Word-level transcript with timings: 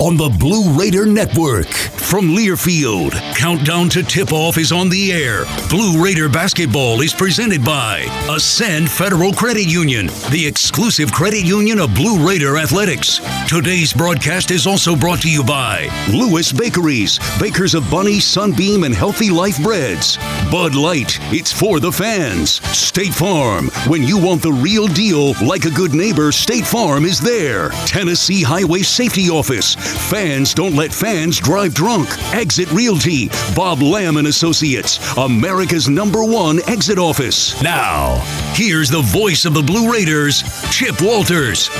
on 0.00 0.16
the 0.16 0.28
Blue 0.28 0.78
Raider 0.78 1.06
Network. 1.06 1.95
From 2.06 2.28
Learfield, 2.28 3.14
Countdown 3.34 3.88
to 3.88 4.00
Tip 4.00 4.32
Off 4.32 4.58
is 4.58 4.70
on 4.70 4.88
the 4.88 5.12
air. 5.12 5.44
Blue 5.68 6.00
Raider 6.02 6.28
Basketball 6.28 7.00
is 7.00 7.12
presented 7.12 7.64
by 7.64 8.06
Ascend 8.30 8.88
Federal 8.88 9.32
Credit 9.32 9.66
Union, 9.66 10.06
the 10.30 10.46
exclusive 10.46 11.10
credit 11.10 11.44
union 11.44 11.80
of 11.80 11.96
Blue 11.96 12.24
Raider 12.24 12.58
Athletics. 12.58 13.20
Today's 13.48 13.92
broadcast 13.92 14.52
is 14.52 14.68
also 14.68 14.94
brought 14.94 15.20
to 15.22 15.30
you 15.30 15.42
by 15.42 15.88
Lewis 16.08 16.52
Bakeries, 16.52 17.18
bakers 17.40 17.74
of 17.74 17.90
Bunny, 17.90 18.20
Sunbeam, 18.20 18.84
and 18.84 18.94
Healthy 18.94 19.30
Life 19.30 19.60
Breads. 19.60 20.16
Bud 20.48 20.76
Light, 20.76 21.18
it's 21.34 21.50
for 21.50 21.80
the 21.80 21.90
fans. 21.90 22.64
State 22.70 23.14
Farm, 23.14 23.66
when 23.88 24.04
you 24.04 24.16
want 24.16 24.42
the 24.42 24.52
real 24.52 24.86
deal, 24.86 25.32
like 25.44 25.64
a 25.64 25.70
good 25.70 25.92
neighbor, 25.92 26.30
State 26.30 26.66
Farm 26.66 27.04
is 27.04 27.18
there. 27.18 27.70
Tennessee 27.84 28.44
Highway 28.44 28.82
Safety 28.82 29.28
Office, 29.28 29.74
fans 30.08 30.54
don't 30.54 30.76
let 30.76 30.92
fans 30.94 31.40
drive 31.40 31.74
drunk. 31.74 31.95
Exit 32.32 32.70
Realty, 32.72 33.28
Bob 33.54 33.80
Lamb 33.80 34.16
and 34.16 34.26
Associates, 34.26 34.98
America's 35.16 35.88
number 35.88 36.24
one 36.24 36.60
exit 36.68 36.98
office. 36.98 37.60
Now, 37.62 38.16
here's 38.54 38.90
the 38.90 39.00
voice 39.02 39.44
of 39.44 39.54
the 39.54 39.62
Blue 39.62 39.90
Raiders, 39.90 40.42
Chip 40.70 41.00
Walters. 41.00 41.70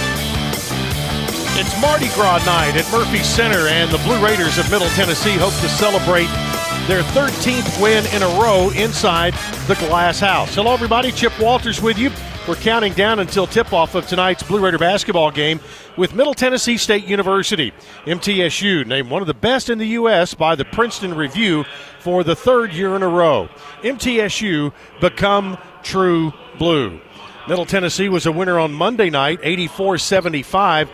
It's 1.59 1.81
Mardi 1.81 2.09
Gras 2.15 2.45
night 2.47 2.77
at 2.77 2.91
Murphy 2.93 3.23
Center, 3.23 3.69
and 3.69 3.91
the 3.91 3.99
Blue 3.99 4.25
Raiders 4.25 4.59
of 4.59 4.71
Middle 4.71 4.89
Tennessee 4.91 5.37
hope 5.37 5.55
to 5.55 5.69
celebrate 5.69 6.29
their 6.87 7.03
13th 7.03 7.83
win 7.83 8.07
in 8.15 8.23
a 8.23 8.41
row 8.41 8.71
inside 8.71 9.35
the 9.67 9.75
Glass 9.75 10.21
House. 10.21 10.55
Hello, 10.55 10.73
everybody. 10.73 11.13
Chip 11.13 11.39
Walters 11.41 11.83
with 11.83 11.99
you. 11.99 12.11
We're 12.47 12.55
counting 12.55 12.93
down 12.93 13.19
until 13.19 13.49
tip 13.49 13.73
off 13.73 13.97
of 13.97 14.07
tonight's 14.07 14.45
Blue 14.45 14.65
Raider 14.65 14.79
basketball 14.79 15.33
game 15.33 15.59
with 15.97 16.15
Middle 16.15 16.33
Tennessee 16.33 16.77
State 16.77 17.05
University. 17.05 17.73
MTSU 18.05 18.87
named 18.87 19.11
one 19.11 19.21
of 19.21 19.27
the 19.27 19.35
best 19.35 19.69
in 19.69 19.79
the 19.79 19.87
U.S. 19.89 20.33
by 20.33 20.55
the 20.55 20.65
Princeton 20.65 21.15
Review 21.15 21.65
for 21.99 22.23
the 22.23 22.37
third 22.37 22.73
year 22.73 22.95
in 22.95 23.03
a 23.03 23.09
row. 23.09 23.49
MTSU 23.83 24.73
become 25.01 25.59
true 25.83 26.33
blue. 26.57 27.01
Middle 27.49 27.67
Tennessee 27.67 28.09
was 28.09 28.27
a 28.27 28.33
winner 28.33 28.61
on 28.61 28.73
Monday 28.73 29.11
night, 29.11 29.41
84 29.43 29.99
75 29.99 30.89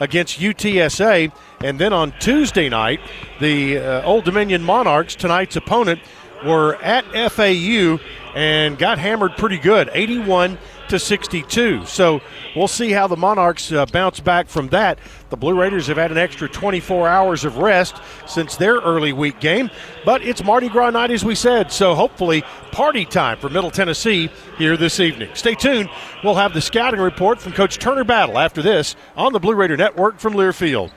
against 0.00 0.38
UTSA. 0.38 1.32
And 1.64 1.78
then 1.78 1.94
on 1.94 2.12
Tuesday 2.20 2.68
night, 2.68 3.00
the 3.40 3.78
uh, 3.78 4.02
Old 4.02 4.24
Dominion 4.24 4.62
Monarchs, 4.62 5.14
tonight's 5.14 5.56
opponent, 5.56 6.00
were 6.44 6.76
at 6.82 7.04
FAU 7.32 7.98
and 8.34 8.78
got 8.78 8.98
hammered 8.98 9.38
pretty 9.38 9.58
good, 9.58 9.88
81 9.94 10.58
to 10.88 10.98
62. 10.98 11.86
So 11.86 12.20
we'll 12.56 12.68
see 12.68 12.90
how 12.90 13.06
the 13.06 13.16
Monarchs 13.16 13.72
uh, 13.72 13.86
bounce 13.86 14.20
back 14.20 14.48
from 14.48 14.68
that. 14.68 14.98
The 15.30 15.36
Blue 15.36 15.58
Raiders 15.58 15.86
have 15.88 15.96
had 15.96 16.10
an 16.10 16.18
extra 16.18 16.48
24 16.48 17.08
hours 17.08 17.44
of 17.44 17.58
rest 17.58 17.96
since 18.26 18.56
their 18.56 18.76
early 18.76 19.12
week 19.12 19.40
game, 19.40 19.70
but 20.04 20.22
it's 20.22 20.42
Mardi 20.42 20.68
Gras 20.68 20.90
night, 20.90 21.10
as 21.10 21.24
we 21.24 21.34
said. 21.34 21.70
So 21.70 21.94
hopefully, 21.94 22.42
party 22.72 23.04
time 23.04 23.38
for 23.38 23.48
Middle 23.48 23.70
Tennessee 23.70 24.30
here 24.56 24.76
this 24.76 25.00
evening. 25.00 25.30
Stay 25.34 25.54
tuned. 25.54 25.90
We'll 26.24 26.34
have 26.34 26.54
the 26.54 26.60
scouting 26.60 27.00
report 27.00 27.40
from 27.40 27.52
Coach 27.52 27.78
Turner 27.78 28.04
Battle 28.04 28.38
after 28.38 28.62
this 28.62 28.96
on 29.16 29.32
the 29.32 29.40
Blue 29.40 29.54
Raider 29.54 29.76
Network 29.76 30.18
from 30.18 30.34
Learfield. 30.34 30.90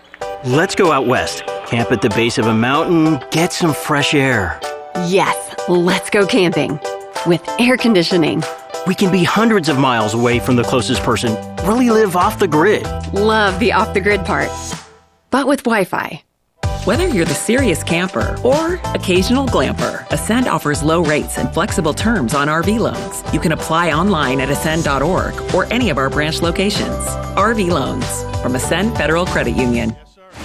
Let's 0.45 0.75
go 0.75 0.91
out 0.91 1.05
west, 1.07 1.45
camp 1.67 1.91
at 1.91 2.01
the 2.01 2.09
base 2.09 2.37
of 2.37 2.47
a 2.47 2.53
mountain, 2.53 3.19
get 3.31 3.53
some 3.53 3.73
fresh 3.73 4.13
air. 4.13 4.59
Yes, 5.07 5.55
let's 5.67 6.09
go 6.09 6.25
camping 6.25 6.79
with 7.25 7.47
air 7.59 7.77
conditioning. 7.77 8.43
We 8.87 8.95
can 8.95 9.11
be 9.11 9.23
hundreds 9.23 9.69
of 9.69 9.77
miles 9.77 10.15
away 10.15 10.39
from 10.39 10.55
the 10.55 10.63
closest 10.63 11.03
person, 11.03 11.35
really 11.67 11.91
live 11.91 12.15
off 12.15 12.39
the 12.39 12.47
grid. 12.47 12.83
Love 13.13 13.59
the 13.59 13.73
off 13.73 13.93
the 13.93 14.01
grid 14.01 14.25
part, 14.25 14.49
but 15.29 15.45
with 15.45 15.63
Wi 15.63 15.83
Fi. 15.85 16.23
Whether 16.85 17.07
you're 17.07 17.25
the 17.25 17.35
serious 17.35 17.83
camper 17.83 18.35
or 18.43 18.81
occasional 18.95 19.45
glamper, 19.45 20.09
Ascend 20.09 20.47
offers 20.47 20.81
low 20.81 21.03
rates 21.03 21.37
and 21.37 21.53
flexible 21.53 21.93
terms 21.93 22.33
on 22.33 22.47
RV 22.47 22.79
loans. 22.79 23.21
You 23.31 23.39
can 23.39 23.51
apply 23.51 23.91
online 23.91 24.41
at 24.41 24.49
ascend.org 24.49 25.53
or 25.53 25.71
any 25.71 25.91
of 25.91 25.99
our 25.99 26.09
branch 26.09 26.41
locations. 26.41 27.05
RV 27.37 27.67
loans 27.67 28.23
from 28.41 28.55
Ascend 28.55 28.97
Federal 28.97 29.27
Credit 29.27 29.55
Union. 29.55 29.95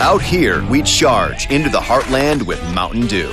Out 0.00 0.20
here, 0.20 0.62
we 0.68 0.82
charge 0.82 1.50
into 1.50 1.70
the 1.70 1.80
heartland 1.80 2.42
with 2.42 2.62
Mountain 2.74 3.06
Dew. 3.06 3.32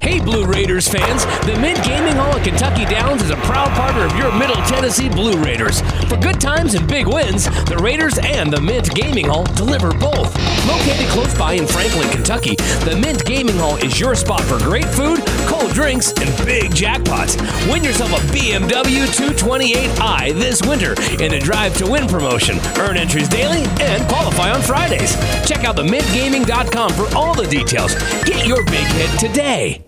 Hey, 0.00 0.20
Blue 0.20 0.46
Raiders 0.46 0.88
fans! 0.88 1.26
The 1.44 1.58
Mint 1.60 1.84
Gaming 1.84 2.14
Hall 2.14 2.34
at 2.36 2.44
Kentucky 2.44 2.84
Downs 2.84 3.22
is 3.22 3.30
a 3.30 3.36
proud 3.36 3.68
partner 3.76 4.06
of 4.06 4.16
your 4.16 4.32
Middle 4.32 4.56
Tennessee 4.64 5.08
Blue 5.08 5.36
Raiders. 5.42 5.80
For 6.08 6.16
good 6.16 6.40
times 6.40 6.74
and 6.74 6.86
big 6.86 7.06
wins, 7.06 7.44
the 7.64 7.76
Raiders 7.78 8.18
and 8.22 8.52
the 8.52 8.60
Mint 8.60 8.94
Gaming 8.94 9.26
Hall 9.26 9.44
deliver 9.54 9.92
both. 9.92 10.34
Located 10.66 11.08
close 11.08 11.36
by 11.36 11.54
in 11.54 11.66
Franklin, 11.66 12.08
Kentucky, 12.10 12.54
the 12.84 12.96
Mint 13.00 13.24
Gaming 13.24 13.56
Hall 13.56 13.76
is 13.76 13.98
your 13.98 14.14
spot 14.14 14.42
for 14.42 14.58
great 14.58 14.86
food, 14.86 15.20
cold 15.46 15.72
drinks, 15.72 16.12
and 16.12 16.46
big 16.46 16.70
jackpots. 16.70 17.36
Win 17.70 17.82
yourself 17.82 18.12
a 18.12 18.22
BMW 18.32 19.04
228i 19.06 20.32
this 20.34 20.62
winter 20.62 20.92
in 21.22 21.32
the 21.32 21.40
Drive 21.42 21.76
to 21.78 21.90
Win 21.90 22.06
promotion. 22.06 22.58
Earn 22.78 22.96
entries 22.96 23.28
daily 23.28 23.64
and 23.80 24.08
qualify 24.08 24.52
on 24.52 24.62
Fridays. 24.62 25.16
Check 25.46 25.64
out 25.64 25.76
themintgaming.com 25.76 26.92
for 26.92 27.14
all 27.16 27.34
the 27.34 27.46
details. 27.46 27.94
Get 28.24 28.46
your 28.46 28.64
big 28.64 28.86
hit 28.86 29.18
today. 29.18 29.87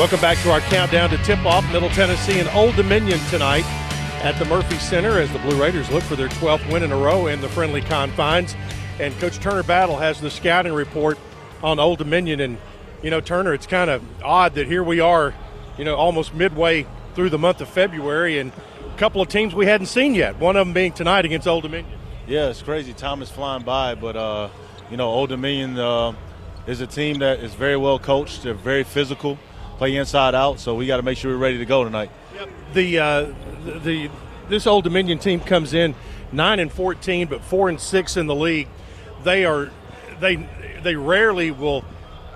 Welcome 0.00 0.22
back 0.22 0.38
to 0.38 0.50
our 0.50 0.60
countdown 0.60 1.10
to 1.10 1.18
tip 1.24 1.44
off 1.44 1.62
Middle 1.70 1.90
Tennessee 1.90 2.40
and 2.40 2.48
Old 2.54 2.74
Dominion 2.74 3.18
tonight. 3.28 3.66
at 4.24 4.38
the 4.38 4.46
Murphy 4.46 4.78
Center 4.78 5.18
as 5.18 5.30
the 5.30 5.38
Blue 5.40 5.60
Raiders 5.60 5.90
look 5.90 6.02
for 6.02 6.16
their 6.16 6.28
12th 6.28 6.72
win 6.72 6.82
in 6.82 6.90
a 6.90 6.96
row 6.96 7.26
in 7.26 7.42
the 7.42 7.50
friendly 7.50 7.82
confines. 7.82 8.56
And 8.98 9.12
Coach 9.18 9.38
Turner 9.40 9.62
Battle 9.62 9.98
has 9.98 10.18
the 10.18 10.30
scouting 10.30 10.72
report 10.72 11.18
on 11.62 11.78
Old 11.78 11.98
Dominion. 11.98 12.40
And, 12.40 12.56
you 13.02 13.10
know, 13.10 13.20
Turner, 13.20 13.52
it's 13.52 13.66
kind 13.66 13.90
of 13.90 14.02
odd 14.24 14.54
that 14.54 14.66
here 14.66 14.82
we 14.82 15.00
are, 15.00 15.34
you 15.76 15.84
know, 15.84 15.96
almost 15.96 16.32
midway 16.32 16.86
through 17.14 17.28
the 17.28 17.38
month 17.38 17.60
of 17.60 17.68
February 17.68 18.38
and 18.38 18.52
a 18.82 18.96
couple 18.98 19.20
of 19.20 19.28
teams 19.28 19.54
we 19.54 19.66
hadn't 19.66 19.88
seen 19.88 20.14
yet, 20.14 20.38
one 20.38 20.56
of 20.56 20.66
them 20.66 20.72
being 20.72 20.92
tonight 20.92 21.26
against 21.26 21.46
Old 21.46 21.64
Dominion. 21.64 22.00
Yeah, 22.26 22.48
it's 22.48 22.62
crazy. 22.62 22.94
Time 22.94 23.20
is 23.20 23.30
flying 23.30 23.64
by, 23.64 23.96
but, 23.96 24.16
uh, 24.16 24.48
you 24.90 24.96
know, 24.96 25.10
Old 25.10 25.28
Dominion 25.28 25.78
uh, 25.78 26.14
is 26.66 26.80
a 26.80 26.86
team 26.86 27.18
that 27.18 27.40
is 27.40 27.52
very 27.52 27.76
well 27.76 27.98
coached. 27.98 28.44
They're 28.44 28.54
very 28.54 28.84
physical, 28.84 29.38
play 29.80 29.96
inside 29.96 30.34
out, 30.34 30.60
so 30.60 30.74
we 30.74 30.86
got 30.86 30.98
to 30.98 31.02
make 31.02 31.16
sure 31.16 31.32
we're 31.32 31.38
ready 31.38 31.56
to 31.56 31.64
go 31.64 31.84
tonight. 31.84 32.10
Yep. 32.34 32.48
The, 32.74 32.98
uh, 32.98 33.26
the, 33.64 33.78
the 33.78 34.10
this 34.50 34.66
Old 34.66 34.84
Dominion 34.84 35.18
team 35.18 35.40
comes 35.40 35.72
in 35.72 35.94
nine 36.32 36.58
and 36.58 36.70
fourteen, 36.70 37.28
but 37.28 37.40
four 37.40 37.70
and 37.70 37.80
six 37.80 38.18
in 38.18 38.26
the 38.26 38.34
league. 38.34 38.68
They 39.24 39.46
are 39.46 39.70
they 40.20 40.46
they 40.82 40.96
rarely 40.96 41.50
will 41.50 41.82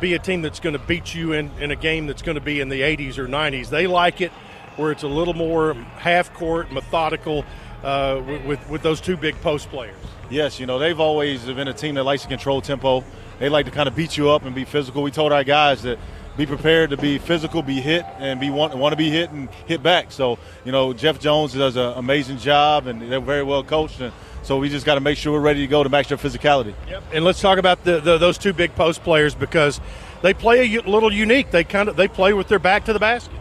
be 0.00 0.14
a 0.14 0.19
team 0.19 0.41
that's 0.41 0.58
going 0.58 0.73
to 0.73 0.79
beat 0.79 1.14
you 1.14 1.32
in, 1.32 1.50
in 1.61 1.70
a 1.70 1.76
game 1.76 2.06
that's 2.06 2.23
going 2.23 2.37
to 2.37 2.41
be 2.41 2.61
in 2.61 2.69
the 2.69 2.81
80s 2.81 3.17
or 3.17 3.29
90s. 3.29 3.69
They 3.69 3.87
like 3.87 4.20
it 4.20 4.32
where 4.76 4.91
it's 4.91 5.05
a 5.05 5.08
little 5.08 5.35
more 5.35 5.75
half 5.75 6.35
court, 6.35 6.73
methodical 6.73 7.44
uh, 7.82 8.20
with, 8.26 8.44
with, 8.44 8.69
with 8.69 8.82
those 8.82 9.00
two 9.00 9.17
big 9.17 9.41
post 9.41 9.69
players. 9.69 9.96
Yes, 10.31 10.58
you 10.58 10.67
know 10.67 10.79
they've 10.79 10.99
always 10.99 11.44
been 11.44 11.69
a 11.69 11.75
team 11.75 11.94
that 11.96 12.05
likes 12.05 12.23
to 12.23 12.29
control 12.29 12.61
tempo. 12.61 13.05
They 13.38 13.49
like 13.49 13.67
to 13.67 13.70
kind 13.70 13.87
of 13.87 13.94
beat 13.94 14.17
you 14.17 14.31
up 14.31 14.44
and 14.44 14.55
be 14.55 14.64
physical. 14.64 15.02
We 15.02 15.11
told 15.11 15.32
our 15.32 15.44
guys 15.44 15.82
that 15.82 15.99
be 16.37 16.47
prepared 16.47 16.91
to 16.91 16.97
be 16.97 17.19
physical, 17.19 17.63
be 17.63 17.81
hit, 17.81 18.05
and 18.19 18.41
be 18.41 18.51
want, 18.51 18.77
want 18.77 18.93
to 18.93 18.97
be 18.97 19.11
hit 19.11 19.31
and 19.31 19.49
hit 19.67 19.83
back. 19.83 20.11
So, 20.11 20.39
you 20.65 20.73
know, 20.73 20.93
Jeff 20.93 21.21
Jones 21.21 21.53
does 21.53 21.77
an 21.77 21.93
amazing 21.97 22.39
job, 22.39 22.87
and 22.87 23.01
they're 23.01 23.21
very 23.21 23.43
well 23.43 23.63
coached. 23.63 24.01
And 24.01 24.13
so 24.43 24.59
we 24.59 24.69
just 24.69 24.85
got 24.85 24.97
to 24.97 25.01
make 25.01 25.17
sure 25.17 25.33
we're 25.33 25.41
ready 25.41 25.61
to 25.61 25.67
go 25.67 25.83
to 25.83 25.89
match 25.89 26.09
their 26.09 26.19
physicality. 26.19 26.75
Yep. 26.89 27.03
And 27.13 27.25
let's 27.25 27.41
talk 27.41 27.59
about 27.59 27.85
the, 27.85 28.01
the, 28.01 28.19
those 28.19 28.37
two 28.37 28.53
big 28.53 28.75
post 28.75 29.03
players 29.03 29.35
because 29.35 29.81
they 30.23 30.35
play 30.35 30.75
a 30.75 30.83
little 30.83 31.13
unique. 31.13 31.51
They 31.51 31.65
kind 31.65 31.89
of 31.89 31.97
they 31.97 32.09
play 32.09 32.33
with 32.33 32.49
their 32.49 32.59
back 32.59 32.87
to 32.87 32.93
the 32.93 32.99
basket. 32.99 33.35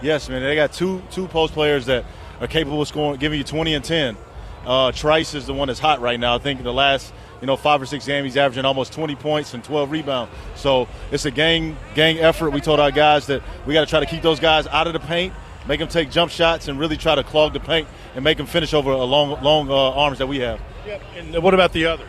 Yes, 0.00 0.28
man. 0.28 0.42
They 0.42 0.54
got 0.54 0.72
two 0.72 1.02
two 1.10 1.28
post 1.28 1.52
players 1.52 1.86
that 1.86 2.04
are 2.40 2.46
capable 2.46 2.80
of 2.80 2.88
scoring, 2.88 3.18
giving 3.18 3.38
you 3.38 3.44
20 3.44 3.74
and 3.74 3.84
10. 3.84 4.16
Uh, 4.64 4.92
Trice 4.92 5.34
is 5.34 5.46
the 5.46 5.54
one 5.54 5.68
that's 5.68 5.80
hot 5.80 6.00
right 6.00 6.18
now. 6.18 6.34
I 6.34 6.38
think 6.38 6.62
the 6.62 6.72
last 6.72 7.12
you 7.40 7.46
know, 7.46 7.56
five 7.56 7.80
or 7.80 7.86
six 7.86 8.06
games, 8.06 8.24
he's 8.24 8.36
averaging 8.36 8.64
almost 8.64 8.92
20 8.92 9.14
points 9.16 9.54
and 9.54 9.62
12 9.62 9.90
rebounds. 9.90 10.32
So 10.56 10.88
it's 11.10 11.24
a 11.24 11.30
gang 11.30 11.76
gang 11.94 12.18
effort. 12.18 12.50
We 12.50 12.60
told 12.60 12.80
our 12.80 12.90
guys 12.90 13.26
that 13.26 13.42
we 13.66 13.74
got 13.74 13.80
to 13.80 13.86
try 13.86 14.00
to 14.00 14.06
keep 14.06 14.22
those 14.22 14.40
guys 14.40 14.66
out 14.66 14.86
of 14.86 14.92
the 14.92 15.00
paint, 15.00 15.32
make 15.66 15.80
them 15.80 15.88
take 15.88 16.10
jump 16.10 16.30
shots, 16.30 16.68
and 16.68 16.78
really 16.78 16.96
try 16.96 17.14
to 17.14 17.22
clog 17.22 17.52
the 17.52 17.60
paint 17.60 17.88
and 18.14 18.24
make 18.24 18.38
them 18.38 18.46
finish 18.46 18.74
over 18.74 18.90
a 18.90 19.04
long 19.04 19.42
long 19.42 19.70
uh, 19.70 19.74
arms 19.92 20.18
that 20.18 20.26
we 20.26 20.38
have. 20.40 20.60
Yep. 20.86 21.02
And 21.16 21.42
what 21.42 21.54
about 21.54 21.72
the 21.72 21.86
other? 21.86 22.06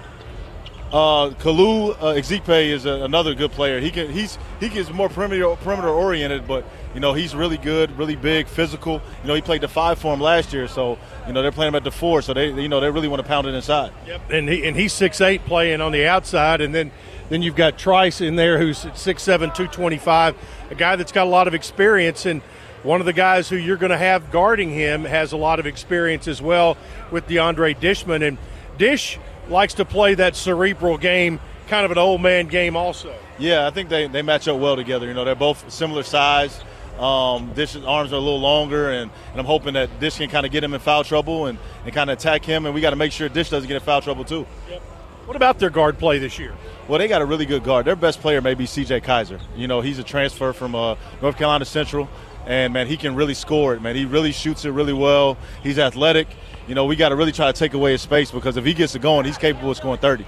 Uh, 0.91 1.29
Kalu 1.37 1.95
uh, 2.01 2.55
is 2.57 2.85
a, 2.85 3.03
another 3.03 3.35
good 3.35 3.51
player. 3.51 3.79
He 3.79 3.91
can 3.91 4.11
he's 4.11 4.39
he 4.59 4.69
gets 4.69 4.89
more 4.91 5.07
perimeter 5.07 5.55
perimeter 5.57 5.89
oriented, 5.89 6.47
but 6.47 6.65
you 6.94 7.00
know 7.00 7.13
he's 7.13 7.36
really 7.36 7.57
good, 7.57 7.97
really 7.97 8.15
big, 8.15 8.47
physical. 8.47 9.01
You 9.21 9.27
know 9.27 9.33
he 9.33 9.41
played 9.41 9.62
the 9.62 9.68
five 9.68 10.00
for 10.00 10.13
him 10.13 10.19
last 10.19 10.53
year, 10.53 10.68
so 10.68 10.97
you 11.27 11.33
know 11.33 11.41
they're 11.41 11.51
playing 11.51 11.69
him 11.69 11.75
at 11.75 11.83
the 11.83 11.91
four, 11.91 12.21
so 12.21 12.33
they 12.33 12.50
you 12.50 12.69
know 12.69 12.80
they 12.80 12.89
really 12.89 13.07
want 13.07 13.21
to 13.21 13.27
pound 13.27 13.47
it 13.47 13.53
inside. 13.53 13.91
Yep, 14.07 14.31
and 14.31 14.50
he 14.50 14.68
and 14.68 14.75
he's 14.75 14.94
six 14.94 15.21
eight 15.21 15.45
playing 15.45 15.81
on 15.81 15.91
the 15.91 16.06
outside, 16.07 16.62
and 16.62 16.74
then 16.74 16.91
then 17.30 17.41
you've 17.41 17.56
got 17.56 17.77
Trice 17.77 18.21
in 18.21 18.36
there 18.36 18.57
who's 18.57 18.86
six 18.95 19.24
seven 19.24 19.51
two 19.51 19.68
twenty 19.68 19.97
five, 19.97 20.36
a 20.69 20.75
guy 20.75 20.95
that's 20.95 21.12
got 21.12 21.25
a 21.25 21.30
lot 21.30 21.47
of 21.47 21.53
experience 21.53 22.25
and. 22.25 22.41
One 22.81 23.01
of 23.01 23.06
the 23.06 23.12
guys 23.12 23.50
who 23.50 23.57
you're 23.57 23.75
going 23.75 23.92
to 23.92 23.97
have 23.97 24.31
guarding 24.31 24.69
him 24.69 25.03
has 25.03 25.33
a 25.33 25.38
lot 25.38 25.59
of 25.59 25.68
experience 25.68 26.30
as 26.30 26.42
well 26.42 26.77
with 27.12 27.27
DeAndre 27.27 27.77
Dishman. 27.77 28.25
And 28.25 28.38
Dish, 28.77 29.19
likes 29.50 29.74
to 29.75 29.85
play 29.85 30.13
that 30.15 30.35
cerebral 30.35 30.97
game, 30.97 31.42
kind 31.68 31.83
of 31.83 31.92
an 31.92 31.97
old 31.97 32.21
man 32.21 32.47
game, 32.47 32.77
also. 32.77 33.13
Yeah, 33.38 33.68
I 33.68 33.71
think 33.71 33.89
they, 33.89 34.07
they 34.07 34.21
match 34.21 34.47
up 34.47 34.59
well 34.59 34.75
together. 34.75 35.07
You 35.07 35.13
know, 35.13 35.25
they're 35.25 35.35
both 35.35 35.69
similar 35.69 36.03
size. 36.03 36.62
Um, 36.99 37.53
Dish's 37.53 37.85
arms 37.85 38.11
are 38.11 38.17
a 38.17 38.19
little 38.19 38.39
longer, 38.39 38.89
and, 38.89 39.09
and 39.31 39.39
I'm 39.39 39.45
hoping 39.45 39.73
that 39.73 39.99
Dish 39.99 40.17
can 40.17 40.29
kind 40.29 40.45
of 40.45 40.51
get 40.51 40.63
him 40.63 40.73
in 40.73 40.79
foul 40.79 41.03
trouble 41.03 41.45
and, 41.45 41.57
and 41.85 41.93
kind 41.93 42.09
of 42.09 42.17
attack 42.17 42.43
him. 42.43 42.65
And 42.65 42.75
we 42.75 42.81
got 42.81 42.89
to 42.89 42.95
make 42.95 43.11
sure 43.11 43.29
Dish 43.29 43.49
doesn't 43.49 43.67
get 43.67 43.75
in 43.75 43.81
foul 43.81 44.01
trouble, 44.01 44.25
too. 44.25 44.45
Yep. 44.69 44.81
What 45.25 45.35
about 45.35 45.59
their 45.59 45.69
guard 45.69 45.97
play 45.97 46.19
this 46.19 46.39
year? 46.39 46.55
Well, 46.87 46.99
they 46.99 47.07
got 47.07 47.21
a 47.21 47.25
really 47.25 47.45
good 47.45 47.63
guard. 47.63 47.85
Their 47.85 47.95
best 47.95 48.19
player 48.19 48.41
may 48.41 48.55
be 48.55 48.65
C.J. 48.65 49.01
Keyser. 49.01 49.39
You 49.55 49.67
know, 49.67 49.81
he's 49.81 49.99
a 49.99 50.03
transfer 50.03 50.53
from 50.53 50.75
uh, 50.75 50.95
North 51.21 51.37
Carolina 51.37 51.65
Central, 51.65 52.09
and 52.47 52.73
man, 52.73 52.87
he 52.87 52.97
can 52.97 53.15
really 53.15 53.35
score 53.35 53.75
it. 53.75 53.81
Man, 53.81 53.95
he 53.95 54.05
really 54.05 54.31
shoots 54.31 54.65
it 54.65 54.71
really 54.71 54.93
well. 54.93 55.37
He's 55.61 55.77
athletic 55.77 56.27
you 56.69 56.75
know, 56.75 56.85
we 56.85 56.95
got 56.95 57.09
to 57.09 57.15
really 57.15 57.31
try 57.31 57.51
to 57.51 57.57
take 57.57 57.73
away 57.73 57.93
his 57.93 58.01
space 58.03 58.29
because 58.29 58.55
if 58.55 58.63
he 58.63 58.75
gets 58.75 58.93
it 58.93 59.01
going, 59.01 59.25
he's 59.25 59.39
capable 59.39 59.71
of 59.71 59.77
scoring 59.77 59.99
30. 59.99 60.23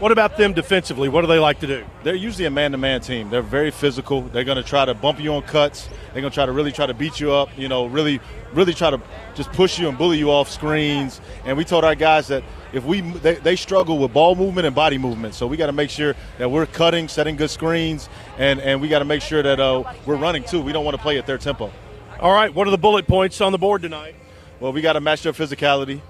What 0.00 0.12
about 0.12 0.38
them 0.38 0.54
defensively? 0.54 1.10
What 1.10 1.20
do 1.20 1.26
they 1.26 1.38
like 1.38 1.60
to 1.60 1.66
do? 1.66 1.84
They're 2.04 2.14
usually 2.14 2.46
a 2.46 2.50
man-to-man 2.50 3.02
team. 3.02 3.28
They're 3.28 3.42
very 3.42 3.70
physical. 3.70 4.22
They're 4.22 4.44
going 4.44 4.56
to 4.56 4.62
try 4.62 4.86
to 4.86 4.94
bump 4.94 5.20
you 5.20 5.34
on 5.34 5.42
cuts. 5.42 5.90
They're 6.14 6.22
going 6.22 6.30
to 6.30 6.34
try 6.34 6.46
to 6.46 6.52
really 6.52 6.72
try 6.72 6.86
to 6.86 6.94
beat 6.94 7.20
you 7.20 7.32
up. 7.32 7.50
You 7.58 7.68
know, 7.68 7.84
really, 7.84 8.18
really 8.54 8.72
try 8.72 8.88
to 8.88 8.98
just 9.34 9.52
push 9.52 9.78
you 9.78 9.90
and 9.90 9.98
bully 9.98 10.16
you 10.16 10.30
off 10.30 10.48
screens. 10.48 11.20
And 11.44 11.54
we 11.54 11.66
told 11.66 11.84
our 11.84 11.94
guys 11.94 12.28
that 12.28 12.42
if 12.72 12.82
we 12.86 13.02
they, 13.02 13.34
they 13.34 13.56
struggle 13.56 13.98
with 13.98 14.14
ball 14.14 14.34
movement 14.36 14.66
and 14.66 14.74
body 14.74 14.96
movement, 14.96 15.34
so 15.34 15.46
we 15.46 15.58
got 15.58 15.66
to 15.66 15.72
make 15.72 15.90
sure 15.90 16.14
that 16.38 16.50
we're 16.50 16.64
cutting, 16.64 17.06
setting 17.06 17.36
good 17.36 17.50
screens, 17.50 18.08
and 18.38 18.58
and 18.60 18.80
we 18.80 18.88
got 18.88 19.00
to 19.00 19.04
make 19.04 19.20
sure 19.20 19.42
that 19.42 19.60
uh, 19.60 19.82
we're 20.06 20.16
running 20.16 20.44
too. 20.44 20.62
We 20.62 20.72
don't 20.72 20.86
want 20.86 20.96
to 20.96 21.02
play 21.02 21.18
at 21.18 21.26
their 21.26 21.36
tempo. 21.36 21.70
All 22.20 22.32
right, 22.32 22.54
what 22.54 22.66
are 22.66 22.70
the 22.70 22.78
bullet 22.78 23.06
points 23.06 23.42
on 23.42 23.52
the 23.52 23.58
board 23.58 23.82
tonight? 23.82 24.14
Well, 24.60 24.72
we 24.72 24.80
got 24.80 24.94
to 24.94 25.00
match 25.02 25.24
their 25.24 25.34
physicality. 25.34 26.00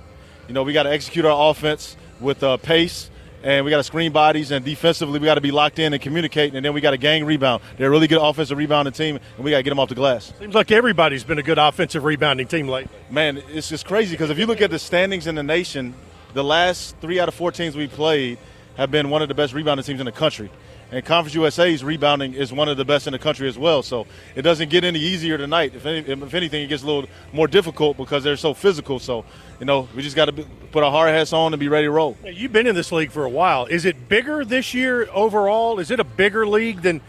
You 0.46 0.54
know, 0.54 0.62
we 0.62 0.72
got 0.72 0.84
to 0.84 0.92
execute 0.92 1.24
our 1.24 1.50
offense 1.50 1.96
with 2.20 2.44
uh, 2.44 2.56
pace, 2.58 3.09
and 3.42 3.64
we 3.64 3.70
got 3.70 3.78
to 3.78 3.84
screen 3.84 4.12
bodies, 4.12 4.50
and 4.50 4.64
defensively, 4.64 5.18
we 5.18 5.24
got 5.24 5.34
to 5.34 5.40
be 5.40 5.50
locked 5.50 5.78
in 5.78 5.92
and 5.92 6.02
communicate, 6.02 6.54
and 6.54 6.64
then 6.64 6.72
we 6.72 6.80
got 6.80 6.90
to 6.90 6.96
gang 6.96 7.24
rebound. 7.24 7.62
They're 7.76 7.88
a 7.88 7.90
really 7.90 8.06
good 8.06 8.20
offensive 8.20 8.58
rebounding 8.58 8.92
team, 8.92 9.18
and 9.36 9.44
we 9.44 9.50
got 9.50 9.58
to 9.58 9.62
get 9.62 9.70
them 9.70 9.78
off 9.78 9.88
the 9.88 9.94
glass. 9.94 10.32
Seems 10.38 10.54
like 10.54 10.70
everybody's 10.70 11.24
been 11.24 11.38
a 11.38 11.42
good 11.42 11.58
offensive 11.58 12.04
rebounding 12.04 12.46
team 12.46 12.68
lately. 12.68 12.90
Man, 13.10 13.42
it's 13.48 13.68
just 13.68 13.86
crazy 13.86 14.12
because 14.12 14.30
if 14.30 14.38
you 14.38 14.46
look 14.46 14.60
at 14.60 14.70
the 14.70 14.78
standings 14.78 15.26
in 15.26 15.34
the 15.34 15.42
nation, 15.42 15.94
the 16.34 16.44
last 16.44 16.96
three 17.00 17.18
out 17.18 17.28
of 17.28 17.34
four 17.34 17.52
teams 17.52 17.76
we 17.76 17.88
played 17.88 18.38
have 18.76 18.90
been 18.90 19.10
one 19.10 19.22
of 19.22 19.28
the 19.28 19.34
best 19.34 19.52
rebounding 19.52 19.84
teams 19.84 20.00
in 20.00 20.06
the 20.06 20.12
country. 20.12 20.50
And 20.92 21.04
Conference 21.04 21.34
USA's 21.34 21.84
rebounding 21.84 22.34
is 22.34 22.52
one 22.52 22.68
of 22.68 22.76
the 22.76 22.84
best 22.84 23.06
in 23.06 23.12
the 23.12 23.18
country 23.18 23.48
as 23.48 23.56
well. 23.56 23.82
So 23.82 24.06
it 24.34 24.42
doesn't 24.42 24.70
get 24.70 24.82
any 24.82 24.98
easier 24.98 25.38
tonight. 25.38 25.74
If, 25.74 25.86
any, 25.86 25.98
if 25.98 26.34
anything, 26.34 26.64
it 26.64 26.66
gets 26.66 26.82
a 26.82 26.86
little 26.86 27.08
more 27.32 27.46
difficult 27.46 27.96
because 27.96 28.24
they're 28.24 28.36
so 28.36 28.54
physical. 28.54 28.98
So, 28.98 29.24
you 29.60 29.66
know, 29.66 29.88
we 29.94 30.02
just 30.02 30.16
got 30.16 30.24
to 30.26 30.32
put 30.72 30.82
our 30.82 30.90
hard 30.90 31.10
hats 31.10 31.32
on 31.32 31.52
and 31.52 31.60
be 31.60 31.68
ready 31.68 31.86
to 31.86 31.90
roll. 31.90 32.16
You've 32.24 32.52
been 32.52 32.66
in 32.66 32.74
this 32.74 32.90
league 32.90 33.12
for 33.12 33.24
a 33.24 33.30
while. 33.30 33.66
Is 33.66 33.84
it 33.84 34.08
bigger 34.08 34.44
this 34.44 34.74
year 34.74 35.08
overall? 35.12 35.78
Is 35.78 35.90
it 35.90 36.00
a 36.00 36.04
bigger 36.04 36.46
league 36.46 36.82
than 36.82 37.00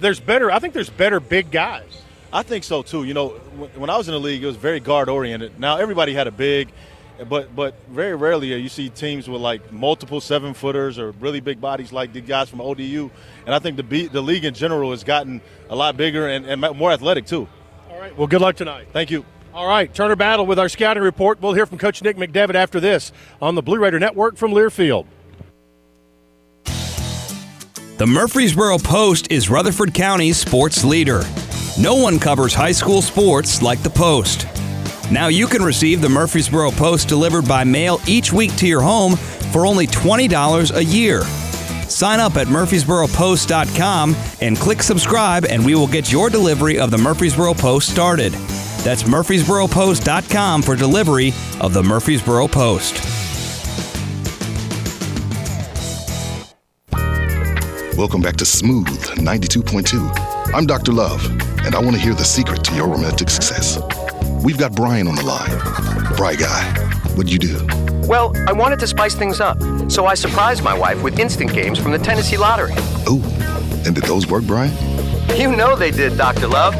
there's 0.00 0.20
better? 0.20 0.50
I 0.50 0.60
think 0.60 0.72
there's 0.72 0.90
better 0.90 1.18
big 1.18 1.50
guys. 1.50 2.02
I 2.32 2.42
think 2.42 2.64
so 2.64 2.82
too. 2.82 3.04
You 3.04 3.14
know, 3.14 3.28
when 3.76 3.90
I 3.90 3.96
was 3.96 4.08
in 4.08 4.12
the 4.14 4.20
league, 4.20 4.42
it 4.42 4.46
was 4.46 4.56
very 4.56 4.80
guard 4.80 5.08
oriented. 5.08 5.58
Now 5.58 5.76
everybody 5.76 6.14
had 6.14 6.26
a 6.26 6.32
big 6.32 6.68
but 7.28 7.54
but 7.54 7.74
very 7.88 8.14
rarely 8.14 8.52
uh, 8.52 8.56
you 8.56 8.68
see 8.68 8.88
teams 8.88 9.28
with 9.28 9.40
like 9.40 9.72
multiple 9.72 10.20
seven 10.20 10.54
footers 10.54 10.98
or 10.98 11.12
really 11.12 11.40
big 11.40 11.60
bodies 11.60 11.92
like 11.92 12.12
the 12.12 12.20
guys 12.20 12.48
from 12.48 12.60
ODU. 12.60 13.10
And 13.46 13.54
I 13.54 13.58
think 13.58 13.76
the 13.76 14.08
the 14.08 14.20
league 14.20 14.44
in 14.44 14.54
general 14.54 14.90
has 14.90 15.04
gotten 15.04 15.40
a 15.70 15.76
lot 15.76 15.96
bigger 15.96 16.28
and, 16.28 16.46
and 16.46 16.60
more 16.76 16.90
athletic 16.90 17.26
too. 17.26 17.48
All 17.90 18.00
right. 18.00 18.16
Well, 18.16 18.26
good 18.26 18.40
luck 18.40 18.56
tonight. 18.56 18.88
Thank 18.92 19.10
you. 19.10 19.24
All 19.54 19.68
right, 19.68 19.92
Turner 19.94 20.16
Battle 20.16 20.46
with 20.46 20.58
our 20.58 20.68
scouting 20.68 21.04
report. 21.04 21.40
We'll 21.40 21.52
hear 21.52 21.64
from 21.64 21.78
Coach 21.78 22.02
Nick 22.02 22.16
McDevitt 22.16 22.56
after 22.56 22.80
this 22.80 23.12
on 23.40 23.54
the 23.54 23.62
Blue 23.62 23.78
Raider 23.78 24.00
Network 24.00 24.36
from 24.36 24.50
Learfield. 24.50 25.06
The 27.98 28.06
Murfreesboro 28.08 28.78
Post 28.78 29.30
is 29.30 29.48
Rutherford 29.48 29.94
County's 29.94 30.38
sports 30.38 30.82
leader. 30.82 31.22
No 31.78 31.94
one 31.94 32.18
covers 32.18 32.52
high 32.52 32.72
school 32.72 33.00
sports 33.00 33.62
like 33.62 33.84
the 33.84 33.90
Post. 33.90 34.48
Now 35.10 35.28
you 35.28 35.46
can 35.46 35.62
receive 35.62 36.00
the 36.00 36.08
Murfreesboro 36.08 36.70
Post 36.72 37.08
delivered 37.08 37.46
by 37.46 37.64
mail 37.64 38.00
each 38.06 38.32
week 38.32 38.56
to 38.56 38.66
your 38.66 38.80
home 38.82 39.16
for 39.52 39.66
only 39.66 39.86
$20 39.86 40.76
a 40.76 40.84
year. 40.84 41.22
Sign 41.88 42.20
up 42.20 42.36
at 42.36 42.48
murfreesboropost.com 42.48 44.16
and 44.40 44.56
click 44.56 44.82
subscribe, 44.82 45.44
and 45.44 45.64
we 45.64 45.74
will 45.74 45.86
get 45.86 46.10
your 46.10 46.30
delivery 46.30 46.78
of 46.78 46.90
the 46.90 46.98
Murfreesboro 46.98 47.54
Post 47.54 47.90
started. 47.90 48.32
That's 48.82 49.04
murfreesboropost.com 49.04 50.62
for 50.62 50.76
delivery 50.76 51.32
of 51.60 51.72
the 51.72 51.82
Murfreesboro 51.82 52.48
Post. 52.48 53.02
Welcome 57.96 58.22
back 58.22 58.36
to 58.36 58.44
Smooth 58.44 58.88
92.2. 58.88 60.52
I'm 60.52 60.66
Dr. 60.66 60.92
Love, 60.92 61.24
and 61.64 61.74
I 61.76 61.78
want 61.78 61.94
to 61.94 62.02
hear 62.02 62.14
the 62.14 62.24
secret 62.24 62.64
to 62.64 62.74
your 62.74 62.88
romantic 62.88 63.30
success. 63.30 63.78
We've 64.44 64.58
got 64.58 64.74
Brian 64.74 65.08
on 65.08 65.14
the 65.14 65.24
line. 65.24 65.58
Bry 66.18 66.34
guy, 66.34 66.62
what'd 67.14 67.32
you 67.32 67.38
do? 67.38 67.66
Well, 68.06 68.30
I 68.46 68.52
wanted 68.52 68.78
to 68.80 68.86
spice 68.86 69.14
things 69.14 69.40
up, 69.40 69.56
so 69.90 70.04
I 70.04 70.12
surprised 70.12 70.62
my 70.62 70.76
wife 70.76 71.02
with 71.02 71.18
instant 71.18 71.54
games 71.54 71.78
from 71.78 71.92
the 71.92 71.98
Tennessee 71.98 72.36
Lottery. 72.36 72.74
Oh, 73.06 73.22
and 73.86 73.94
did 73.94 74.04
those 74.04 74.26
work, 74.26 74.44
Brian? 74.44 74.70
You 75.34 75.56
know 75.56 75.74
they 75.74 75.90
did, 75.90 76.18
Dr. 76.18 76.46
Love. 76.46 76.74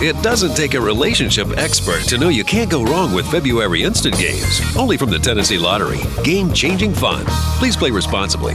It 0.00 0.20
doesn't 0.22 0.56
take 0.56 0.72
a 0.72 0.80
relationship 0.80 1.48
expert 1.58 2.00
to 2.08 2.16
know 2.16 2.30
you 2.30 2.44
can't 2.44 2.70
go 2.70 2.82
wrong 2.82 3.12
with 3.12 3.30
February 3.30 3.82
instant 3.82 4.18
games. 4.18 4.62
Only 4.74 4.96
from 4.96 5.10
the 5.10 5.18
Tennessee 5.18 5.58
Lottery. 5.58 6.00
Game 6.24 6.50
changing 6.50 6.94
fun. 6.94 7.26
Please 7.58 7.76
play 7.76 7.90
responsibly. 7.90 8.54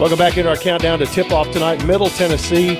Welcome 0.00 0.16
back 0.16 0.38
into 0.38 0.48
our 0.48 0.56
countdown 0.56 0.98
to 1.00 1.04
tip 1.04 1.30
off 1.30 1.50
tonight. 1.50 1.84
Middle 1.84 2.08
Tennessee 2.08 2.76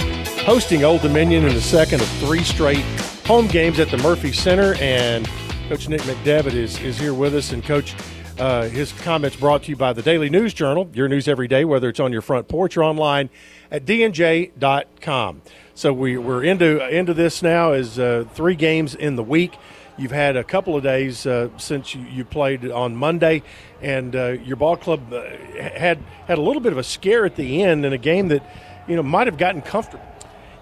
hosting 0.46 0.84
Old 0.84 1.02
Dominion 1.02 1.44
in 1.44 1.52
the 1.52 1.60
second 1.60 2.00
of 2.00 2.08
three 2.12 2.42
straight 2.42 2.82
home 3.26 3.46
games 3.46 3.78
at 3.78 3.90
the 3.90 3.98
Murphy 3.98 4.32
Center. 4.32 4.72
And 4.76 5.28
Coach 5.68 5.86
Nick 5.86 6.00
McDevitt 6.00 6.54
is, 6.54 6.80
is 6.80 6.98
here 6.98 7.12
with 7.12 7.34
us. 7.34 7.52
And, 7.52 7.62
Coach, 7.62 7.94
uh, 8.38 8.70
his 8.70 8.92
comments 8.92 9.36
brought 9.36 9.64
to 9.64 9.68
you 9.68 9.76
by 9.76 9.92
the 9.92 10.00
Daily 10.00 10.30
News 10.30 10.54
Journal, 10.54 10.88
your 10.94 11.08
news 11.08 11.28
every 11.28 11.46
day, 11.46 11.66
whether 11.66 11.90
it's 11.90 12.00
on 12.00 12.10
your 12.10 12.22
front 12.22 12.48
porch 12.48 12.78
or 12.78 12.84
online 12.84 13.28
at 13.70 13.84
dnj.com. 13.84 15.42
So 15.74 15.92
we, 15.92 16.16
we're 16.16 16.42
into, 16.42 16.88
into 16.88 17.12
this 17.12 17.42
now 17.42 17.72
as 17.72 17.98
uh, 17.98 18.24
three 18.32 18.54
games 18.54 18.94
in 18.94 19.16
the 19.16 19.22
week. 19.22 19.58
You've 20.00 20.10
had 20.10 20.38
a 20.38 20.44
couple 20.44 20.74
of 20.74 20.82
days 20.82 21.26
uh, 21.26 21.50
since 21.58 21.94
you, 21.94 22.00
you, 22.04 22.24
played 22.24 22.70
on 22.70 22.96
Monday, 22.96 23.42
and 23.82 24.14
uh, 24.14 24.28
your 24.44 24.56
ball 24.56 24.76
club 24.76 25.12
uh, 25.12 25.22
had 25.58 25.98
had 26.26 26.38
a 26.38 26.42
little 26.42 26.60
bit 26.60 26.72
of 26.72 26.78
a 26.78 26.82
scare 26.82 27.24
at 27.24 27.36
the 27.36 27.62
end 27.62 27.84
in 27.84 27.92
a 27.92 27.98
game 27.98 28.28
that 28.28 28.42
you 28.86 28.96
know 28.96 29.02
might 29.02 29.26
have 29.26 29.38
gotten 29.38 29.62
comfortable. 29.62 30.06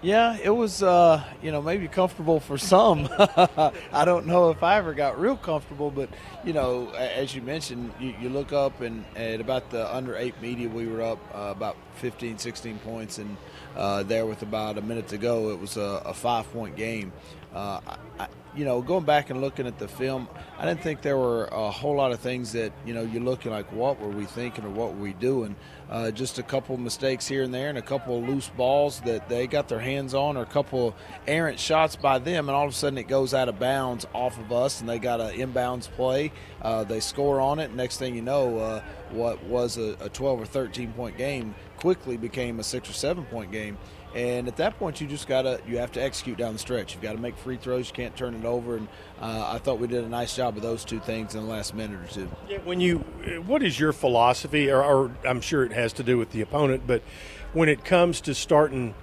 Yeah, 0.01 0.37
it 0.41 0.51
was 0.51 0.81
uh, 0.81 1.25
you 1.43 1.51
know 1.51 1.61
maybe 1.61 1.89
comfortable 1.89 2.39
for 2.39 2.57
some. 2.57 3.09
I 3.19 4.05
don't 4.05 4.27
know 4.27 4.51
if 4.51 4.63
I 4.63 4.77
ever 4.77 4.95
got 4.95 5.19
real 5.19 5.37
comfortable, 5.37 5.91
but 5.91 6.09
you 6.45 6.53
know 6.53 6.91
as 6.91 7.35
you 7.35 7.43
mentioned, 7.43 7.93
you, 7.99 8.15
you 8.21 8.29
look 8.29 8.53
up 8.53 8.81
and 8.81 9.05
at 9.17 9.41
about 9.41 9.71
the 9.71 9.93
under 9.93 10.17
eight 10.17 10.41
media, 10.41 10.69
we 10.69 10.87
were 10.87 11.03
up 11.03 11.19
uh, 11.35 11.51
about 11.51 11.77
15, 11.97 12.39
16 12.39 12.79
points, 12.79 13.19
and 13.19 13.37
uh, 13.77 14.05
there 14.05 14.25
with 14.25 14.43
about 14.43 14.79
a 14.79 14.83
minute 14.83 15.09
to 15.09 15.19
go, 15.19 15.51
it 15.51 15.59
was 15.59 15.77
a, 15.77 16.03
a 16.05 16.15
five 16.15 16.51
point 16.53 16.77
game. 16.77 17.13
Uh, 17.53 17.81
I, 18.21 18.29
you 18.59 18.65
know, 18.65 18.83
going 18.83 19.05
back 19.05 19.31
and 19.31 19.41
looking 19.41 19.69
at 19.69 19.79
the 19.79 19.87
film, 19.87 20.29
I 20.59 20.67
didn't 20.67 20.83
think 20.83 21.01
there 21.01 21.17
were 21.17 21.45
a 21.45 21.71
whole 21.71 21.95
lot 21.95 22.11
of 22.11 22.19
things 22.19 22.53
that 22.53 22.73
you 22.85 22.93
know 22.93 23.03
you're 23.03 23.23
looking 23.23 23.53
like, 23.53 23.71
what 23.71 24.01
were 24.01 24.09
we 24.09 24.25
thinking 24.25 24.65
or 24.65 24.71
what 24.71 24.95
were 24.95 25.01
we 25.01 25.13
doing? 25.13 25.55
Uh, 25.89 26.11
just 26.11 26.41
a 26.41 26.43
couple 26.43 26.77
mistakes 26.77 27.27
here 27.27 27.45
and 27.45 27.55
there, 27.55 27.69
and 27.69 27.79
a 27.79 27.83
couple 27.83 28.21
loose 28.21 28.49
balls 28.49 29.01
that 29.03 29.29
they 29.29 29.47
got 29.47 29.69
their 29.69 29.79
hands 29.79 30.13
on, 30.13 30.37
or 30.37 30.43
a 30.43 30.47
couple 30.47 30.97
errant 31.29 31.61
shots 31.61 31.95
by 31.95 32.19
them, 32.19 32.49
and 32.49 32.57
all 32.57 32.67
of 32.67 32.73
a 32.73 32.75
sudden 32.75 32.99
it 32.99 33.07
goes 33.07 33.33
out 33.33 33.49
of 33.49 33.61
bounds 33.61 34.07
off 34.13 34.37
of 34.41 34.51
us, 34.51 34.81
and 34.81 34.89
they 34.89 34.99
got 34.99 35.21
an 35.21 35.31
inbounds 35.39 35.89
play. 35.89 36.33
Uh, 36.61 36.83
they 36.83 36.99
score 36.99 37.41
on 37.41 37.61
it. 37.61 37.73
Next 37.73 37.99
thing 37.99 38.17
you 38.17 38.23
know, 38.23 38.59
uh, 38.59 38.83
what 39.11 39.41
was 39.45 39.79
a, 39.79 39.97
a 40.01 40.09
12 40.09 40.41
or 40.43 40.47
13 40.47 40.93
point 40.95 41.17
game 41.17 41.55
quickly 41.79 42.17
became 42.17 42.59
a 42.59 42.65
six 42.65 42.91
or 42.91 42.93
seven 42.93 43.25
point 43.27 43.53
game. 43.53 43.79
And 44.19 44.49
at 44.49 44.57
that 44.57 44.81
point, 44.81 45.01
you 45.01 45.07
just 45.07 45.29
gotta 45.29 45.61
you 45.65 45.79
have 45.79 45.93
to 45.93 46.03
execute 46.03 46.39
down 46.39 46.53
the 46.53 46.59
stretch. 46.59 46.93
You've 46.93 47.03
got 47.05 47.13
to 47.13 47.21
make 47.21 47.37
free 47.37 47.57
throws. 47.57 47.87
You 47.87 47.95
can't 47.95 48.17
turn 48.17 48.35
it 48.35 48.45
over. 48.45 48.77
And 48.77 48.89
uh, 49.21 49.53
I 49.55 49.59
thought 49.59 49.79
we 49.79 49.87
did 49.87 50.03
a 50.03 50.09
nice 50.09 50.35
job 50.35 50.57
of 50.57 50.63
those 50.65 50.85
two 50.85 50.99
things 50.99 51.37
in 51.37 51.43
the 51.43 51.47
last 51.47 51.73
minute 51.73 52.01
or 52.01 52.13
two. 52.13 52.29
Yeah, 52.49 52.59
when 52.65 52.81
you, 52.81 52.99
what 53.47 53.63
is 53.63 53.79
your 53.79 53.93
philosophy? 53.93 54.73
Or, 54.73 54.83
or 54.83 55.13
I'm 55.25 55.41
sure 55.41 55.63
it 55.63 55.71
has 55.71 55.93
to 55.95 56.03
do 56.03 56.19
with 56.19 56.33
the 56.33 56.41
opponent, 56.41 56.83
but 56.85 57.05
when 57.53 57.69
it 57.69 57.85
comes 57.85 58.21
to 58.23 58.35
starting 58.35 58.97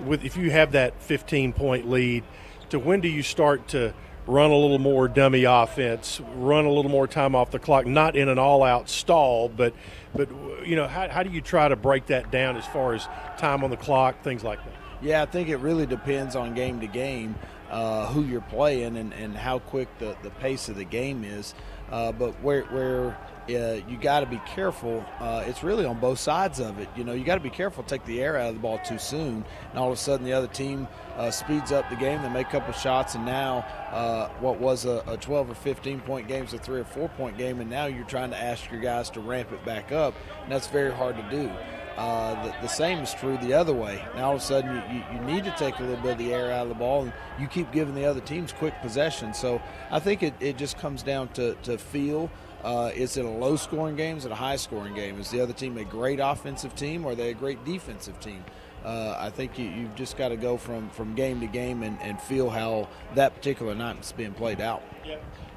with, 0.00 0.24
if 0.24 0.34
you 0.34 0.50
have 0.50 0.72
that 0.72 1.02
15 1.02 1.52
point 1.52 1.90
lead, 1.90 2.24
to 2.70 2.78
when 2.78 3.02
do 3.02 3.08
you 3.08 3.22
start 3.22 3.68
to 3.68 3.92
run 4.26 4.50
a 4.50 4.56
little 4.56 4.78
more 4.78 5.08
dummy 5.08 5.44
offense, 5.44 6.22
run 6.36 6.64
a 6.64 6.70
little 6.70 6.90
more 6.90 7.06
time 7.06 7.34
off 7.34 7.50
the 7.50 7.58
clock, 7.58 7.84
not 7.84 8.16
in 8.16 8.30
an 8.30 8.38
all 8.38 8.62
out 8.62 8.88
stall, 8.88 9.50
but 9.50 9.74
but 10.14 10.28
you 10.66 10.76
know, 10.76 10.86
how, 10.86 11.08
how 11.08 11.22
do 11.22 11.30
you 11.30 11.40
try 11.40 11.68
to 11.68 11.76
break 11.76 12.06
that 12.06 12.30
down 12.30 12.56
as 12.56 12.66
far 12.66 12.94
as 12.94 13.06
time 13.38 13.64
on 13.64 13.70
the 13.70 13.76
clock, 13.76 14.22
things 14.22 14.44
like 14.44 14.64
that? 14.64 14.74
Yeah, 15.02 15.22
I 15.22 15.26
think 15.26 15.48
it 15.48 15.56
really 15.58 15.86
depends 15.86 16.36
on 16.36 16.54
game 16.54 16.80
to 16.80 16.86
game, 16.86 17.34
uh, 17.70 18.06
who 18.06 18.22
you're 18.22 18.40
playing 18.40 18.96
and, 18.96 19.12
and 19.12 19.36
how 19.36 19.58
quick 19.58 19.88
the, 19.98 20.16
the 20.22 20.30
pace 20.30 20.68
of 20.68 20.76
the 20.76 20.84
game 20.84 21.24
is. 21.24 21.54
Uh, 21.90 22.12
but 22.12 22.32
where 22.42 22.62
where 22.64 23.18
uh, 23.48 23.80
you 23.88 23.96
got 24.00 24.20
to 24.20 24.26
be 24.26 24.40
careful. 24.46 25.04
Uh, 25.20 25.44
it's 25.46 25.62
really 25.62 25.84
on 25.84 25.98
both 26.00 26.18
sides 26.18 26.60
of 26.60 26.78
it. 26.78 26.88
You 26.96 27.04
know, 27.04 27.12
you 27.12 27.24
got 27.24 27.34
to 27.34 27.40
be 27.40 27.50
careful. 27.50 27.84
Take 27.84 28.04
the 28.04 28.22
air 28.22 28.36
out 28.36 28.48
of 28.48 28.54
the 28.54 28.60
ball 28.60 28.78
too 28.78 28.98
soon, 28.98 29.44
and 29.70 29.78
all 29.78 29.88
of 29.88 29.94
a 29.94 29.96
sudden 29.96 30.24
the 30.24 30.32
other 30.32 30.46
team 30.46 30.88
uh, 31.16 31.30
speeds 31.30 31.72
up 31.72 31.88
the 31.90 31.96
game. 31.96 32.22
They 32.22 32.28
make 32.28 32.48
a 32.48 32.50
couple 32.50 32.72
shots, 32.72 33.14
and 33.14 33.24
now 33.24 33.66
uh, 33.90 34.28
what 34.40 34.58
was 34.58 34.84
a, 34.84 35.02
a, 35.06 35.16
12 35.16 35.50
or 35.50 35.54
15 35.54 36.00
point 36.00 36.28
game 36.28 36.44
is 36.44 36.54
a 36.54 36.58
three 36.58 36.80
or 36.80 36.84
four 36.84 37.08
point 37.10 37.38
game, 37.38 37.60
and 37.60 37.70
now 37.70 37.86
you're 37.86 38.04
trying 38.04 38.30
to 38.30 38.38
ask 38.38 38.70
your 38.70 38.80
guys 38.80 39.10
to 39.10 39.20
ramp 39.20 39.52
it 39.52 39.64
back 39.64 39.92
up, 39.92 40.14
and 40.42 40.52
that's 40.52 40.66
very 40.66 40.92
hard 40.92 41.16
to 41.16 41.30
do. 41.30 41.50
Uh, 41.96 42.44
the, 42.44 42.54
the, 42.62 42.68
same 42.68 42.98
is 42.98 43.14
true 43.14 43.36
the 43.38 43.52
other 43.52 43.72
way. 43.72 44.04
Now 44.16 44.30
all 44.30 44.34
of 44.34 44.40
a 44.40 44.44
sudden 44.44 44.74
you, 44.74 44.96
you, 44.96 45.04
you, 45.14 45.20
need 45.32 45.44
to 45.44 45.54
take 45.56 45.78
a 45.78 45.82
little 45.82 46.02
bit 46.02 46.12
of 46.12 46.18
the 46.18 46.34
air 46.34 46.50
out 46.50 46.64
of 46.64 46.68
the 46.68 46.74
ball, 46.74 47.02
and 47.02 47.12
you 47.38 47.46
keep 47.46 47.70
giving 47.70 47.94
the 47.94 48.04
other 48.04 48.20
teams 48.20 48.52
quick 48.52 48.74
possession. 48.82 49.32
So 49.32 49.62
I 49.92 50.00
think 50.00 50.24
it, 50.24 50.34
it 50.40 50.56
just 50.56 50.76
comes 50.76 51.04
down 51.04 51.28
to, 51.34 51.54
to 51.62 51.78
feel. 51.78 52.30
Uh, 52.64 52.90
is 52.94 53.16
it 53.16 53.24
a 53.24 53.28
low 53.28 53.56
scoring 53.56 53.94
game? 53.94 54.16
Is 54.16 54.24
it 54.24 54.32
a 54.32 54.36
high 54.36 54.56
scoring 54.56 54.94
game? 54.94 55.20
Is 55.20 55.30
the 55.30 55.40
other 55.40 55.52
team 55.52 55.76
a 55.78 55.84
great 55.84 56.18
offensive 56.18 56.74
team 56.74 57.04
or 57.04 57.12
are 57.12 57.14
they 57.14 57.30
a 57.30 57.34
great 57.34 57.64
defensive 57.64 58.18
team? 58.18 58.42
uh, 58.84 59.16
I 59.18 59.30
think 59.30 59.58
you, 59.58 59.66
you've 59.66 59.94
just 59.94 60.16
got 60.16 60.28
to 60.28 60.36
go 60.36 60.56
from, 60.56 60.90
from 60.90 61.14
game 61.14 61.40
to 61.40 61.46
game 61.46 61.82
and, 61.82 61.98
and 62.02 62.20
feel 62.20 62.50
how 62.50 62.88
that 63.14 63.34
particular 63.34 63.74
night 63.74 64.00
is 64.00 64.12
being 64.12 64.32
played 64.32 64.60
out. 64.60 64.82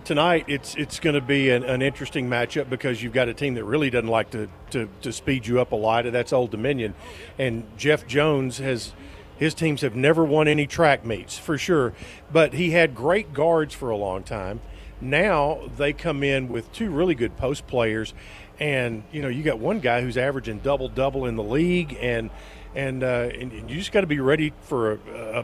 tonight 0.06 0.46
it's 0.48 0.76
it's 0.76 1.02
going 1.02 1.16
to 1.16 1.22
be 1.22 1.50
an, 1.50 1.64
an 1.64 1.82
interesting 1.82 2.30
matchup 2.30 2.70
because 2.70 3.04
you've 3.04 3.14
got 3.14 3.28
a 3.28 3.34
team 3.34 3.56
that 3.56 3.66
really 3.66 3.90
doesn't 3.90 4.10
like 4.10 4.30
to, 4.32 4.48
to, 4.70 4.88
to 5.02 5.12
speed 5.12 5.46
you 5.46 5.60
up 5.60 5.74
a 5.74 5.76
lot, 5.76 6.06
and 6.06 6.16
that's 6.16 6.32
Old 6.32 6.52
Dominion. 6.52 6.96
And 7.38 7.66
Jeff 7.78 8.08
Jones 8.08 8.60
has 8.60 8.94
his 9.38 9.54
teams 9.54 9.82
have 9.82 9.96
never 9.96 10.24
won 10.24 10.48
any 10.48 10.66
track 10.66 11.06
meets 11.06 11.38
for 11.38 11.58
sure, 11.58 11.94
but 12.32 12.54
he 12.54 12.72
had 12.72 12.96
great 12.96 13.34
guards 13.34 13.76
for 13.76 13.90
a 13.90 13.98
long 13.98 14.24
time. 14.24 14.62
Now 15.02 15.62
they 15.78 15.94
come 15.94 16.24
in 16.24 16.50
with 16.50 16.72
two 16.74 16.90
really 16.90 17.16
good 17.16 17.38
post 17.38 17.68
players, 17.68 18.14
and 18.60 19.04
you 19.12 19.22
know 19.22 19.28
you 19.28 19.44
got 19.44 19.60
one 19.60 19.80
guy 19.80 20.02
who's 20.02 20.18
averaging 20.18 20.60
double 20.60 20.90
double 20.90 21.26
in 21.26 21.36
the 21.36 21.44
league, 21.44 21.98
and 22.00 22.30
and, 22.76 23.04
uh, 23.04 23.30
and 23.34 23.52
you 23.70 23.78
just 23.78 23.92
got 23.92 24.02
to 24.02 24.08
be 24.08 24.20
ready 24.20 24.54
for 24.62 24.94
a, 24.94 24.98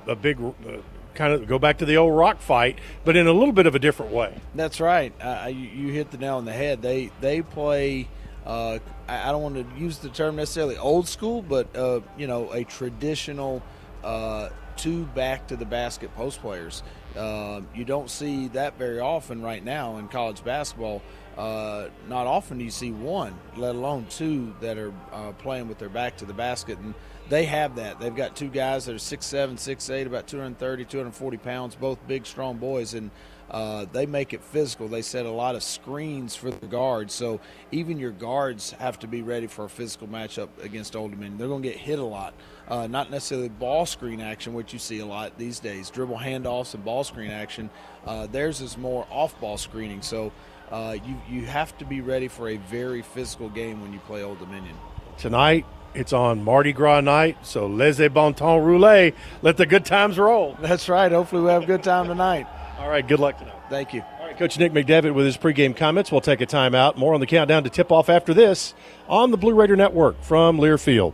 a, 0.07 0.11
a 0.11 0.15
big. 0.15 0.39
Uh, 0.39 0.51
kind 1.15 1.33
of 1.33 1.47
go 1.47 1.59
back 1.59 1.77
to 1.77 1.85
the 1.85 1.95
old 1.95 2.15
rock 2.15 2.39
fight, 2.39 2.79
but 3.05 3.15
in 3.15 3.27
a 3.27 3.33
little 3.33 3.53
bit 3.53 3.67
of 3.67 3.75
a 3.75 3.79
different 3.79 4.11
way. 4.11 4.35
That's 4.55 4.79
right. 4.79 5.13
Uh, 5.21 5.47
you, 5.47 5.55
you 5.55 5.93
hit 5.93 6.09
the 6.09 6.17
nail 6.17 6.37
on 6.37 6.45
the 6.45 6.53
head. 6.53 6.81
They 6.81 7.11
they 7.21 7.41
play. 7.41 8.07
Uh, 8.45 8.79
I 9.07 9.31
don't 9.31 9.41
want 9.41 9.55
to 9.55 9.79
use 9.79 9.99
the 9.99 10.09
term 10.09 10.35
necessarily 10.35 10.77
old 10.77 11.07
school, 11.07 11.41
but 11.41 11.75
uh, 11.75 12.01
you 12.17 12.27
know, 12.27 12.51
a 12.51 12.63
traditional 12.63 13.61
uh, 14.03 14.49
two 14.75 15.05
back 15.07 15.47
to 15.47 15.55
the 15.55 15.65
basket 15.65 16.13
post 16.15 16.41
players. 16.41 16.83
Uh, 17.15 17.61
you 17.75 17.85
don't 17.85 18.09
see 18.09 18.47
that 18.49 18.77
very 18.77 18.99
often 18.99 19.41
right 19.41 19.63
now 19.63 19.97
in 19.97 20.07
college 20.07 20.43
basketball. 20.43 21.01
Uh, 21.37 21.89
not 22.07 22.27
often 22.27 22.57
do 22.59 22.63
you 22.63 22.71
see 22.71 22.91
one, 22.91 23.37
let 23.55 23.75
alone 23.75 24.05
two, 24.09 24.53
that 24.61 24.77
are 24.77 24.93
uh, 25.11 25.31
playing 25.33 25.67
with 25.67 25.79
their 25.79 25.89
back 25.89 26.17
to 26.17 26.25
the 26.25 26.33
basket. 26.33 26.77
And 26.79 26.93
they 27.29 27.45
have 27.45 27.75
that. 27.77 27.99
They've 27.99 28.15
got 28.15 28.35
two 28.35 28.49
guys 28.49 28.85
that 28.85 28.93
are 28.93 28.99
6'7, 28.99 29.53
6'8, 29.53 30.05
about 30.05 30.27
230, 30.27 30.85
240 30.85 31.37
pounds, 31.37 31.75
both 31.75 31.97
big, 32.07 32.25
strong 32.25 32.57
boys. 32.57 32.93
And 32.93 33.09
uh, 33.49 33.85
they 33.91 34.05
make 34.05 34.33
it 34.33 34.43
physical. 34.43 34.87
They 34.87 35.01
set 35.01 35.25
a 35.25 35.31
lot 35.31 35.55
of 35.55 35.63
screens 35.63 36.35
for 36.35 36.51
the 36.51 36.67
guards. 36.67 37.13
So 37.13 37.39
even 37.71 37.97
your 37.99 38.11
guards 38.11 38.71
have 38.71 38.99
to 38.99 39.07
be 39.07 39.21
ready 39.21 39.47
for 39.47 39.65
a 39.65 39.69
physical 39.69 40.07
matchup 40.07 40.49
against 40.61 40.95
Old 40.95 41.11
Dominion. 41.11 41.37
They're 41.37 41.47
going 41.47 41.61
to 41.63 41.69
get 41.69 41.77
hit 41.77 41.99
a 41.99 42.03
lot. 42.03 42.33
Uh, 42.67 42.87
not 42.87 43.11
necessarily 43.11 43.49
ball 43.49 43.85
screen 43.85 44.21
action, 44.21 44.53
which 44.53 44.71
you 44.71 44.79
see 44.79 44.99
a 44.99 45.05
lot 45.05 45.37
these 45.37 45.59
days. 45.59 45.89
Dribble 45.89 46.17
handoffs 46.17 46.73
and 46.73 46.83
ball 46.83 47.03
screen 47.03 47.29
action. 47.29 47.69
Uh, 48.05 48.27
theirs 48.27 48.61
is 48.61 48.77
more 48.77 49.05
off 49.11 49.39
ball 49.39 49.57
screening. 49.57 50.01
So 50.01 50.31
uh, 50.71 50.95
you, 51.05 51.19
you 51.29 51.45
have 51.45 51.77
to 51.79 51.85
be 51.85 52.01
ready 52.01 52.27
for 52.27 52.49
a 52.49 52.57
very 52.57 53.01
physical 53.01 53.49
game 53.49 53.81
when 53.81 53.91
you 53.91 53.99
play 53.99 54.23
Old 54.23 54.39
Dominion. 54.39 54.75
Tonight, 55.17 55.65
it's 55.93 56.13
on 56.13 56.43
Mardi 56.43 56.73
Gras 56.73 57.01
night, 57.01 57.37
so 57.45 57.67
laissez 57.67 58.07
bon 58.07 58.33
temps 58.33 58.63
rouler. 58.63 59.11
Let 59.41 59.57
the 59.57 59.65
good 59.65 59.85
times 59.85 60.17
roll. 60.17 60.57
That's 60.59 60.89
right. 60.89 61.11
Hopefully, 61.11 61.43
we 61.43 61.49
have 61.49 61.63
a 61.63 61.67
good 61.67 61.83
time 61.83 62.07
tonight. 62.07 62.47
All 62.79 62.89
right, 62.89 63.07
good 63.07 63.19
luck 63.19 63.37
tonight. 63.37 63.53
Thank 63.69 63.93
you. 63.93 64.01
All 64.19 64.25
right, 64.25 64.37
Coach 64.37 64.57
Nick 64.57 64.73
McDevitt 64.73 65.13
with 65.13 65.25
his 65.25 65.37
pregame 65.37 65.75
comments. 65.75 66.11
We'll 66.11 66.21
take 66.21 66.41
a 66.41 66.47
timeout. 66.47 66.97
More 66.97 67.13
on 67.13 67.19
the 67.19 67.27
countdown 67.27 67.63
to 67.65 67.69
tip 67.69 67.91
off 67.91 68.09
after 68.09 68.33
this 68.33 68.73
on 69.07 69.31
the 69.31 69.37
Blue 69.37 69.53
Raider 69.53 69.75
Network 69.75 70.21
from 70.23 70.57
Learfield. 70.57 71.13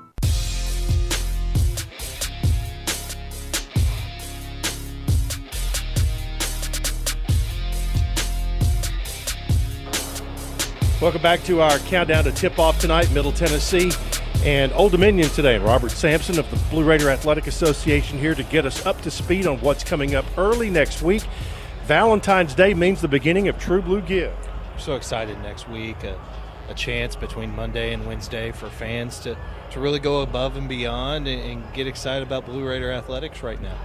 Welcome 11.01 11.23
back 11.23 11.43
to 11.45 11.61
our 11.61 11.79
countdown 11.79 12.25
to 12.25 12.31
tip 12.31 12.59
off 12.59 12.79
tonight, 12.79 13.11
Middle 13.11 13.31
Tennessee 13.31 13.91
and 14.45 14.71
Old 14.73 14.91
Dominion 14.91 15.29
today. 15.29 15.57
Robert 15.57 15.89
Sampson 15.89 16.37
of 16.37 16.47
the 16.51 16.57
Blue 16.69 16.83
Raider 16.83 17.09
Athletic 17.09 17.47
Association 17.47 18.19
here 18.19 18.35
to 18.35 18.43
get 18.43 18.67
us 18.67 18.85
up 18.85 19.01
to 19.01 19.09
speed 19.09 19.47
on 19.47 19.59
what's 19.61 19.83
coming 19.83 20.13
up 20.13 20.25
early 20.37 20.69
next 20.69 21.01
week. 21.01 21.23
Valentine's 21.87 22.53
Day 22.53 22.75
means 22.75 23.01
the 23.01 23.07
beginning 23.07 23.47
of 23.47 23.57
True 23.57 23.81
Blue 23.81 24.01
Give. 24.01 24.31
so 24.77 24.95
excited 24.95 25.39
next 25.39 25.67
week. 25.67 26.03
A, 26.03 26.19
a 26.69 26.75
chance 26.75 27.15
between 27.15 27.49
Monday 27.55 27.93
and 27.93 28.05
Wednesday 28.05 28.51
for 28.51 28.69
fans 28.69 29.17
to, 29.21 29.35
to 29.71 29.79
really 29.79 29.99
go 29.99 30.21
above 30.21 30.55
and 30.55 30.69
beyond 30.69 31.27
and, 31.27 31.41
and 31.41 31.73
get 31.73 31.87
excited 31.87 32.27
about 32.27 32.45
Blue 32.45 32.63
Raider 32.63 32.91
athletics 32.91 33.41
right 33.41 33.59
now. 33.59 33.75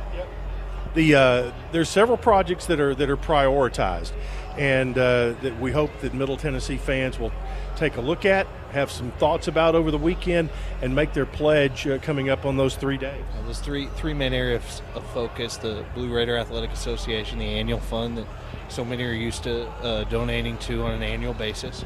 The 0.95 1.15
uh, 1.15 1.53
there's 1.73 1.91
several 1.91 2.17
projects 2.17 2.67
that 2.67 2.81
are 2.81 2.95
that 2.95 3.11
are 3.11 3.19
prioritized, 3.19 4.13
and 4.59 4.97
uh, 4.97 5.35
that 5.43 5.61
we 5.61 5.73
hope 5.73 5.91
that 6.01 6.15
Middle 6.15 6.37
Tennessee 6.37 6.77
fans 6.77 7.19
will 7.19 7.33
take 7.77 7.97
a 7.97 8.01
look 8.01 8.25
at, 8.25 8.47
have 8.73 8.91
some 8.91 9.11
thoughts 9.13 9.49
about 9.49 9.75
over 9.75 9.91
the 9.91 9.99
weekend, 9.99 10.49
and 10.81 10.95
make 10.95 11.13
their 11.13 11.27
pledge 11.27 11.87
uh, 11.87 11.99
coming 11.99 12.31
up 12.31 12.45
on 12.47 12.57
those 12.57 12.75
three 12.75 12.97
days. 12.97 13.23
Well, 13.35 13.45
there's 13.45 13.61
three 13.61 13.89
three 13.97 14.15
main 14.15 14.33
areas 14.33 14.83
of 14.95 15.05
focus: 15.11 15.57
the 15.57 15.85
Blue 15.95 16.15
Raider 16.15 16.37
Athletic 16.37 16.73
Association, 16.73 17.39
the 17.39 17.45
annual 17.45 17.81
fund 17.81 18.17
that 18.19 18.27
so 18.69 18.85
many 18.85 19.05
are 19.05 19.13
used 19.13 19.45
to 19.45 19.69
uh, 19.83 20.05
donating 20.05 20.59
to 20.59 20.83
on 20.83 20.93
an 20.93 21.03
annual 21.03 21.35
basis. 21.35 21.85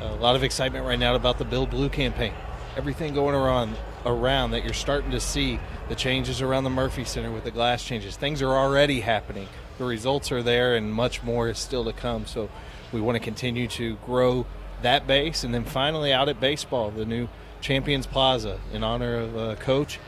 a 0.00 0.14
lot 0.16 0.36
of 0.36 0.42
excitement 0.42 0.84
right 0.84 0.98
now 0.98 1.14
about 1.14 1.38
the 1.38 1.44
Build 1.44 1.70
Blue 1.70 1.88
campaign. 1.88 2.32
Everything 2.76 3.14
going 3.14 3.34
around 3.34 3.76
around 4.04 4.50
that 4.50 4.64
you're 4.64 4.74
starting 4.74 5.10
to 5.12 5.20
see 5.20 5.60
the 5.88 5.94
changes 5.94 6.42
around 6.42 6.64
the 6.64 6.70
Murphy 6.70 7.04
Center 7.04 7.30
with 7.30 7.44
the 7.44 7.50
glass 7.50 7.84
changes. 7.84 8.16
Things 8.16 8.42
are 8.42 8.52
already 8.52 9.00
happening. 9.00 9.46
The 9.82 9.88
results 9.88 10.30
are 10.30 10.44
there, 10.44 10.76
and 10.76 10.94
much 10.94 11.24
more 11.24 11.48
is 11.48 11.58
still 11.58 11.84
to 11.86 11.92
come. 11.92 12.24
So 12.26 12.48
we 12.92 13.00
want 13.00 13.16
to 13.16 13.20
continue 13.20 13.66
to 13.66 13.96
grow 14.06 14.46
that 14.82 15.08
base, 15.08 15.42
and 15.42 15.52
then 15.52 15.64
finally 15.64 16.12
out 16.12 16.28
at 16.28 16.38
baseball, 16.38 16.92
the 16.92 17.04
new 17.04 17.26
Champions 17.60 18.06
Plaza 18.06 18.60
in 18.72 18.84
honor 18.84 19.16
of 19.16 19.36
uh, 19.36 19.54
Coach. 19.56 19.98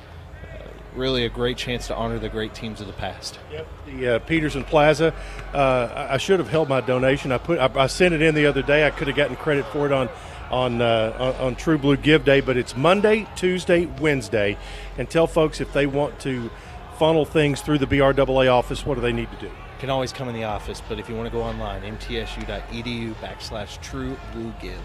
Uh, 0.45 0.59
really, 0.95 1.25
a 1.25 1.29
great 1.29 1.57
chance 1.57 1.89
to 1.89 1.95
honor 1.97 2.21
the 2.21 2.29
great 2.29 2.55
teams 2.55 2.81
of 2.81 2.87
the 2.87 2.93
past. 2.93 3.41
Yep. 3.51 3.67
The 3.87 4.09
uh, 4.09 4.19
Peterson 4.21 4.63
Plaza. 4.63 5.13
Uh, 5.53 6.07
I- 6.13 6.19
should 6.19 6.39
have 6.39 6.49
held 6.49 6.69
my 6.69 6.81
donation. 6.81 7.33
I 7.33 7.39
put 7.39 7.59
I, 7.59 7.69
I 7.75 7.89
sent 7.89 8.15
it 8.15 8.23
in 8.23 8.37
the 8.37 8.47
other 8.47 8.63
day. 8.63 8.87
I 8.87 8.91
could 8.91 9.09
have 9.09 9.17
gotten 9.17 9.35
credit 9.35 9.67
for 9.67 9.87
it 9.87 9.93
on 9.93 10.09
on, 10.53 10.83
uh, 10.83 11.35
on 11.41 11.57
True 11.57 11.79
Blue 11.79 11.97
Give 11.97 12.25
Day, 12.25 12.41
but 12.41 12.57
it's 12.57 12.77
Monday, 12.77 13.27
Tuesday, 13.35 13.87
Wednesday, 13.87 14.57
and 14.97 15.11
tell 15.11 15.27
folks 15.27 15.61
if 15.61 15.73
they 15.73 15.87
want 15.87 16.21
to 16.21 16.49
funnel 16.97 17.25
things 17.25 17.61
through 17.61 17.79
the 17.79 17.87
BRAA 17.87 18.53
office, 18.53 18.87
what 18.87 18.95
do 18.95 19.01
they 19.01 19.13
need 19.13 19.29
to 19.33 19.49
do? 19.49 19.51
Can 19.79 19.91
always 19.91 20.13
come 20.13 20.29
in 20.29 20.35
the 20.35 20.45
office, 20.45 20.81
but 20.89 20.99
if 20.99 21.09
you 21.09 21.15
want 21.15 21.27
to 21.27 21.33
go 21.33 21.43
online, 21.43 21.83
mtsu.edu 21.83 23.15
backslash 23.17 23.81
True 23.83 24.17
Blue 24.33 24.53
Give. 24.61 24.81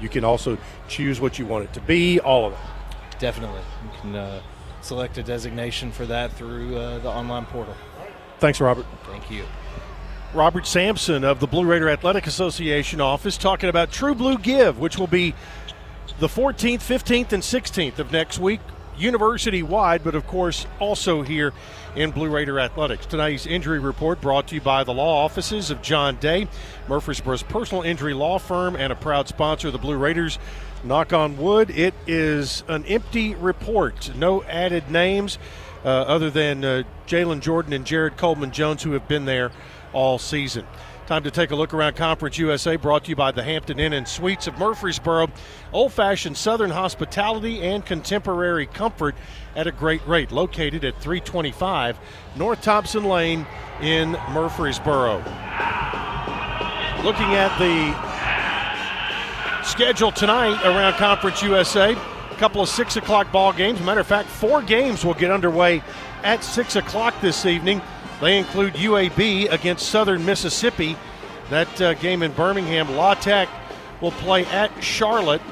You 0.00 0.08
can 0.08 0.24
also 0.24 0.58
choose 0.88 1.20
what 1.20 1.38
you 1.38 1.46
want 1.46 1.64
it 1.64 1.72
to 1.74 1.80
be. 1.80 2.18
All 2.20 2.46
of 2.46 2.52
it. 2.52 2.58
Definitely, 3.18 3.60
you 3.84 4.00
can 4.00 4.16
uh, 4.16 4.42
select 4.82 5.16
a 5.18 5.22
designation 5.22 5.90
for 5.90 6.06
that 6.06 6.32
through 6.32 6.76
uh, 6.76 6.98
the 6.98 7.08
online 7.08 7.46
portal. 7.46 7.74
Thanks, 8.38 8.60
Robert. 8.60 8.86
Thank 9.04 9.30
you. 9.30 9.44
Robert 10.34 10.66
Sampson 10.66 11.24
of 11.24 11.40
the 11.40 11.46
Blue 11.46 11.64
Raider 11.64 11.88
Athletic 11.88 12.26
Association 12.26 13.00
office 13.00 13.38
talking 13.38 13.70
about 13.70 13.90
True 13.90 14.14
Blue 14.14 14.36
Give, 14.36 14.78
which 14.78 14.98
will 14.98 15.06
be 15.06 15.34
the 16.18 16.28
14th, 16.28 16.80
15th, 16.80 17.32
and 17.32 17.42
16th 17.42 17.98
of 17.98 18.12
next 18.12 18.38
week, 18.38 18.60
university 18.98 19.62
wide, 19.62 20.02
but 20.04 20.14
of 20.14 20.26
course 20.26 20.66
also 20.78 21.22
here 21.22 21.52
in 21.94 22.10
Blue 22.10 22.28
Raider 22.28 22.60
Athletics. 22.60 23.06
Tonight's 23.06 23.46
injury 23.46 23.78
report 23.78 24.20
brought 24.20 24.48
to 24.48 24.54
you 24.54 24.60
by 24.60 24.84
the 24.84 24.92
law 24.92 25.24
offices 25.24 25.70
of 25.70 25.82
John 25.82 26.16
Day, 26.16 26.48
Murfreesboro's 26.88 27.42
personal 27.42 27.82
injury 27.82 28.14
law 28.14 28.38
firm, 28.38 28.76
and 28.76 28.92
a 28.92 28.96
proud 28.96 29.28
sponsor 29.28 29.68
of 29.68 29.72
the 29.72 29.78
Blue 29.78 29.96
Raiders. 29.96 30.38
Knock 30.84 31.12
on 31.12 31.36
wood, 31.38 31.70
it 31.70 31.94
is 32.06 32.62
an 32.68 32.84
empty 32.84 33.34
report. 33.34 34.14
No 34.14 34.42
added 34.44 34.90
names 34.90 35.38
uh, 35.84 35.88
other 35.88 36.30
than 36.30 36.64
uh, 36.64 36.82
Jalen 37.06 37.40
Jordan 37.40 37.72
and 37.72 37.84
Jared 37.84 38.16
Coleman 38.16 38.50
Jones, 38.50 38.82
who 38.82 38.92
have 38.92 39.08
been 39.08 39.24
there 39.24 39.50
all 39.92 40.18
season. 40.18 40.66
Time 41.06 41.22
to 41.22 41.30
take 41.30 41.52
a 41.52 41.54
look 41.54 41.72
around 41.72 41.94
Conference 41.94 42.36
USA, 42.36 42.74
brought 42.74 43.04
to 43.04 43.10
you 43.10 43.16
by 43.16 43.30
the 43.30 43.44
Hampton 43.44 43.78
Inn 43.78 43.92
and 43.92 44.08
Suites 44.08 44.48
of 44.48 44.58
Murfreesboro. 44.58 45.28
Old 45.72 45.92
fashioned 45.92 46.36
Southern 46.36 46.70
hospitality 46.70 47.62
and 47.62 47.86
contemporary 47.86 48.66
comfort 48.66 49.14
at 49.54 49.68
a 49.68 49.70
great 49.70 50.04
rate. 50.08 50.32
Located 50.32 50.84
at 50.84 51.00
325 51.00 51.96
North 52.34 52.60
Thompson 52.60 53.04
Lane 53.04 53.46
in 53.80 54.18
Murfreesboro. 54.32 55.18
Looking 57.04 57.34
at 57.36 57.56
the 57.60 57.94
schedule 59.64 60.10
tonight 60.10 60.60
around 60.64 60.94
Conference 60.94 61.40
USA, 61.40 61.92
a 61.92 62.34
couple 62.34 62.60
of 62.60 62.68
6 62.68 62.96
o'clock 62.96 63.30
ball 63.30 63.52
games. 63.52 63.80
Matter 63.80 64.00
of 64.00 64.08
fact, 64.08 64.28
four 64.28 64.60
games 64.60 65.04
will 65.04 65.14
get 65.14 65.30
underway 65.30 65.84
at 66.24 66.42
6 66.42 66.74
o'clock 66.74 67.14
this 67.20 67.46
evening. 67.46 67.80
They 68.20 68.38
include 68.38 68.74
UAB 68.74 69.52
against 69.52 69.88
Southern 69.88 70.24
Mississippi. 70.24 70.96
That 71.50 71.80
uh, 71.80 71.94
game 71.94 72.22
in 72.22 72.32
Birmingham. 72.32 72.96
La 72.96 73.14
Tech 73.14 73.48
will 74.00 74.12
play 74.12 74.46
at 74.46 74.70
Charlotte. 74.82 75.42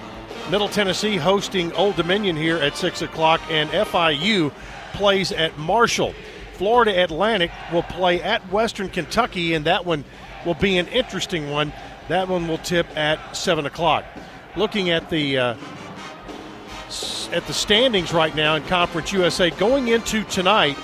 Middle 0.50 0.68
Tennessee 0.68 1.16
hosting 1.16 1.72
Old 1.72 1.96
Dominion 1.96 2.36
here 2.36 2.56
at 2.56 2.76
6 2.76 3.02
o'clock, 3.02 3.40
and 3.48 3.70
FIU 3.70 4.52
plays 4.92 5.32
at 5.32 5.56
Marshall. 5.58 6.14
Florida 6.54 7.02
Atlantic 7.02 7.50
will 7.72 7.82
play 7.82 8.22
at 8.22 8.40
Western 8.52 8.88
Kentucky, 8.88 9.54
and 9.54 9.64
that 9.64 9.84
one 9.84 10.04
will 10.44 10.54
be 10.54 10.78
an 10.78 10.86
interesting 10.88 11.50
one. 11.50 11.72
That 12.08 12.28
one 12.28 12.46
will 12.46 12.58
tip 12.58 12.86
at 12.96 13.36
7 13.36 13.66
o'clock. 13.66 14.04
Looking 14.56 14.90
at 14.90 15.10
the 15.10 15.38
uh, 15.38 15.56
at 17.32 17.46
the 17.46 17.52
standings 17.52 18.12
right 18.12 18.34
now 18.36 18.54
in 18.54 18.62
Conference 18.64 19.12
USA, 19.12 19.50
going 19.50 19.88
into 19.88 20.22
tonight, 20.24 20.78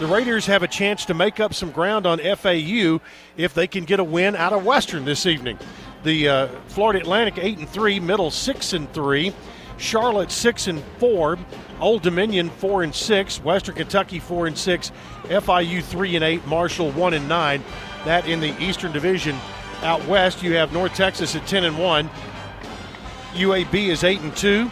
the 0.00 0.06
Raiders 0.06 0.46
have 0.46 0.62
a 0.62 0.68
chance 0.68 1.04
to 1.04 1.14
make 1.14 1.40
up 1.40 1.52
some 1.52 1.70
ground 1.70 2.06
on 2.06 2.18
FAU 2.20 3.00
if 3.36 3.52
they 3.52 3.66
can 3.66 3.84
get 3.84 4.00
a 4.00 4.04
win 4.04 4.34
out 4.34 4.54
of 4.54 4.64
Western 4.64 5.04
this 5.04 5.26
evening. 5.26 5.58
The 6.04 6.26
uh, 6.26 6.46
Florida 6.68 7.00
Atlantic 7.00 7.36
eight 7.36 7.58
and 7.58 7.68
three, 7.68 8.00
Middle 8.00 8.30
six 8.30 8.72
and 8.72 8.90
three, 8.94 9.34
Charlotte 9.76 10.30
six 10.30 10.68
and 10.68 10.82
four, 10.98 11.38
Old 11.80 12.00
Dominion 12.00 12.48
four 12.48 12.82
and 12.82 12.94
six, 12.94 13.44
Western 13.44 13.74
Kentucky 13.74 14.18
four 14.18 14.46
and 14.46 14.56
six, 14.56 14.90
FIU 15.24 15.82
three 15.82 16.16
and 16.16 16.24
eight, 16.24 16.46
Marshall 16.46 16.92
one 16.92 17.12
and 17.12 17.28
nine. 17.28 17.62
That 18.06 18.26
in 18.26 18.40
the 18.40 18.58
Eastern 18.58 18.92
Division. 18.92 19.36
Out 19.82 20.04
west, 20.06 20.42
you 20.42 20.54
have 20.54 20.72
North 20.72 20.94
Texas 20.94 21.36
at 21.36 21.46
ten 21.46 21.64
and 21.64 21.78
one. 21.78 22.08
UAB 23.34 23.88
is 23.88 24.02
eight 24.02 24.20
and 24.20 24.34
two. 24.34 24.70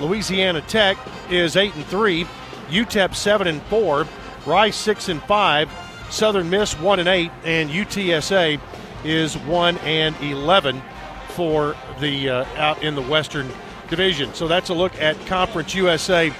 Louisiana 0.00 0.62
Tech 0.62 0.96
is 1.30 1.56
eight 1.56 1.74
and 1.74 1.84
three. 1.84 2.24
UTEP 2.70 3.14
seven 3.14 3.46
and 3.46 3.60
four. 3.64 4.06
Rice 4.46 4.76
six 4.76 5.08
and 5.08 5.22
five. 5.22 5.70
Southern 6.10 6.50
Miss 6.50 6.78
one 6.78 6.98
and 6.98 7.08
eight, 7.08 7.30
and 7.44 7.70
UTSA 7.70 8.60
is 9.04 9.36
one 9.38 9.78
and 9.78 10.16
eleven 10.20 10.82
for 11.28 11.76
the 12.00 12.28
uh, 12.28 12.44
out 12.56 12.82
in 12.82 12.94
the 12.94 13.02
Western 13.02 13.48
Division. 13.88 14.34
So 14.34 14.48
that's 14.48 14.70
a 14.70 14.74
look 14.74 14.94
at 15.00 15.18
Conference 15.26 15.74
USA 15.74 16.32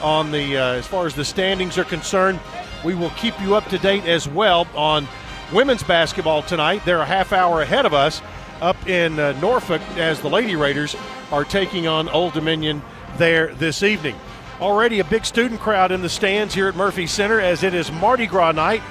on 0.00 0.30
the 0.30 0.56
uh, 0.56 0.72
as 0.74 0.86
far 0.86 1.06
as 1.06 1.14
the 1.14 1.24
standings 1.24 1.78
are 1.78 1.84
concerned. 1.84 2.38
We 2.84 2.94
will 2.94 3.10
keep 3.10 3.40
you 3.40 3.54
up 3.54 3.66
to 3.68 3.78
date 3.78 4.04
as 4.04 4.28
well 4.28 4.66
on 4.74 5.08
women's 5.52 5.82
basketball 5.82 6.42
tonight. 6.42 6.82
They're 6.84 7.00
a 7.00 7.06
half 7.06 7.32
hour 7.32 7.62
ahead 7.62 7.86
of 7.86 7.94
us 7.94 8.20
up 8.60 8.88
in 8.88 9.18
uh, 9.18 9.32
Norfolk 9.40 9.80
as 9.96 10.20
the 10.20 10.28
Lady 10.28 10.56
Raiders 10.56 10.94
are 11.32 11.44
taking 11.44 11.86
on 11.86 12.08
Old 12.10 12.34
Dominion 12.34 12.82
there 13.16 13.54
this 13.54 13.82
evening. 13.82 14.16
Already 14.60 15.00
a 15.00 15.04
big 15.04 15.24
student 15.24 15.60
crowd 15.60 15.90
in 15.90 16.00
the 16.00 16.08
stands 16.08 16.54
here 16.54 16.68
at 16.68 16.76
Murphy 16.76 17.08
Center 17.08 17.40
as 17.40 17.64
it 17.64 17.74
is 17.74 17.90
Mardi 17.90 18.26
Gras 18.26 18.52
night. 18.52 18.82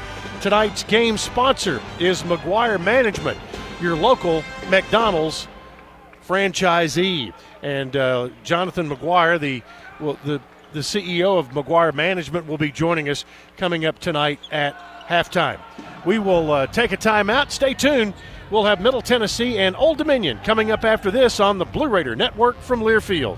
Tonight's 0.41 0.83
game 0.83 1.17
sponsor 1.17 1.81
is 1.99 2.21
McGuire 2.23 2.83
Management, 2.83 3.39
your 3.79 3.95
local 3.95 4.43
McDonald's 4.69 5.47
franchisee. 6.27 7.33
And 7.61 7.95
uh, 7.95 8.29
Jonathan 8.43 8.89
McGuire, 8.89 9.39
the 9.39 9.63
well, 10.01 10.19
the 10.25 10.41
the 10.73 10.79
CEO 10.79 11.37
of 11.37 11.49
McGuire 11.51 11.93
Management, 11.93 12.45
will 12.45 12.57
be 12.57 12.71
joining 12.71 13.07
us 13.07 13.23
coming 13.55 13.85
up 13.85 13.99
tonight 13.99 14.39
at 14.51 14.75
halftime. 15.07 15.59
We 16.05 16.19
will 16.19 16.51
uh, 16.51 16.67
take 16.67 16.91
a 16.91 16.97
timeout. 16.97 17.51
Stay 17.51 17.73
tuned. 17.73 18.15
We'll 18.51 18.65
have 18.65 18.81
Middle 18.81 19.01
Tennessee 19.01 19.59
and 19.59 19.77
Old 19.77 19.97
Dominion 19.97 20.39
coming 20.43 20.71
up 20.71 20.83
after 20.83 21.09
this 21.09 21.39
on 21.39 21.57
the 21.57 21.65
Blue 21.65 21.87
Raider 21.87 22.15
Network 22.17 22.59
from 22.59 22.81
Learfield. 22.81 23.37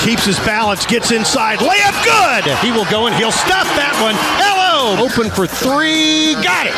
Keeps 0.00 0.24
his 0.24 0.38
balance, 0.40 0.86
gets 0.86 1.10
inside, 1.10 1.58
layup 1.58 1.96
good. 2.04 2.44
He 2.58 2.70
will 2.70 2.88
go 2.90 3.06
and 3.06 3.14
he'll 3.14 3.34
stuff 3.34 3.66
that 3.78 3.94
one. 4.02 4.14
Hello, 4.40 4.98
open 4.98 5.30
for 5.30 5.46
three, 5.46 6.34
got 6.42 6.66
it. 6.66 6.74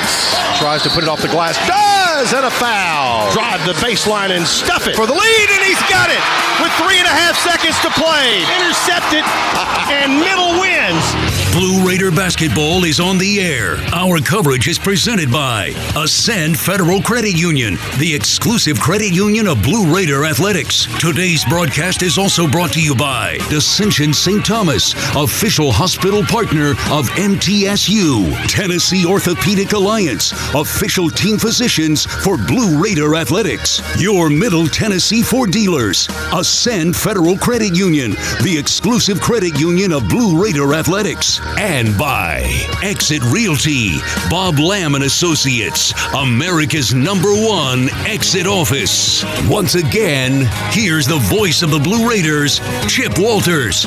Tries 0.61 0.83
to 0.85 0.90
put 0.90 1.03
it 1.05 1.09
off 1.09 1.23
the 1.23 1.33
glass, 1.33 1.57
does, 1.68 2.33
and 2.33 2.44
a 2.44 2.51
foul. 2.51 3.33
Drive 3.33 3.64
the 3.66 3.77
baseline 3.85 4.31
and 4.31 4.47
stuff 4.47 4.87
it 4.87 4.97
for 4.97 5.07
the 5.07 5.16
lead, 5.16 5.49
and 5.51 5.62
he's 5.64 5.81
got 5.88 6.09
it 6.09 6.20
with 6.61 6.73
three 6.81 6.99
and 7.01 7.09
a 7.09 7.16
half 7.16 7.37
seconds 7.40 7.77
to 7.81 7.90
play. 7.97 8.44
Intercepted, 8.61 9.25
and 9.92 10.20
middle 10.20 10.61
wins. 10.61 11.43
Blue 11.54 11.86
Raider 11.86 12.10
basketball 12.10 12.82
is 12.82 12.98
on 12.98 13.16
the 13.16 13.40
air. 13.40 13.76
Our 13.92 14.18
coverage 14.18 14.66
is 14.66 14.76
presented 14.76 15.30
by 15.30 15.68
Ascend 15.94 16.58
Federal 16.58 17.00
Credit 17.00 17.38
Union, 17.38 17.78
the 18.00 18.12
exclusive 18.12 18.80
credit 18.80 19.12
union 19.12 19.46
of 19.46 19.62
Blue 19.62 19.94
Raider 19.94 20.24
Athletics. 20.24 20.88
Today's 20.98 21.44
broadcast 21.44 22.02
is 22.02 22.18
also 22.18 22.48
brought 22.48 22.72
to 22.72 22.82
you 22.82 22.96
by 22.96 23.38
Ascension 23.52 24.12
St. 24.12 24.44
Thomas, 24.44 24.94
official 25.14 25.70
hospital 25.70 26.24
partner 26.24 26.70
of 26.90 27.06
MTSU, 27.10 28.34
Tennessee 28.48 29.06
Orthopedic 29.06 29.74
Alliance, 29.74 30.32
official 30.56 31.08
team 31.08 31.38
physicians 31.38 32.04
for 32.04 32.36
Blue 32.36 32.82
Raider 32.82 33.14
Athletics, 33.14 33.80
your 33.96 34.28
Middle 34.28 34.66
Tennessee 34.66 35.22
Ford 35.22 35.52
dealers, 35.52 36.08
Ascend 36.32 36.96
Federal 36.96 37.38
Credit 37.38 37.76
Union, 37.76 38.10
the 38.42 38.56
exclusive 38.58 39.20
credit 39.20 39.56
union 39.56 39.92
of 39.92 40.08
Blue 40.08 40.42
Raider 40.42 40.74
Athletics 40.74 41.43
and 41.59 41.96
by 41.98 42.42
Exit 42.83 43.22
Realty, 43.24 43.98
Bob 44.30 44.59
Lamb 44.59 44.94
and 44.94 45.04
Associates, 45.04 45.92
America's 46.14 46.94
number 46.94 47.33
one 47.33 47.88
exit 48.07 48.46
office. 48.46 49.24
Once 49.48 49.74
again, 49.74 50.48
here's 50.70 51.07
the 51.07 51.18
voice 51.18 51.62
of 51.62 51.70
the 51.70 51.78
Blue 51.78 52.09
Raiders, 52.09 52.61
Chip 52.88 53.18
Walters. 53.18 53.87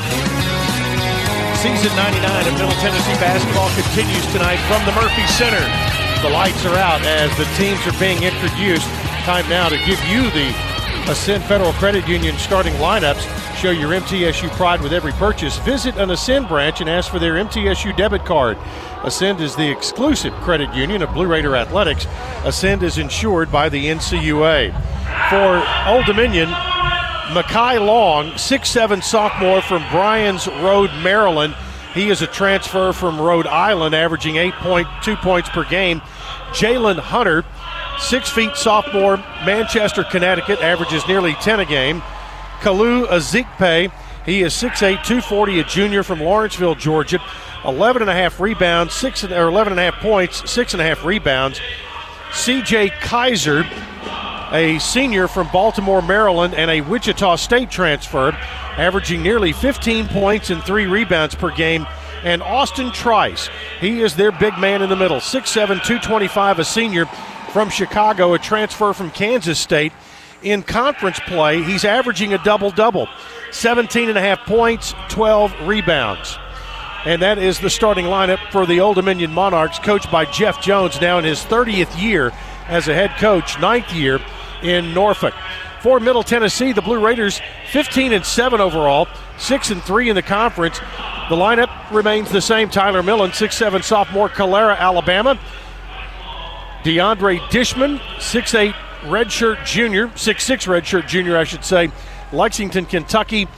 Season 1.62 1.96
99 1.96 2.48
of 2.48 2.54
Middle 2.54 2.78
Tennessee 2.80 3.18
basketball 3.18 3.70
continues 3.74 4.26
tonight 4.32 4.62
from 4.70 4.86
the 4.86 4.94
Murphy 4.94 5.26
Center. 5.28 5.64
The 6.22 6.30
lights 6.30 6.66
are 6.66 6.78
out 6.78 7.02
as 7.02 7.36
the 7.38 7.46
teams 7.58 7.82
are 7.88 8.00
being 8.00 8.22
introduced. 8.24 8.88
Time 9.26 9.48
now 9.50 9.70
to 9.70 9.78
give 9.86 10.02
you 10.06 10.30
the 10.32 10.67
Ascend 11.10 11.42
Federal 11.46 11.72
Credit 11.74 12.06
Union 12.06 12.36
starting 12.38 12.74
lineups. 12.74 13.22
Show 13.56 13.72
your 13.72 13.92
MTSU 13.92 14.50
pride 14.52 14.82
with 14.82 14.92
every 14.92 15.14
purchase. 15.14 15.58
Visit 15.60 15.96
an 15.96 16.12
Ascend 16.12 16.50
branch 16.50 16.82
and 16.82 16.90
ask 16.90 17.10
for 17.10 17.18
their 17.18 17.36
MTSU 17.36 17.96
debit 17.96 18.26
card. 18.26 18.58
Ascend 19.06 19.40
is 19.40 19.56
the 19.56 19.72
exclusive 19.72 20.34
credit 20.42 20.74
union 20.76 21.02
of 21.02 21.14
Blue 21.14 21.26
Raider 21.26 21.56
Athletics. 21.56 22.06
Ascend 22.44 22.84
is 22.84 22.98
insured 22.98 23.50
by 23.54 23.70
the 23.70 23.86
NCUA. 23.86 24.74
For 25.30 25.90
Old 25.90 26.06
Dominion, 26.06 26.50
Mekhi 27.30 27.86
Long, 27.86 28.32
6'7 28.32 29.02
sophomore 29.02 29.62
from 29.62 29.90
Bryan's 29.90 30.48
Road, 30.48 30.90
Maryland. 31.02 31.56
He 31.94 32.10
is 32.10 32.22
a 32.22 32.28
transfer 32.28 32.92
from 32.92 33.22
Rhode 33.22 33.48
Island, 33.48 33.96
averaging 33.96 34.36
8.2 34.36 35.16
points 35.22 35.48
per 35.48 35.64
game. 35.64 36.02
Jaylin 36.52 37.00
Hunter, 37.00 37.46
six 38.00 38.30
feet 38.30 38.56
sophomore, 38.56 39.18
Manchester, 39.46 40.04
Connecticut, 40.04 40.60
averages 40.62 41.08
nearly 41.08 41.34
10 41.34 41.60
a 41.60 41.66
game. 41.66 42.02
Kalu 42.62 43.06
Ezikpe, 43.08 43.92
he 44.26 44.42
is 44.42 44.54
6'8, 44.54 45.04
240, 45.04 45.60
a 45.60 45.64
junior 45.64 46.04
from 46.04 46.20
Lawrenceville, 46.20 46.76
Georgia. 46.76 47.20
11 47.66 48.02
and 48.02 48.12
a 48.12 48.14
half 48.14 48.40
rebounds, 48.40 48.94
six 48.94 49.24
or 49.24 49.48
11 49.48 49.74
and 49.74 49.80
a 49.80 49.92
half 49.92 50.02
points, 50.02 50.50
six 50.50 50.74
and 50.74 50.82
a 50.82 50.86
half 50.86 51.04
rebounds. 51.04 51.60
CJ 52.32 52.92
Keyser, 53.00 53.66
a 54.52 54.80
senior 54.80 55.28
from 55.28 55.50
Baltimore, 55.52 56.02
Maryland, 56.02 56.54
and 56.54 56.70
a 56.70 56.82
Wichita 56.82 57.36
State 57.36 57.72
transfer, 57.72 58.32
averaging 58.78 59.22
nearly 59.22 59.54
15 59.54 60.08
points 60.08 60.50
and 60.50 60.64
three 60.64 60.86
rebounds 60.86 61.36
per 61.36 61.52
game. 61.52 61.86
And 62.24 62.42
Austin 62.42 62.92
Trice, 62.92 63.50
he 63.80 64.02
is 64.02 64.16
their 64.16 64.32
big 64.32 64.58
man 64.58 64.82
in 64.82 64.90
the 64.90 64.96
middle, 64.96 65.18
6'7, 65.18 65.54
225, 65.54 66.60
a 66.60 66.66
senior 66.66 67.06
from 67.58 67.70
Chicago, 67.72 68.36
a 68.36 68.38
transfer 68.38 68.94
from 68.94 69.10
Kansas 69.10 69.58
State. 69.58 69.92
In 70.44 70.62
conference 70.62 71.20
play, 71.22 71.64
he's 71.64 71.86
averaging 71.86 72.32
a 72.36 72.38
double 72.44 72.70
double 72.70 73.08
17 73.50 74.10
and 74.10 74.16
a 74.16 74.22
half 74.22 74.42
points, 74.42 74.94
12 75.10 75.68
rebounds. 75.68 76.38
And 77.04 77.20
that 77.24 77.40
is 77.40 77.60
the 77.60 77.72
starting 77.72 78.06
lineup 78.06 78.52
for 78.52 78.68
the 78.68 78.80
Old 78.80 78.98
Dominion 78.98 79.34
Monarchs, 79.34 79.80
coached 79.80 80.12
by 80.12 80.26
Jeff 80.26 80.62
Jones, 80.62 81.02
now 81.02 81.18
in 81.18 81.24
his 81.24 81.40
30th 81.40 82.00
year 82.00 82.32
as 82.68 82.88
a 82.90 82.94
head 82.94 83.10
coach, 83.18 83.60
ninth 83.60 83.92
year 83.92 84.20
in 84.62 84.94
Norfolk. 84.94 85.34
for 85.82 86.00
Middle 86.00 86.22
Tennessee. 86.22 86.74
The 86.74 86.84
Blue 86.84 87.04
Raiders 87.04 87.42
15 87.72 88.14
and 88.14 88.24
7 88.24 88.62
overall, 88.62 89.08
6 89.40 89.72
and 89.72 89.82
3 89.82 90.10
in 90.10 90.16
the 90.16 90.22
conference. 90.22 90.78
The 91.30 91.36
lineup 91.36 91.72
remains 91.90 92.30
the 92.30 92.42
same. 92.42 92.70
Tyler 92.70 93.02
Millen, 93.02 93.32
6'7 93.32 93.84
sophomore, 93.84 94.30
Calera, 94.30 94.78
Alabama. 94.78 95.40
DeAndre 96.88 97.40
Dishman, 97.50 98.00
6'8 98.16 98.72
redshirt 99.02 99.66
junior, 99.66 100.08
6'6 100.08 100.68
redshirt 100.68 101.06
junior, 101.06 101.36
I 101.36 101.44
should 101.44 101.66
say, 101.66 101.92
Lexington, 102.32 102.86
Kentucky. 102.86 103.50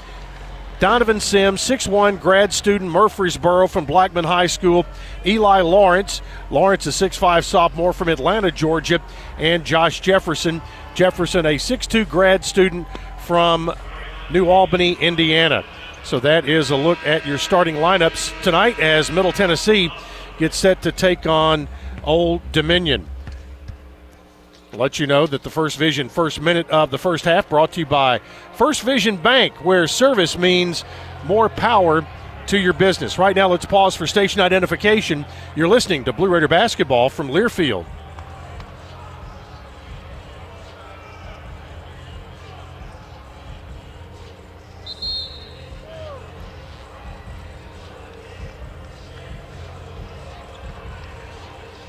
Donovan 0.79 1.19
Sims, 1.19 1.61
6'1 1.61 2.19
grad 2.19 2.51
student, 2.51 2.89
Murfreesboro 2.89 3.67
from 3.67 3.85
Blackman 3.85 4.25
High 4.25 4.47
School. 4.47 4.83
Eli 5.27 5.61
Lawrence, 5.61 6.23
Lawrence, 6.49 6.87
a 6.87 6.89
6'5 6.89 7.43
sophomore 7.43 7.93
from 7.93 8.09
Atlanta, 8.09 8.49
Georgia. 8.49 8.99
And 9.37 9.63
Josh 9.63 9.99
Jefferson, 9.99 10.59
Jefferson, 10.95 11.45
a 11.45 11.57
6'2 11.57 12.09
grad 12.09 12.43
student 12.43 12.87
from 13.27 13.71
New 14.31 14.49
Albany, 14.49 14.93
Indiana. 14.93 15.63
So 16.03 16.19
that 16.21 16.49
is 16.49 16.71
a 16.71 16.75
look 16.75 16.97
at 17.05 17.27
your 17.27 17.37
starting 17.37 17.75
lineups 17.75 18.41
tonight 18.41 18.79
as 18.79 19.11
Middle 19.11 19.33
Tennessee 19.33 19.91
gets 20.39 20.57
set 20.57 20.81
to 20.81 20.91
take 20.91 21.27
on 21.27 21.67
Old 22.03 22.41
Dominion. 22.51 23.05
Let 24.73 24.99
you 24.99 25.07
know 25.07 25.25
that 25.25 25.43
the 25.43 25.49
First 25.49 25.77
Vision 25.77 26.09
first 26.09 26.41
minute 26.41 26.69
of 26.69 26.91
the 26.91 26.97
first 26.97 27.25
half 27.25 27.49
brought 27.49 27.71
to 27.73 27.79
you 27.79 27.85
by 27.85 28.19
First 28.53 28.83
Vision 28.83 29.17
Bank, 29.17 29.53
where 29.65 29.87
service 29.87 30.37
means 30.37 30.83
more 31.25 31.49
power 31.49 32.05
to 32.47 32.57
your 32.57 32.73
business. 32.73 33.17
Right 33.17 33.35
now, 33.35 33.47
let's 33.47 33.65
pause 33.65 33.95
for 33.95 34.07
station 34.07 34.41
identification. 34.41 35.25
You're 35.55 35.67
listening 35.67 36.03
to 36.05 36.13
Blue 36.13 36.29
Raider 36.29 36.47
basketball 36.47 37.09
from 37.09 37.29
Learfield. 37.29 37.85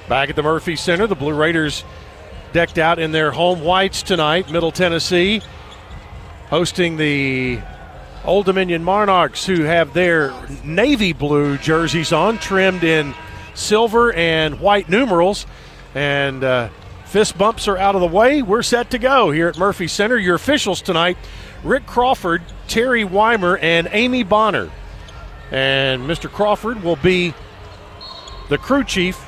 Back 0.08 0.28
at 0.28 0.34
the 0.34 0.42
Murphy 0.42 0.74
Center, 0.74 1.06
the 1.06 1.14
Blue 1.14 1.32
Raiders 1.32 1.84
decked 2.52 2.78
out 2.78 2.98
in 2.98 3.12
their 3.12 3.30
home 3.30 3.62
whites 3.62 4.02
tonight. 4.02 4.50
Middle 4.50 4.72
Tennessee 4.72 5.42
hosting 6.50 6.96
the 6.96 7.60
Old 8.24 8.44
Dominion 8.44 8.84
Monarchs, 8.84 9.46
who 9.46 9.62
have 9.62 9.94
their 9.94 10.34
navy 10.64 11.12
blue 11.12 11.56
jerseys 11.56 12.12
on, 12.12 12.38
trimmed 12.38 12.84
in 12.84 13.14
silver 13.54 14.12
and 14.12 14.60
white 14.60 14.88
numerals. 14.88 15.46
And 15.94 16.44
uh, 16.44 16.68
fist 17.06 17.38
bumps 17.38 17.68
are 17.68 17.78
out 17.78 17.94
of 17.94 18.00
the 18.00 18.06
way. 18.06 18.42
We're 18.42 18.62
set 18.62 18.90
to 18.90 18.98
go 18.98 19.30
here 19.30 19.48
at 19.48 19.56
Murphy 19.56 19.88
Center. 19.88 20.18
Your 20.18 20.34
officials 20.34 20.82
tonight 20.82 21.16
Rick 21.62 21.86
Crawford, 21.86 22.42
Terry 22.68 23.04
Weimer, 23.04 23.56
and 23.58 23.88
Amy 23.92 24.22
Bonner. 24.22 24.70
And 25.50 26.02
Mr. 26.02 26.30
Crawford 26.30 26.82
will 26.82 26.96
be 26.96 27.34
the 28.48 28.58
crew 28.58 28.84
chief 28.84 29.22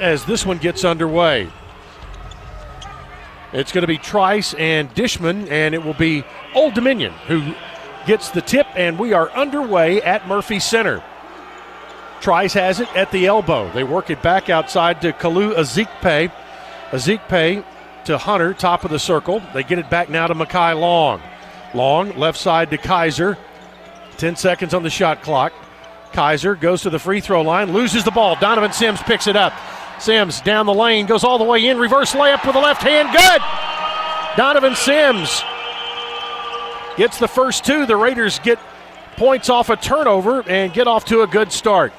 as 0.00 0.24
this 0.24 0.46
one 0.46 0.58
gets 0.58 0.84
underway. 0.84 1.50
It's 3.54 3.70
going 3.70 3.82
to 3.82 3.88
be 3.88 3.98
Trice 3.98 4.52
and 4.54 4.92
Dishman, 4.96 5.48
and 5.48 5.76
it 5.76 5.84
will 5.84 5.94
be 5.94 6.24
Old 6.56 6.74
Dominion 6.74 7.12
who 7.28 7.54
gets 8.04 8.30
the 8.30 8.42
tip, 8.42 8.66
and 8.74 8.98
we 8.98 9.12
are 9.12 9.30
underway 9.30 10.02
at 10.02 10.26
Murphy 10.26 10.58
Center. 10.58 11.04
Trice 12.20 12.54
has 12.54 12.80
it 12.80 12.88
at 12.96 13.12
the 13.12 13.26
elbow. 13.26 13.70
They 13.72 13.84
work 13.84 14.10
it 14.10 14.20
back 14.22 14.50
outside 14.50 15.00
to 15.02 15.12
Kalu 15.12 15.54
Ezikpe. 15.54 16.32
Ezikpe 16.90 17.64
to 18.06 18.18
Hunter, 18.18 18.54
top 18.54 18.84
of 18.84 18.90
the 18.90 18.98
circle. 18.98 19.40
They 19.54 19.62
get 19.62 19.78
it 19.78 19.88
back 19.88 20.08
now 20.08 20.26
to 20.26 20.34
Mekhi 20.34 20.78
Long. 20.78 21.22
Long, 21.74 22.10
left 22.18 22.38
side 22.38 22.70
to 22.70 22.78
Keyser. 22.78 23.38
10 24.16 24.34
seconds 24.34 24.74
on 24.74 24.82
the 24.82 24.90
shot 24.90 25.22
clock. 25.22 25.52
Keyser 26.12 26.58
goes 26.58 26.82
to 26.82 26.90
the 26.90 26.98
free 26.98 27.20
throw 27.20 27.42
line, 27.42 27.72
loses 27.72 28.02
the 28.02 28.10
ball. 28.10 28.36
Donovan 28.36 28.72
Sims 28.72 29.00
picks 29.02 29.28
it 29.28 29.36
up. 29.36 29.52
Sims 29.98 30.40
down 30.40 30.66
the 30.66 30.74
lane, 30.74 31.06
goes 31.06 31.24
all 31.24 31.38
the 31.38 31.44
way 31.44 31.66
in, 31.66 31.78
reverse 31.78 32.12
layup 32.12 32.44
with 32.44 32.54
the 32.54 32.60
left 32.60 32.82
hand, 32.82 33.08
good. 33.16 33.40
Donovan 34.36 34.74
Sims 34.74 35.42
gets 36.96 37.18
the 37.18 37.28
first 37.28 37.64
two. 37.64 37.86
The 37.86 37.96
Raiders 37.96 38.38
get 38.40 38.58
points 39.16 39.48
off 39.48 39.70
a 39.70 39.76
turnover 39.76 40.42
and 40.48 40.72
get 40.72 40.88
off 40.88 41.04
to 41.06 41.22
a 41.22 41.26
good 41.26 41.52
start. 41.52 41.92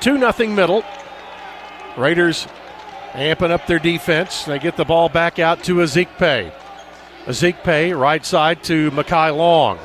2 0.00 0.18
nothing 0.18 0.54
middle. 0.54 0.84
Raiders 1.96 2.46
amping 3.12 3.50
up 3.50 3.66
their 3.66 3.78
defense. 3.78 4.44
They 4.44 4.58
get 4.58 4.76
the 4.76 4.84
ball 4.84 5.08
back 5.08 5.38
out 5.38 5.64
to 5.64 5.76
Ezikpe. 5.76 6.52
Ezikpe, 7.24 7.98
right 7.98 8.24
side 8.24 8.62
to 8.64 8.90
Mekhi 8.90 9.36
Long. 9.36 9.78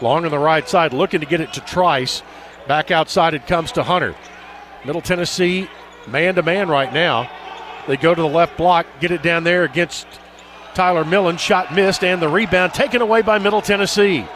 Long 0.00 0.24
on 0.24 0.30
the 0.30 0.38
right 0.38 0.68
side, 0.68 0.92
looking 0.92 1.20
to 1.20 1.26
get 1.26 1.40
it 1.40 1.52
to 1.54 1.60
Trice. 1.60 2.22
Back 2.66 2.90
outside 2.90 3.34
it 3.34 3.46
comes 3.46 3.72
to 3.72 3.82
Hunter. 3.82 4.14
Middle 4.84 5.02
Tennessee 5.02 5.68
man 6.06 6.34
to 6.36 6.42
man 6.42 6.68
right 6.68 6.92
now. 6.92 7.30
They 7.86 7.96
go 7.96 8.14
to 8.14 8.20
the 8.20 8.28
left 8.28 8.56
block, 8.56 8.86
get 9.00 9.10
it 9.10 9.22
down 9.22 9.44
there 9.44 9.64
against 9.64 10.06
Tyler 10.74 11.04
Millen. 11.04 11.36
Shot 11.36 11.74
missed, 11.74 12.02
and 12.02 12.20
the 12.20 12.28
rebound 12.28 12.72
taken 12.72 13.02
away 13.02 13.22
by 13.22 13.38
Middle 13.38 13.62
Tennessee. 13.62 14.26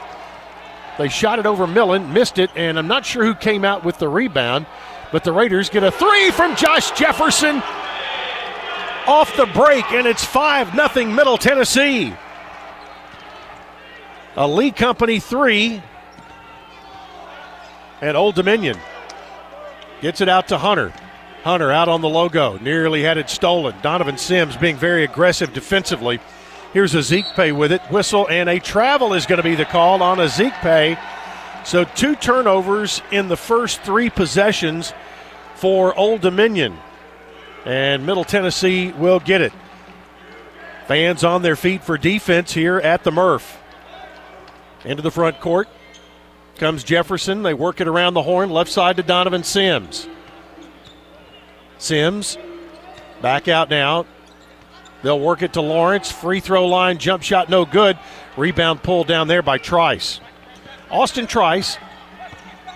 They 0.98 1.08
shot 1.08 1.38
it 1.38 1.46
over 1.46 1.66
Millen, 1.66 2.12
missed 2.12 2.38
it, 2.38 2.50
and 2.56 2.78
I'm 2.78 2.88
not 2.88 3.06
sure 3.06 3.24
who 3.24 3.34
came 3.34 3.64
out 3.64 3.84
with 3.84 3.98
the 3.98 4.08
rebound, 4.08 4.66
but 5.12 5.24
the 5.24 5.32
Raiders 5.32 5.70
get 5.70 5.84
a 5.84 5.90
three 5.90 6.30
from 6.32 6.56
Josh 6.56 6.90
Jefferson 6.90 7.62
off 9.06 9.34
the 9.36 9.46
break, 9.46 9.90
and 9.92 10.06
it's 10.06 10.24
5 10.24 10.74
0 10.74 11.06
Middle 11.12 11.38
Tennessee. 11.38 12.12
A 14.36 14.46
Lee 14.46 14.70
Company 14.70 15.18
three, 15.18 15.82
and 18.00 18.16
Old 18.16 18.34
Dominion 18.34 18.78
gets 20.00 20.20
it 20.20 20.28
out 20.28 20.48
to 20.48 20.58
Hunter. 20.58 20.92
Hunter 21.44 21.70
out 21.70 21.88
on 21.88 22.00
the 22.00 22.08
logo, 22.08 22.58
nearly 22.58 23.02
had 23.02 23.16
it 23.16 23.30
stolen. 23.30 23.74
Donovan 23.82 24.18
Sims 24.18 24.56
being 24.56 24.76
very 24.76 25.04
aggressive 25.04 25.52
defensively. 25.52 26.20
Here's 26.72 26.94
Ezikpe 26.94 27.56
with 27.56 27.72
it. 27.72 27.80
Whistle 27.90 28.28
and 28.28 28.48
a 28.48 28.58
travel 28.58 29.14
is 29.14 29.24
going 29.24 29.38
to 29.38 29.42
be 29.42 29.54
the 29.54 29.64
call 29.64 30.02
on 30.02 30.18
Ezikpe. 30.18 30.98
So 31.64 31.84
two 31.84 32.16
turnovers 32.16 33.02
in 33.10 33.28
the 33.28 33.36
first 33.36 33.82
three 33.82 34.10
possessions 34.10 34.92
for 35.54 35.96
Old 35.98 36.20
Dominion. 36.20 36.76
And 37.64 38.04
Middle 38.04 38.24
Tennessee 38.24 38.92
will 38.92 39.20
get 39.20 39.40
it. 39.40 39.52
Fans 40.86 41.24
on 41.24 41.42
their 41.42 41.56
feet 41.56 41.82
for 41.82 41.98
defense 41.98 42.52
here 42.52 42.78
at 42.78 43.04
the 43.04 43.12
Murph. 43.12 43.58
Into 44.84 45.02
the 45.02 45.10
front 45.10 45.40
court 45.40 45.68
comes 46.56 46.84
Jefferson. 46.84 47.42
They 47.42 47.54
work 47.54 47.80
it 47.80 47.88
around 47.88 48.14
the 48.14 48.22
horn, 48.22 48.50
left 48.50 48.70
side 48.70 48.96
to 48.96 49.02
Donovan 49.02 49.44
Sims. 49.44 50.08
Sims 51.78 52.36
back 53.22 53.48
out 53.48 53.70
now. 53.70 54.06
They'll 55.02 55.20
work 55.20 55.42
it 55.42 55.52
to 55.52 55.60
Lawrence. 55.60 56.10
Free 56.10 56.40
throw 56.40 56.66
line, 56.66 56.98
jump 56.98 57.22
shot, 57.22 57.48
no 57.48 57.64
good. 57.64 57.98
Rebound 58.36 58.82
pulled 58.82 59.06
down 59.06 59.28
there 59.28 59.42
by 59.42 59.58
Trice. 59.58 60.20
Austin 60.90 61.26
Trice, 61.26 61.78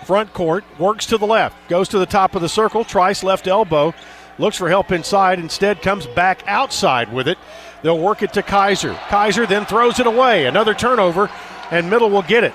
front 0.05 0.33
court, 0.33 0.63
works 0.79 1.05
to 1.07 1.17
the 1.17 1.27
left, 1.27 1.55
goes 1.67 1.89
to 1.89 1.99
the 1.99 2.05
top 2.05 2.35
of 2.35 2.41
the 2.41 2.49
circle. 2.49 2.85
Trice 2.85 3.23
left 3.23 3.47
elbow, 3.47 3.93
looks 4.37 4.57
for 4.57 4.69
help 4.69 4.91
inside, 4.91 5.39
instead 5.39 5.81
comes 5.81 6.05
back 6.07 6.43
outside 6.47 7.11
with 7.11 7.27
it. 7.27 7.37
They'll 7.81 7.99
work 7.99 8.21
it 8.21 8.31
to 8.33 8.41
Keyser. 8.41 8.95
Keyser 8.95 9.47
then 9.47 9.65
throws 9.65 9.99
it 9.99 10.07
away. 10.07 10.45
Another 10.45 10.73
turnover, 10.73 11.29
and 11.71 11.89
Middle 11.89 12.09
will 12.09 12.21
get 12.21 12.45
it. 12.45 12.53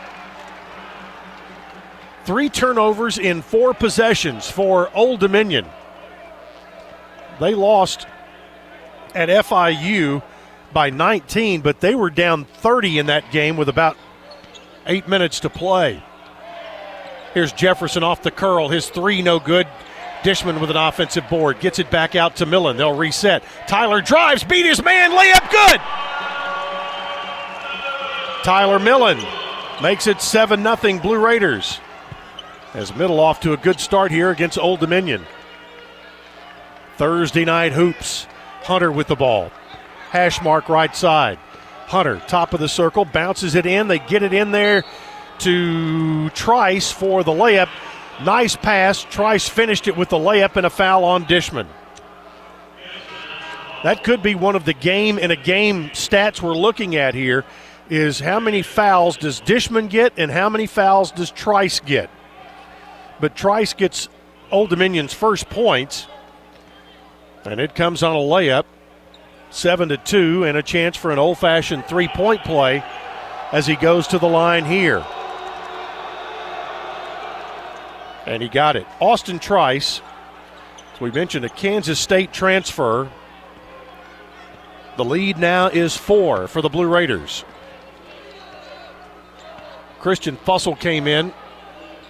Three 2.25 2.49
turnovers 2.49 3.19
in 3.19 3.43
four 3.43 3.75
possessions 3.75 4.51
for 4.51 4.91
Old 4.95 5.21
Dominion. 5.21 5.67
They 7.41 7.55
lost 7.55 8.07
at 9.15 9.29
FIU 9.29 10.23
by 10.73 10.91
19, 10.91 11.61
but 11.61 11.81
they 11.81 11.95
were 11.95 12.11
down 12.11 12.45
30 12.45 12.99
in 12.99 13.07
that 13.07 13.31
game 13.31 13.57
with 13.57 13.69
about 13.69 13.97
eight 14.87 15.09
minutes 15.09 15.41
to 15.41 15.51
play. 15.51 16.03
Here's 17.35 17.53
Jefferson 17.53 18.03
off 18.03 18.23
the 18.23 18.31
curl. 18.31 18.69
His 18.69 18.89
three 18.89 19.23
no 19.23 19.39
good. 19.39 19.67
Dishman 20.23 20.61
with 20.61 20.71
an 20.71 20.77
offensive 20.77 21.29
board. 21.29 21.61
Gets 21.61 21.79
it 21.79 21.91
back 21.91 22.17
out 22.17 22.37
to 22.37 22.47
Millen. 22.47 22.77
They'll 22.77 22.97
reset. 22.97 23.45
Tyler 23.69 24.01
drives, 24.01 24.43
beat 24.43 24.67
his 24.67 24.83
man, 24.83 25.13
layup 25.13 25.51
good. 25.51 25.81
Tyler 28.45 28.79
Millen 28.79 29.19
makes 29.83 30.07
it 30.07 30.21
7 30.21 30.63
0 30.63 30.99
Blue 31.01 31.19
Raiders. 31.19 31.79
As 32.75 32.95
Middle 32.95 33.21
off 33.21 33.41
to 33.41 33.53
a 33.53 33.57
good 33.57 33.81
start 33.81 34.11
here 34.11 34.31
against 34.31 34.59
Old 34.59 34.81
Dominion. 34.81 35.25
Thursday 36.99 37.45
night 37.45 37.73
hoops. 37.73 38.27
Hunter 38.63 38.93
with 38.93 39.07
the 39.07 39.17
ball. 39.17 39.51
Hash 40.11 40.43
mark 40.43 40.69
right 40.69 40.95
side. 40.95 41.39
Hunter, 41.87 42.21
top 42.27 42.53
of 42.53 42.61
the 42.61 42.69
circle, 42.69 43.07
bounces 43.07 43.55
it 43.55 43.65
in. 43.65 43.89
They 43.89 43.99
get 44.01 44.23
it 44.23 44.35
in 44.35 44.51
there 44.51 44.85
to 45.39 46.29
Trice 46.31 46.91
for 46.91 47.25
the 47.25 47.33
layup. 47.33 47.69
Nice 48.25 48.57
pass. 48.57 49.05
Trice 49.05 49.49
finished 49.49 49.89
it 49.89 49.97
with 49.97 50.09
the 50.09 50.17
layup 50.17 50.57
and 50.57 50.67
a 50.67 50.71
foul 50.71 51.05
on 51.05 51.25
Dishman. 51.25 51.69
That 53.85 54.03
could 54.03 54.23
be 54.23 54.35
one 54.35 54.57
of 54.57 54.65
the 54.65 54.75
game 54.75 55.19
in 55.19 55.31
a 55.31 55.37
game 55.37 55.91
stats 55.91 56.43
we're 56.43 56.57
looking 56.57 56.97
at 56.97 57.15
here. 57.15 57.45
is 57.89 58.19
how 58.19 58.41
many 58.41 58.61
fouls 58.63 59.17
does 59.17 59.41
Dishman 59.41 59.89
get 59.89 60.13
and 60.19 60.31
how 60.31 60.49
many 60.49 60.67
fouls 60.67 61.13
does 61.13 61.31
Trice 61.31 61.81
get? 61.81 62.11
But 63.21 63.37
Trice 63.37 63.73
gets 63.73 64.09
Old 64.51 64.71
Dominion's 64.71 65.15
first 65.15 65.49
points, 65.49 66.07
and 67.49 67.61
it 67.61 67.75
comes 67.75 68.03
on 68.03 68.15
a 68.15 68.19
layup, 68.19 68.65
seven 69.51 69.89
to 69.89 69.97
two, 69.97 70.45
and 70.45 70.57
a 70.57 70.63
chance 70.63 70.97
for 70.97 71.11
an 71.11 71.19
old-fashioned 71.19 71.87
three-point 71.87 72.45
play 72.45 72.85
as 73.53 73.67
he 73.67 73.77
goes 73.77 74.07
to 74.09 74.19
the 74.19 74.29
line 74.29 74.65
here. 74.65 75.05
And 78.27 78.43
he 78.43 78.49
got 78.49 78.77
it. 78.77 78.87
Austin 79.01 79.39
Trice, 79.39 80.03
as 80.95 81.01
we 81.01 81.11
mentioned, 81.11 81.47
a 81.47 81.49
Kansas 81.49 81.99
State 81.99 82.33
transfer. 82.33 83.11
The 84.99 85.05
lead 85.05 85.39
now 85.39 85.69
is 85.69 85.97
four 85.97 86.47
for 86.47 86.61
the 86.61 86.69
Blue 86.69 86.87
Raiders. 86.87 87.45
Christian 90.01 90.37
Fussell 90.37 90.79
came 90.79 91.07
in. 91.07 91.33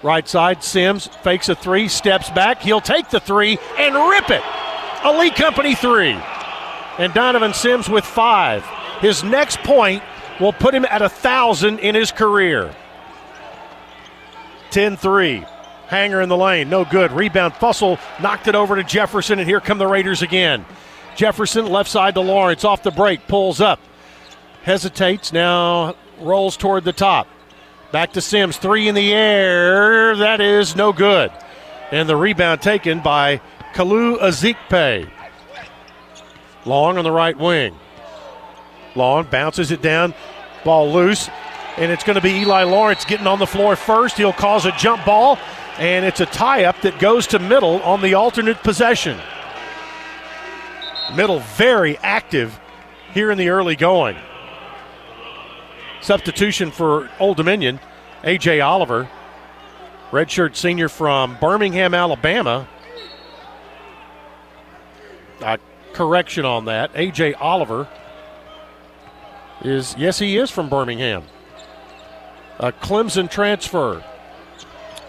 Right 0.03 0.29
side, 0.29 0.63
Sims 0.63 1.07
fakes 1.23 1.49
a 1.49 1.55
three, 1.55 1.89
steps 1.89 2.31
back. 2.31 2.63
He'll 2.63 2.81
take 2.81 3.11
the 3.11 3.21
three 3.21 3.59
and 3.79 3.95
rip 3.95 4.31
it. 4.31 4.43
Lee 5.05 5.31
Company 5.31 5.75
three. 5.75 6.19
And 6.99 7.15
Donovan 7.15 7.55
Sims 7.55 7.89
with 7.89 8.05
five. 8.05 8.65
His 9.01 9.23
next 9.23 9.61
point 9.61 10.03
will 10.41 10.53
put 10.53 10.75
him 10.75 10.85
at 10.85 11.03
a 11.03 11.09
thousand 11.09 11.79
in 11.81 11.95
his 11.95 12.13
career. 12.13 12.75
10 14.71 14.97
3. 14.97 15.45
Hanger 15.87 16.21
in 16.21 16.29
the 16.29 16.37
lane, 16.37 16.69
no 16.69 16.85
good. 16.85 17.13
Rebound, 17.13 17.55
Fussell 17.55 17.99
knocked 18.21 18.47
it 18.47 18.55
over 18.55 18.77
to 18.77 18.85
Jefferson, 18.85 19.39
and 19.39 19.49
here 19.49 19.61
come 19.61 19.79
the 19.79 19.87
Raiders 19.87 20.21
again. 20.21 20.67
Jefferson 21.17 21.67
left 21.67 21.91
side 21.91 22.15
to 22.15 22.21
Lawrence 22.21 22.63
off 22.63 22.83
the 22.83 22.91
break, 22.91 23.27
pulls 23.27 23.61
up, 23.61 23.81
hesitates, 24.63 25.33
now 25.33 25.97
rolls 26.21 26.57
toward 26.57 26.85
the 26.85 26.93
top. 26.93 27.27
Back 27.91 28.13
to 28.13 28.21
Sims, 28.21 28.59
three 28.59 28.87
in 28.87 28.95
the 28.95 29.15
air. 29.15 30.15
That 30.17 30.43
is 30.43 30.77
no 30.77 30.93
good. 30.93 31.33
And 31.91 32.07
the 32.07 32.17
rebound 32.17 32.61
taken 32.61 33.01
by 33.01 33.41
Kalu 33.79 34.19
Ezikpe. 34.19 35.09
Long 36.65 36.99
on 36.99 37.05
the 37.05 37.13
right 37.13 37.39
wing. 37.39 37.77
Long 38.97 39.23
bounces 39.31 39.71
it 39.71 39.83
down, 39.83 40.15
ball 40.65 40.93
loose, 40.93 41.29
and 41.77 41.93
it's 41.93 42.03
going 42.03 42.17
to 42.17 42.21
be 42.21 42.41
Eli 42.41 42.65
Lawrence 42.65 43.05
getting 43.05 43.29
on 43.29 43.39
the 43.39 43.47
floor 43.47 43.77
first. 43.77 44.17
He'll 44.17 44.33
cause 44.33 44.67
a 44.67 44.73
jump 44.73 45.05
ball, 45.05 45.39
and 45.79 46.05
it's 46.05 46.19
a 46.19 46.27
tie 46.27 46.65
up 46.65 46.81
that 46.81 46.99
goes 46.99 47.29
to 47.29 47.39
middle 47.39 47.81
on 47.83 48.03
the 48.03 48.15
alternate 48.15 48.57
possession. 48.65 49.17
Middle 51.15 51.39
very 51.39 51.99
active 51.99 52.59
here 53.15 53.31
in 53.31 53.39
the 53.39 53.51
early 53.51 53.77
going. 53.77 54.17
Substitution 56.01 56.73
for 56.73 57.09
Old 57.21 57.37
Dominion, 57.37 57.79
A.J. 58.25 58.61
Oliver, 58.61 59.09
redshirt 60.11 60.57
senior 60.57 60.89
from 60.89 61.37
Birmingham, 61.41 61.95
Alabama. 61.95 62.67
A 65.41 65.59
correction 65.93 66.45
on 66.45 66.67
that. 66.67 66.91
A.J. 66.95 67.35
Oliver 67.35 67.89
is, 69.63 69.95
yes, 69.99 70.19
he 70.19 70.37
is 70.37 70.51
from 70.51 70.69
Birmingham. 70.69 71.25
A 72.59 72.73
Clemson 72.73 73.31
transfer. 73.31 74.03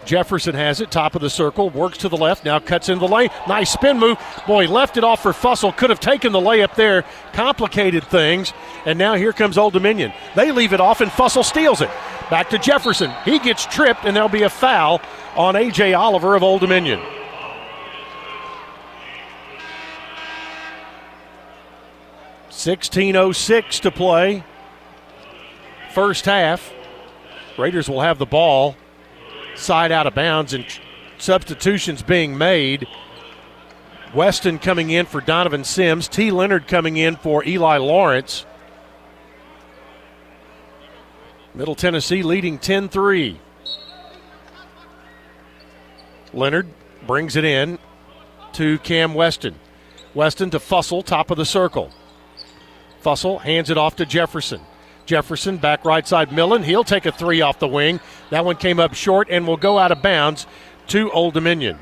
Jefferson 0.04 0.54
has 0.54 0.80
it, 0.80 0.90
top 0.90 1.14
of 1.14 1.20
the 1.20 1.28
circle, 1.28 1.68
works 1.68 1.98
to 1.98 2.08
the 2.08 2.16
left, 2.16 2.44
now 2.44 2.58
cuts 2.58 2.88
into 2.88 3.06
the 3.06 3.12
lane. 3.12 3.28
Nice 3.46 3.70
spin 3.70 3.98
move. 3.98 4.18
Boy, 4.46 4.66
left 4.66 4.96
it 4.96 5.04
off 5.04 5.22
for 5.22 5.32
Fussell. 5.32 5.76
Could 5.76 5.90
have 5.90 6.00
taken 6.00 6.32
the 6.32 6.40
layup 6.40 6.74
there, 6.74 7.04
complicated 7.32 8.04
things. 8.04 8.52
And 8.86 8.98
now 8.98 9.14
here 9.14 9.32
comes 9.32 9.58
Old 9.58 9.74
Dominion. 9.74 10.12
They 10.34 10.52
leave 10.52 10.72
it 10.72 10.80
off, 10.80 11.00
and 11.00 11.10
Fussell 11.10 11.44
steals 11.44 11.82
it. 11.82 11.90
Back 12.30 12.50
to 12.50 12.58
Jefferson. 12.58 13.12
He 13.24 13.38
gets 13.38 13.66
tripped, 13.66 14.04
and 14.04 14.16
there'll 14.16 14.28
be 14.28 14.42
a 14.42 14.50
foul 14.50 15.02
on 15.36 15.54
A.J. 15.54 15.92
Oliver 15.92 16.34
of 16.34 16.42
Old 16.42 16.60
Dominion. 16.60 17.00
Sixteen 22.60 23.16
oh 23.16 23.32
six 23.32 23.80
to 23.80 23.90
play. 23.90 24.44
First 25.94 26.26
half. 26.26 26.74
Raiders 27.56 27.88
will 27.88 28.02
have 28.02 28.18
the 28.18 28.26
ball 28.26 28.76
side 29.54 29.90
out 29.90 30.06
of 30.06 30.14
bounds 30.14 30.52
and 30.52 30.66
substitutions 31.16 32.02
being 32.02 32.36
made. 32.36 32.86
Weston 34.12 34.58
coming 34.58 34.90
in 34.90 35.06
for 35.06 35.22
Donovan 35.22 35.64
Sims. 35.64 36.06
T. 36.06 36.30
Leonard 36.30 36.68
coming 36.68 36.98
in 36.98 37.16
for 37.16 37.42
Eli 37.46 37.78
Lawrence. 37.78 38.44
Middle 41.54 41.74
Tennessee 41.74 42.22
leading 42.22 42.58
10 42.58 42.90
3. 42.90 43.40
Leonard 46.34 46.68
brings 47.06 47.36
it 47.36 47.44
in 47.46 47.78
to 48.52 48.78
Cam 48.80 49.14
Weston. 49.14 49.54
Weston 50.12 50.50
to 50.50 50.58
Fussell, 50.58 51.02
top 51.02 51.30
of 51.30 51.38
the 51.38 51.46
circle. 51.46 51.90
Fussell 53.02 53.40
hands 53.40 53.70
it 53.70 53.78
off 53.78 53.96
to 53.96 54.06
Jefferson. 54.06 54.60
Jefferson 55.06 55.56
back 55.56 55.84
right 55.84 56.06
side 56.06 56.32
Millen. 56.32 56.62
He'll 56.62 56.84
take 56.84 57.06
a 57.06 57.12
three 57.12 57.40
off 57.40 57.58
the 57.58 57.68
wing. 57.68 58.00
That 58.30 58.44
one 58.44 58.56
came 58.56 58.78
up 58.78 58.94
short 58.94 59.28
and 59.30 59.46
will 59.46 59.56
go 59.56 59.78
out 59.78 59.90
of 59.90 60.02
bounds 60.02 60.46
to 60.88 61.10
Old 61.10 61.34
Dominion. 61.34 61.78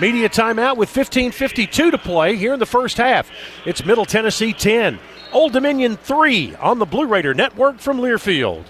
Media 0.00 0.28
timeout 0.28 0.76
with 0.76 0.92
15.52 0.92 1.90
to 1.90 1.98
play 1.98 2.34
here 2.34 2.54
in 2.54 2.58
the 2.58 2.66
first 2.66 2.96
half. 2.96 3.30
It's 3.64 3.84
Middle 3.84 4.06
Tennessee 4.06 4.52
10, 4.52 4.98
Old 5.32 5.52
Dominion 5.52 5.96
3 5.96 6.56
on 6.56 6.78
the 6.78 6.86
Blue 6.86 7.06
Raider 7.06 7.34
Network 7.34 7.78
from 7.78 7.98
Learfield. 7.98 8.64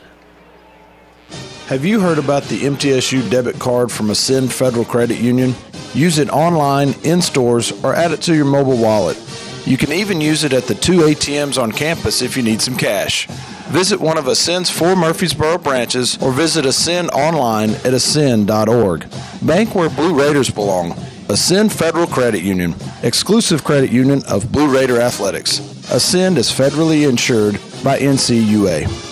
Have 1.68 1.86
you 1.86 2.00
heard 2.00 2.18
about 2.18 2.42
the 2.44 2.60
MTSU 2.60 3.30
debit 3.30 3.58
card 3.58 3.90
from 3.90 4.10
Ascend 4.10 4.52
Federal 4.52 4.84
Credit 4.84 5.18
Union? 5.18 5.54
Use 5.94 6.18
it 6.18 6.28
online, 6.28 6.94
in 7.04 7.22
stores, 7.22 7.72
or 7.82 7.94
add 7.94 8.12
it 8.12 8.20
to 8.22 8.34
your 8.34 8.44
mobile 8.44 8.76
wallet. 8.76 9.16
You 9.64 9.76
can 9.76 9.92
even 9.92 10.20
use 10.20 10.42
it 10.44 10.52
at 10.52 10.64
the 10.64 10.74
two 10.74 10.98
ATMs 10.98 11.60
on 11.60 11.70
campus 11.70 12.20
if 12.20 12.36
you 12.36 12.42
need 12.42 12.60
some 12.60 12.76
cash. 12.76 13.26
Visit 13.68 14.00
one 14.00 14.18
of 14.18 14.26
Ascend's 14.26 14.70
four 14.70 14.96
Murfreesboro 14.96 15.58
branches 15.58 16.18
or 16.20 16.32
visit 16.32 16.66
Ascend 16.66 17.10
online 17.10 17.70
at 17.70 17.94
ascend.org. 17.94 19.06
Bank 19.40 19.74
where 19.74 19.88
Blue 19.88 20.18
Raiders 20.18 20.50
belong. 20.50 20.92
Ascend 21.28 21.72
Federal 21.72 22.06
Credit 22.06 22.42
Union, 22.42 22.74
exclusive 23.02 23.64
credit 23.64 23.90
union 23.90 24.22
of 24.28 24.50
Blue 24.52 24.72
Raider 24.72 25.00
Athletics. 25.00 25.60
Ascend 25.90 26.36
is 26.36 26.50
federally 26.50 27.08
insured 27.08 27.54
by 27.82 27.98
NCUA. 27.98 29.11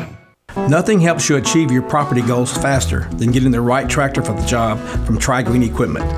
Nothing 0.55 0.99
helps 0.99 1.29
you 1.29 1.37
achieve 1.37 1.71
your 1.71 1.81
property 1.81 2.21
goals 2.21 2.51
faster 2.51 3.07
than 3.11 3.31
getting 3.31 3.51
the 3.51 3.61
right 3.61 3.89
tractor 3.89 4.21
for 4.21 4.33
the 4.33 4.45
job 4.45 4.79
from 5.05 5.17
Tri 5.17 5.43
Green 5.43 5.63
Equipment. 5.63 6.09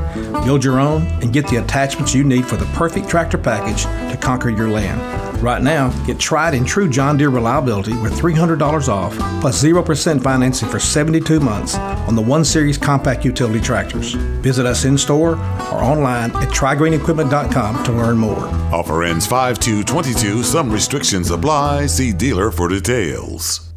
Build 0.46 0.64
your 0.64 0.80
own 0.80 1.04
and 1.22 1.32
get 1.34 1.48
the 1.48 1.58
attachments 1.58 2.14
you 2.14 2.24
need 2.24 2.46
for 2.46 2.58
the 2.58 2.66
perfect 2.78 3.10
tractor 3.10 3.38
package 3.38 3.84
to 4.12 4.18
conquer 4.20 4.50
your 4.50 4.70
land. 4.70 5.02
Right 5.44 5.62
now, 5.62 5.90
get 6.06 6.20
tried 6.20 6.54
and 6.54 6.66
true 6.66 6.90
John 6.90 7.18
Deere 7.18 7.30
reliability 7.30 7.98
with 7.98 8.14
$300 8.14 8.88
off 8.88 9.14
plus 9.42 9.62
0% 9.62 10.24
financing 10.24 10.70
for 10.70 10.80
72 10.80 11.40
months 11.42 11.76
on 11.76 12.16
the 12.16 12.22
1 12.22 12.46
Series 12.46 12.78
compact 12.78 13.26
utility 13.26 13.60
tractors. 13.60 14.14
Visit 14.14 14.66
us 14.66 14.86
in 14.86 14.98
store 14.98 15.32
or 15.34 15.84
online 15.84 16.32
at 16.38 16.48
trigreenequipment.com 16.50 17.84
to 17.84 17.92
learn 17.92 18.18
more. 18.18 18.46
Offer 18.74 19.04
ends 19.04 19.28
5 19.28 19.60
to 19.60 19.84
22. 19.84 20.44
Some 20.44 20.72
restrictions 20.72 21.30
apply. 21.30 21.88
See 21.88 22.14
dealer 22.14 22.50
for 22.50 22.70
details. 22.70 23.73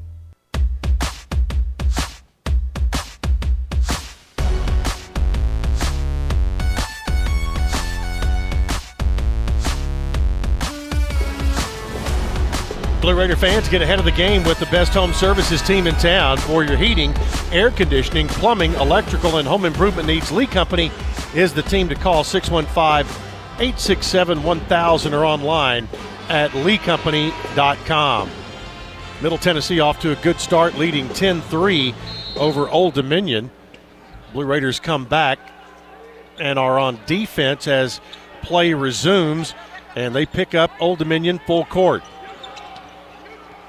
Blue 13.06 13.14
Raider 13.14 13.36
fans 13.36 13.68
get 13.68 13.82
ahead 13.82 14.00
of 14.00 14.04
the 14.04 14.10
game 14.10 14.42
with 14.42 14.58
the 14.58 14.66
best 14.66 14.92
home 14.92 15.12
services 15.12 15.62
team 15.62 15.86
in 15.86 15.94
town 15.94 16.38
for 16.38 16.64
your 16.64 16.76
heating, 16.76 17.14
air 17.52 17.70
conditioning, 17.70 18.26
plumbing, 18.26 18.74
electrical, 18.74 19.36
and 19.36 19.46
home 19.46 19.64
improvement 19.64 20.08
needs. 20.08 20.32
Lee 20.32 20.48
Company 20.48 20.90
is 21.32 21.54
the 21.54 21.62
team 21.62 21.88
to 21.88 21.94
call 21.94 22.24
615 22.24 23.06
867 23.60 24.42
1000 24.42 25.14
or 25.14 25.24
online 25.24 25.88
at 26.28 26.50
leecompany.com. 26.50 28.28
Middle 29.22 29.38
Tennessee 29.38 29.78
off 29.78 30.00
to 30.00 30.10
a 30.10 30.16
good 30.16 30.40
start, 30.40 30.74
leading 30.74 31.08
10 31.10 31.42
3 31.42 31.94
over 32.34 32.68
Old 32.68 32.94
Dominion. 32.94 33.52
Blue 34.32 34.44
Raiders 34.46 34.80
come 34.80 35.04
back 35.04 35.38
and 36.40 36.58
are 36.58 36.76
on 36.76 36.98
defense 37.06 37.68
as 37.68 38.00
play 38.42 38.74
resumes, 38.74 39.54
and 39.94 40.12
they 40.12 40.26
pick 40.26 40.56
up 40.56 40.72
Old 40.80 40.98
Dominion 40.98 41.38
full 41.46 41.66
court. 41.66 42.02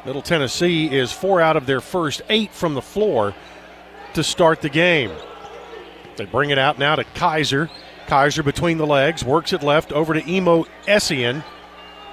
Middle 0.07 0.21
Tennessee 0.21 0.85
is 0.89 1.11
four 1.11 1.41
out 1.41 1.57
of 1.57 1.65
their 1.65 1.81
first 1.81 2.21
eight 2.29 2.53
from 2.53 2.75
the 2.75 2.81
floor 2.81 3.35
to 4.13 4.23
start 4.23 4.61
the 4.61 4.69
game. 4.69 5.11
They 6.15 6.23
bring 6.23 6.49
it 6.49 6.57
out 6.57 6.79
now 6.79 6.95
to 6.95 7.03
Keyser. 7.03 7.69
Keyser 8.07 8.45
between 8.45 8.77
the 8.77 8.87
legs, 8.87 9.25
works 9.25 9.51
it 9.51 9.63
left 9.63 9.91
over 9.91 10.13
to 10.13 10.25
Emo 10.25 10.63
Essien, 10.85 11.43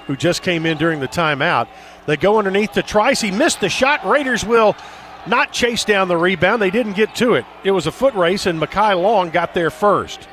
who 0.08 0.16
just 0.16 0.42
came 0.42 0.66
in 0.66 0.76
during 0.76 0.98
the 0.98 1.06
timeout. 1.06 1.68
They 2.06 2.16
go 2.16 2.36
underneath 2.36 2.72
to 2.72 2.82
Trice. 2.82 3.20
He 3.20 3.30
missed 3.30 3.60
the 3.60 3.68
shot. 3.68 4.04
Raiders 4.04 4.44
will 4.44 4.74
not 5.28 5.52
chase 5.52 5.84
down 5.84 6.08
the 6.08 6.16
rebound. 6.16 6.60
They 6.60 6.70
didn't 6.70 6.94
get 6.94 7.14
to 7.14 7.34
it. 7.34 7.44
It 7.62 7.70
was 7.70 7.86
a 7.86 7.92
foot 7.92 8.14
race, 8.14 8.46
and 8.46 8.60
Mekhi 8.60 9.00
Long 9.00 9.30
got 9.30 9.54
there 9.54 9.70
first. 9.70 10.26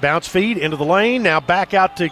Bounce 0.00 0.28
feed 0.28 0.56
into 0.56 0.76
the 0.76 0.84
lane. 0.84 1.24
Now 1.24 1.40
back 1.40 1.74
out 1.74 1.96
to 1.96 2.10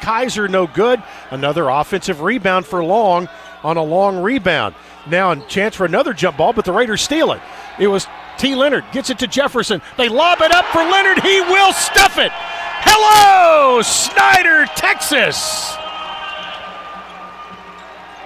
Keyser, 0.00 0.48
no 0.48 0.68
good. 0.68 1.02
Another 1.32 1.68
offensive 1.68 2.20
rebound 2.20 2.66
for 2.66 2.84
Long 2.84 3.28
on 3.62 3.76
a 3.76 3.82
long 3.82 4.22
rebound. 4.22 4.74
Now 5.06 5.32
a 5.32 5.36
chance 5.46 5.76
for 5.76 5.84
another 5.84 6.12
jump 6.12 6.36
ball, 6.36 6.52
but 6.52 6.64
the 6.64 6.72
Raiders 6.72 7.02
steal 7.02 7.32
it. 7.32 7.40
It 7.78 7.86
was 7.88 8.06
T. 8.38 8.54
Leonard 8.54 8.84
gets 8.92 9.10
it 9.10 9.18
to 9.20 9.26
Jefferson. 9.26 9.80
They 9.96 10.08
lob 10.08 10.40
it 10.40 10.52
up 10.52 10.66
for 10.66 10.78
Leonard. 10.78 11.22
He 11.22 11.40
will 11.40 11.72
stuff 11.72 12.18
it. 12.18 12.32
Hello, 12.34 13.82
Snyder, 13.82 14.66
Texas. 14.76 15.76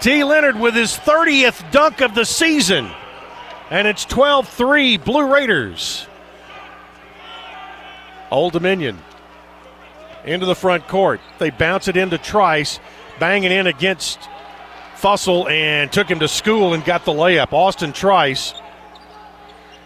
T. 0.01 0.25
Leonard 0.25 0.59
with 0.59 0.75
his 0.75 0.93
30th 0.93 1.71
dunk 1.71 2.01
of 2.01 2.15
the 2.15 2.25
season. 2.25 2.91
And 3.71 3.87
it's 3.87 4.05
12 4.05 4.49
3 4.49 4.97
Blue 4.97 5.33
Raiders. 5.33 6.07
Old 8.31 8.53
Dominion 8.53 8.99
into 10.25 10.47
the 10.47 10.55
front 10.55 10.87
court. 10.89 11.21
They 11.39 11.51
bounce 11.51 11.89
it 11.89 11.97
into 11.97 12.19
Trice, 12.19 12.81
banging 13.19 13.53
in 13.53 13.67
against 13.67 14.19
Fussell, 15.01 15.49
and 15.51 15.91
took 15.91 16.11
him 16.11 16.21
to 16.21 16.29
school 16.29 16.75
and 16.75 16.85
got 16.85 17.05
the 17.05 17.13
layup. 17.13 17.53
Austin 17.53 17.93
Trice 17.93 18.55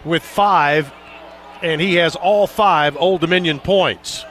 with 0.05 0.23
five, 0.23 0.93
and 1.63 1.81
he 1.81 1.95
has 1.95 2.17
all 2.17 2.47
five 2.47 2.97
Old 2.97 3.21
Dominion 3.21 3.61
points. 3.61 4.25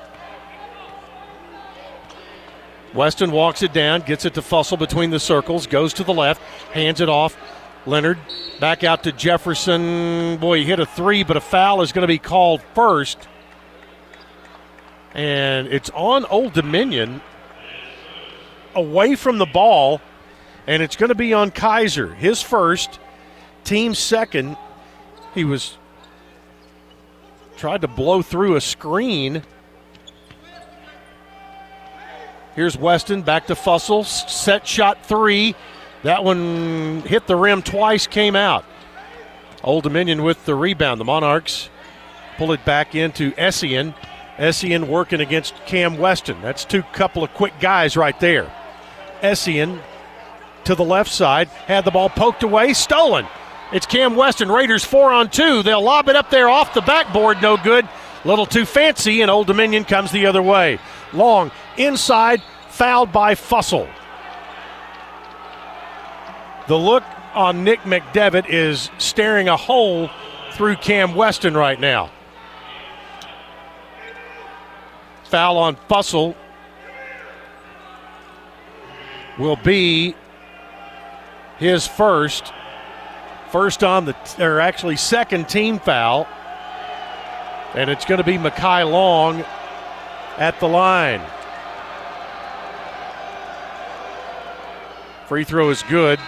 Weston 2.94 3.32
walks 3.32 3.64
it 3.64 3.74
down, 3.74 4.02
gets 4.02 4.26
it 4.26 4.36
to 4.36 4.42
Fussell 4.42 4.78
between 4.78 5.10
the 5.10 5.20
circles, 5.20 5.66
goes 5.66 5.94
to 5.94 6.04
the 6.04 6.14
left, 6.14 6.42
hands 6.74 7.02
it 7.02 7.10
off. 7.10 7.36
Leonard 7.86 8.20
back 8.60 8.84
out 8.84 9.04
to 9.04 9.12
Jefferson. 9.12 10.38
Boy, 10.38 10.60
he 10.60 10.64
hit 10.64 10.80
a 10.80 10.86
three, 10.86 11.24
but 11.24 11.36
a 11.36 11.42
foul 11.42 11.82
is 11.82 11.92
going 11.92 12.04
to 12.04 12.08
be 12.08 12.20
called 12.20 12.62
first. 12.76 13.28
And 15.14 15.68
it's 15.68 15.90
on 15.92 16.26
Old 16.26 16.54
Dominion 16.54 17.22
away 18.76 19.16
from 19.16 19.38
the 19.38 19.46
ball, 19.46 20.02
and 20.68 20.82
it's 20.82 20.96
going 20.96 21.10
to 21.10 21.16
be 21.16 21.34
on 21.34 21.52
Keyser. 21.52 22.14
His 22.16 22.42
first, 22.42 23.00
team 23.64 23.96
second. 23.96 24.58
He 25.34 25.44
was 25.44 25.78
tried 27.58 27.82
to 27.82 27.88
blow 27.88 28.22
through 28.22 28.56
a 28.56 28.62
screen 28.62 29.44
Here's 32.56 32.78
Weston 32.78 33.24
back 33.24 33.48
to 33.48 33.56
Fussell. 33.56 34.06
Set 34.06 34.68
shot 34.68 35.04
three. 35.06 35.56
That 36.04 36.24
one 36.24 37.02
hit 37.02 37.26
the 37.26 37.36
rim 37.36 37.64
twice, 37.64 38.06
came 38.06 38.36
out. 38.36 38.64
Old 39.64 39.84
Dominion 39.84 40.24
with 40.24 40.46
the 40.46 40.54
rebound. 40.54 41.00
The 41.00 41.06
Monarchs 41.06 41.70
pull 42.38 42.52
it 42.52 42.64
back 42.64 42.94
into 42.94 43.32
Essien. 43.32 43.96
Essien 44.38 44.88
working 44.88 45.22
against 45.22 45.56
Cam 45.66 45.98
Weston. 45.98 46.42
That's 46.42 46.66
two 46.66 46.84
couple 46.84 47.24
of 47.24 47.34
quick 47.34 47.54
guys 47.60 47.98
right 47.98 48.20
there. 48.20 48.52
Essien 49.22 49.82
to 50.66 50.76
the 50.76 50.84
left 50.84 51.12
side, 51.12 51.48
had 51.68 51.86
the 51.86 51.92
ball 51.92 52.10
poked 52.10 52.44
away, 52.44 52.74
stolen. 52.74 53.28
It's 53.72 53.86
Cam 53.86 54.16
Weston. 54.16 54.52
Raiders 54.52 54.84
four 54.84 55.12
on 55.12 55.30
two. 55.30 55.64
They'll 55.64 55.82
lob 55.82 56.08
it 56.08 56.16
up 56.16 56.30
there 56.30 56.48
off 56.48 56.74
the 56.74 56.82
backboard, 56.82 57.42
no 57.42 57.58
good. 57.58 57.88
Little 58.24 58.46
too 58.46 58.66
fancy, 58.66 59.22
and 59.22 59.32
Old 59.32 59.48
Dominion 59.48 59.84
comes 59.84 60.12
the 60.12 60.28
other 60.28 60.42
way. 60.42 60.80
Long 61.12 61.52
inside, 61.78 62.42
fouled 62.70 63.12
by 63.12 63.36
Fussell. 63.36 63.90
The 66.68 66.78
look 66.78 67.04
on 67.34 67.64
Nick 67.64 67.82
McDevitt 67.82 68.48
is 68.48 68.90
staring 68.98 69.50
a 69.50 69.58
hole 69.58 70.10
through 70.54 70.76
Cam 70.78 71.16
Weston 71.16 71.58
right 71.58 71.80
now. 71.80 72.12
Foul 75.26 75.58
on 75.58 75.76
Fussell 75.90 76.36
will 79.40 79.56
be 79.56 80.16
his 81.64 81.88
first. 81.88 82.54
First 83.50 83.84
on 83.84 84.06
the, 84.06 84.16
or 84.40 84.60
actually 84.60 84.98
second 84.98 85.48
team 85.48 85.80
foul. 85.80 86.28
And 87.74 87.90
it's 87.90 88.06
going 88.06 88.20
to 88.20 88.24
be 88.24 88.38
Mekhi 88.38 88.90
Long 88.90 89.44
at 90.38 90.60
the 90.60 90.68
line. 90.68 91.22
Free 95.28 95.44
throw 95.44 95.70
is 95.70 95.82
good, 95.84 96.20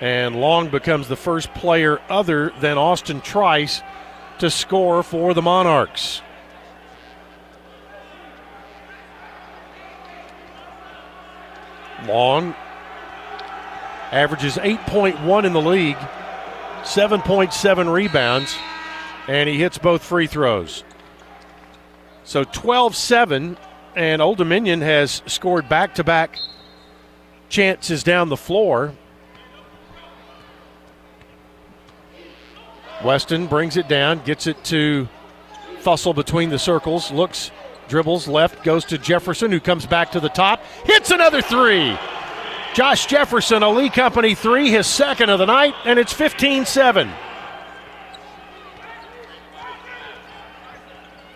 and 0.00 0.40
Long 0.40 0.68
becomes 0.68 1.08
the 1.08 1.16
first 1.16 1.52
player 1.52 2.00
other 2.08 2.52
than 2.60 2.78
Austin 2.78 3.20
Trice 3.20 3.82
to 4.38 4.48
score 4.50 5.02
for 5.02 5.34
the 5.34 5.42
Monarchs. 5.42 6.22
Long 12.06 12.54
averages 14.14 14.54
8.1 14.56 15.44
in 15.44 15.52
the 15.52 15.60
league, 15.60 15.96
7.7 16.82 17.92
rebounds, 17.92 18.56
and 19.26 19.48
he 19.48 19.58
hits 19.58 19.76
both 19.76 20.04
free 20.04 20.28
throws. 20.28 20.84
So 22.22 22.44
12 22.44 22.94
7, 22.94 23.58
and 23.96 24.22
Old 24.22 24.38
Dominion 24.38 24.80
has 24.82 25.20
scored 25.26 25.68
back 25.68 25.96
to 25.96 26.04
back 26.04 26.38
chances 27.48 28.04
down 28.04 28.28
the 28.28 28.36
floor. 28.36 28.94
Weston 33.04 33.48
brings 33.48 33.76
it 33.76 33.88
down, 33.88 34.22
gets 34.24 34.46
it 34.46 34.62
to 34.64 35.08
Fussell 35.80 36.14
between 36.14 36.50
the 36.50 36.58
circles, 36.58 37.10
looks, 37.10 37.50
dribbles 37.88 38.28
left, 38.28 38.62
goes 38.62 38.84
to 38.86 38.96
Jefferson, 38.96 39.50
who 39.50 39.60
comes 39.60 39.86
back 39.86 40.12
to 40.12 40.20
the 40.20 40.28
top, 40.28 40.62
hits 40.84 41.10
another 41.10 41.42
three. 41.42 41.98
Josh 42.74 43.06
Jefferson, 43.06 43.62
a 43.62 43.70
Lee 43.70 43.88
Company 43.88 44.34
three, 44.34 44.68
his 44.68 44.88
second 44.88 45.30
of 45.30 45.38
the 45.38 45.46
night, 45.46 45.74
and 45.84 45.96
it's 45.96 46.12
15 46.12 46.66
7. 46.66 47.08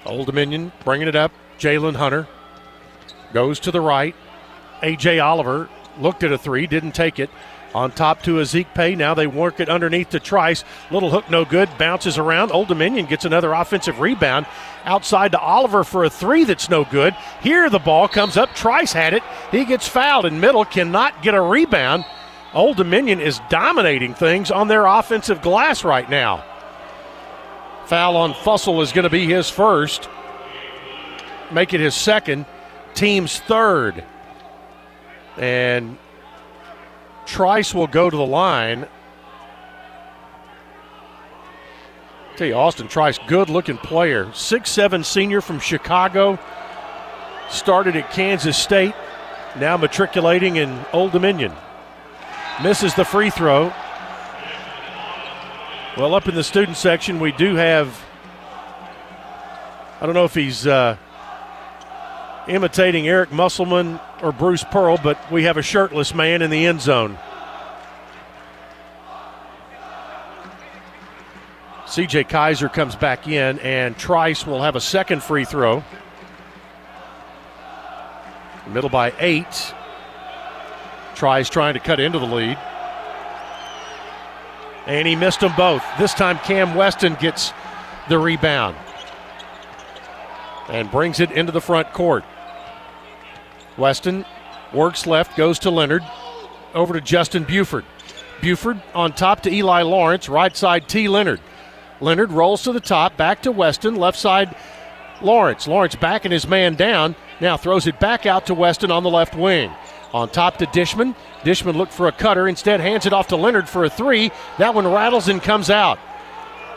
Old 0.05 0.27
Dominion 0.27 0.73
bringing 0.85 1.07
it 1.07 1.15
up. 1.15 1.31
Jaylin 1.61 1.95
Hunter 1.95 2.27
goes 3.33 3.61
to 3.61 3.71
the 3.71 3.81
right. 3.81 4.17
A.J. 4.83 5.21
Oliver 5.21 5.69
looked 6.01 6.25
at 6.25 6.33
a 6.33 6.39
three, 6.39 6.67
didn't 6.67 6.93
take 6.93 7.21
it. 7.21 7.31
On 7.75 7.91
top 7.91 8.23
to 8.23 8.37
Ezikpe. 8.37 8.97
Now 8.97 9.15
they 9.15 9.27
work 9.27 9.61
it 9.61 9.69
underneath 9.69 10.11
to 10.11 10.21
Trice. 10.21 10.65
Little 10.91 11.11
hook, 11.11 11.29
no 11.31 11.45
good. 11.45 11.69
Bounces 11.79 12.17
around. 12.17 12.51
Old 12.51 12.69
Dominion 12.69 13.07
gets 13.07 13.25
another 13.25 13.53
offensive 13.53 14.01
rebound. 14.01 14.47
Outside 14.85 15.33
to 15.33 15.39
Oliver 15.39 15.85
for 15.85 16.05
a 16.05 16.11
three 16.11 16.45
that's 16.45 16.71
no 16.71 16.85
good. 16.85 17.15
Here 17.43 17.69
the 17.69 17.79
ball 17.79 18.09
comes 18.09 18.39
up. 18.39 18.55
Trice 18.55 18.93
had 18.93 19.13
it. 19.13 19.23
He 19.51 19.67
gets 19.67 19.87
fouled 19.87 20.25
in 20.25 20.41
middle, 20.41 20.65
cannot 20.65 21.23
get 21.23 21.35
a 21.35 21.41
rebound. 21.41 22.05
Old 22.55 22.79
Dominion 22.79 23.21
is 23.21 23.41
dominating 23.51 24.15
things 24.15 24.51
on 24.51 24.69
their 24.69 24.87
offensive 24.87 25.43
glass 25.43 25.85
right 25.85 26.09
now. 26.09 26.45
Foul 27.87 28.17
on 28.17 28.33
Fussell 28.33 28.83
is 28.83 28.93
going 28.93 29.05
to 29.05 29.11
be 29.11 29.27
his 29.27 29.51
first. 29.51 30.09
Make 31.51 31.75
it 31.75 31.81
his 31.81 31.95
second. 31.95 32.47
Team's 32.95 33.41
third. 33.41 34.05
And 35.37 35.99
Trice 37.29 37.75
will 37.75 37.87
go 37.87 38.09
to 38.09 38.17
the 38.17 38.27
line. 38.27 38.89
tell 42.37 42.47
you, 42.47 42.55
Austin 42.55 42.89
Trice, 42.89 43.19
good 43.27 43.51
looking 43.51 43.77
player. 43.77 44.33
Six-seven 44.33 45.05
senior 45.05 45.43
from 45.43 45.61
Chicago. 45.61 46.39
Started 47.51 47.97
at 47.97 48.11
Kansas 48.13 48.57
State. 48.57 48.95
Now 49.59 49.77
matriculating 49.77 50.57
in 50.57 50.85
Old 50.95 51.13
Dominion. 51.13 51.53
Misses 52.63 52.95
the 52.95 53.05
free 53.05 53.29
throw. 53.29 53.75
Well, 55.99 56.15
up 56.15 56.29
in 56.29 56.35
the 56.35 56.45
student 56.45 56.79
section, 56.79 57.21
we 57.21 57.33
do 57.33 57.57
have. 57.57 58.01
I 60.01 60.07
don't 60.07 60.15
know 60.15 60.25
if 60.25 60.35
he's 60.35 60.67
uh, 60.67 60.97
imitating 62.49 63.07
Eric 63.07 63.31
Musselman 63.31 64.01
or 64.23 64.33
Bruce 64.33 64.65
Pearl, 64.65 64.99
but 65.03 65.19
we 65.31 65.45
have 65.45 65.57
a 65.57 65.63
shirtless 65.63 66.15
man 66.15 66.43
in 66.43 66.51
the 66.51 66.67
end 66.67 66.81
zone. 66.81 67.19
CJ 71.87 72.29
Keyser 72.29 72.73
comes 72.73 72.97
back 72.97 73.27
in, 73.27 73.59
and 73.61 73.97
Trice 73.97 74.47
will 74.47 74.63
have 74.63 74.77
a 74.77 74.81
second 74.81 75.23
free 75.23 75.45
throw. 75.45 75.83
Middle 78.67 78.91
by 78.91 79.15
eight. 79.21 79.75
Trice 81.15 81.49
trying 81.49 81.75
to 81.75 81.81
cut 81.81 81.99
into 81.99 82.19
the 82.19 82.27
lead. 82.27 82.59
And 84.87 85.09
he 85.09 85.17
missed 85.17 85.41
them 85.41 85.53
both. 85.57 85.83
This 85.99 86.13
time, 86.13 86.39
Cam 86.41 86.75
Weston 86.75 87.17
gets 87.21 87.53
the 88.09 88.19
rebound 88.19 88.77
and 90.69 90.91
brings 90.91 91.21
it 91.21 91.31
into 91.31 91.53
the 91.53 91.61
front 91.61 91.93
court. 91.93 92.25
Weston 93.79 94.27
works 94.73 95.07
left, 95.07 95.37
goes 95.37 95.59
to 95.61 95.71
Leonard, 95.71 96.03
over 96.75 96.95
to 96.95 97.01
Justin 97.01 97.45
Buford. 97.45 97.85
Buford 98.41 98.81
on 98.95 99.13
top 99.13 99.41
to 99.43 99.53
Eli 99.53 99.83
Lawrence, 99.83 100.29
right 100.29 100.55
side 100.55 100.89
T. 100.89 101.09
Leonard. 101.09 101.41
Leonard 102.01 102.31
rolls 102.31 102.63
to 102.65 102.73
the 102.73 102.81
top, 102.81 103.17
back 103.17 103.43
to 103.43 103.53
Weston, 103.53 103.97
left 103.97 104.19
side 104.19 104.55
Lawrence. 105.21 105.67
Lawrence 105.67 105.97
backing 105.97 106.31
his 106.31 106.47
man 106.47 106.75
down, 106.75 107.17
now 107.41 107.57
throws 107.57 107.87
it 107.87 107.99
back 107.99 108.27
out 108.27 108.47
to 108.47 108.55
Weston 108.55 108.91
on 108.91 109.03
the 109.03 109.11
left 109.11 109.35
wing. 109.35 109.73
On 110.13 110.29
top 110.29 110.57
to 110.59 110.67
Dishman. 110.67 111.15
Dishman 111.43 111.77
looked 111.77 111.93
for 111.93 112.09
a 112.09 112.13
cutter, 112.13 112.49
instead 112.49 112.81
hands 112.81 113.05
it 113.05 113.13
off 113.13 113.29
to 113.29 113.37
Leonard 113.37 113.69
for 113.69 113.85
a 113.85 113.91
three. 113.91 114.31
That 114.59 114.75
one 114.75 114.91
rattles 114.91 115.29
and 115.29 115.43
comes 115.43 115.71
out. 115.71 115.99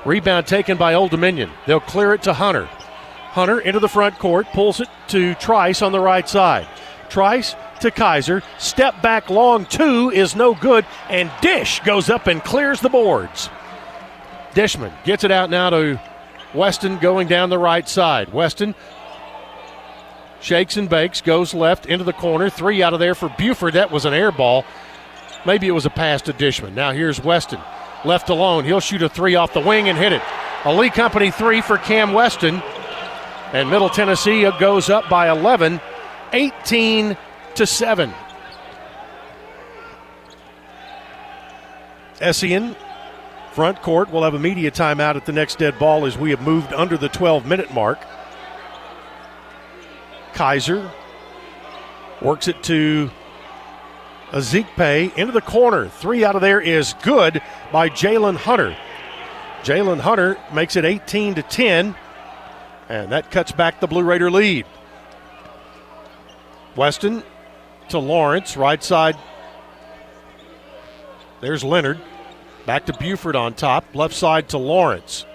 Rebound 0.05 0.47
taken 0.47 0.77
by 0.77 0.95
Old 0.95 1.11
Dominion. 1.11 1.49
They'll 1.65 1.79
clear 1.79 2.13
it 2.13 2.23
to 2.23 2.33
Hunter. 2.33 2.65
Hunter 2.65 3.59
into 3.59 3.79
the 3.79 3.87
front 3.87 4.19
court, 4.19 4.47
pulls 4.47 4.81
it 4.81 4.89
to 5.07 5.33
Trice 5.35 5.81
on 5.81 5.93
the 5.93 5.99
right 5.99 6.27
side. 6.27 6.67
Trice 7.11 7.55
to 7.81 7.91
Keyser. 7.91 8.41
Step 8.57 9.01
back 9.01 9.29
long 9.29 9.65
two 9.65 10.09
is 10.11 10.33
no 10.33 10.55
good, 10.55 10.85
and 11.09 11.29
Dish 11.41 11.81
goes 11.81 12.09
up 12.09 12.27
and 12.27 12.41
clears 12.41 12.79
the 12.79 12.89
boards. 12.89 13.49
Dishman 14.53 14.93
gets 15.03 15.25
it 15.25 15.31
out 15.31 15.49
now 15.49 15.69
to 15.69 15.99
Weston 16.53 16.97
going 16.99 17.27
down 17.27 17.49
the 17.49 17.59
right 17.59 17.87
side. 17.87 18.31
Weston 18.31 18.75
shakes 20.39 20.77
and 20.77 20.89
bakes, 20.89 21.19
goes 21.19 21.53
left 21.53 21.85
into 21.85 22.05
the 22.05 22.13
corner. 22.13 22.49
Three 22.49 22.81
out 22.81 22.93
of 22.93 23.01
there 23.01 23.13
for 23.13 23.29
Buford. 23.37 23.73
That 23.73 23.91
was 23.91 24.05
an 24.05 24.13
air 24.13 24.31
ball. 24.31 24.65
Maybe 25.45 25.67
it 25.67 25.71
was 25.71 25.85
a 25.85 25.89
pass 25.89 26.21
to 26.23 26.33
Dishman. 26.33 26.75
Now 26.75 26.91
here's 26.91 27.21
Weston. 27.21 27.59
Left 28.05 28.29
alone. 28.29 28.63
He'll 28.63 28.79
shoot 28.79 29.01
a 29.03 29.09
three 29.09 29.35
off 29.35 29.53
the 29.53 29.59
wing 29.59 29.89
and 29.89 29.97
hit 29.97 30.13
it. 30.13 30.21
A 30.63 30.73
Lee 30.73 30.89
Company 30.89 31.29
three 31.29 31.59
for 31.59 31.77
Cam 31.77 32.13
Weston. 32.13 32.61
And 33.51 33.69
Middle 33.69 33.89
Tennessee 33.89 34.49
goes 34.59 34.89
up 34.89 35.09
by 35.09 35.29
11, 35.29 35.81
18 36.33 37.17
to 37.55 37.65
7. 37.65 38.13
Essien, 42.19 42.75
front 43.51 43.81
court, 43.81 44.11
will 44.11 44.23
have 44.23 44.35
a 44.35 44.39
media 44.39 44.69
timeout 44.71 45.15
at 45.15 45.25
the 45.25 45.31
next 45.31 45.57
dead 45.57 45.77
ball 45.79 46.05
as 46.05 46.17
we 46.17 46.29
have 46.29 46.41
moved 46.41 46.71
under 46.73 46.97
the 46.97 47.09
12 47.09 47.45
minute 47.45 47.73
mark. 47.73 47.99
Keyser 50.33 50.91
works 52.21 52.47
it 52.47 52.61
to 52.63 53.09
Ezikpe 54.31 55.15
into 55.17 55.33
the 55.33 55.41
corner. 55.41 55.89
Three 55.89 56.23
out 56.23 56.35
of 56.35 56.41
there 56.41 56.61
is 56.61 56.93
good 57.01 57.41
by 57.71 57.89
Jaylin 57.89 58.37
Hunter. 58.37 58.77
Jaylin 59.63 59.99
Hunter 59.99 60.37
makes 60.53 60.75
it 60.75 60.85
18 60.85 61.35
to 61.35 61.43
10, 61.43 61.95
and 62.87 63.11
that 63.11 63.29
cuts 63.29 63.51
back 63.51 63.79
the 63.79 63.87
Blue 63.87 64.03
Raider 64.03 64.31
lead. 64.31 64.65
Weston 66.75 67.23
to 67.89 67.99
Lawrence, 67.99 68.55
right 68.55 68.83
side. 68.83 69.17
There's 71.41 71.63
Leonard. 71.63 71.99
Back 72.65 72.85
to 72.85 72.93
Buford 72.93 73.35
on 73.35 73.55
top, 73.55 73.85
left 73.93 74.13
side 74.13 74.49
to 74.49 74.57
Lawrence. 74.57 75.25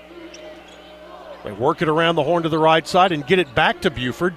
They 1.44 1.52
work 1.52 1.82
it 1.82 1.88
around 1.88 2.16
the 2.16 2.22
horn 2.22 2.42
to 2.44 2.48
the 2.48 2.58
right 2.58 2.86
side 2.86 3.12
and 3.12 3.26
get 3.26 3.38
it 3.38 3.54
back 3.54 3.80
to 3.82 3.90
Buford. 3.90 4.34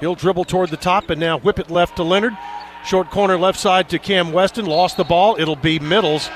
He'll 0.00 0.14
dribble 0.14 0.44
toward 0.44 0.70
the 0.70 0.76
top 0.76 1.10
and 1.10 1.20
now 1.20 1.38
whip 1.38 1.58
it 1.58 1.70
left 1.70 1.96
to 1.96 2.02
Leonard. 2.02 2.36
Short 2.84 3.10
corner 3.10 3.36
left 3.36 3.58
side 3.58 3.88
to 3.88 3.98
Cam 3.98 4.32
Weston. 4.32 4.66
Lost 4.66 4.96
the 4.96 5.04
ball. 5.04 5.36
It'll 5.38 5.56
be 5.56 5.78
Middles. 5.78 6.30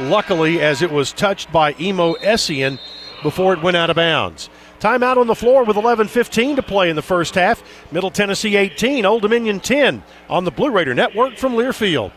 Luckily, 0.00 0.60
as 0.60 0.80
it 0.80 0.90
was 0.90 1.12
touched 1.12 1.52
by 1.52 1.74
Emo 1.78 2.14
Essien 2.14 2.78
before 3.22 3.52
it 3.52 3.62
went 3.62 3.76
out 3.76 3.90
of 3.90 3.96
bounds. 3.96 4.48
Timeout 4.82 5.16
on 5.16 5.28
the 5.28 5.34
floor 5.36 5.62
with 5.62 5.76
11:15 5.76 6.56
to 6.56 6.62
play 6.62 6.90
in 6.90 6.96
the 6.96 7.02
first 7.02 7.36
half. 7.36 7.62
Middle 7.92 8.10
Tennessee 8.10 8.56
18, 8.56 9.06
Old 9.06 9.22
Dominion 9.22 9.60
10 9.60 10.02
on 10.28 10.44
the 10.44 10.50
Blue 10.50 10.70
Raider 10.70 10.92
Network 10.92 11.36
from 11.36 11.52
Learfield. 11.52 12.10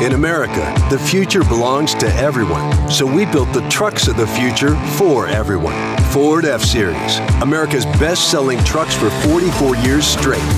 In 0.00 0.12
America, 0.12 0.72
the 0.88 0.98
future 1.00 1.42
belongs 1.42 1.96
to 1.96 2.06
everyone. 2.14 2.88
So 2.88 3.04
we 3.04 3.26
built 3.26 3.52
the 3.52 3.68
trucks 3.68 4.06
of 4.06 4.16
the 4.16 4.28
future 4.28 4.76
for 4.96 5.26
everyone. 5.26 5.74
Ford 6.12 6.44
F 6.44 6.62
Series, 6.62 7.18
America's 7.42 7.84
best 7.98 8.30
selling 8.30 8.62
trucks 8.62 8.94
for 8.94 9.10
44 9.26 9.74
years 9.78 10.06
straight. 10.06 10.48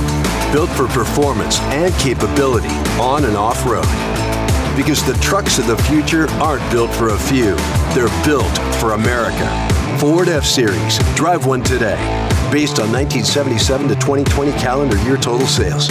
Built 0.53 0.69
for 0.69 0.87
performance 0.89 1.59
and 1.61 1.95
capability 1.95 2.77
on 3.01 3.25
and 3.25 3.39
off 3.39 3.65
road. 3.65 4.30
Because 4.81 5.05
the 5.05 5.13
trucks 5.21 5.59
of 5.59 5.67
the 5.67 5.77
future 5.77 6.27
aren't 6.41 6.69
built 6.73 6.91
for 6.95 7.09
a 7.09 7.19
few, 7.19 7.55
they're 7.93 8.25
built 8.25 8.57
for 8.81 8.93
America. 8.93 9.47
Ford 10.01 10.27
F 10.27 10.43
Series. 10.43 10.97
Drive 11.15 11.45
one 11.45 11.63
today. 11.63 11.99
Based 12.51 12.81
on 12.81 12.91
1977 12.91 13.89
to 13.89 13.95
2020 13.97 14.53
calendar 14.53 14.97
year 15.03 15.19
total 15.19 15.47
sales. 15.47 15.91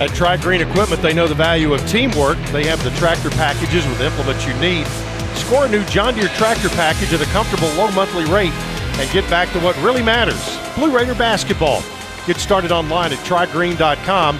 At 0.00 0.14
Tri 0.14 0.38
Green 0.38 0.62
Equipment, 0.62 1.02
they 1.02 1.12
know 1.12 1.28
the 1.28 1.34
value 1.34 1.74
of 1.74 1.86
teamwork. 1.86 2.38
They 2.52 2.64
have 2.66 2.82
the 2.82 2.90
tractor 2.92 3.28
packages 3.28 3.86
with 3.86 4.00
implements 4.00 4.46
you 4.46 4.54
need. 4.54 4.86
Score 5.34 5.66
a 5.66 5.68
new 5.68 5.84
John 5.84 6.14
Deere 6.14 6.28
tractor 6.28 6.70
package 6.70 7.12
at 7.12 7.20
a 7.20 7.26
comfortable 7.26 7.68
low 7.74 7.90
monthly 7.90 8.24
rate 8.24 8.52
and 8.98 9.10
get 9.12 9.28
back 9.28 9.52
to 9.52 9.60
what 9.60 9.76
really 9.82 10.02
matters 10.02 10.58
Blue 10.74 10.90
Raider 10.90 11.14
basketball. 11.14 11.82
Get 12.26 12.38
started 12.38 12.72
online 12.72 13.12
at 13.12 13.18
trigreen.com. 13.26 14.38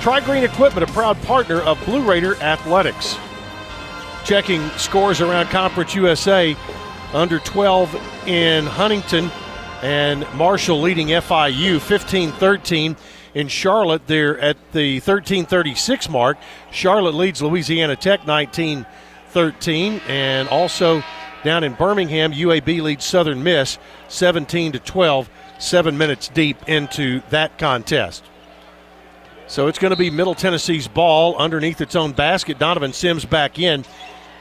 Tri 0.00 0.20
Green 0.20 0.44
Equipment, 0.44 0.88
a 0.88 0.92
proud 0.94 1.20
partner 1.24 1.60
of 1.60 1.78
Blue 1.84 2.02
Raider 2.02 2.36
Athletics. 2.36 3.18
Checking 4.24 4.66
scores 4.70 5.20
around 5.20 5.48
Conference 5.48 5.94
USA 5.94 6.56
under 7.12 7.38
12 7.38 8.28
in 8.28 8.64
Huntington 8.64 9.30
and 9.82 10.26
Marshall 10.34 10.80
leading 10.80 11.08
FIU 11.08 11.80
15 11.80 12.32
13 12.32 12.96
in 13.34 13.48
Charlotte, 13.48 14.06
they're 14.06 14.38
at 14.38 14.56
the 14.72 14.96
1336 14.96 16.08
mark. 16.08 16.38
Charlotte 16.70 17.14
leads 17.14 17.40
Louisiana 17.42 17.96
Tech 17.96 18.26
19 18.26 18.86
13. 19.32 20.00
And 20.06 20.48
also 20.48 21.02
down 21.42 21.64
in 21.64 21.74
Birmingham, 21.74 22.32
UAB 22.32 22.82
leads 22.82 23.04
Southern 23.04 23.42
Miss 23.42 23.78
17 24.08 24.72
to 24.72 24.78
12, 24.78 25.30
seven 25.58 25.98
minutes 25.98 26.28
deep 26.28 26.68
into 26.68 27.22
that 27.30 27.58
contest. 27.58 28.24
So 29.48 29.66
it's 29.66 29.78
going 29.78 29.90
to 29.90 29.96
be 29.96 30.10
Middle 30.10 30.34
Tennessee's 30.34 30.88
ball 30.88 31.36
underneath 31.36 31.80
its 31.80 31.96
own 31.96 32.12
basket. 32.12 32.58
Donovan 32.58 32.92
Sims 32.92 33.24
back 33.24 33.58
in. 33.58 33.84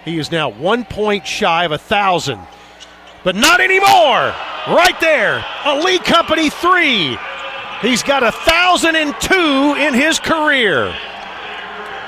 He 0.05 0.17
is 0.17 0.31
now 0.31 0.49
one 0.49 0.85
point 0.85 1.25
shy 1.25 1.65
of 1.65 1.71
a 1.71 1.77
thousand. 1.77 2.39
But 3.23 3.35
not 3.35 3.61
anymore. 3.61 4.33
Right 4.67 4.97
there. 4.99 5.45
A 5.65 5.79
Lee 5.83 5.99
Company 5.99 6.49
three. 6.49 7.17
He's 7.81 8.03
got 8.03 8.21
a 8.21 8.31
thousand 8.31 8.95
and 8.95 9.15
two 9.19 9.75
in 9.79 9.93
his 9.93 10.19
career. 10.19 10.95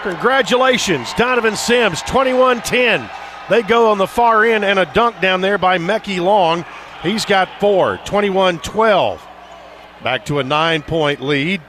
Congratulations, 0.04 1.12
Donovan 1.14 1.56
Sims, 1.56 2.02
21 2.04 2.62
10. 2.62 3.10
They 3.50 3.62
go 3.64 3.90
on 3.90 3.98
the 3.98 4.08
far 4.08 4.46
end 4.46 4.64
and 4.64 4.78
a 4.78 4.86
dunk 4.86 5.20
down 5.20 5.42
there 5.42 5.58
by 5.58 5.78
Mekhi 5.80 6.24
Long. 6.24 6.64
He's 7.02 7.26
got 7.26 7.60
four, 7.60 7.98
21 8.06 8.60
12. 8.60 9.28
Back 10.04 10.26
to 10.26 10.40
a 10.40 10.44
nine 10.44 10.82
point 10.82 11.22
lead. 11.22 11.62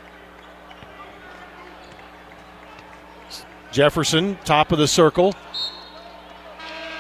Jefferson, 3.72 4.38
top 4.44 4.70
of 4.70 4.78
the 4.78 4.86
circle, 4.86 5.34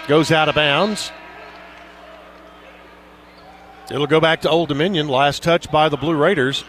goes 0.08 0.32
out 0.32 0.48
of 0.48 0.54
bounds. 0.54 1.12
It'll 3.90 4.06
go 4.06 4.20
back 4.20 4.40
to 4.40 4.50
Old 4.50 4.70
Dominion. 4.70 5.08
Last 5.08 5.42
touch 5.42 5.70
by 5.70 5.88
the 5.88 5.96
Blue 5.96 6.16
Raiders. 6.16 6.64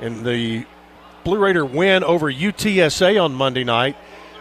In 0.00 0.22
the 0.22 0.66
Blue 1.24 1.38
Raider 1.38 1.64
win 1.64 2.02
over 2.02 2.32
UTSA 2.32 3.22
on 3.22 3.34
Monday 3.34 3.64
night, 3.64 3.96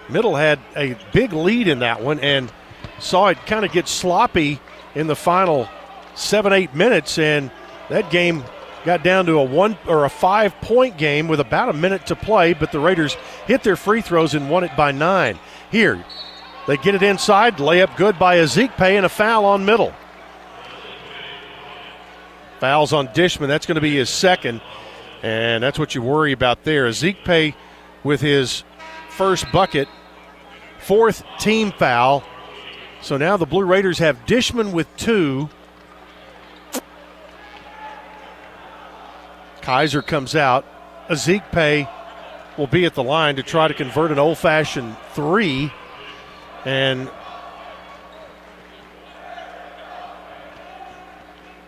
Middle 0.08 0.36
had 0.36 0.60
a 0.76 0.98
big 1.12 1.34
lead 1.34 1.68
in 1.68 1.80
that 1.80 2.02
one 2.02 2.20
and 2.20 2.52
saw 3.00 3.28
it 3.28 3.38
kind 3.46 3.66
of 3.66 3.72
get 3.72 3.88
sloppy 3.88 4.60
in 4.96 5.08
the 5.08 5.16
final 5.16 5.68
seven, 6.16 6.54
eight 6.54 6.74
minutes, 6.74 7.18
and 7.20 7.52
that 7.90 8.10
game 8.10 8.44
got 8.86 9.04
down 9.04 9.26
to 9.26 9.34
a 9.34 9.44
one 9.44 9.78
or 9.88 10.06
a 10.06 10.10
five 10.10 10.54
point 10.62 10.98
game 10.98 11.28
with 11.28 11.40
about 11.40 11.70
a 11.70 11.74
minute 11.74 12.06
to 12.08 12.16
play, 12.16 12.54
but 12.54 12.72
the 12.72 12.80
Raiders 12.80 13.16
hit 13.46 13.62
their 13.62 13.76
free 13.76 14.02
throws 14.02 14.34
and 14.34 14.50
won 14.50 14.64
it 14.64 14.76
by 14.78 14.92
nine. 14.92 15.38
Here, 15.72 16.04
they 16.68 16.78
get 16.78 16.96
it 16.96 17.04
inside, 17.04 17.58
layup 17.58 17.98
good 17.98 18.18
by 18.18 18.38
Ezikpe, 18.38 18.80
and 18.80 19.06
a 19.06 19.10
foul 19.10 19.46
on 19.46 19.66
middle. 19.66 19.94
Fouls 22.60 22.94
on 22.94 23.08
Dishman. 23.10 23.48
That's 23.48 23.66
going 23.66 23.76
to 23.76 23.82
be 23.82 23.96
his 23.96 24.10
second, 24.10 24.62
and 25.22 25.64
that's 25.64 25.78
what 25.78 25.96
you 25.96 26.02
worry 26.02 26.32
about 26.32 26.64
there. 26.64 26.88
Ezikpe 26.88 27.56
with 28.04 28.22
his 28.22 28.64
first 29.10 29.52
bucket, 29.52 29.88
fourth 30.80 31.24
team 31.40 31.72
foul. 31.72 32.24
So 33.02 33.18
now 33.18 33.38
the 33.38 33.46
Blue 33.46 33.66
Raiders 33.66 34.00
have 34.00 34.26
Dishman 34.26 34.72
with 34.72 34.88
two. 34.98 35.50
Keyser 39.62 40.06
comes 40.06 40.36
out. 40.36 40.66
Ezikpe 41.10 41.90
will 42.58 42.68
be 42.68 42.86
at 42.86 42.96
the 42.96 43.04
line 43.04 43.36
to 43.36 43.44
try 43.44 43.68
to 43.68 43.74
convert 43.74 44.12
an 44.12 44.20
old 44.20 44.38
fashioned 44.38 44.96
three. 45.14 45.72
And 46.66 47.10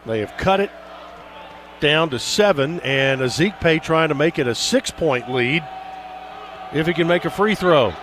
they 0.05 0.19
have 0.19 0.35
cut 0.37 0.59
it 0.59 0.71
down 1.81 2.09
to 2.11 2.19
seven, 2.19 2.79
and 2.81 3.19
Ezikpe 3.19 3.83
trying 3.83 4.09
to 4.09 4.15
make 4.15 4.39
it 4.39 4.47
a 4.47 4.55
six 4.55 4.91
point 4.91 5.29
lead 5.29 5.63
if 6.73 6.87
he 6.87 6.93
can 6.93 7.07
make 7.07 7.25
a 7.25 7.29
free 7.29 7.55
throw. 7.55 7.93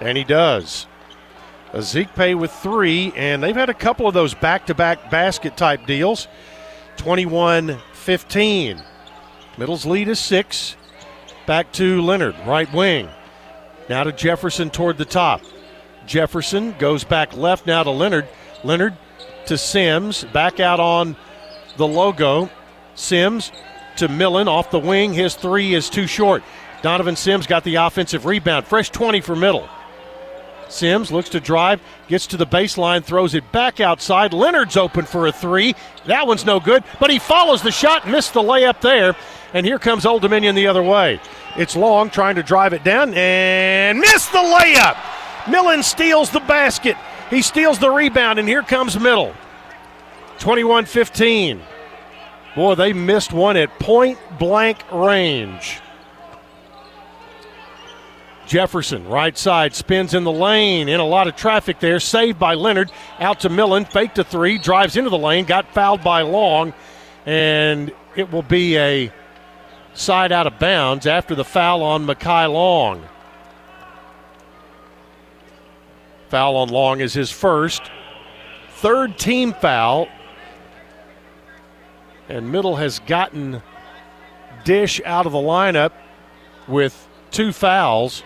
And 0.00 0.18
he 0.18 0.24
does. 0.24 0.86
Ezikpe 1.72 2.38
with 2.38 2.50
three, 2.50 3.12
and 3.16 3.42
they've 3.42 3.54
had 3.54 3.70
a 3.70 3.74
couple 3.74 4.08
of 4.08 4.14
those 4.14 4.34
back 4.34 4.66
to 4.66 4.74
back 4.74 5.10
basket 5.10 5.56
type 5.56 5.86
deals. 5.86 6.26
21 6.96 7.78
15. 7.92 8.82
Middle's 9.58 9.86
lead 9.86 10.08
is 10.08 10.18
six. 10.18 10.76
Back 11.46 11.72
to 11.72 12.02
Leonard, 12.02 12.34
right 12.46 12.72
wing. 12.72 13.08
Now 13.88 14.04
to 14.04 14.12
Jefferson 14.12 14.70
toward 14.70 14.98
the 14.98 15.04
top. 15.04 15.42
Jefferson 16.06 16.74
goes 16.78 17.04
back 17.04 17.36
left 17.36 17.66
now 17.66 17.82
to 17.82 17.90
Leonard. 17.90 18.26
Leonard 18.64 18.96
to 19.46 19.58
Sims, 19.58 20.24
back 20.24 20.60
out 20.60 20.80
on 20.80 21.16
the 21.76 21.86
logo. 21.86 22.50
Sims 22.94 23.52
to 23.96 24.08
Millen 24.08 24.48
off 24.48 24.70
the 24.70 24.78
wing. 24.78 25.12
His 25.12 25.34
three 25.34 25.74
is 25.74 25.90
too 25.90 26.06
short. 26.06 26.42
Donovan 26.82 27.16
Sims 27.16 27.46
got 27.46 27.64
the 27.64 27.76
offensive 27.76 28.26
rebound. 28.26 28.66
Fresh 28.66 28.90
20 28.90 29.20
for 29.20 29.36
Middle. 29.36 29.68
Sims 30.68 31.12
looks 31.12 31.28
to 31.30 31.40
drive, 31.40 31.80
gets 32.08 32.26
to 32.28 32.36
the 32.36 32.46
baseline, 32.46 33.04
throws 33.04 33.34
it 33.34 33.50
back 33.52 33.80
outside. 33.80 34.32
Leonard's 34.32 34.76
open 34.76 35.04
for 35.04 35.26
a 35.26 35.32
three. 35.32 35.74
That 36.06 36.26
one's 36.26 36.44
no 36.44 36.58
good, 36.58 36.82
but 36.98 37.10
he 37.10 37.18
follows 37.18 37.62
the 37.62 37.70
shot, 37.70 38.08
missed 38.08 38.34
the 38.34 38.42
layup 38.42 38.80
there. 38.80 39.14
And 39.54 39.64
here 39.64 39.78
comes 39.78 40.04
Old 40.04 40.22
Dominion 40.22 40.54
the 40.54 40.66
other 40.66 40.82
way. 40.82 41.20
It's 41.56 41.76
Long 41.76 42.10
trying 42.10 42.34
to 42.34 42.42
drive 42.42 42.72
it 42.72 42.84
down 42.84 43.14
and 43.14 43.98
missed 44.00 44.32
the 44.32 44.38
layup. 44.38 44.96
Millen 45.48 45.82
steals 45.82 46.30
the 46.30 46.40
basket. 46.40 46.96
He 47.30 47.42
steals 47.42 47.78
the 47.78 47.90
rebound, 47.90 48.38
and 48.38 48.48
here 48.48 48.62
comes 48.62 48.98
Middle. 48.98 49.34
21 50.38 50.84
15. 50.84 51.62
Boy, 52.54 52.74
they 52.74 52.92
missed 52.92 53.32
one 53.32 53.56
at 53.56 53.78
point 53.78 54.18
blank 54.38 54.78
range. 54.92 55.80
Jefferson, 58.46 59.06
right 59.08 59.36
side, 59.36 59.74
spins 59.74 60.14
in 60.14 60.22
the 60.22 60.32
lane, 60.32 60.88
in 60.88 61.00
a 61.00 61.04
lot 61.04 61.26
of 61.26 61.34
traffic 61.34 61.80
there. 61.80 61.98
Saved 61.98 62.38
by 62.38 62.54
Leonard. 62.54 62.92
Out 63.18 63.40
to 63.40 63.48
Millen, 63.48 63.84
fake 63.84 64.14
to 64.14 64.24
three, 64.24 64.56
drives 64.56 64.96
into 64.96 65.10
the 65.10 65.18
lane, 65.18 65.44
got 65.44 65.72
fouled 65.74 66.04
by 66.04 66.22
Long, 66.22 66.72
and 67.26 67.92
it 68.14 68.30
will 68.30 68.42
be 68.42 68.78
a 68.78 69.12
side 69.94 70.30
out 70.30 70.46
of 70.46 70.58
bounds 70.58 71.06
after 71.06 71.34
the 71.34 71.44
foul 71.44 71.82
on 71.82 72.06
Mekhi 72.06 72.52
Long. 72.52 73.02
Foul 76.28 76.56
on 76.56 76.68
Long 76.68 77.00
is 77.00 77.14
his 77.14 77.30
first. 77.30 77.82
Third 78.70 79.18
team 79.18 79.52
foul. 79.52 80.08
And 82.28 82.50
Middle 82.50 82.76
has 82.76 82.98
gotten 83.00 83.62
Dish 84.64 85.00
out 85.04 85.26
of 85.26 85.32
the 85.32 85.38
lineup 85.38 85.92
with 86.66 87.08
two 87.30 87.52
fouls. 87.52 88.24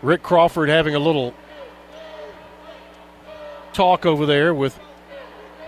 Rick 0.00 0.22
Crawford 0.22 0.68
having 0.68 0.94
a 0.94 0.98
little 0.98 1.34
talk 3.72 4.06
over 4.06 4.24
there 4.24 4.54
with 4.54 4.78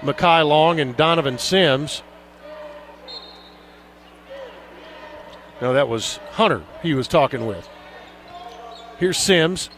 Mekhi 0.01 0.47
Long 0.47 0.81
and 0.81 0.97
Donovan 0.97 1.39
Sims. 1.39 2.03
No, 5.61 5.73
that 5.73 5.89
was 5.89 6.19
Hunter 6.33 6.63
he 6.83 6.95
was 6.95 7.09
talking 7.09 7.47
with. 7.47 7.69
Here's 8.99 9.19
Sims 9.19 9.71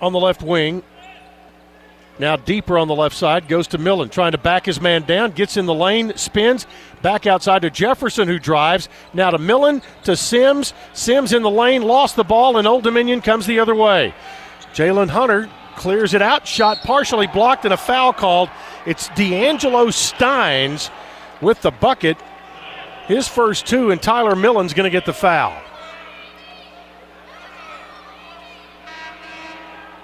on 0.00 0.12
the 0.12 0.18
left 0.18 0.42
wing. 0.42 0.82
Now 2.18 2.36
deeper 2.36 2.76
on 2.76 2.86
the 2.86 2.94
left 2.94 3.16
side, 3.16 3.48
goes 3.48 3.66
to 3.68 3.78
Millen, 3.78 4.10
trying 4.10 4.32
to 4.32 4.38
back 4.38 4.66
his 4.66 4.78
man 4.78 5.04
down, 5.04 5.30
gets 5.30 5.56
in 5.56 5.64
the 5.64 5.74
lane, 5.74 6.12
spins, 6.16 6.66
back 7.00 7.26
outside 7.26 7.62
to 7.62 7.70
Jefferson, 7.70 8.28
who 8.28 8.38
drives. 8.38 8.90
Now 9.14 9.30
to 9.30 9.38
Millen, 9.38 9.80
to 10.04 10.16
Sims. 10.16 10.74
Sims 10.92 11.32
in 11.32 11.42
the 11.42 11.50
lane, 11.50 11.82
lost 11.82 12.16
the 12.16 12.24
ball, 12.24 12.58
and 12.58 12.68
Old 12.68 12.84
Dominion 12.84 13.22
comes 13.22 13.46
the 13.46 13.58
other 13.58 13.74
way. 13.74 14.14
Jaylin 14.74 15.08
Hunter 15.08 15.48
clears 15.76 16.12
it 16.12 16.20
out, 16.20 16.46
shot 16.46 16.78
partially 16.84 17.26
blocked, 17.26 17.64
and 17.64 17.72
a 17.72 17.78
foul 17.78 18.12
called. 18.12 18.50
It's 18.84 19.08
D'Angelo 19.10 19.88
Steins 19.90 20.90
with 21.40 21.62
the 21.62 21.70
bucket. 21.70 22.18
His 23.10 23.26
first 23.26 23.66
two, 23.66 23.90
and 23.90 24.00
Tyler 24.00 24.36
Millen's 24.36 24.72
going 24.72 24.84
to 24.84 24.90
get 24.90 25.04
the 25.04 25.12
foul. 25.12 25.60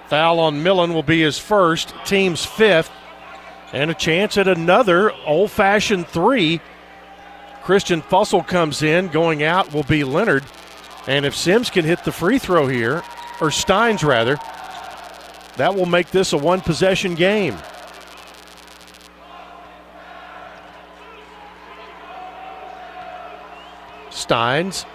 Foul 0.09 0.41
on 0.41 0.61
Millen 0.61 0.93
will 0.93 1.03
be 1.03 1.21
his 1.21 1.39
first, 1.39 1.93
team's 2.03 2.45
fifth, 2.45 2.91
and 3.71 3.89
a 3.89 3.93
chance 3.93 4.37
at 4.37 4.49
another 4.49 5.13
old 5.25 5.51
fashioned 5.51 6.09
three. 6.09 6.59
Christian 7.63 8.01
Fussell 8.01 8.45
comes 8.45 8.83
in, 8.83 9.07
going 9.07 9.41
out 9.41 9.73
will 9.73 9.83
be 9.83 10.03
Leonard. 10.03 10.43
And 11.07 11.25
if 11.25 11.33
Sims 11.33 11.69
can 11.69 11.85
hit 11.85 12.03
the 12.03 12.11
free 12.11 12.39
throw 12.39 12.67
here, 12.67 13.03
or 13.39 13.51
Steins 13.51 14.03
rather, 14.03 14.35
that 15.55 15.73
will 15.75 15.85
make 15.85 16.11
this 16.11 16.33
a 16.33 16.37
one 16.37 16.59
possession 16.59 17.15
game. 17.15 17.55
Steins. 24.17 24.85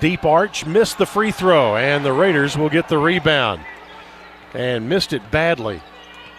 Deep 0.00 0.24
arch, 0.24 0.66
missed 0.66 0.98
the 0.98 1.06
free 1.06 1.30
throw, 1.30 1.76
and 1.76 2.04
the 2.04 2.12
Raiders 2.12 2.58
will 2.58 2.68
get 2.68 2.88
the 2.88 2.98
rebound. 2.98 3.62
And 4.52 4.88
missed 4.88 5.12
it 5.12 5.30
badly. 5.30 5.80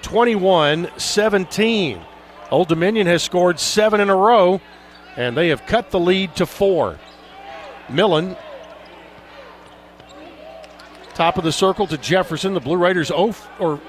21 0.01 0.89
17. 0.97 2.01
Old 2.51 2.67
Dominion 2.67 3.07
has 3.07 3.23
scored 3.23 3.59
seven 3.59 4.01
in 4.01 4.09
a 4.09 4.15
row, 4.15 4.61
and 5.15 5.35
they 5.35 5.49
have 5.49 5.65
cut 5.65 5.91
the 5.91 5.99
lead 5.99 6.35
to 6.35 6.45
four. 6.45 6.99
Millen 7.89 8.35
Top 11.15 11.37
of 11.37 11.45
the 11.45 11.51
circle 11.51 11.87
to 11.87 11.97
Jefferson. 11.97 12.53
The 12.53 12.59
Blue 12.59 12.75
Raiders 12.75 13.09
oh, 13.09 13.33
or 13.57 13.79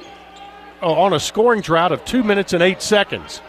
oh, 0.80 0.94
on 0.94 1.12
a 1.12 1.18
scoring 1.18 1.60
drought 1.60 1.90
of 1.90 2.04
two 2.04 2.22
minutes 2.22 2.52
and 2.52 2.62
eight 2.62 2.80
seconds. 2.80 3.42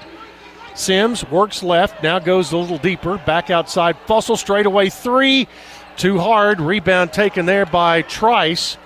Sims 0.78 1.28
works 1.32 1.64
left, 1.64 2.04
now 2.04 2.20
goes 2.20 2.52
a 2.52 2.58
little 2.58 2.78
deeper, 2.78 3.18
back 3.18 3.50
outside. 3.50 3.98
Fussell 4.08 4.38
straightaway 4.38 4.90
three, 4.90 5.48
too 5.96 6.20
hard. 6.20 6.62
Rebound 6.62 7.12
taken 7.12 7.48
there 7.48 7.66
by 7.66 8.04
Trice. 8.04 8.78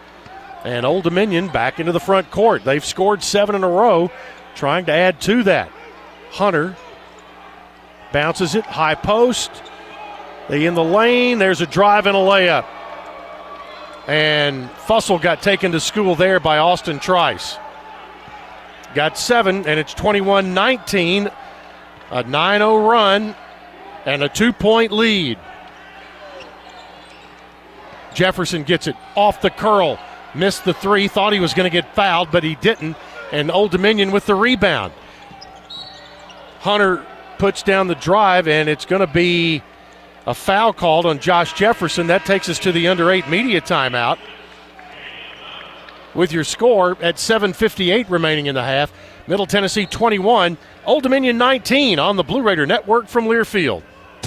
And 0.64 0.86
Old 0.86 1.04
Dominion 1.04 1.50
back 1.50 1.80
into 1.80 1.92
the 1.92 2.00
front 2.00 2.32
court. 2.32 2.64
They've 2.64 2.86
scored 2.86 3.24
seven 3.24 3.56
in 3.56 3.64
a 3.64 3.70
row, 3.70 4.10
trying 4.56 4.86
to 4.86 4.94
add 4.94 5.20
to 5.22 5.44
that. 5.44 5.70
Hunter 6.32 6.78
bounces 8.14 8.56
it, 8.56 8.64
high 8.66 8.96
post. 8.96 9.52
They 10.48 10.66
in 10.66 10.76
the 10.76 10.84
lane. 10.84 11.39
There's 11.39 11.62
a 11.62 11.68
drive 11.68 12.06
and 12.06 12.16
a 12.16 12.20
layup. 12.20 12.66
And 14.08 14.70
Fussell 14.72 15.22
got 15.22 15.42
taken 15.42 15.74
to 15.74 15.80
school 15.80 16.16
there 16.16 16.39
by 16.39 16.60
Austin 16.60 17.00
Trice. 17.00 17.58
Got 18.96 19.18
seven, 19.18 19.68
and 19.68 19.80
it's 19.80 19.94
21 19.94 20.54
19. 20.54 21.30
A 22.12 22.24
9 22.24 22.59
0 22.59 22.88
run 22.88 23.36
and 24.05 24.24
a 24.24 24.30
two 24.30 24.53
point 24.53 24.91
lead. 24.91 25.38
Jefferson 28.14 28.64
gets 28.64 28.88
it 28.88 28.95
off 29.16 29.41
the 29.41 29.49
curl. 29.49 29.97
Missed 30.36 30.66
the 30.66 30.74
three. 30.74 31.07
Thought 31.07 31.34
he 31.34 31.39
was 31.39 31.53
going 31.53 31.70
to 31.70 31.74
get 31.74 31.95
fouled, 31.95 32.32
but 32.32 32.43
he 32.43 32.55
didn't. 32.55 32.97
And 33.32 33.49
Old 33.49 33.72
Dominion 33.72 34.12
with 34.12 34.26
the 34.26 34.36
rebound. 34.36 34.93
Hunter 36.59 37.05
puts 37.38 37.64
down 37.64 37.88
the 37.88 37.95
drive, 37.95 38.47
and 38.47 38.70
it's 38.70 38.86
going 38.86 38.99
to 38.99 39.12
be 39.12 39.64
a 40.28 40.34
foul 40.34 40.74
called 40.74 41.05
on 41.05 41.20
Josh 41.20 41.53
Jefferson. 41.53 42.07
That 42.07 42.26
takes 42.26 42.49
us 42.49 42.59
to 42.59 42.72
the 42.72 42.88
under 42.88 43.09
eight 43.12 43.28
media 43.30 43.62
timeout. 43.62 44.20
With 46.14 46.34
your 46.34 46.43
score 46.43 46.97
at 47.01 47.16
7.58 47.16 48.09
remaining 48.09 48.47
in 48.47 48.55
the 48.55 48.64
half, 48.64 48.91
Middle 49.32 49.45
Tennessee 49.45 49.86
21, 49.86 50.57
Old 50.86 51.03
Dominion 51.03 51.38
19 51.38 51.99
on 51.99 52.17
the 52.17 52.23
Blue 52.23 52.41
Raider 52.41 52.65
Network 52.65 53.07
from 53.07 53.27
Learfield. 53.27 53.82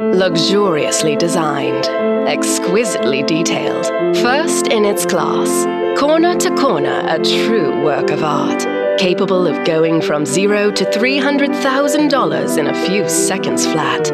Luxuriously 0.00 1.14
designed, 1.14 1.84
exquisitely 2.26 3.22
detailed, 3.22 3.84
first 4.16 4.66
in 4.68 4.86
its 4.86 5.04
class, 5.04 5.66
corner 6.00 6.34
to 6.36 6.48
corner, 6.56 7.04
a 7.06 7.18
true 7.22 7.84
work 7.84 8.10
of 8.10 8.24
art, 8.24 8.60
capable 8.98 9.46
of 9.46 9.62
going 9.66 10.00
from 10.00 10.24
zero 10.24 10.70
to 10.70 10.86
$300,000 10.86 12.56
in 12.56 12.66
a 12.68 12.86
few 12.86 13.06
seconds 13.10 13.66
flat. 13.66 14.10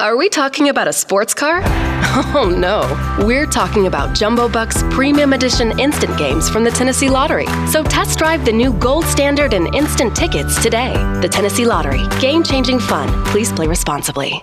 Are 0.00 0.16
we 0.16 0.28
talking 0.28 0.68
about 0.68 0.88
a 0.88 0.92
sports 0.92 1.32
car? 1.32 1.62
Oh 2.34 2.48
no, 2.48 2.80
we're 3.26 3.46
talking 3.46 3.86
about 3.86 4.16
Jumbo 4.16 4.48
Bucks 4.48 4.82
Premium 4.90 5.32
Edition 5.32 5.78
instant 5.78 6.16
games 6.16 6.48
from 6.48 6.64
the 6.64 6.70
Tennessee 6.70 7.10
Lottery. 7.10 7.46
So 7.68 7.84
test 7.84 8.18
drive 8.18 8.44
the 8.44 8.52
new 8.52 8.72
gold 8.74 9.04
standard 9.04 9.52
and 9.52 9.72
instant 9.74 10.16
tickets 10.16 10.60
today. 10.62 10.94
The 11.20 11.28
Tennessee 11.28 11.66
Lottery, 11.66 12.02
game 12.20 12.42
changing 12.42 12.78
fun. 12.78 13.08
Please 13.26 13.52
play 13.52 13.66
responsibly. 13.66 14.42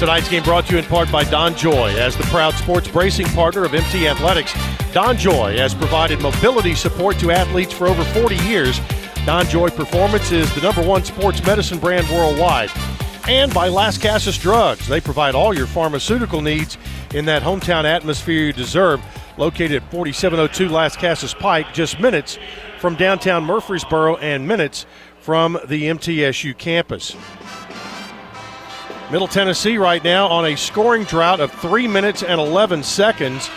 Tonight's 0.00 0.30
game 0.30 0.42
brought 0.42 0.64
to 0.64 0.72
you 0.72 0.78
in 0.78 0.84
part 0.86 1.12
by 1.12 1.24
Don 1.24 1.54
Joy. 1.54 1.90
As 1.98 2.16
the 2.16 2.22
proud 2.24 2.54
sports 2.54 2.88
bracing 2.88 3.26
partner 3.26 3.64
of 3.64 3.74
MT 3.74 4.08
Athletics, 4.08 4.54
Don 4.94 5.14
Joy 5.14 5.58
has 5.58 5.74
provided 5.74 6.22
mobility 6.22 6.74
support 6.74 7.18
to 7.18 7.30
athletes 7.30 7.74
for 7.74 7.86
over 7.86 8.02
40 8.18 8.36
years. 8.36 8.80
Don 9.26 9.44
Joy 9.44 9.68
Performance 9.68 10.32
is 10.32 10.50
the 10.54 10.62
number 10.62 10.80
one 10.82 11.04
sports 11.04 11.44
medicine 11.44 11.78
brand 11.78 12.08
worldwide. 12.08 12.70
And 13.28 13.52
by 13.52 13.68
Lascassas 13.68 14.40
Drugs. 14.40 14.88
They 14.88 15.02
provide 15.02 15.34
all 15.34 15.52
your 15.52 15.66
pharmaceutical 15.66 16.40
needs 16.40 16.78
in 17.12 17.26
that 17.26 17.42
hometown 17.42 17.84
atmosphere 17.84 18.46
you 18.46 18.52
deserve. 18.54 19.02
Located 19.36 19.82
at 19.82 19.90
4702 19.90 20.74
Lascassas 20.74 21.38
Pike, 21.38 21.74
just 21.74 22.00
minutes 22.00 22.38
from 22.78 22.94
downtown 22.94 23.44
Murfreesboro 23.44 24.16
and 24.16 24.48
minutes 24.48 24.86
from 25.18 25.58
the 25.66 25.82
MTSU 25.82 26.56
campus. 26.56 27.14
Middle 29.10 29.26
Tennessee 29.26 29.76
right 29.76 30.04
now 30.04 30.28
on 30.28 30.46
a 30.46 30.56
scoring 30.56 31.02
drought 31.02 31.40
of 31.40 31.50
3 31.50 31.88
minutes 31.88 32.22
and 32.22 32.40
11 32.40 32.84
seconds, 32.84 33.50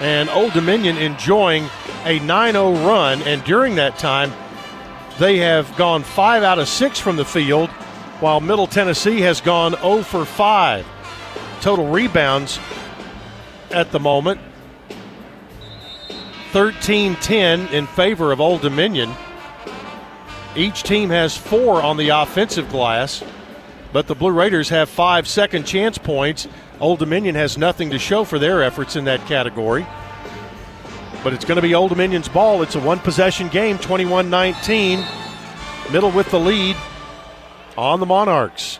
and 0.00 0.28
Old 0.28 0.52
Dominion 0.54 0.96
enjoying 0.96 1.68
a 2.04 2.18
9 2.18 2.52
0 2.54 2.72
run. 2.84 3.22
And 3.22 3.44
during 3.44 3.76
that 3.76 3.96
time, 3.96 4.32
they 5.20 5.36
have 5.36 5.74
gone 5.76 6.02
5 6.02 6.42
out 6.42 6.58
of 6.58 6.66
6 6.66 6.98
from 6.98 7.14
the 7.14 7.24
field, 7.24 7.70
while 8.18 8.40
Middle 8.40 8.66
Tennessee 8.66 9.20
has 9.20 9.40
gone 9.40 9.76
0 9.76 10.02
for 10.02 10.24
5. 10.24 10.84
Total 11.60 11.88
rebounds 11.88 12.58
at 13.70 13.92
the 13.92 14.00
moment 14.00 14.40
13 16.50 17.14
10 17.16 17.68
in 17.68 17.86
favor 17.86 18.32
of 18.32 18.40
Old 18.40 18.62
Dominion. 18.62 19.12
Each 20.56 20.82
team 20.82 21.10
has 21.10 21.36
four 21.36 21.82
on 21.82 21.96
the 21.96 22.08
offensive 22.08 22.68
glass. 22.68 23.22
But 23.92 24.06
the 24.06 24.14
Blue 24.14 24.32
Raiders 24.32 24.68
have 24.68 24.88
five 24.88 25.26
second 25.26 25.64
chance 25.64 25.98
points. 25.98 26.46
Old 26.80 26.98
Dominion 26.98 27.34
has 27.34 27.56
nothing 27.56 27.90
to 27.90 27.98
show 27.98 28.24
for 28.24 28.38
their 28.38 28.62
efforts 28.62 28.96
in 28.96 29.04
that 29.04 29.26
category. 29.26 29.86
But 31.24 31.32
it's 31.32 31.44
going 31.44 31.56
to 31.56 31.62
be 31.62 31.74
Old 31.74 31.90
Dominion's 31.90 32.28
ball. 32.28 32.62
It's 32.62 32.74
a 32.74 32.80
one 32.80 32.98
possession 33.00 33.48
game, 33.48 33.78
21 33.78 34.30
19. 34.30 35.04
Middle 35.90 36.10
with 36.10 36.30
the 36.30 36.38
lead 36.38 36.76
on 37.76 38.00
the 38.00 38.06
Monarchs. 38.06 38.78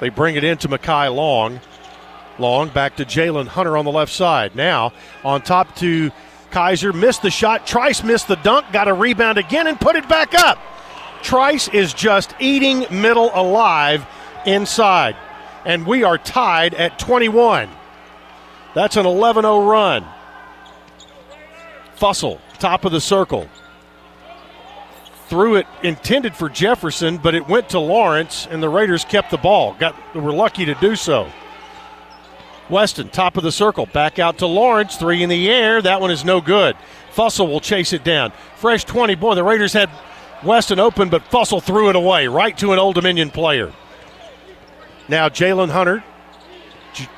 They 0.00 0.08
bring 0.08 0.36
it 0.36 0.44
into 0.44 0.68
Mekhi 0.68 1.14
Long. 1.14 1.60
Long 2.38 2.68
back 2.68 2.96
to 2.96 3.04
Jaylin 3.04 3.46
Hunter 3.46 3.76
on 3.76 3.84
the 3.84 3.92
left 3.92 4.12
side. 4.12 4.54
Now 4.54 4.92
on 5.24 5.42
top 5.42 5.74
to 5.76 6.10
Keyser. 6.50 6.94
Missed 6.94 7.22
the 7.22 7.30
shot. 7.30 7.66
Trice 7.66 8.02
missed 8.02 8.28
the 8.28 8.36
dunk. 8.36 8.66
Got 8.72 8.88
a 8.88 8.92
rebound 8.92 9.38
again 9.38 9.66
and 9.66 9.80
put 9.80 9.96
it 9.96 10.08
back 10.08 10.34
up. 10.34 10.58
Trice 11.22 11.68
is 11.68 11.92
just 11.92 12.34
eating 12.38 12.86
middle 12.90 13.30
alive 13.34 14.06
inside. 14.46 15.16
And 15.64 15.86
we 15.86 16.04
are 16.04 16.18
tied 16.18 16.74
at 16.74 16.98
21. 16.98 17.68
That's 18.74 18.96
an 18.96 19.06
11 19.06 19.42
0 19.42 19.66
run. 19.66 20.06
Fussell, 21.96 22.40
top 22.58 22.84
of 22.84 22.92
the 22.92 23.00
circle. 23.00 23.48
Threw 25.28 25.56
it 25.56 25.66
intended 25.82 26.34
for 26.34 26.48
Jefferson, 26.48 27.18
but 27.18 27.34
it 27.34 27.46
went 27.48 27.68
to 27.70 27.78
Lawrence, 27.78 28.46
and 28.50 28.62
the 28.62 28.68
Raiders 28.68 29.04
kept 29.04 29.30
the 29.30 29.36
ball. 29.36 29.74
Got 29.78 29.94
were 30.14 30.32
lucky 30.32 30.64
to 30.64 30.74
do 30.76 30.96
so. 30.96 31.30
Weston, 32.70 33.08
top 33.08 33.36
of 33.36 33.42
the 33.42 33.52
circle, 33.52 33.86
back 33.86 34.18
out 34.18 34.38
to 34.38 34.46
Lawrence, 34.46 34.96
three 34.96 35.22
in 35.22 35.28
the 35.28 35.50
air. 35.50 35.82
That 35.82 36.00
one 36.00 36.10
is 36.10 36.24
no 36.24 36.40
good. 36.40 36.76
Fussell 37.14 37.48
will 37.48 37.60
chase 37.60 37.92
it 37.92 38.04
down. 38.04 38.32
Fresh 38.56 38.84
20. 38.84 39.14
Boy, 39.16 39.34
the 39.34 39.44
Raiders 39.44 39.72
had 39.72 39.90
Weston 40.44 40.78
open, 40.78 41.08
but 41.08 41.24
Fussell 41.30 41.62
threw 41.62 41.88
it 41.90 41.96
away 41.96 42.26
right 42.26 42.56
to 42.58 42.72
an 42.72 42.78
Old 42.78 42.94
Dominion 42.94 43.30
player. 43.30 43.72
Now 45.08 45.28
Jaylin 45.28 45.70
Hunter 45.70 46.04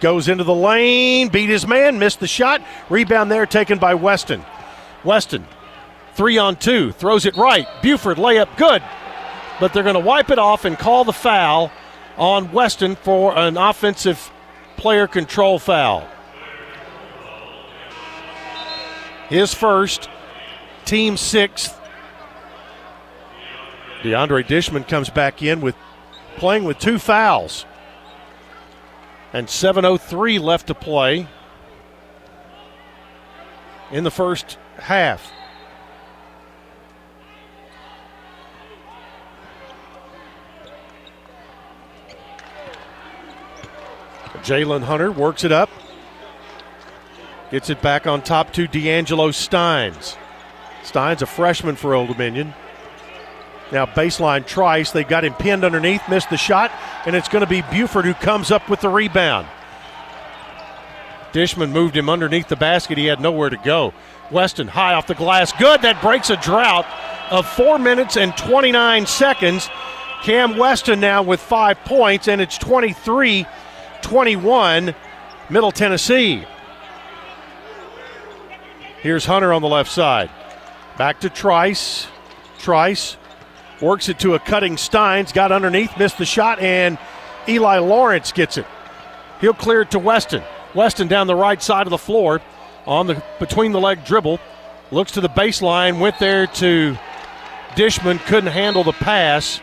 goes 0.01 0.29
into 0.29 0.45
the 0.45 0.55
lane, 0.55 1.29
beat 1.29 1.49
his 1.49 1.67
man, 1.67 1.99
missed 1.99 2.21
the 2.21 2.27
shot. 2.27 2.63
Rebound 2.89 3.31
there 3.31 3.47
taken 3.47 3.79
by 3.79 3.95
Weston. 3.95 4.45
Weston 5.05 5.47
Three 6.21 6.37
on 6.37 6.57
two. 6.57 6.93
Throws 6.93 7.25
it 7.25 7.35
right. 7.39 7.67
Buford 7.81 8.19
layup 8.19 8.55
good. 8.59 8.83
But 9.59 9.73
they're 9.73 9.83
going 9.83 9.95
to 9.95 10.01
wipe 10.01 10.29
it 10.29 10.39
off 10.39 10.67
and 10.67 10.79
call 10.79 11.05
the 11.05 11.15
foul 11.15 11.73
on 12.19 12.53
Weston 12.53 12.95
for 12.97 13.35
an 13.39 13.57
offensive 13.57 14.31
player 14.77 15.07
control 15.07 15.59
foul. 15.59 16.07
His 19.31 19.55
first, 19.55 20.11
team 20.85 21.17
sixth. 21.17 21.80
DeAndre 24.03 24.47
Dishman 24.47 24.87
comes 24.89 25.11
back 25.11 25.43
in 25.43 25.61
with 25.61 25.77
playing 26.37 26.65
with 26.65 26.79
two 26.79 26.99
fouls. 26.99 27.67
And 29.33 29.47
7.03 29.47 30.41
left 30.41 30.67
to 30.69 30.75
play 30.75 31.29
in 33.91 34.05
the 34.05 34.11
first 34.11 34.59
half. 34.77 35.31
Jaylin 44.43 44.83
Hunter 44.83 45.13
works 45.13 45.45
it 45.45 45.53
up. 45.53 45.69
Gets 47.51 47.69
it 47.69 47.83
back 47.83 48.07
on 48.07 48.23
top 48.23 48.53
to 48.55 48.67
D'Angelo 48.67 49.31
Steins. 49.33 50.17
Steins, 50.83 51.21
a 51.21 51.27
freshman 51.27 51.77
for 51.77 51.95
Old 51.95 52.09
Dominion. 52.09 52.55
Now 53.73 53.87
baseline 53.87 54.47
Trice. 54.47 54.91
They 54.91 55.05
got 55.05 55.25
him 55.25 55.35
pinned 55.35 55.65
underneath, 55.65 56.03
missed 56.09 56.31
the 56.31 56.37
shot, 56.37 56.73
and 57.07 57.15
it's 57.15 57.29
going 57.29 57.45
to 57.45 57.51
be 57.51 57.63
Buford 57.63 58.05
who 58.05 58.15
comes 58.15 58.51
up 58.51 58.69
with 58.69 58.81
the 58.81 58.89
rebound. 58.89 59.47
Dishman 61.33 61.71
moved 61.71 61.97
him 61.97 62.09
underneath 62.09 62.49
the 62.49 62.57
basket. 62.57 62.99
He 62.99 63.07
had 63.07 63.21
nowhere 63.21 63.51
to 63.51 63.57
go. 63.57 63.95
Weston 64.31 64.69
high 64.69 64.95
off 64.95 65.07
the 65.07 65.15
glass. 65.15 65.53
Good. 65.53 65.83
That 65.83 66.03
breaks 66.03 66.31
a 66.31 66.37
drought 66.37 66.87
of 67.31 67.47
four 67.47 67.79
minutes 67.79 68.17
and 68.17 68.37
29 68.37 69.07
seconds. 69.07 69.69
Cam 70.23 70.57
Weston 70.59 71.01
now 71.01 71.23
with 71.23 71.41
five 71.41 71.79
points, 71.85 72.29
and 72.29 72.41
it's 72.41 72.59
23 72.59 73.47
21, 74.03 74.95
Middle 75.51 75.73
Tennessee. 75.73 76.45
Here's 79.01 79.25
Hunter 79.25 79.53
on 79.53 79.63
the 79.63 79.69
left 79.69 79.91
side. 79.91 80.31
Back 80.99 81.21
to 81.21 81.31
Trice. 81.31 82.07
Trice 82.59 83.17
works 83.81 84.09
it 84.09 84.19
to 84.21 84.35
a 84.35 84.39
cutting 84.39 84.77
Steins. 84.77 85.33
Got 85.33 85.53
underneath, 85.53 85.97
missed 85.99 86.19
the 86.19 86.27
shot, 86.27 86.59
and 86.61 86.99
Eli 87.49 87.79
Lawrence 87.79 88.33
gets 88.33 88.59
it. 88.59 88.67
He'll 89.41 89.55
clear 89.55 89.83
it 89.83 89.91
to 89.93 89.99
Weston. 89.99 90.43
Weston 90.75 91.09
down 91.09 91.27
the 91.27 91.35
right 91.35 91.63
side 91.63 91.87
of 91.87 91.91
the 91.91 91.99
floor 91.99 92.41
on 92.87 93.07
the 93.07 93.23
between 93.39 93.73
the 93.73 93.81
leg 93.81 94.05
dribble. 94.05 94.39
Looks 94.91 95.13
to 95.13 95.21
the 95.21 95.29
baseline, 95.29 96.01
went 96.01 96.19
there 96.19 96.47
to 96.47 96.97
Dishman, 97.75 98.19
couldn't 98.27 98.51
handle 98.51 98.85
the 98.85 98.93
pass. 98.93 99.61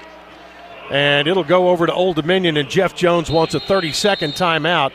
And 0.89 1.27
it'll 1.27 1.43
go 1.43 1.69
over 1.69 1.85
to 1.85 1.93
Old 1.93 2.15
Dominion, 2.15 2.55
and 2.55 2.69
Jeff 2.69 2.95
Jones 2.95 3.29
wants 3.29 3.53
a 3.53 3.59
30 3.59 3.91
second 3.91 4.33
timeout. 4.33 4.91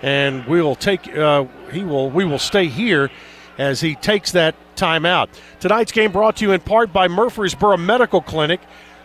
And 0.00 0.44
we'll 0.46 0.76
take, 0.76 1.08
uh, 1.16 1.46
he 1.72 1.82
will, 1.82 2.10
we 2.10 2.24
will 2.24 2.38
stay 2.38 2.68
here 2.68 3.10
as 3.58 3.80
he 3.80 3.94
takes 3.94 4.32
that 4.32 4.54
timeout. 4.76 5.28
Tonight's 5.60 5.92
game 5.92 6.12
brought 6.12 6.36
to 6.36 6.44
you 6.44 6.52
in 6.52 6.60
part 6.60 6.92
by 6.92 7.08
Murfreesboro 7.08 7.76
Medical 7.76 8.20
Clinic, 8.20 8.60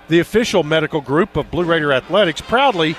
the 0.08 0.20
official 0.20 0.64
medical 0.64 1.02
group 1.02 1.38
of 1.38 1.52
Blue 1.52 1.66
Raider 1.66 1.93
Athletics, 1.93 2.41
proudly 2.41 2.95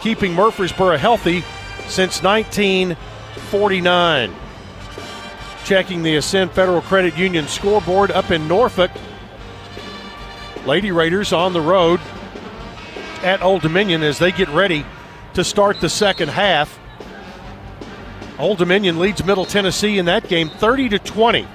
keeping 0.00 0.34
Murfreesboro 0.34 0.96
healthy 0.96 1.42
since 1.86 2.22
1949. 2.22 4.34
Checking 5.64 6.02
the 6.02 6.16
Ascend 6.16 6.50
Federal 6.52 6.82
Credit 6.82 7.16
Union 7.16 7.46
scoreboard 7.46 8.10
up 8.10 8.30
in 8.30 8.48
Norfolk. 8.48 8.90
Lady 10.66 10.92
Raiders 10.92 11.32
on 11.32 11.52
the 11.52 11.60
road 11.60 12.00
at 13.22 13.42
Old 13.42 13.62
Dominion 13.62 14.02
as 14.02 14.18
they 14.18 14.32
get 14.32 14.48
ready 14.48 14.84
to 15.34 15.44
start 15.44 15.80
the 15.80 15.88
second 15.88 16.30
half. 16.30 16.80
Old 18.38 18.58
Dominion 18.58 18.98
leads 18.98 19.24
Middle 19.24 19.44
Tennessee 19.44 19.98
in 19.98 20.06
that 20.06 20.28
game 20.28 20.48
30 20.48 20.90
to 20.90 20.98
20. 20.98 21.46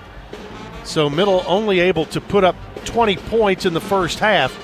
So 0.84 1.10
Middle 1.10 1.44
only 1.48 1.80
able 1.80 2.06
to 2.06 2.22
put 2.22 2.44
up 2.44 2.56
20 2.86 3.18
points 3.18 3.66
in 3.66 3.74
the 3.74 3.82
first 3.82 4.20
half. 4.20 4.56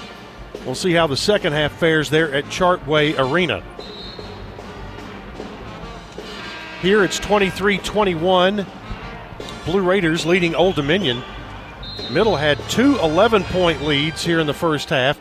We'll 0.65 0.75
see 0.75 0.93
how 0.93 1.07
the 1.07 1.17
second 1.17 1.53
half 1.53 1.73
fares 1.73 2.09
there 2.09 2.33
at 2.33 2.45
Chartway 2.45 3.17
Arena. 3.17 3.63
Here 6.81 7.03
it's 7.03 7.19
23 7.19 7.79
21. 7.79 8.65
Blue 9.65 9.81
Raiders 9.81 10.25
leading 10.25 10.53
Old 10.53 10.75
Dominion. 10.75 11.23
Middle 12.11 12.35
had 12.35 12.59
two 12.69 12.99
11 12.99 13.43
point 13.45 13.81
leads 13.83 14.23
here 14.23 14.39
in 14.39 14.47
the 14.47 14.53
first 14.53 14.89
half, 14.89 15.19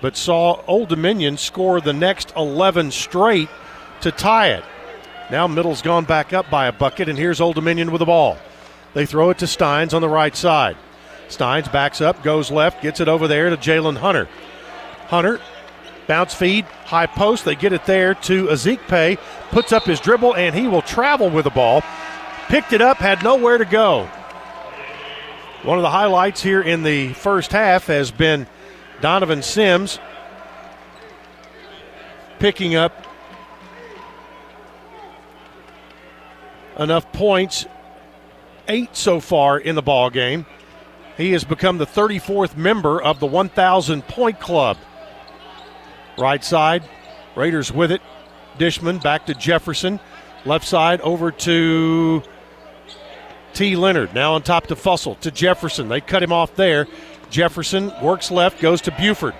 but 0.00 0.16
saw 0.16 0.62
Old 0.66 0.88
Dominion 0.88 1.36
score 1.36 1.80
the 1.80 1.92
next 1.92 2.32
11 2.36 2.90
straight 2.90 3.48
to 4.00 4.10
tie 4.12 4.48
it. 4.48 4.64
Now 5.30 5.46
Middle's 5.46 5.82
gone 5.82 6.04
back 6.04 6.32
up 6.32 6.50
by 6.50 6.66
a 6.66 6.72
bucket, 6.72 7.08
and 7.08 7.18
here's 7.18 7.40
Old 7.40 7.54
Dominion 7.54 7.90
with 7.90 8.00
the 8.00 8.06
ball. 8.06 8.38
They 8.92 9.06
throw 9.06 9.30
it 9.30 9.38
to 9.38 9.46
Steins 9.46 9.94
on 9.94 10.02
the 10.02 10.08
right 10.08 10.36
side. 10.36 10.76
Steins 11.28 11.68
backs 11.68 12.00
up, 12.00 12.22
goes 12.22 12.50
left, 12.50 12.82
gets 12.82 13.00
it 13.00 13.08
over 13.08 13.26
there 13.26 13.50
to 13.50 13.56
Jaylin 13.56 13.96
Hunter. 13.96 14.28
Hunter, 15.08 15.40
bounce 16.06 16.34
feed, 16.34 16.64
high 16.84 17.06
post. 17.06 17.44
They 17.44 17.54
get 17.54 17.72
it 17.72 17.86
there 17.86 18.14
to 18.14 18.46
Ezikpe, 18.46 19.18
puts 19.50 19.72
up 19.72 19.84
his 19.84 20.00
dribble, 20.00 20.36
and 20.36 20.54
he 20.54 20.68
will 20.68 20.82
travel 20.82 21.30
with 21.30 21.44
the 21.44 21.50
ball. 21.50 21.82
Picked 22.48 22.72
it 22.72 22.82
up, 22.82 22.98
had 22.98 23.22
nowhere 23.24 23.58
to 23.58 23.64
go. 23.64 24.08
One 25.62 25.78
of 25.78 25.82
the 25.82 25.90
highlights 25.90 26.42
here 26.42 26.60
in 26.60 26.82
the 26.82 27.14
first 27.14 27.50
half 27.50 27.86
has 27.86 28.10
been 28.10 28.46
Donovan 29.00 29.42
Sims 29.42 29.98
picking 32.38 32.74
up 32.74 33.06
enough 36.78 37.10
points, 37.12 37.66
eight 38.68 38.96
so 38.96 39.20
far 39.20 39.58
in 39.58 39.74
the 39.74 39.82
ball 39.82 40.10
game. 40.10 40.46
He 41.16 41.32
has 41.32 41.44
become 41.44 41.78
the 41.78 41.86
34th 41.86 42.56
member 42.56 43.00
of 43.00 43.20
the 43.20 43.26
1,000 43.26 44.02
point 44.06 44.40
club. 44.40 44.76
Right 46.18 46.42
side, 46.42 46.88
Raiders 47.36 47.72
with 47.72 47.92
it. 47.92 48.02
Dishman 48.58 49.02
back 49.02 49.26
to 49.26 49.34
Jefferson. 49.34 50.00
Left 50.44 50.66
side 50.66 51.00
over 51.00 51.30
to 51.30 52.22
T. 53.52 53.76
Leonard. 53.76 54.14
Now 54.14 54.34
on 54.34 54.42
top 54.42 54.66
to 54.68 54.76
Fussell 54.76 55.18
to 55.20 55.30
Jefferson. 55.30 55.88
They 55.88 56.00
cut 56.00 56.22
him 56.22 56.32
off 56.32 56.54
there. 56.54 56.86
Jefferson 57.30 57.92
works 58.02 58.30
left, 58.30 58.60
goes 58.60 58.80
to 58.82 58.92
Buford. 58.92 59.34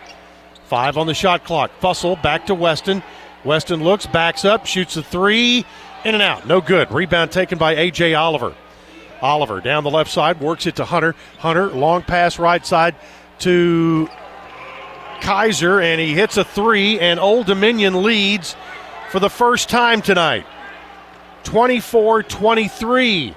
Five 0.64 0.96
on 0.96 1.06
the 1.06 1.14
shot 1.14 1.44
clock. 1.44 1.70
Fussell 1.80 2.20
back 2.22 2.46
to 2.46 2.54
Weston. 2.54 3.02
Weston 3.44 3.84
looks, 3.84 4.06
backs 4.06 4.44
up, 4.44 4.64
shoots 4.64 4.96
a 4.96 5.02
three, 5.02 5.66
in 6.04 6.14
and 6.14 6.22
out. 6.22 6.46
No 6.46 6.60
good. 6.60 6.90
Rebound 6.90 7.32
taken 7.32 7.58
by 7.58 7.74
A.J. 7.76 8.14
Oliver. 8.14 8.54
Oliver 9.22 9.60
down 9.60 9.84
the 9.84 9.90
left 9.90 10.10
side, 10.10 10.40
works 10.40 10.66
it 10.66 10.76
to 10.76 10.84
Hunter. 10.84 11.14
Hunter, 11.38 11.68
long 11.68 12.02
pass 12.02 12.38
right 12.38 12.64
side 12.64 12.94
to 13.40 14.08
Keyser, 15.20 15.82
and 15.82 16.00
he 16.00 16.12
hits 16.12 16.36
a 16.36 16.44
three, 16.44 17.00
and 17.00 17.18
Old 17.18 17.46
Dominion 17.46 18.02
leads 18.02 18.54
for 19.10 19.20
the 19.20 19.30
first 19.30 19.68
time 19.68 20.02
tonight. 20.02 20.46
24 21.44 22.22
23. 22.22 23.34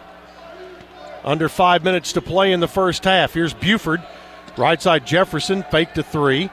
Under 1.23 1.49
five 1.49 1.83
minutes 1.83 2.13
to 2.13 2.21
play 2.21 2.51
in 2.51 2.59
the 2.59 2.67
first 2.67 3.03
half. 3.03 3.33
Here's 3.33 3.53
Buford. 3.53 4.01
Right 4.57 4.81
side 4.81 5.05
Jefferson, 5.05 5.63
fake 5.69 5.93
to 5.93 6.03
three. 6.03 6.49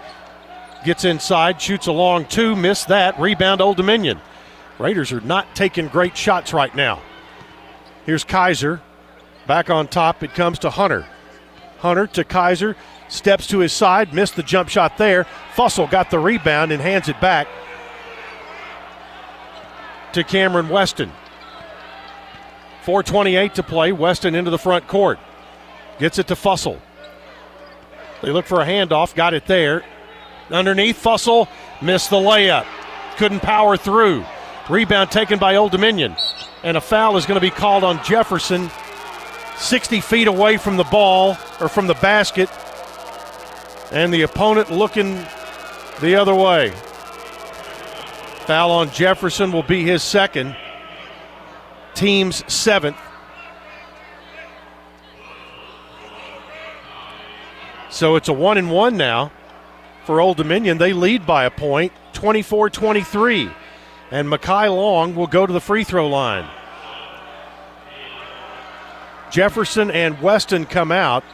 Gets 0.85 1.05
inside, 1.05 1.61
shoots 1.61 1.87
a 1.87 1.93
long 1.93 2.27
two, 2.27 2.55
missed 2.55 2.89
that. 2.89 3.19
Rebound 3.19 3.61
Old 3.61 3.77
Dominion. 3.77 4.21
Raiders 4.79 5.13
are 5.13 5.21
not 5.21 5.55
taking 5.55 5.89
great 5.89 6.17
shots 6.17 6.53
right 6.53 6.75
now. 6.75 7.01
Here's 8.07 8.25
Keyser. 8.25 8.81
Back 9.47 9.71
on 9.71 9.89
top, 9.89 10.23
it 10.23 10.35
comes 10.35 10.59
to 10.61 10.71
Hunter. 10.71 11.07
Hunter 11.79 12.07
to 12.09 12.25
Keyser. 12.25 12.77
Steps 13.09 13.47
to 13.49 13.59
his 13.59 13.73
side, 13.73 14.15
missed 14.15 14.35
the 14.37 14.43
jump 14.43 14.69
shot 14.69 14.99
there. 14.99 15.27
Fussell 15.55 15.91
got 15.91 16.11
the 16.11 16.19
rebound 16.19 16.73
and 16.73 16.83
hands 16.83 17.09
it 17.09 17.21
back 17.21 17.47
to 20.13 20.25
Cameron 20.25 20.69
Weston. 20.69 21.13
4.28 22.85 23.55
to 23.55 23.63
play. 23.63 23.93
Weston 23.93 24.35
into 24.35 24.51
the 24.51 24.59
front 24.59 24.87
court. 24.89 25.19
Gets 25.99 26.19
it 26.19 26.29
to 26.29 26.35
Fussell. 26.35 26.81
They 28.23 28.31
look 28.31 28.47
for 28.47 28.61
a 28.61 28.67
handoff, 28.67 29.15
got 29.15 29.35
it 29.35 29.47
there. 29.47 29.85
Underneath, 30.51 31.03
Fussell 31.03 31.49
missed 31.83 32.11
the 32.11 32.17
layup. 32.17 32.67
Couldn't 33.17 33.41
power 33.41 33.77
through. 33.77 34.25
Rebound 34.69 35.11
taken 35.11 35.39
by 35.39 35.57
Old 35.57 35.73
Dominion. 35.73 36.17
And 36.63 36.77
a 36.77 36.81
foul 36.81 37.17
is 37.19 37.27
going 37.27 37.37
to 37.37 37.41
be 37.41 37.51
called 37.51 37.85
on 37.85 38.03
Jefferson, 38.03 38.71
60 39.57 40.01
feet 40.01 40.27
away 40.27 40.57
from 40.57 40.79
the 40.79 40.85
ball 40.85 41.37
or 41.61 41.69
from 41.69 41.87
the 41.87 41.95
basket. 41.95 42.49
And 43.93 44.13
the 44.13 44.23
opponent 44.23 44.71
looking 44.71 45.17
the 46.01 46.17
other 46.17 46.35
way. 46.35 46.71
Foul 48.47 48.71
on 48.71 48.91
Jefferson 48.91 49.53
will 49.53 49.63
be 49.63 49.83
his 49.83 50.03
second, 50.03 50.57
team's 51.95 52.51
seventh. 52.53 52.97
So 57.91 58.17
it's 58.17 58.29
a 58.29 58.33
one 58.33 58.59
and 58.59 58.71
one 58.71 58.97
now 58.97 59.31
for 60.05 60.21
Old 60.21 60.37
Dominion. 60.37 60.79
They 60.79 60.93
lead 60.93 61.27
by 61.27 61.45
a 61.45 61.51
point, 61.51 61.93
24 62.13 62.71
23. 62.71 63.51
And 64.15 64.29
Mekhi 64.29 64.69
Long 64.69 65.17
will 65.17 65.27
go 65.27 65.45
to 65.45 65.53
the 65.53 65.61
free 65.61 65.83
throw 65.83 66.09
line. 66.09 66.49
Jefferson 69.33 69.91
and 69.91 70.23
Weston 70.23 70.67
come 70.67 70.93
out. 70.93 71.25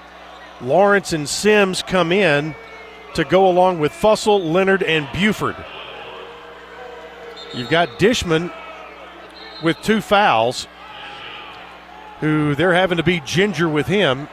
Lawrence 0.62 1.12
and 1.12 1.28
Sims 1.28 1.82
come 1.82 2.10
in 2.10 2.54
to 3.12 3.24
go 3.24 3.46
along 3.46 3.80
with 3.80 3.92
Fussell, 3.92 4.50
Leonard, 4.50 4.82
and 4.82 5.06
Buford. 5.12 5.56
You've 7.52 7.68
got 7.68 7.98
Dishman 7.98 8.50
with 9.62 9.76
two 9.82 10.00
fouls, 10.00 10.66
who 12.20 12.54
they're 12.54 12.72
having 12.72 12.96
to 12.96 13.04
be 13.04 13.20
ginger 13.20 13.68
with 13.68 13.88
him. 13.88 14.26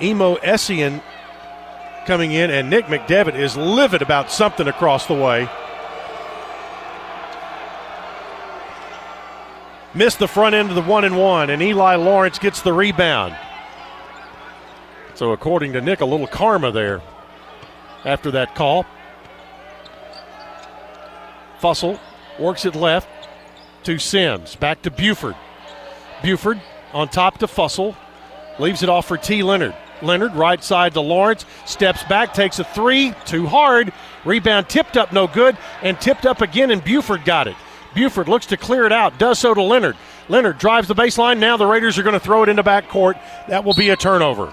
Emo 0.00 0.36
Essian 0.36 1.02
coming 2.06 2.32
in, 2.32 2.50
and 2.50 2.70
Nick 2.70 2.86
McDevitt 2.86 3.34
is 3.34 3.56
livid 3.56 4.00
about 4.00 4.30
something 4.30 4.68
across 4.68 5.06
the 5.06 5.14
way. 5.14 5.48
Missed 9.94 10.18
the 10.18 10.28
front 10.28 10.54
end 10.54 10.68
of 10.68 10.74
the 10.74 10.82
one 10.82 11.04
and 11.04 11.18
one, 11.18 11.50
and 11.50 11.62
Eli 11.62 11.96
Lawrence 11.96 12.38
gets 12.38 12.62
the 12.62 12.72
rebound. 12.72 13.36
So, 15.14 15.32
according 15.32 15.72
to 15.72 15.80
Nick, 15.80 16.00
a 16.00 16.04
little 16.04 16.26
karma 16.26 16.70
there 16.70 17.00
after 18.04 18.30
that 18.32 18.54
call. 18.54 18.84
Fussell 21.60 21.98
works 22.38 22.66
it 22.66 22.74
left 22.74 23.08
to 23.84 23.98
Sims. 23.98 24.56
Back 24.56 24.82
to 24.82 24.90
Buford. 24.90 25.36
Buford 26.22 26.60
on 26.92 27.08
top 27.08 27.38
to 27.38 27.46
Fussell. 27.46 27.96
Leaves 28.58 28.82
it 28.82 28.88
off 28.88 29.06
for 29.06 29.16
T. 29.16 29.42
Leonard. 29.42 29.74
Leonard, 30.06 30.34
right 30.34 30.62
side 30.62 30.94
to 30.94 31.00
Lawrence, 31.00 31.44
steps 31.64 32.02
back, 32.04 32.32
takes 32.32 32.58
a 32.58 32.64
three, 32.64 33.12
too 33.24 33.46
hard. 33.46 33.92
Rebound 34.24 34.68
tipped 34.68 34.96
up, 34.96 35.12
no 35.12 35.26
good, 35.26 35.56
and 35.82 36.00
tipped 36.00 36.26
up 36.26 36.40
again, 36.40 36.70
and 36.70 36.82
Buford 36.82 37.24
got 37.24 37.48
it. 37.48 37.56
Buford 37.94 38.28
looks 38.28 38.46
to 38.46 38.56
clear 38.56 38.86
it 38.86 38.92
out, 38.92 39.18
does 39.18 39.38
so 39.38 39.54
to 39.54 39.62
Leonard. 39.62 39.96
Leonard 40.28 40.58
drives 40.58 40.88
the 40.88 40.94
baseline. 40.94 41.38
Now 41.38 41.56
the 41.56 41.66
Raiders 41.66 41.98
are 41.98 42.02
going 42.02 42.14
to 42.14 42.20
throw 42.20 42.42
it 42.42 42.48
into 42.48 42.62
backcourt. 42.62 43.18
That 43.48 43.64
will 43.64 43.74
be 43.74 43.90
a 43.90 43.96
turnover. 43.96 44.52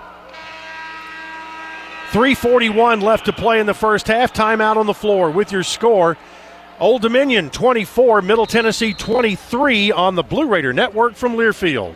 341 2.12 3.02
left 3.02 3.26
to 3.26 3.34
play 3.34 3.60
in 3.60 3.66
the 3.66 3.74
first 3.74 4.08
half. 4.08 4.34
Timeout 4.34 4.78
on 4.78 4.86
the 4.86 4.94
floor 4.94 5.32
with 5.32 5.52
your 5.52 5.64
score. 5.64 6.16
Old 6.80 7.02
Dominion 7.02 7.50
24, 7.50 8.22
Middle 8.22 8.46
Tennessee 8.46 8.94
23 8.94 9.92
on 9.92 10.16
the 10.16 10.24
Blue 10.24 10.48
Raider 10.48 10.74
Network 10.74 11.16
from 11.16 11.36
Learfield. 11.36 11.96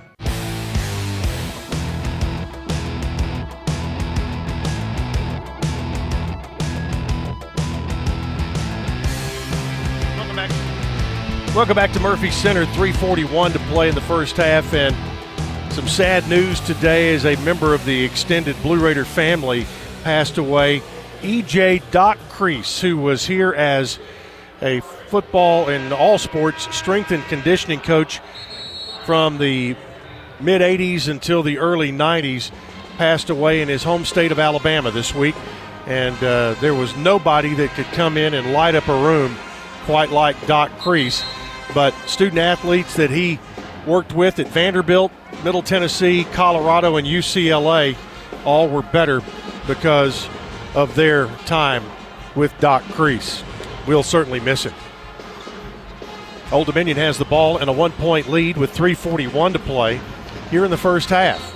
Welcome 11.53 11.75
back 11.75 11.91
to 11.91 11.99
Murphy 11.99 12.31
Center. 12.31 12.63
341 12.63 13.51
to 13.51 13.59
play 13.59 13.89
in 13.89 13.93
the 13.93 13.99
first 13.99 14.37
half, 14.37 14.73
and 14.73 14.95
some 15.73 15.85
sad 15.85 16.25
news 16.29 16.61
today 16.61 17.13
as 17.13 17.25
a 17.25 17.35
member 17.43 17.73
of 17.73 17.83
the 17.83 18.05
extended 18.05 18.55
Blue 18.61 18.79
Raider 18.79 19.03
family 19.03 19.65
passed 20.05 20.37
away. 20.37 20.81
EJ 21.19 21.83
Doc 21.91 22.17
Kreis, 22.29 22.79
who 22.79 22.95
was 22.95 23.25
here 23.25 23.51
as 23.51 23.99
a 24.61 24.79
football 24.79 25.67
and 25.67 25.91
all 25.91 26.17
sports 26.17 26.73
strength 26.73 27.11
and 27.11 27.21
conditioning 27.25 27.81
coach 27.81 28.21
from 29.05 29.37
the 29.37 29.75
mid 30.39 30.61
80s 30.61 31.09
until 31.09 31.43
the 31.43 31.57
early 31.57 31.91
90s, 31.91 32.49
passed 32.95 33.29
away 33.29 33.61
in 33.61 33.67
his 33.67 33.83
home 33.83 34.05
state 34.05 34.31
of 34.31 34.39
Alabama 34.39 34.89
this 34.89 35.13
week. 35.13 35.35
And 35.85 36.15
uh, 36.23 36.53
there 36.61 36.73
was 36.73 36.95
nobody 36.95 37.53
that 37.55 37.71
could 37.71 37.87
come 37.87 38.15
in 38.15 38.35
and 38.35 38.53
light 38.53 38.75
up 38.75 38.87
a 38.87 39.03
room 39.03 39.35
quite 39.85 40.11
like 40.11 40.47
Doc 40.47 40.71
Kreis 40.79 41.23
but 41.73 41.93
student 42.07 42.39
athletes 42.39 42.95
that 42.95 43.09
he 43.09 43.39
worked 43.85 44.13
with 44.13 44.39
at 44.39 44.47
Vanderbilt, 44.49 45.11
Middle 45.43 45.61
Tennessee, 45.61 46.25
Colorado, 46.33 46.97
and 46.97 47.07
UCLA 47.07 47.95
all 48.45 48.67
were 48.67 48.81
better 48.81 49.21
because 49.67 50.27
of 50.75 50.95
their 50.95 51.27
time 51.45 51.83
with 52.35 52.57
Doc 52.59 52.83
Kreis. 52.83 53.43
We'll 53.87 54.03
certainly 54.03 54.39
miss 54.39 54.63
him. 54.63 54.73
Old 56.51 56.67
Dominion 56.67 56.97
has 56.97 57.17
the 57.17 57.25
ball 57.25 57.57
and 57.57 57.69
a 57.69 57.73
one 57.73 57.91
point 57.93 58.27
lead 58.29 58.57
with 58.57 58.75
3.41 58.75 59.53
to 59.53 59.59
play 59.59 60.01
here 60.49 60.65
in 60.65 60.71
the 60.71 60.77
first 60.77 61.09
half. 61.09 61.47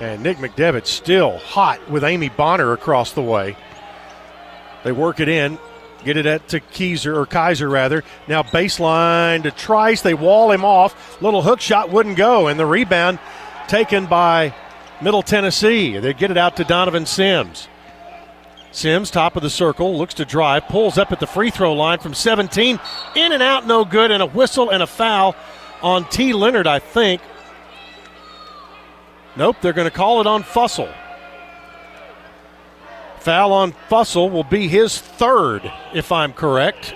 And 0.00 0.22
Nick 0.22 0.38
McDevitt 0.38 0.86
still 0.86 1.38
hot 1.38 1.88
with 1.88 2.04
Amy 2.04 2.28
Bonner 2.28 2.72
across 2.72 3.12
the 3.12 3.22
way. 3.22 3.56
They 4.84 4.92
work 4.92 5.20
it 5.20 5.28
in. 5.28 5.58
Get 6.04 6.16
it 6.16 6.26
at 6.26 6.48
to 6.48 6.60
Keiser 6.60 7.16
or 7.16 7.26
Kaiser 7.26 7.68
rather. 7.68 8.04
Now 8.28 8.42
baseline 8.42 9.42
to 9.42 9.50
Trice. 9.50 10.02
They 10.02 10.14
wall 10.14 10.52
him 10.52 10.64
off. 10.64 11.20
Little 11.20 11.42
hook 11.42 11.60
shot 11.60 11.90
wouldn't 11.90 12.16
go, 12.16 12.46
and 12.46 12.58
the 12.58 12.66
rebound 12.66 13.18
taken 13.66 14.06
by 14.06 14.54
Middle 15.02 15.22
Tennessee. 15.22 15.98
They 15.98 16.14
get 16.14 16.30
it 16.30 16.36
out 16.36 16.56
to 16.56 16.64
Donovan 16.64 17.06
Sims. 17.06 17.68
Sims, 18.70 19.10
top 19.10 19.34
of 19.34 19.42
the 19.42 19.50
circle, 19.50 19.96
looks 19.96 20.14
to 20.14 20.24
drive, 20.24 20.68
pulls 20.68 20.98
up 20.98 21.10
at 21.10 21.20
the 21.20 21.26
free 21.26 21.50
throw 21.50 21.72
line 21.72 21.98
from 21.98 22.14
17. 22.14 22.78
In 23.16 23.32
and 23.32 23.42
out, 23.42 23.66
no 23.66 23.84
good, 23.84 24.10
and 24.10 24.22
a 24.22 24.26
whistle 24.26 24.70
and 24.70 24.82
a 24.82 24.86
foul 24.86 25.34
on 25.82 26.04
T. 26.10 26.32
Leonard, 26.32 26.66
I 26.66 26.78
think. 26.78 27.22
Nope, 29.36 29.56
they're 29.60 29.72
going 29.72 29.88
to 29.88 29.96
call 29.96 30.20
it 30.20 30.26
on 30.26 30.42
Fussell. 30.42 30.92
Foul 33.20 33.52
on 33.52 33.72
Fussell 33.88 34.30
will 34.30 34.44
be 34.44 34.68
his 34.68 34.98
third, 34.98 35.70
if 35.94 36.12
I'm 36.12 36.32
correct. 36.32 36.94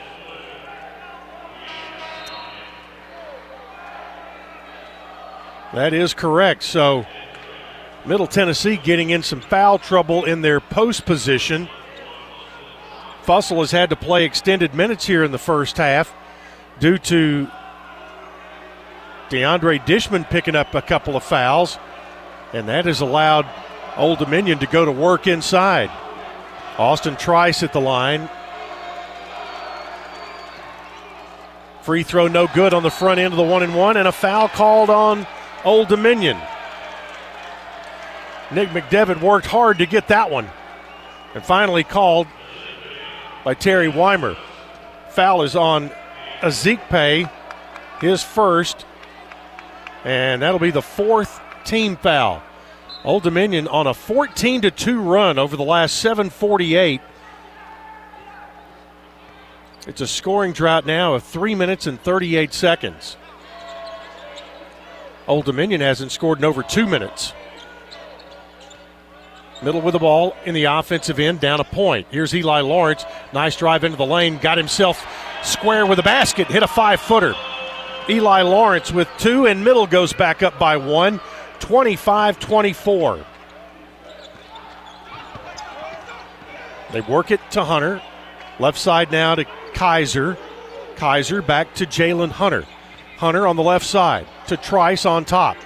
That 5.73 5.95
is 5.95 6.13
correct. 6.13 6.63
So, 6.63 7.07
Middle 8.05 8.27
Tennessee 8.27 8.77
getting 8.77 9.11
in 9.11 9.23
some 9.23 9.41
foul 9.41 9.79
trouble 9.79 10.25
in 10.25 10.43
their 10.43 10.61
post 10.61 11.07
position. 11.07 11.69
Fussell 13.25 13.61
has 13.61 13.71
had 13.71 13.91
to 13.91 13.97
play 13.97 14.25
extended 14.25 14.75
minutes 14.75 15.07
here 15.07 15.25
in 15.25 15.33
the 15.33 15.39
first 15.39 15.77
half 15.77 16.13
due 16.81 16.99
to 16.99 17.49
DeAndre 19.31 19.85
Dishman 19.87 20.29
picking 20.29 20.57
up 20.57 20.75
a 20.75 20.83
couple 20.83 21.17
of 21.17 21.23
fouls, 21.23 21.79
and 22.53 22.69
that 22.69 22.85
has 22.85 23.01
allowed 23.01 23.49
Old 23.97 24.19
Dominion 24.19 24.59
to 24.59 24.67
go 24.67 24.85
to 24.85 24.93
work 24.93 25.27
inside. 25.27 25.91
Austin 26.79 27.17
Trice 27.17 27.63
at 27.63 27.73
the 27.73 27.81
line. 27.81 28.29
Free 31.83 32.03
throw 32.03 32.29
no 32.29 32.47
good 32.47 32.75
on 32.75 32.83
the 32.83 32.91
front 32.91 33.19
end 33.19 33.33
of 33.33 33.37
the 33.37 33.43
one 33.43 33.63
and 33.63 33.75
one, 33.75 33.97
and 33.97 34.07
a 34.07 34.13
foul 34.13 34.49
called 34.49 34.89
on 34.89 35.27
Old 35.65 35.89
Dominion. 35.89 36.39
Nick 38.53 38.69
McDevitt 38.69 39.21
worked 39.21 39.47
hard 39.47 39.79
to 39.79 39.87
get 39.87 40.09
that 40.09 40.31
one, 40.31 40.49
and 41.35 41.45
finally 41.45 41.85
called 41.85 42.27
by 43.45 43.55
Terry 43.55 43.89
Weimer. 43.89 44.37
Foul 45.09 45.43
is 45.43 45.57
on 45.57 45.91
Ezikpe, 46.41 47.31
his 48.01 48.23
first, 48.23 48.85
and 50.05 50.43
that'll 50.43 50.61
be 50.61 50.71
the 50.71 50.83
fourth 50.83 51.41
team 51.65 51.97
foul. 51.97 52.43
Old 53.05 53.25
Dominion 53.25 53.67
on 53.67 53.89
a 53.89 53.95
14 53.95 54.63
to 54.63 54.71
2 54.71 55.01
run 55.01 55.39
over 55.39 55.57
the 55.57 55.65
last 55.65 55.97
748. 55.99 57.01
It's 59.89 60.01
a 60.01 60.07
scoring 60.07 60.53
drought 60.53 60.87
now 60.87 61.15
of 61.15 61.25
3 61.25 61.57
minutes 61.57 61.89
and 61.89 62.01
38 62.01 62.55
seconds. 62.55 63.17
Old 65.27 65.47
Dominion 65.47 65.81
hasn't 65.81 66.13
scored 66.13 66.39
in 66.39 66.45
over 66.45 66.63
2 66.63 66.87
minutes. 66.87 67.33
Middle 69.63 69.81
with 69.81 69.93
the 69.93 69.99
ball 69.99 70.37
in 70.45 70.55
the 70.55 70.65
offensive 70.65 71.19
end, 71.19 71.41
down 71.41 71.61
a 71.61 71.65
point. 71.65 72.07
Here's 72.11 72.35
Eli 72.35 72.61
Lawrence. 72.61 73.05
Nice 73.33 73.57
drive 73.57 73.83
into 73.85 73.97
the 73.97 74.07
lane. 74.07 74.39
Got 74.39 74.59
himself 74.59 75.05
square 75.43 75.87
with 75.87 75.99
a 75.99 76.05
basket. 76.05 76.49
Hit 76.49 76.63
a 76.63 76.69
five 76.69 77.01
footer. 77.01 77.35
Eli 78.09 78.43
Lawrence 78.43 78.93
with 78.93 79.09
two, 79.19 79.47
and 79.47 79.65
middle 79.65 79.87
goes 79.87 80.13
back 80.13 80.43
up 80.43 80.59
by 80.59 80.77
one. 80.77 81.21
25 81.63 82.41
24. 82.41 83.25
They 86.93 87.01
work 87.03 87.31
it 87.31 87.41
to 87.53 87.65
Hunter. 87.65 88.03
Left 88.59 88.77
side 88.77 89.13
now 89.13 89.37
to 89.37 89.45
Keyser. 89.73 90.37
Keyser 90.97 91.47
back 91.47 91.73
to 91.75 91.87
Jaylin 91.87 92.31
Hunter. 92.31 92.67
Hunter 93.17 93.47
on 93.47 93.55
the 93.55 93.63
left 93.63 93.87
side 93.87 94.27
to 94.49 94.57
Trice 94.57 95.07
on 95.07 95.25
top. 95.25 95.57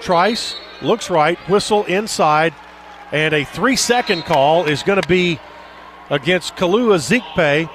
Trice 0.00 0.56
looks 0.80 1.10
right, 1.10 1.38
whistle 1.50 1.84
inside, 1.84 2.54
and 3.12 3.34
a 3.34 3.44
three 3.44 3.76
second 3.76 4.22
call 4.22 4.64
is 4.64 4.82
going 4.82 5.00
to 5.00 5.06
be 5.06 5.38
against 6.08 6.56
Kalu 6.56 6.96
Ezikpe. 6.96 7.68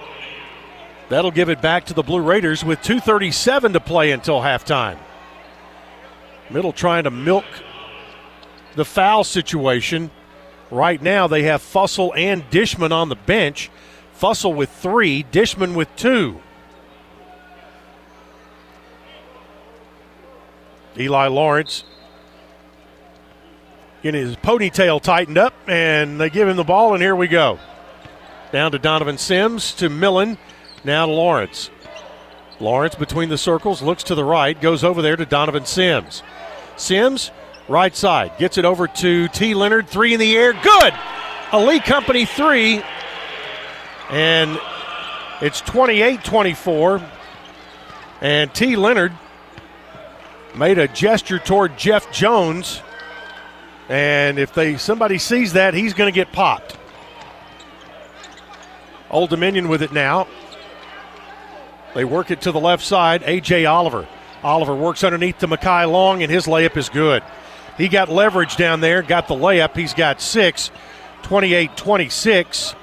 That'll 1.10 1.32
give 1.32 1.50
it 1.50 1.62
back 1.62 1.86
to 1.86 1.94
the 1.94 2.04
Blue 2.04 2.22
Raiders 2.22 2.66
with 2.66 2.80
2.37 2.82 3.74
to 3.74 3.80
play 3.80 4.12
until 4.12 4.42
halftime. 4.42 4.98
Middle 6.50 6.74
trying 6.74 7.04
to 7.04 7.12
milk 7.12 7.46
the 8.78 8.86
foul 8.86 9.26
situation. 9.26 10.10
Right 10.72 11.02
now, 11.02 11.28
they 11.28 11.44
have 11.44 11.62
Fussell 11.62 12.14
and 12.16 12.50
Dishman 12.50 12.92
on 12.92 13.10
the 13.10 13.16
bench. 13.16 13.70
Fussell 14.18 14.56
with 14.56 14.70
three, 14.70 15.24
Dishman 15.24 15.76
with 15.76 15.94
two. 15.96 16.42
Eli 20.98 21.28
Lawrence 21.28 21.84
getting 24.02 24.22
his 24.22 24.36
ponytail 24.38 25.02
tightened 25.02 25.38
up, 25.38 25.54
and 25.68 26.20
they 26.20 26.30
give 26.30 26.48
him 26.48 26.58
the 26.58 26.64
ball, 26.64 26.94
and 26.94 27.02
here 27.02 27.16
we 27.16 27.28
go. 27.28 27.60
Down 28.52 28.72
to 28.72 28.80
Donovan 28.80 29.18
Sims, 29.18 29.74
to 29.76 29.90
Millen, 29.90 30.38
now 30.84 31.06
to 31.06 31.12
Lawrence. 31.12 31.70
Lawrence 32.60 32.96
between 32.96 33.30
the 33.30 33.38
circles, 33.38 33.82
looks 33.82 34.04
to 34.04 34.16
the 34.16 34.24
right, 34.24 34.60
goes 34.60 34.84
over 34.84 35.02
there 35.02 35.16
to 35.16 35.26
Donovan 35.26 35.66
Sims. 35.66 36.24
Sims, 36.76 37.32
right 37.68 37.96
side, 37.96 38.38
gets 38.38 38.58
it 38.58 38.66
over 38.66 38.88
to 38.88 39.28
T. 39.30 39.54
Leonard, 39.54 39.88
three 39.88 40.14
in 40.14 40.20
the 40.20 40.36
air, 40.36 40.54
good! 40.54 40.94
Lee 41.54 41.80
Company 41.80 42.26
three, 42.26 42.84
and 44.10 44.60
it's 45.42 45.62
28 45.62 46.24
24. 46.24 47.02
And 48.20 48.54
T. 48.54 48.76
Leonard 48.76 49.14
made 50.56 50.78
a 50.78 50.88
gesture 50.88 51.40
toward 51.40 51.78
Jeff 51.78 52.12
Jones 52.12 52.82
and 53.90 54.38
if 54.38 54.54
they 54.54 54.78
somebody 54.78 55.18
sees 55.18 55.54
that, 55.54 55.74
he's 55.74 55.94
going 55.94 56.12
to 56.12 56.16
get 56.16 56.32
popped. 56.32 56.78
Old 59.10 59.30
Dominion 59.30 59.70
with 59.70 59.82
it 59.82 59.94
now. 59.94 60.28
They 61.96 62.04
work 62.04 62.30
it 62.30 62.42
to 62.42 62.52
the 62.52 62.60
left 62.60 62.84
side. 62.84 63.24
A.J. 63.26 63.66
Oliver. 63.66 64.08
Oliver 64.44 64.76
works 64.76 65.04
underneath 65.04 65.40
to 65.40 65.48
Mekhi 65.48 65.90
Long, 65.90 66.22
and 66.22 66.32
his 66.32 66.46
layup 66.46 66.76
is 66.76 66.90
good. 66.90 67.24
He 67.78 67.88
got 67.88 68.10
leverage 68.10 68.56
down 68.56 68.80
there, 68.80 69.02
got 69.02 69.28
the 69.28 69.36
layup. 69.36 69.76
He's 69.76 69.94
got 69.94 70.22
six, 70.22 70.72
28 71.24 71.78
26. 71.78 72.76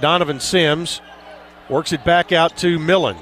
Donovan 0.00 0.40
Sims 0.40 1.00
works 1.68 1.92
it 1.92 2.04
back 2.04 2.32
out 2.32 2.56
to 2.58 2.78
Millen. 2.78 3.16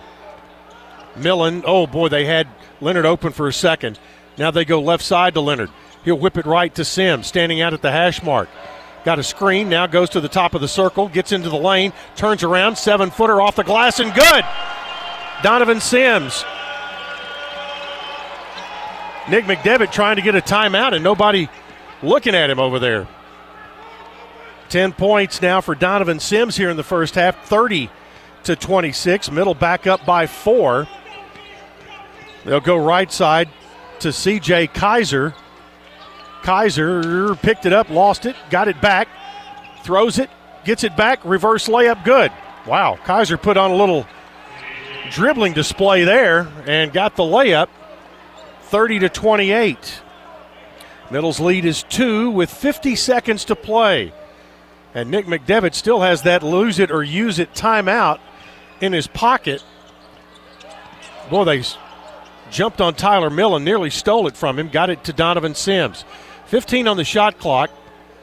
Millen, 1.17 1.63
oh 1.67 1.87
boy, 1.87 2.09
they 2.09 2.25
had 2.25 2.49
Leonard 2.81 3.07
open 3.07 3.33
for 3.33 3.49
a 3.49 3.53
second. 3.53 3.99
Now 4.39 4.51
they 4.51 4.65
go 4.65 4.81
left 4.81 5.05
side 5.05 5.35
to 5.35 5.41
Leonard. 5.41 5.71
He'll 6.05 6.19
whip 6.19 6.37
it 6.37 6.47
right 6.47 6.75
to 6.75 6.85
Sims, 6.85 7.27
standing 7.27 7.61
out 7.61 7.75
at 7.75 7.83
the 7.83 7.93
hash 7.93 8.23
mark. 8.23 8.49
Got 9.05 9.19
a 9.19 9.23
screen, 9.23 9.69
now 9.69 9.87
goes 9.87 10.11
to 10.11 10.21
the 10.21 10.29
top 10.29 10.55
of 10.55 10.61
the 10.61 10.69
circle, 10.69 11.09
gets 11.09 11.33
into 11.33 11.51
the 11.51 11.57
lane, 11.57 11.93
turns 12.17 12.43
around, 12.43 12.77
seven 12.77 13.11
footer 13.11 13.41
off 13.41 13.57
the 13.57 13.65
glass, 13.65 13.99
and 13.99 14.15
good! 14.15 14.45
Donovan 15.43 15.81
Sims. 15.81 16.45
Nick 19.29 19.45
McDevitt 19.45 19.93
trying 19.93 20.17
to 20.17 20.23
get 20.23 20.35
a 20.35 20.41
timeout, 20.41 20.95
and 20.95 21.05
nobody 21.05 21.49
looking 22.03 22.35
at 22.35 22.51
him 22.51 22.59
over 22.59 22.79
there. 22.79 23.07
10 24.69 24.93
points 24.93 25.43
now 25.43 25.61
for 25.61 25.75
Donovan 25.75 26.19
Sims 26.19 26.57
here 26.57 26.71
in 26.71 26.77
the 26.77 26.83
first 26.83 27.15
half, 27.15 27.47
30 27.47 27.91
to 28.45 28.57
26. 28.57 29.31
Middle 29.31 29.55
back 29.55 29.87
up 29.87 30.05
by 30.05 30.27
four. 30.27 30.89
They'll 32.45 32.61
go 32.61 32.77
right 32.77 33.11
side 33.13 33.49
to 34.01 34.09
CJ 34.09 34.71
Keyser. 34.73 35.35
Keyser 36.43 37.41
picked 37.41 37.67
it 37.67 37.73
up, 37.73 37.89
lost 37.91 38.27
it, 38.27 38.35
got 38.51 38.67
it 38.67 38.81
back, 38.81 39.09
throws 39.85 40.19
it, 40.19 40.29
gets 40.65 40.83
it 40.83 40.97
back, 40.97 41.25
reverse 41.25 41.69
layup, 41.69 42.05
good. 42.05 42.33
Wow, 42.67 42.99
Keyser 43.05 43.41
put 43.41 43.57
on 43.57 43.71
a 43.71 43.77
little 43.77 44.07
dribbling 45.11 45.53
display 45.53 46.05
there 46.05 46.49
and 46.67 46.93
got 46.93 47.15
the 47.15 47.23
layup 47.23 47.69
30 48.73 49.01
to 49.01 49.09
28. 49.11 50.01
Middle's 51.11 51.39
lead 51.39 51.67
is 51.67 51.83
two 51.83 52.31
with 52.31 52.51
50 52.51 52.97
seconds 52.97 53.45
to 53.45 53.55
play. 53.55 54.15
And 54.95 55.11
Nick 55.11 55.27
McDevitt 55.27 55.75
still 55.75 56.01
has 56.01 56.23
that 56.23 56.43
lose 56.43 56.79
it 56.79 56.91
or 56.91 57.03
use 57.03 57.39
it 57.39 57.53
timeout 57.53 58.19
in 58.81 58.95
his 58.95 59.07
pocket. 59.07 59.63
Boy, 61.29 61.45
they 61.45 61.63
jumped 62.51 62.81
on 62.81 62.95
Tyler 62.95 63.29
Millen, 63.29 63.63
nearly 63.63 63.91
stole 63.91 64.27
it 64.27 64.39
from 64.39 64.59
him, 64.59 64.71
got 64.71 64.89
it 64.89 65.05
to 65.05 65.13
Donovan 65.13 65.55
Sims. 65.55 66.07
15 66.47 66.89
on 66.89 66.97
the 66.97 67.05
shot 67.05 67.39
clock. 67.39 67.71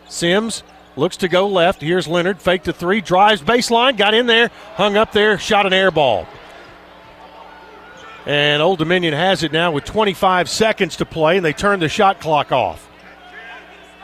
Sims 0.08 0.64
looks 0.96 1.18
to 1.18 1.28
go 1.28 1.48
left. 1.48 1.80
Here's 1.80 2.08
Leonard, 2.08 2.42
fake 2.42 2.64
to 2.64 2.74
three, 2.74 3.02
drives 3.02 3.44
baseline, 3.44 3.98
got 3.98 4.16
in 4.16 4.26
there, 4.26 4.50
hung 4.74 4.98
up 4.98 5.12
there, 5.12 5.38
shot 5.38 5.68
an 5.68 5.74
air 5.74 5.92
ball. 5.92 6.28
And 8.30 8.62
Old 8.62 8.78
Dominion 8.78 9.16
has 9.16 9.42
it 9.42 9.52
now 9.52 9.72
with 9.72 9.86
25 9.86 10.48
seconds 10.48 10.98
to 10.98 11.06
play, 11.08 11.38
and 11.38 11.44
they 11.44 11.52
turn 11.52 11.80
the 11.80 11.90
shot 11.90 12.22
clock 12.22 12.52
off. 12.52 12.88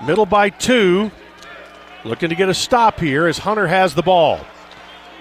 Middle 0.03 0.25
by 0.25 0.49
two. 0.49 1.11
Looking 2.03 2.29
to 2.29 2.35
get 2.35 2.49
a 2.49 2.53
stop 2.55 2.99
here 2.99 3.27
as 3.27 3.37
Hunter 3.37 3.67
has 3.67 3.93
the 3.93 4.01
ball. 4.01 4.39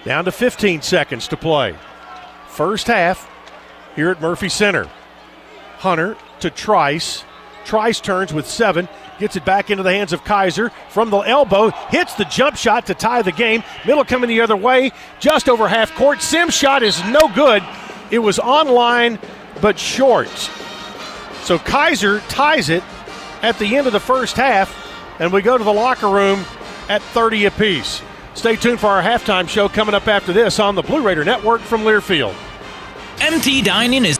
Down 0.05 0.25
to 0.25 0.31
15 0.31 0.81
seconds 0.81 1.27
to 1.27 1.37
play. 1.37 1.75
First 2.47 2.87
half 2.87 3.29
here 3.95 4.09
at 4.09 4.19
Murphy 4.19 4.49
Center. 4.49 4.89
Hunter 5.77 6.17
to 6.39 6.49
Trice. 6.49 7.23
Trice 7.63 7.99
turns 7.99 8.33
with 8.33 8.47
seven, 8.47 8.89
gets 9.19 9.35
it 9.35 9.45
back 9.45 9.69
into 9.69 9.83
the 9.83 9.91
hands 9.91 10.13
of 10.13 10.23
Keyser 10.23 10.71
from 10.89 11.11
the 11.11 11.19
elbow, 11.19 11.69
hits 11.89 12.15
the 12.15 12.25
jump 12.25 12.55
shot 12.55 12.87
to 12.87 12.95
tie 12.95 13.21
the 13.21 13.31
game. 13.31 13.63
Middle 13.85 14.03
coming 14.03 14.29
the 14.29 14.41
other 14.41 14.55
way, 14.55 14.91
just 15.19 15.47
over 15.47 15.67
half 15.67 15.93
court. 15.93 16.23
Sim's 16.23 16.55
shot 16.55 16.81
is 16.81 16.99
no 17.05 17.31
good. 17.35 17.61
It 18.11 18.19
was 18.19 18.39
on 18.39 18.67
line, 18.67 19.19
but 19.61 19.79
short. 19.79 20.29
So 21.43 21.57
Keyser 21.59 22.21
ties 22.27 22.69
it 22.69 22.83
at 23.41 23.59
the 23.59 23.75
end 23.75 23.87
of 23.87 23.93
the 23.93 23.99
first 23.99 24.35
half, 24.35 24.75
and 25.19 25.31
we 25.31 25.41
go 25.41 25.57
to 25.57 25.63
the 25.63 25.73
locker 25.73 26.09
room 26.09 26.45
at 26.89 27.01
30 27.01 27.45
apiece. 27.45 28.01
Stay 28.33 28.55
tuned 28.55 28.79
for 28.79 28.87
our 28.87 29.01
halftime 29.01 29.47
show 29.47 29.69
coming 29.69 29.95
up 29.95 30.07
after 30.07 30.33
this 30.33 30.59
on 30.59 30.75
the 30.75 30.81
Blue 30.81 31.01
Raider 31.01 31.23
Network 31.23 31.61
from 31.61 31.81
Learfield. 31.81 32.35
MT 33.21 33.61
Dining 33.61 34.05
is 34.05 34.19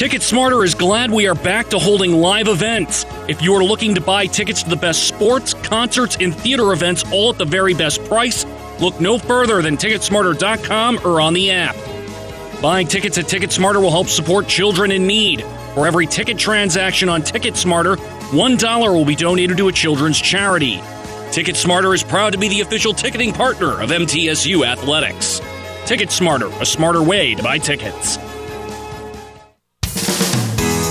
Ticket 0.00 0.22
Smarter 0.22 0.64
is 0.64 0.74
glad 0.74 1.10
we 1.10 1.28
are 1.28 1.34
back 1.34 1.68
to 1.68 1.78
holding 1.78 2.14
live 2.14 2.48
events. 2.48 3.04
If 3.28 3.42
you 3.42 3.52
are 3.52 3.62
looking 3.62 3.94
to 3.96 4.00
buy 4.00 4.24
tickets 4.24 4.62
to 4.62 4.70
the 4.70 4.76
best 4.76 5.06
sports, 5.06 5.52
concerts, 5.52 6.16
and 6.18 6.34
theater 6.34 6.72
events 6.72 7.04
all 7.12 7.28
at 7.28 7.36
the 7.36 7.44
very 7.44 7.74
best 7.74 8.02
price, 8.04 8.46
look 8.80 8.98
no 8.98 9.18
further 9.18 9.60
than 9.60 9.76
Ticketsmarter.com 9.76 11.00
or 11.04 11.20
on 11.20 11.34
the 11.34 11.50
app. 11.50 11.76
Buying 12.62 12.86
tickets 12.86 13.18
at 13.18 13.26
TicketSmarter 13.26 13.82
will 13.82 13.90
help 13.90 14.06
support 14.06 14.48
children 14.48 14.90
in 14.90 15.06
need. 15.06 15.44
For 15.74 15.86
every 15.86 16.06
ticket 16.06 16.38
transaction 16.38 17.10
on 17.10 17.20
TicketSmarter, 17.20 17.96
$1 17.96 18.94
will 18.94 19.04
be 19.04 19.14
donated 19.14 19.58
to 19.58 19.68
a 19.68 19.72
children's 19.72 20.18
charity. 20.18 20.78
TicketSmarter 21.28 21.94
is 21.94 22.02
proud 22.02 22.32
to 22.32 22.38
be 22.38 22.48
the 22.48 22.62
official 22.62 22.94
ticketing 22.94 23.34
partner 23.34 23.82
of 23.82 23.90
MTSU 23.90 24.66
Athletics. 24.66 25.40
TicketSmarter, 25.84 26.58
a 26.58 26.64
smarter 26.64 27.02
way 27.02 27.34
to 27.34 27.42
buy 27.42 27.58
tickets. 27.58 28.16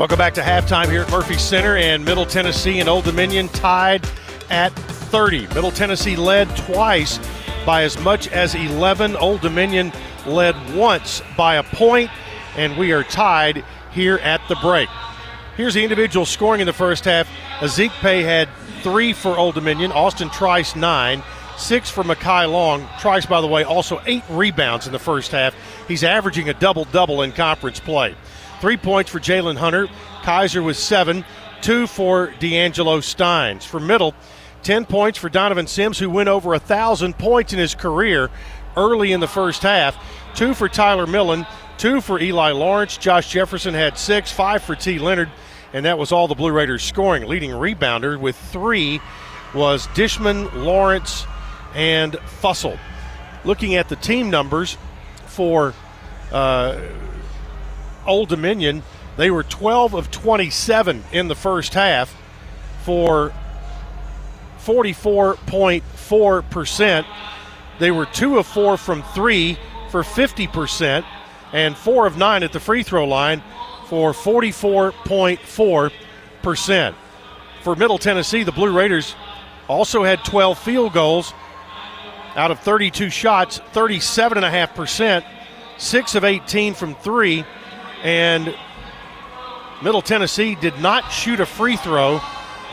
Welcome 0.00 0.16
back 0.16 0.32
to 0.32 0.40
halftime 0.40 0.90
here 0.90 1.02
at 1.02 1.10
Murphy 1.10 1.36
Center 1.36 1.76
and 1.76 2.02
Middle 2.02 2.24
Tennessee 2.24 2.80
and 2.80 2.88
Old 2.88 3.04
Dominion 3.04 3.48
tied 3.48 4.02
at 4.48 4.72
30. 4.72 5.48
Middle 5.48 5.70
Tennessee 5.70 6.16
led 6.16 6.48
twice 6.56 7.20
by 7.66 7.82
as 7.82 7.98
much 7.98 8.26
as 8.28 8.54
11. 8.54 9.14
Old 9.16 9.42
Dominion 9.42 9.92
led 10.24 10.56
once 10.74 11.20
by 11.36 11.56
a 11.56 11.62
point, 11.62 12.10
and 12.56 12.78
we 12.78 12.92
are 12.92 13.04
tied 13.04 13.62
here 13.92 14.16
at 14.20 14.40
the 14.48 14.56
break. 14.62 14.88
Here's 15.58 15.74
the 15.74 15.82
individual 15.82 16.24
scoring 16.24 16.62
in 16.62 16.66
the 16.66 16.72
first 16.72 17.04
half. 17.04 17.28
Ezikpe 17.58 18.24
had 18.24 18.48
three 18.82 19.12
for 19.12 19.36
Old 19.36 19.54
Dominion, 19.54 19.92
Austin 19.92 20.30
Trice 20.30 20.74
nine, 20.74 21.22
six 21.58 21.90
for 21.90 22.04
Mekhi 22.04 22.50
Long. 22.50 22.88
Trice, 22.98 23.26
by 23.26 23.42
the 23.42 23.46
way, 23.46 23.64
also 23.64 24.00
eight 24.06 24.24
rebounds 24.30 24.86
in 24.86 24.94
the 24.94 24.98
first 24.98 25.30
half. 25.32 25.54
He's 25.86 26.04
averaging 26.04 26.48
a 26.48 26.54
double 26.54 26.86
double 26.86 27.20
in 27.20 27.32
conference 27.32 27.80
play. 27.80 28.14
Three 28.60 28.76
points 28.76 29.10
for 29.10 29.20
Jaylin 29.20 29.56
Hunter. 29.56 29.88
Keyser 30.22 30.64
with 30.64 30.76
seven. 30.76 31.24
Two 31.62 31.86
for 31.86 32.32
D'Angelo 32.38 33.00
Steins. 33.00 33.64
For 33.64 33.80
middle, 33.80 34.14
10 34.62 34.84
points 34.86 35.18
for 35.18 35.28
Donovan 35.28 35.66
Sims, 35.66 35.98
who 35.98 36.10
went 36.10 36.28
over 36.28 36.50
a 36.50 36.58
1,000 36.58 37.16
points 37.18 37.52
in 37.52 37.58
his 37.58 37.74
career 37.74 38.30
early 38.76 39.12
in 39.12 39.20
the 39.20 39.28
first 39.28 39.62
half. 39.62 39.96
Two 40.34 40.54
for 40.54 40.68
Tyler 40.68 41.06
Millen. 41.06 41.46
Two 41.78 42.00
for 42.00 42.20
Eli 42.20 42.52
Lawrence. 42.52 42.98
Josh 42.98 43.30
Jefferson 43.30 43.74
had 43.74 43.96
six. 43.96 44.30
Five 44.30 44.62
for 44.62 44.74
T. 44.74 44.98
Leonard. 44.98 45.30
And 45.72 45.86
that 45.86 45.98
was 45.98 46.12
all 46.12 46.28
the 46.28 46.34
Blue 46.34 46.52
Raiders 46.52 46.82
scoring. 46.82 47.26
Leading 47.26 47.50
rebounder 47.50 48.18
with 48.18 48.36
three 48.36 49.00
was 49.54 49.86
Dishman, 49.88 50.52
Lawrence, 50.52 51.26
and 51.74 52.12
Fussell. 52.42 52.78
Looking 53.44 53.74
at 53.76 53.88
the 53.88 53.96
team 53.96 54.30
numbers 54.30 54.76
for 55.26 55.74
uh, 56.32 56.78
Old 58.06 58.28
Dominion, 58.28 58.82
they 59.16 59.30
were 59.30 59.42
12 59.42 59.94
of 59.94 60.10
27 60.10 61.04
in 61.12 61.28
the 61.28 61.34
first 61.34 61.72
half 61.74 62.14
for 62.82 63.32
44.4%. 64.60 67.06
They 67.78 67.90
were 67.90 68.06
2 68.06 68.38
of 68.38 68.46
4 68.46 68.76
from 68.76 69.02
3 69.02 69.58
for 69.90 70.02
50%, 70.02 71.04
and 71.52 71.76
4 71.76 72.06
of 72.06 72.16
9 72.16 72.42
at 72.42 72.52
the 72.52 72.60
free 72.60 72.82
throw 72.82 73.06
line 73.06 73.42
for 73.86 74.12
44.4%. 74.12 76.94
For 77.62 77.76
Middle 77.76 77.98
Tennessee, 77.98 78.44
the 78.44 78.52
Blue 78.52 78.72
Raiders 78.72 79.14
also 79.68 80.04
had 80.04 80.24
12 80.24 80.58
field 80.58 80.92
goals 80.92 81.32
out 82.36 82.50
of 82.50 82.60
32 82.60 83.10
shots, 83.10 83.60
37.5%, 83.72 85.24
6 85.76 86.14
of 86.14 86.24
18 86.24 86.74
from 86.74 86.94
3 86.96 87.44
and 88.02 88.54
Middle 89.82 90.02
Tennessee 90.02 90.54
did 90.54 90.78
not 90.80 91.10
shoot 91.10 91.40
a 91.40 91.46
free 91.46 91.76
throw 91.76 92.20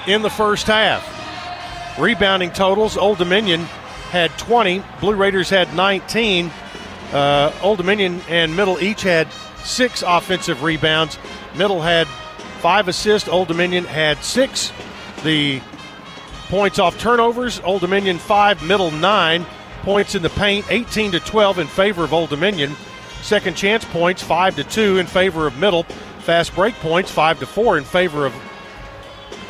in 0.08 0.22
the 0.22 0.30
first 0.30 0.68
half. 0.68 1.16
Rebounding 2.00 2.52
totals 2.52 2.98
Old 2.98 3.18
Dominion 3.18 3.62
had 4.12 4.38
20, 4.38 4.84
Blue 5.00 5.16
Raiders 5.16 5.50
had 5.50 5.74
19. 5.76 6.52
Uh, 7.12 7.52
Old 7.62 7.78
Dominion 7.78 8.22
and 8.30 8.56
Middle 8.56 8.80
each 8.80 9.02
had 9.02 9.32
six 9.64 10.04
offensive 10.06 10.64
rebounds. 10.64 11.18
Middle 11.56 11.82
had 11.82 12.08
five 12.60 12.88
assists, 12.88 13.28
Old 13.28 13.48
Dominion 13.48 13.86
had 13.86 14.24
six. 14.24 14.72
The 15.24 15.62
Points 16.50 16.80
off 16.80 16.98
turnovers, 16.98 17.60
Old 17.60 17.82
Dominion 17.82 18.20
5, 18.20 18.64
Middle 18.64 18.92
9. 18.92 19.46
Points 19.82 20.16
in 20.16 20.22
the 20.22 20.30
paint, 20.30 20.66
18 20.70 21.12
to 21.12 21.20
12 21.20 21.60
in 21.60 21.68
favor 21.68 22.06
of 22.06 22.14
Old 22.14 22.30
Dominion. 22.30 22.74
Second 23.28 23.58
chance 23.58 23.84
points, 23.84 24.24
5 24.24 24.56
to 24.56 24.64
2 24.64 25.00
in 25.00 25.06
favor 25.06 25.48
of 25.48 25.58
Middle. 25.58 25.84
Fast 26.20 26.56
break 26.56 26.74
points, 26.76 27.12
5 27.12 27.42
to 27.42 27.46
4 27.46 27.78
in 27.78 27.84
favor 27.84 28.26
of 28.26 28.34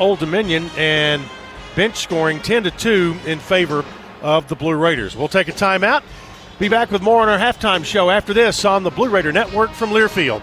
Old 0.00 0.18
Dominion. 0.18 0.68
And 0.76 1.22
bench 1.76 1.94
scoring, 1.94 2.40
10 2.40 2.64
to 2.64 2.72
2 2.72 3.16
in 3.24 3.38
favor 3.38 3.84
of 4.20 4.48
the 4.48 4.56
Blue 4.56 4.74
Raiders. 4.74 5.16
We'll 5.16 5.28
take 5.28 5.46
a 5.46 5.52
timeout. 5.52 6.02
Be 6.58 6.68
back 6.68 6.90
with 6.90 7.02
more 7.02 7.22
on 7.22 7.28
our 7.28 7.38
halftime 7.38 7.84
show 7.84 8.10
after 8.10 8.34
this 8.34 8.64
on 8.64 8.82
the 8.82 8.90
Blue 8.90 9.10
Raider 9.10 9.30
Network 9.30 9.70
from 9.70 9.90
Learfield. 9.90 10.42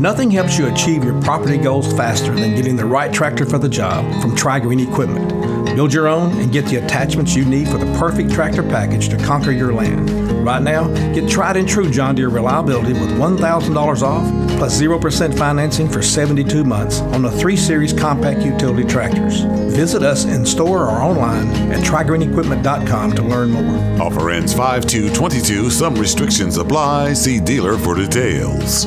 Nothing 0.00 0.30
helps 0.30 0.58
you 0.58 0.66
achieve 0.66 1.04
your 1.04 1.18
property 1.22 1.56
goals 1.56 1.90
faster 1.96 2.34
than 2.34 2.54
getting 2.54 2.76
the 2.76 2.84
right 2.84 3.10
tractor 3.10 3.46
for 3.46 3.56
the 3.56 3.68
job 3.68 4.04
from 4.20 4.36
Tri-Green 4.36 4.80
Equipment. 4.80 5.74
Build 5.74 5.92
your 5.92 6.06
own 6.06 6.38
and 6.38 6.52
get 6.52 6.66
the 6.66 6.76
attachments 6.76 7.34
you 7.34 7.46
need 7.46 7.66
for 7.66 7.78
the 7.78 7.86
perfect 7.98 8.30
tractor 8.30 8.62
package 8.62 9.08
to 9.08 9.16
conquer 9.16 9.52
your 9.52 9.72
land. 9.72 10.10
Right 10.44 10.60
now, 10.60 10.88
get 11.14 11.30
tried 11.30 11.56
and 11.56 11.66
true 11.66 11.90
John 11.90 12.14
Deere 12.14 12.28
reliability 12.28 12.92
with 12.92 13.10
$1,000 13.12 14.02
off 14.02 14.58
plus 14.58 14.78
0% 14.78 15.38
financing 15.38 15.88
for 15.88 16.02
72 16.02 16.62
months 16.62 17.00
on 17.00 17.22
the 17.22 17.30
3 17.30 17.56
Series 17.56 17.94
compact 17.94 18.40
utility 18.40 18.84
tractors. 18.84 19.40
Visit 19.74 20.02
us 20.02 20.26
in 20.26 20.44
store 20.44 20.82
or 20.82 21.00
online 21.00 21.48
at 21.72 21.82
trigreenequipment.com 21.82 23.12
to 23.12 23.22
learn 23.22 23.50
more. 23.50 24.02
Offer 24.02 24.30
ends 24.30 24.52
5 24.52 24.86
to 24.88 25.12
22. 25.14 25.70
Some 25.70 25.94
restrictions 25.94 26.58
apply. 26.58 27.14
See 27.14 27.40
dealer 27.40 27.78
for 27.78 27.94
details. 27.94 28.86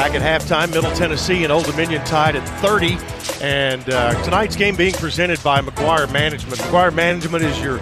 Back 0.00 0.14
at 0.14 0.22
halftime, 0.42 0.70
Middle 0.72 0.90
Tennessee 0.92 1.44
and 1.44 1.52
Old 1.52 1.66
Dominion 1.66 2.02
tied 2.06 2.34
at 2.34 2.48
30. 2.60 2.96
And 3.44 3.86
uh, 3.90 4.14
tonight's 4.22 4.56
game 4.56 4.74
being 4.74 4.94
presented 4.94 5.42
by 5.42 5.60
McGuire 5.60 6.10
Management. 6.10 6.58
McGuire 6.58 6.94
Management 6.94 7.44
is 7.44 7.60
your 7.60 7.78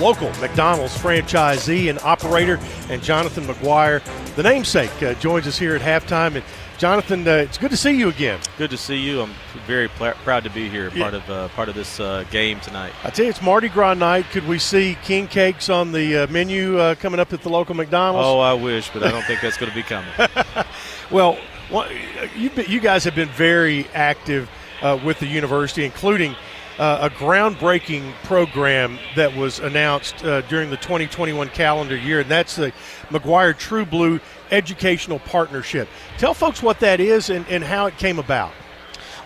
local 0.00 0.30
McDonald's 0.40 0.96
franchisee 0.96 1.90
and 1.90 1.98
operator. 1.98 2.58
And 2.88 3.02
Jonathan 3.02 3.44
McGuire, 3.44 4.02
the 4.34 4.44
namesake, 4.44 5.02
uh, 5.02 5.12
joins 5.14 5.46
us 5.46 5.58
here 5.58 5.76
at 5.76 5.82
halftime. 5.82 6.36
And 6.36 6.44
Jonathan, 6.78 7.28
uh, 7.28 7.32
it's 7.32 7.58
good 7.58 7.70
to 7.70 7.76
see 7.76 7.90
you 7.90 8.08
again. 8.08 8.40
Good 8.56 8.70
to 8.70 8.78
see 8.78 8.96
you. 8.96 9.20
I'm 9.20 9.34
very 9.66 9.88
pl- 9.88 10.14
proud 10.24 10.44
to 10.44 10.50
be 10.50 10.70
here, 10.70 10.90
part 10.92 11.12
Yeah. 11.12 11.18
of 11.18 11.30
uh, 11.30 11.48
part 11.48 11.68
of 11.68 11.74
this 11.74 12.00
uh, 12.00 12.24
game 12.30 12.60
tonight. 12.60 12.94
I 13.04 13.10
tell 13.10 13.26
you, 13.26 13.30
it's 13.30 13.42
Mardi 13.42 13.68
Gras 13.68 13.92
night. 13.92 14.24
Could 14.30 14.48
we 14.48 14.58
see 14.58 14.96
king 15.04 15.26
cakes 15.26 15.68
on 15.68 15.92
the 15.92 16.20
uh, 16.24 16.26
menu 16.28 16.78
uh, 16.78 16.94
coming 16.94 17.20
up 17.20 17.34
at 17.34 17.42
the 17.42 17.50
local 17.50 17.74
McDonald's? 17.74 18.26
Oh, 18.26 18.38
I 18.40 18.54
wish, 18.54 18.88
but 18.88 19.02
I 19.02 19.10
don't 19.10 19.24
think 19.26 19.42
that's 19.42 19.58
going 19.58 19.70
to 19.70 19.76
be 19.76 19.82
coming. 19.82 20.10
Well, 21.10 21.38
you 21.70 22.50
you 22.66 22.80
guys 22.80 23.04
have 23.04 23.14
been 23.14 23.28
very 23.28 23.86
active 23.94 24.48
uh, 24.82 24.98
with 25.04 25.18
the 25.18 25.26
university, 25.26 25.84
including 25.84 26.34
uh, 26.78 27.10
a 27.10 27.10
groundbreaking 27.10 28.12
program 28.24 28.98
that 29.16 29.34
was 29.36 29.58
announced 29.58 30.24
uh, 30.24 30.40
during 30.42 30.70
the 30.70 30.76
2021 30.76 31.48
calendar 31.48 31.96
year, 31.96 32.20
and 32.20 32.30
that's 32.30 32.56
the 32.56 32.72
McGuire 33.08 33.56
True 33.56 33.84
Blue 33.84 34.20
Educational 34.50 35.18
Partnership. 35.18 35.88
Tell 36.18 36.34
folks 36.34 36.62
what 36.62 36.80
that 36.80 37.00
is 37.00 37.30
and, 37.30 37.46
and 37.48 37.64
how 37.64 37.86
it 37.86 37.98
came 37.98 38.18
about. 38.18 38.52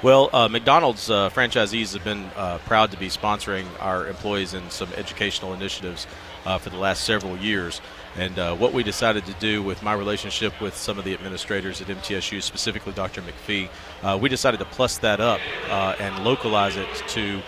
Well, 0.02 0.30
uh, 0.32 0.48
McDonald's 0.48 1.10
uh, 1.10 1.30
franchisees 1.30 1.92
have 1.92 2.02
been 2.02 2.24
uh, 2.34 2.58
proud 2.66 2.90
to 2.90 2.96
be 2.96 3.08
sponsoring 3.08 3.66
our 3.78 4.08
employees 4.08 4.52
in 4.52 4.68
some 4.68 4.88
educational 4.96 5.52
initiatives 5.52 6.08
uh, 6.44 6.58
for 6.58 6.70
the 6.70 6.76
last 6.76 7.04
several 7.04 7.36
years. 7.36 7.80
And 8.16 8.38
uh, 8.38 8.54
what 8.54 8.72
we 8.72 8.82
decided 8.82 9.24
to 9.26 9.32
do 9.34 9.62
with 9.62 9.82
my 9.82 9.94
relationship 9.94 10.60
with 10.60 10.76
some 10.76 10.98
of 10.98 11.04
the 11.04 11.14
administrators 11.14 11.80
at 11.80 11.86
MTSU, 11.86 12.42
specifically 12.42 12.92
Dr. 12.92 13.22
McPhee, 13.22 13.68
uh, 14.02 14.18
we 14.20 14.28
decided 14.28 14.58
to 14.58 14.66
plus 14.66 14.98
that 14.98 15.20
up 15.20 15.40
and 15.98 16.24
localize 16.24 16.76
it 16.76 16.88
to 17.08 17.42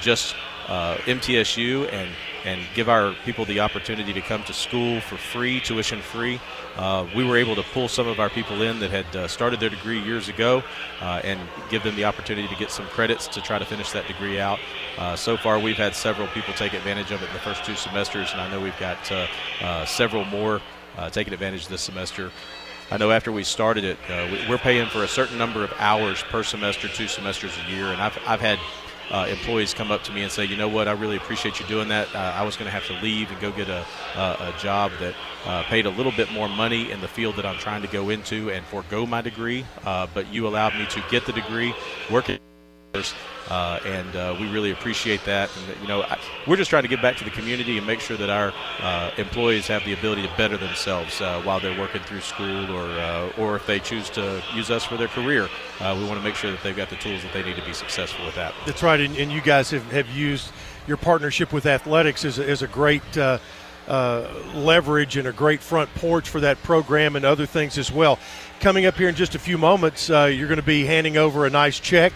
just 0.00 0.34
MTSU 0.68 1.92
and 1.92 2.10
and 2.44 2.60
give 2.74 2.88
our 2.88 3.12
people 3.24 3.44
the 3.44 3.58
opportunity 3.58 4.12
to 4.12 4.20
come 4.20 4.42
to 4.44 4.52
school 4.52 5.00
for 5.00 5.16
free, 5.16 5.60
tuition 5.60 6.00
free. 6.00 6.40
Uh, 6.76 7.06
we 7.14 7.24
were 7.24 7.36
able 7.36 7.54
to 7.56 7.62
pull 7.62 7.88
some 7.88 8.06
of 8.06 8.20
our 8.20 8.28
people 8.28 8.62
in 8.62 8.78
that 8.80 8.90
had 8.90 9.16
uh, 9.16 9.26
started 9.26 9.60
their 9.60 9.70
degree 9.70 10.00
years 10.00 10.28
ago 10.28 10.62
uh, 11.00 11.20
and 11.24 11.40
give 11.70 11.82
them 11.82 11.96
the 11.96 12.04
opportunity 12.04 12.46
to 12.48 12.54
get 12.56 12.70
some 12.70 12.86
credits 12.86 13.26
to 13.26 13.40
try 13.40 13.58
to 13.58 13.64
finish 13.64 13.90
that 13.92 14.06
degree 14.06 14.38
out. 14.38 14.58
Uh, 14.98 15.16
so 15.16 15.36
far, 15.36 15.58
we've 15.58 15.76
had 15.76 15.94
several 15.94 16.26
people 16.28 16.52
take 16.54 16.74
advantage 16.74 17.10
of 17.10 17.22
it 17.22 17.28
in 17.28 17.32
the 17.32 17.40
first 17.40 17.64
two 17.64 17.74
semesters, 17.74 18.32
and 18.32 18.40
I 18.40 18.50
know 18.50 18.60
we've 18.60 18.78
got 18.78 19.10
uh, 19.10 19.26
uh, 19.60 19.84
several 19.86 20.24
more 20.24 20.60
taking 21.10 21.34
advantage 21.34 21.68
this 21.68 21.82
semester. 21.82 22.30
I 22.90 22.96
know 22.96 23.10
after 23.10 23.30
we 23.30 23.44
started 23.44 23.84
it, 23.84 23.98
we're 24.48 24.56
paying 24.56 24.88
for 24.88 25.04
a 25.04 25.08
certain 25.08 25.36
number 25.36 25.62
of 25.62 25.72
hours 25.78 26.22
per 26.22 26.42
semester, 26.42 26.88
two 26.88 27.06
semesters 27.06 27.52
a 27.66 27.70
year, 27.70 27.88
and 27.88 28.00
I've, 28.00 28.18
I've 28.26 28.40
had 28.40 28.58
uh, 29.10 29.26
employees 29.28 29.74
come 29.74 29.90
up 29.90 30.02
to 30.04 30.12
me 30.12 30.22
and 30.22 30.32
say, 30.32 30.44
you 30.44 30.56
know 30.56 30.68
what, 30.68 30.88
I 30.88 30.92
really 30.92 31.16
appreciate 31.16 31.60
you 31.60 31.66
doing 31.66 31.88
that. 31.88 32.14
Uh, 32.14 32.18
I 32.18 32.42
was 32.42 32.56
going 32.56 32.66
to 32.66 32.72
have 32.72 32.86
to 32.86 32.94
leave 33.04 33.30
and 33.30 33.40
go 33.40 33.52
get 33.52 33.68
a, 33.68 33.84
a, 34.16 34.20
a 34.20 34.54
job 34.60 34.92
that 35.00 35.14
uh, 35.44 35.62
paid 35.64 35.86
a 35.86 35.90
little 35.90 36.12
bit 36.12 36.30
more 36.32 36.48
money 36.48 36.90
in 36.90 37.00
the 37.00 37.08
field 37.08 37.36
that 37.36 37.46
I'm 37.46 37.58
trying 37.58 37.82
to 37.82 37.88
go 37.88 38.10
into 38.10 38.50
and 38.50 38.64
forego 38.66 39.06
my 39.06 39.20
degree, 39.20 39.64
uh, 39.84 40.06
but 40.12 40.32
you 40.32 40.46
allowed 40.46 40.74
me 40.74 40.86
to 40.86 41.02
get 41.10 41.26
the 41.26 41.32
degree, 41.32 41.74
work. 42.10 42.26
Uh, 43.48 43.78
and 43.84 44.16
uh, 44.16 44.36
we 44.40 44.48
really 44.48 44.72
appreciate 44.72 45.24
that. 45.24 45.50
And 45.56 45.80
you 45.80 45.88
know, 45.88 46.02
I, 46.02 46.18
we're 46.46 46.56
just 46.56 46.70
trying 46.70 46.82
to 46.82 46.88
give 46.88 47.00
back 47.00 47.16
to 47.18 47.24
the 47.24 47.30
community 47.30 47.78
and 47.78 47.86
make 47.86 48.00
sure 48.00 48.16
that 48.16 48.30
our 48.30 48.52
uh, 48.80 49.10
employees 49.18 49.68
have 49.68 49.84
the 49.84 49.92
ability 49.92 50.22
to 50.22 50.36
better 50.36 50.56
themselves 50.56 51.20
uh, 51.20 51.40
while 51.42 51.60
they're 51.60 51.78
working 51.78 52.02
through 52.02 52.20
school, 52.20 52.70
or 52.72 52.84
uh, 52.84 53.30
or 53.38 53.56
if 53.56 53.66
they 53.66 53.78
choose 53.78 54.10
to 54.10 54.42
use 54.54 54.70
us 54.70 54.84
for 54.84 54.96
their 54.96 55.08
career, 55.08 55.48
uh, 55.80 55.96
we 55.96 56.04
want 56.06 56.18
to 56.18 56.24
make 56.24 56.34
sure 56.34 56.50
that 56.50 56.62
they've 56.62 56.76
got 56.76 56.90
the 56.90 56.96
tools 56.96 57.22
that 57.22 57.32
they 57.32 57.42
need 57.42 57.56
to 57.56 57.64
be 57.64 57.72
successful 57.72 58.24
with 58.26 58.34
that. 58.34 58.52
That's 58.66 58.82
right, 58.82 58.98
and, 58.98 59.16
and 59.16 59.30
you 59.30 59.40
guys 59.40 59.70
have, 59.70 59.90
have 59.92 60.08
used 60.10 60.50
your 60.88 60.96
partnership 60.96 61.52
with 61.52 61.66
athletics 61.66 62.24
as 62.24 62.38
a, 62.38 62.64
a 62.64 62.68
great. 62.68 63.02
Leverage 63.88 65.16
and 65.16 65.28
a 65.28 65.32
great 65.32 65.60
front 65.60 65.88
porch 65.94 66.28
for 66.28 66.40
that 66.40 66.60
program 66.64 67.14
and 67.14 67.24
other 67.24 67.46
things 67.46 67.78
as 67.78 67.92
well. 67.92 68.18
Coming 68.58 68.84
up 68.84 68.96
here 68.96 69.08
in 69.08 69.14
just 69.14 69.36
a 69.36 69.38
few 69.38 69.56
moments, 69.56 70.08
you're 70.08 70.48
going 70.48 70.56
to 70.56 70.62
be 70.62 70.84
handing 70.84 71.16
over 71.16 71.46
a 71.46 71.50
nice 71.50 71.78
check 71.78 72.12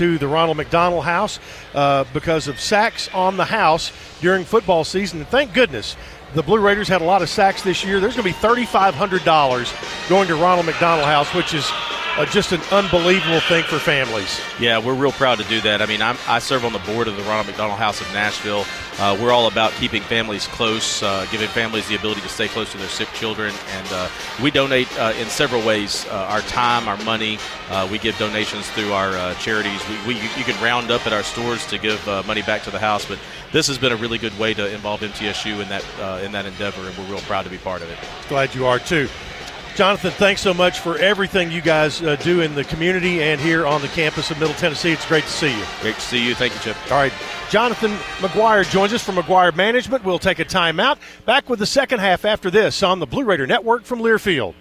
to 0.00 0.16
the 0.16 0.26
Ronald 0.26 0.56
McDonald 0.56 1.04
House 1.04 1.38
uh, 1.74 2.04
because 2.14 2.48
of 2.48 2.58
sacks 2.58 3.10
on 3.12 3.36
the 3.36 3.44
house 3.44 3.92
during 4.22 4.46
football 4.46 4.82
season. 4.82 5.18
And 5.18 5.28
thank 5.28 5.52
goodness 5.52 5.94
the 6.32 6.42
Blue 6.42 6.58
Raiders 6.58 6.88
had 6.88 7.02
a 7.02 7.04
lot 7.04 7.20
of 7.20 7.28
sacks 7.28 7.60
this 7.60 7.84
year. 7.84 8.00
There's 8.00 8.16
going 8.16 8.32
to 8.32 8.40
be 8.40 8.64
$3,500 8.64 10.08
going 10.08 10.26
to 10.28 10.36
Ronald 10.36 10.64
McDonald 10.64 11.06
House, 11.06 11.34
which 11.34 11.52
is 11.52 11.70
uh, 12.16 12.24
just 12.24 12.52
an 12.52 12.62
unbelievable 12.72 13.40
thing 13.40 13.62
for 13.64 13.78
families. 13.78 14.40
Yeah, 14.58 14.78
we're 14.78 14.94
real 14.94 15.12
proud 15.12 15.36
to 15.36 15.44
do 15.44 15.60
that. 15.60 15.82
I 15.82 15.86
mean, 15.86 16.00
I'm, 16.00 16.16
i 16.26 16.38
serve 16.38 16.64
on 16.64 16.72
the 16.72 16.78
board 16.78 17.06
of 17.06 17.18
the 17.18 17.22
Ronald 17.24 17.48
McDonald 17.48 17.78
House 17.78 18.00
of 18.00 18.10
Nashville. 18.14 18.64
Uh, 19.00 19.16
we're 19.18 19.32
all 19.32 19.46
about 19.46 19.72
keeping 19.72 20.02
families 20.02 20.46
close, 20.48 21.02
uh, 21.02 21.26
giving 21.32 21.48
families 21.48 21.88
the 21.88 21.94
ability 21.94 22.20
to 22.20 22.28
stay 22.28 22.46
close 22.48 22.70
to 22.70 22.76
their 22.76 22.88
sick 22.88 23.08
children, 23.14 23.54
and 23.70 23.88
uh, 23.92 24.06
we 24.42 24.50
donate 24.50 24.86
uh, 24.98 25.14
in 25.18 25.26
several 25.26 25.64
ways: 25.66 26.04
uh, 26.10 26.26
our 26.28 26.42
time, 26.42 26.86
our 26.86 27.02
money. 27.02 27.38
we 27.90 27.98
give 27.98 28.16
donations 28.18 28.68
through 28.72 28.92
our 28.92 29.34
charities. 29.36 29.80
We, 29.88 30.08
we, 30.08 30.14
you 30.36 30.44
can 30.44 30.62
round 30.62 30.90
up 30.90 31.06
at 31.06 31.14
our 31.14 31.22
stores 31.22 31.64
to 31.68 31.78
give 31.78 32.06
money 32.26 32.42
back 32.42 32.62
to 32.64 32.70
the 32.70 32.78
house, 32.78 33.06
but 33.06 33.18
this 33.52 33.66
has 33.68 33.78
been 33.78 33.92
a 33.92 33.96
really 33.96 34.18
good 34.18 34.38
way 34.38 34.52
to 34.52 34.70
involve 34.70 35.00
MTSU 35.00 35.62
in 35.62 35.68
that 35.70 36.22
in 36.22 36.32
that 36.32 36.44
endeavor, 36.44 36.86
and 36.86 36.94
we're 36.98 37.14
real 37.14 37.20
proud 37.20 37.44
to 37.44 37.50
be 37.50 37.56
part 37.56 37.80
of 37.80 37.88
it. 37.90 37.98
Glad 38.28 38.54
you 38.54 38.66
are 38.66 38.78
too. 38.78 39.08
Jonathan, 39.76 40.10
thanks 40.12 40.40
so 40.40 40.52
much 40.52 40.80
for 40.80 40.98
everything 40.98 41.50
you 41.50 41.60
guys 41.60 42.02
uh, 42.02 42.16
do 42.16 42.40
in 42.40 42.54
the 42.54 42.64
community 42.64 43.22
and 43.22 43.40
here 43.40 43.66
on 43.66 43.80
the 43.80 43.88
campus 43.88 44.30
of 44.30 44.38
Middle 44.38 44.54
Tennessee. 44.54 44.92
It's 44.92 45.06
great 45.06 45.24
to 45.24 45.30
see 45.30 45.56
you. 45.56 45.64
Great 45.80 45.94
to 45.94 46.00
see 46.00 46.26
you. 46.26 46.34
Thank 46.34 46.54
you, 46.54 46.60
Chip. 46.60 46.76
All 46.90 46.98
right. 46.98 47.12
Jonathan 47.48 47.92
McGuire 48.18 48.68
joins 48.68 48.92
us 48.92 49.02
from 49.02 49.16
McGuire 49.16 49.54
Management. 49.54 50.04
We'll 50.04 50.18
take 50.18 50.38
a 50.38 50.44
timeout. 50.44 50.98
Back 51.24 51.48
with 51.48 51.58
the 51.58 51.66
second 51.66 52.00
half 52.00 52.24
after 52.24 52.50
this 52.50 52.82
on 52.82 52.98
the 52.98 53.06
Blue 53.06 53.24
Raider 53.24 53.46
Network 53.46 53.84
from 53.84 54.00
Learfield. 54.00 54.54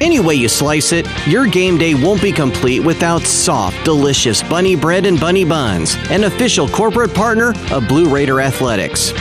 Any 0.00 0.20
way 0.20 0.34
you 0.34 0.48
slice 0.48 0.92
it, 0.92 1.06
your 1.26 1.46
game 1.46 1.78
day 1.78 1.94
won't 1.94 2.20
be 2.20 2.32
complete 2.32 2.80
without 2.80 3.22
soft, 3.22 3.82
delicious 3.84 4.42
bunny 4.42 4.76
bread 4.76 5.06
and 5.06 5.18
bunny 5.18 5.44
buns, 5.44 5.96
an 6.10 6.24
official 6.24 6.68
corporate 6.68 7.14
partner 7.14 7.54
of 7.72 7.88
Blue 7.88 8.12
Raider 8.12 8.40
Athletics. 8.40 9.12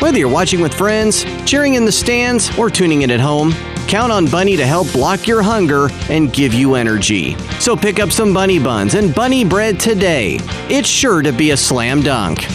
Whether 0.00 0.18
you're 0.18 0.30
watching 0.30 0.62
with 0.62 0.72
friends, 0.72 1.24
cheering 1.44 1.74
in 1.74 1.84
the 1.84 1.92
stands, 1.92 2.56
or 2.58 2.70
tuning 2.70 3.02
in 3.02 3.10
at 3.10 3.20
home, 3.20 3.52
count 3.86 4.10
on 4.10 4.26
Bunny 4.26 4.56
to 4.56 4.64
help 4.64 4.90
block 4.92 5.26
your 5.26 5.42
hunger 5.42 5.90
and 6.08 6.32
give 6.32 6.54
you 6.54 6.74
energy. 6.74 7.36
So 7.58 7.76
pick 7.76 8.00
up 8.00 8.10
some 8.10 8.32
bunny 8.32 8.58
buns 8.58 8.94
and 8.94 9.14
bunny 9.14 9.44
bread 9.44 9.78
today. 9.78 10.38
It's 10.70 10.88
sure 10.88 11.20
to 11.20 11.32
be 11.32 11.50
a 11.50 11.56
slam 11.56 12.00
dunk. 12.00 12.46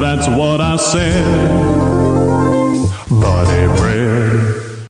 That's 0.00 0.26
what 0.26 0.62
I 0.62 0.76
said. 0.76 1.24
Bunny 3.10 3.78
bread. 3.78 4.88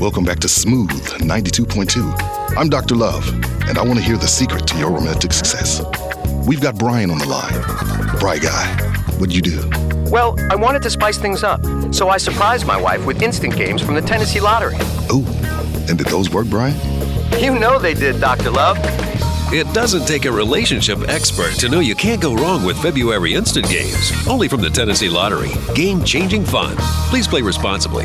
Welcome 0.00 0.24
back 0.24 0.38
to 0.40 0.48
Smooth 0.48 0.90
92.2. 0.90 2.56
I'm 2.56 2.70
Dr. 2.70 2.94
Love, 2.94 3.28
and 3.68 3.76
I 3.76 3.82
want 3.82 3.98
to 3.98 4.04
hear 4.04 4.16
the 4.16 4.26
secret 4.26 4.66
to 4.68 4.78
your 4.78 4.90
romantic 4.90 5.34
success. 5.34 5.82
We've 6.46 6.62
got 6.62 6.78
Brian 6.78 7.10
on 7.10 7.18
the 7.18 7.26
line. 7.26 7.60
Bry 8.18 8.38
guy, 8.38 8.97
what'd 9.18 9.34
you 9.34 9.42
do? 9.42 9.68
Well, 10.10 10.36
I 10.50 10.56
wanted 10.56 10.82
to 10.82 10.90
spice 10.90 11.18
things 11.18 11.42
up, 11.42 11.60
so 11.92 12.08
I 12.08 12.16
surprised 12.16 12.66
my 12.66 12.80
wife 12.80 13.04
with 13.04 13.22
instant 13.22 13.56
games 13.56 13.82
from 13.82 13.94
the 13.94 14.02
Tennessee 14.02 14.40
Lottery. 14.40 14.76
Oh, 15.10 15.24
and 15.88 15.98
did 15.98 16.06
those 16.06 16.30
work, 16.30 16.46
Brian? 16.48 16.76
You 17.38 17.58
know 17.58 17.78
they 17.78 17.94
did, 17.94 18.20
Dr. 18.20 18.50
Love. 18.50 18.78
It 19.50 19.72
doesn't 19.72 20.06
take 20.06 20.24
a 20.24 20.32
relationship 20.32 21.08
expert 21.08 21.52
to 21.60 21.68
know 21.68 21.80
you 21.80 21.94
can't 21.94 22.20
go 22.20 22.34
wrong 22.34 22.64
with 22.64 22.80
February 22.82 23.34
instant 23.34 23.68
games. 23.68 24.12
Only 24.26 24.46
from 24.46 24.60
the 24.60 24.70
Tennessee 24.70 25.08
Lottery. 25.08 25.50
Game 25.74 26.04
changing 26.04 26.44
fun. 26.44 26.76
Please 27.08 27.26
play 27.26 27.40
responsibly. 27.42 28.04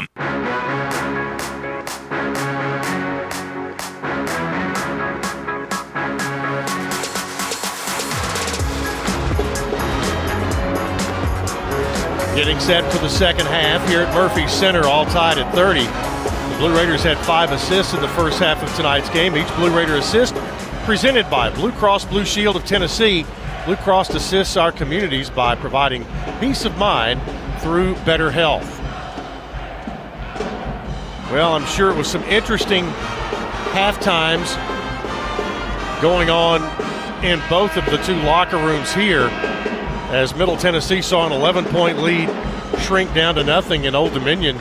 Getting 12.35 12.59
set 12.59 12.91
for 12.91 12.97
the 12.97 13.09
second 13.09 13.45
half 13.45 13.87
here 13.87 14.01
at 14.01 14.13
Murphy 14.15 14.47
Center, 14.47 14.87
all 14.87 15.05
tied 15.05 15.37
at 15.37 15.53
30. 15.53 15.81
The 15.81 16.57
Blue 16.57 16.75
Raiders 16.75 17.03
had 17.03 17.19
five 17.19 17.51
assists 17.51 17.93
in 17.93 18.01
the 18.01 18.07
first 18.09 18.39
half 18.39 18.63
of 18.63 18.75
tonight's 18.75 19.09
game. 19.11 19.37
Each 19.37 19.55
Blue 19.55 19.69
Raider 19.75 19.97
assist 19.97 20.33
presented 20.85 21.29
by 21.29 21.51
Blue 21.51 21.71
Cross 21.73 22.05
Blue 22.05 22.25
Shield 22.25 22.55
of 22.55 22.65
Tennessee. 22.65 23.25
Blue 23.65 23.75
Cross 23.75 24.15
assists 24.15 24.57
our 24.57 24.71
communities 24.71 25.29
by 25.29 25.53
providing 25.53 26.03
peace 26.39 26.65
of 26.65 26.75
mind 26.79 27.21
through 27.61 27.93
better 28.05 28.31
health. 28.31 28.80
Well, 31.31 31.53
I'm 31.53 31.65
sure 31.65 31.89
it 31.89 31.95
was 31.95 32.11
some 32.11 32.23
interesting 32.23 32.83
half 33.71 34.01
times 34.01 34.53
going 36.01 36.29
on 36.29 36.61
in 37.23 37.41
both 37.49 37.77
of 37.77 37.85
the 37.85 37.95
two 38.03 38.17
locker 38.23 38.57
rooms 38.57 38.93
here 38.93 39.29
as 40.11 40.35
Middle 40.35 40.57
Tennessee 40.57 41.01
saw 41.01 41.25
an 41.25 41.31
11 41.31 41.63
point 41.65 41.99
lead 41.99 42.29
shrink 42.81 43.13
down 43.13 43.35
to 43.35 43.45
nothing, 43.45 43.87
and 43.87 43.95
Old 43.95 44.13
Dominion 44.13 44.59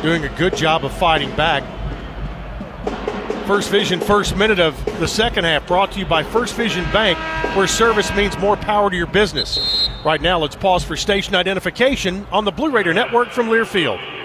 doing 0.00 0.24
a 0.24 0.28
good 0.38 0.56
job 0.56 0.84
of 0.84 0.92
fighting 0.92 1.34
back. 1.34 1.64
First 3.48 3.68
Vision, 3.70 3.98
first 3.98 4.36
minute 4.36 4.60
of 4.60 4.84
the 5.00 5.08
second 5.08 5.42
half, 5.42 5.66
brought 5.66 5.90
to 5.90 5.98
you 5.98 6.06
by 6.06 6.22
First 6.22 6.54
Vision 6.54 6.84
Bank, 6.92 7.18
where 7.56 7.66
service 7.66 8.14
means 8.14 8.38
more 8.38 8.56
power 8.56 8.90
to 8.90 8.96
your 8.96 9.08
business. 9.08 9.88
Right 10.04 10.22
now, 10.22 10.38
let's 10.38 10.54
pause 10.54 10.84
for 10.84 10.94
station 10.94 11.34
identification 11.34 12.28
on 12.30 12.44
the 12.44 12.52
Blue 12.52 12.70
Raider 12.70 12.94
Network 12.94 13.30
from 13.30 13.48
Learfield. 13.48 14.19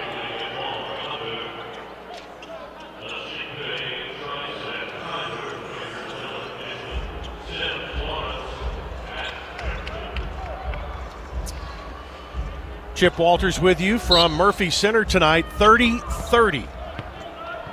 Chip 12.95 13.19
Walters 13.19 13.59
with 13.59 13.81
you 13.81 13.99
from 13.99 14.31
Murphy 14.31 14.69
Center 14.69 15.03
tonight, 15.03 15.45
30 15.57 15.99
30. 15.99 16.65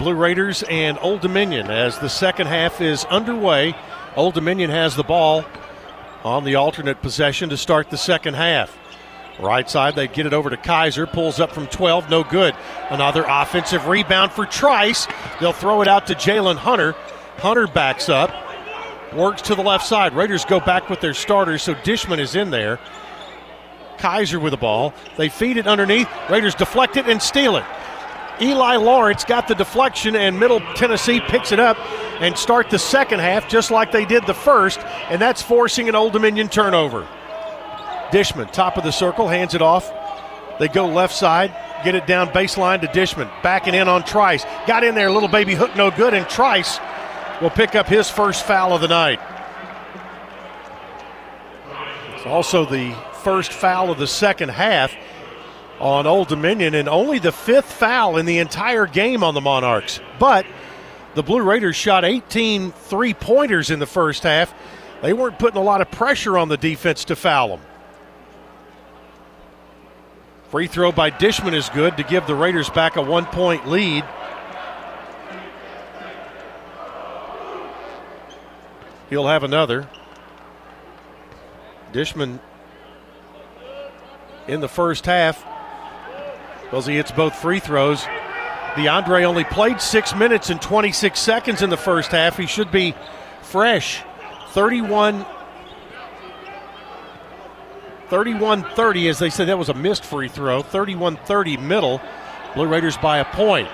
Blue 0.00 0.14
Raiders 0.14 0.64
and 0.64 0.98
Old 1.00 1.20
Dominion 1.20 1.70
as 1.70 1.96
the 2.00 2.08
second 2.08 2.48
half 2.48 2.80
is 2.80 3.04
underway. 3.04 3.72
Old 4.16 4.34
Dominion 4.34 4.70
has 4.70 4.96
the 4.96 5.04
ball 5.04 5.44
on 6.24 6.42
the 6.42 6.56
alternate 6.56 7.00
possession 7.02 7.50
to 7.50 7.56
start 7.56 7.88
the 7.88 7.96
second 7.96 8.34
half. 8.34 8.76
Right 9.38 9.70
side, 9.70 9.94
they 9.94 10.08
get 10.08 10.26
it 10.26 10.34
over 10.34 10.50
to 10.50 10.56
Keyser, 10.56 11.06
pulls 11.10 11.38
up 11.38 11.52
from 11.52 11.68
12, 11.68 12.10
no 12.10 12.24
good. 12.24 12.56
Another 12.90 13.24
offensive 13.28 13.86
rebound 13.86 14.32
for 14.32 14.44
Trice. 14.44 15.06
They'll 15.38 15.52
throw 15.52 15.82
it 15.82 15.88
out 15.88 16.08
to 16.08 16.16
Jaylin 16.16 16.56
Hunter. 16.56 16.96
Hunter 17.38 17.68
backs 17.68 18.08
up, 18.08 18.34
works 19.14 19.42
to 19.42 19.54
the 19.54 19.62
left 19.62 19.86
side. 19.86 20.14
Raiders 20.14 20.44
go 20.44 20.58
back 20.58 20.90
with 20.90 21.00
their 21.00 21.14
starters, 21.14 21.62
so 21.62 21.74
Dishman 21.76 22.18
is 22.18 22.34
in 22.34 22.50
there. 22.50 22.80
Keyser 23.98 24.40
with 24.40 24.52
the 24.52 24.56
ball. 24.56 24.94
They 25.16 25.28
feed 25.28 25.56
it 25.56 25.66
underneath. 25.66 26.08
Raiders 26.30 26.54
deflect 26.54 26.96
it 26.96 27.06
and 27.06 27.20
steal 27.20 27.56
it. 27.56 27.64
Eli 28.40 28.76
Lawrence 28.76 29.24
got 29.24 29.46
the 29.46 29.54
deflection, 29.54 30.16
and 30.16 30.40
Middle 30.40 30.60
Tennessee 30.74 31.20
picks 31.20 31.52
it 31.52 31.60
up 31.60 31.78
and 32.20 32.36
start 32.36 32.70
the 32.70 32.78
second 32.78 33.20
half 33.20 33.48
just 33.48 33.70
like 33.70 33.92
they 33.92 34.04
did 34.04 34.26
the 34.26 34.34
first, 34.34 34.80
and 35.10 35.20
that's 35.20 35.42
forcing 35.42 35.88
an 35.88 35.94
Old 35.94 36.12
Dominion 36.12 36.48
turnover. 36.48 37.06
Dishman, 38.10 38.50
top 38.52 38.76
of 38.76 38.84
the 38.84 38.90
circle, 38.90 39.28
hands 39.28 39.54
it 39.54 39.62
off. 39.62 39.90
They 40.58 40.68
go 40.68 40.86
left 40.86 41.14
side, 41.14 41.54
get 41.84 41.94
it 41.94 42.06
down 42.06 42.28
baseline 42.28 42.80
to 42.80 42.86
Dishman, 42.88 43.30
backing 43.42 43.74
in 43.74 43.88
on 43.88 44.04
Trice. 44.04 44.44
Got 44.66 44.84
in 44.84 44.94
there, 44.94 45.10
little 45.10 45.28
baby 45.28 45.54
hook, 45.54 45.76
no 45.76 45.90
good, 45.90 46.14
and 46.14 46.28
Trice 46.28 46.78
will 47.40 47.50
pick 47.50 47.74
up 47.74 47.86
his 47.86 48.10
first 48.10 48.44
foul 48.44 48.74
of 48.74 48.80
the 48.80 48.88
night. 48.88 49.20
It's 52.14 52.26
also 52.26 52.64
the 52.64 52.94
first 53.22 53.52
foul 53.52 53.90
of 53.90 53.98
the 53.98 54.06
second 54.06 54.50
half 54.50 54.94
on 55.80 56.06
Old 56.06 56.28
Dominion 56.28 56.74
and 56.74 56.88
only 56.88 57.18
the 57.18 57.32
fifth 57.32 57.72
foul 57.72 58.16
in 58.16 58.26
the 58.26 58.38
entire 58.38 58.86
game 58.86 59.22
on 59.24 59.34
the 59.34 59.40
Monarchs. 59.40 60.00
But 60.18 60.46
the 61.14 61.22
Blue 61.22 61.42
Raiders 61.42 61.76
shot 61.76 62.04
18 62.04 62.72
three 62.72 63.14
pointers 63.14 63.70
in 63.70 63.78
the 63.78 63.86
first 63.86 64.22
half. 64.22 64.54
They 65.02 65.12
weren't 65.12 65.38
putting 65.38 65.60
a 65.60 65.64
lot 65.64 65.80
of 65.80 65.90
pressure 65.90 66.38
on 66.38 66.48
the 66.48 66.56
defense 66.56 67.04
to 67.06 67.16
foul 67.16 67.48
them. 67.56 67.60
Free 70.50 70.66
throw 70.66 70.92
by 70.92 71.10
Dishman 71.10 71.54
is 71.54 71.68
good 71.70 71.96
to 71.96 72.02
give 72.02 72.26
the 72.26 72.34
Raiders 72.34 72.70
back 72.70 72.96
a 72.96 73.02
one 73.02 73.26
point 73.26 73.68
lead. 73.68 74.04
He'll 79.10 79.26
have 79.26 79.44
another. 79.44 79.88
Dishman 81.92 82.40
in 84.48 84.60
the 84.60 84.68
first 84.68 85.06
half 85.06 85.44
because 86.62 86.86
he 86.86 86.96
hits 86.96 87.12
both 87.12 87.34
free 87.34 87.60
throws. 87.60 88.02
DeAndre 88.74 89.24
only 89.24 89.44
played 89.44 89.80
six 89.80 90.14
minutes 90.14 90.48
and 90.48 90.60
26 90.60 91.20
seconds 91.20 91.60
in 91.60 91.68
the 91.68 91.76
first 91.76 92.10
half. 92.10 92.38
He 92.38 92.46
should 92.46 92.70
be 92.70 92.94
fresh. 93.42 94.02
31 94.48 95.26
31 98.08 98.64
30, 98.74 99.08
as 99.08 99.18
they 99.18 99.30
said, 99.30 99.48
that 99.48 99.58
was 99.58 99.68
a 99.70 99.74
missed 99.74 100.04
free 100.04 100.28
throw. 100.28 100.62
31 100.62 101.16
30 101.16 101.56
middle. 101.58 102.00
Blue 102.54 102.66
Raiders 102.66 102.96
by 102.98 103.18
a 103.18 103.24
point. 103.24 103.68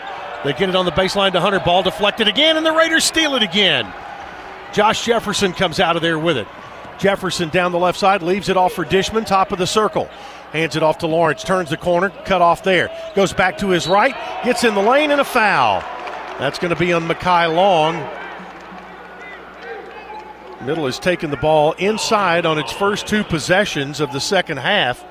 They 0.45 0.53
get 0.53 0.69
it 0.69 0.77
on 0.77 0.85
the 0.85 0.93
baseline 0.93 1.33
to 1.33 1.41
Hunter. 1.41 1.59
Ball 1.59 1.83
deflected 1.83 2.29
again, 2.29 2.57
and 2.57 2.65
the 2.65 2.73
Raiders 2.73 3.05
steal 3.05 3.35
it 3.35 3.43
again. 3.43 3.93
Josh 4.73 5.05
Jefferson 5.05 5.53
comes 5.53 5.81
out 5.81 5.97
of 5.97 6.03
there 6.03 6.19
with 6.19 6.37
it. 6.37 6.47
Jefferson 6.99 7.49
down 7.49 7.73
the 7.73 7.79
left 7.79 7.99
side, 7.99 8.23
leaves 8.23 8.49
it 8.49 8.57
off 8.57 8.73
for 8.73 8.85
Dishman, 8.85 9.27
top 9.27 9.53
of 9.53 9.59
the 9.59 9.67
circle. 9.67 10.09
Hands 10.53 10.75
it 10.75 10.83
off 10.83 10.99
to 10.99 11.07
Lawrence, 11.07 11.45
turns 11.45 11.71
the 11.71 11.77
corner, 11.77 12.11
cut 12.25 12.41
off 12.41 12.63
there. 12.63 12.91
Goes 13.15 13.33
back 13.33 13.59
to 13.59 13.69
his 13.69 13.87
right, 13.87 14.15
gets 14.45 14.65
in 14.65 14.75
the 14.75 14.81
lane, 14.81 15.11
and 15.11 15.21
a 15.21 15.25
foul. 15.25 15.81
That's 16.39 16.59
going 16.59 16.73
to 16.73 16.79
be 16.79 16.93
on 16.93 17.07
Mekhi 17.07 17.55
Long. 17.55 17.97
Middle 20.65 20.87
has 20.87 20.99
taken 20.99 21.31
the 21.31 21.37
ball 21.37 21.73
inside 21.73 22.47
on 22.47 22.59
its 22.59 22.73
first 22.73 23.07
two 23.07 23.25
possessions 23.25 24.01
of 24.01 24.13
the 24.13 24.21
second 24.21 24.57
half 24.57 25.05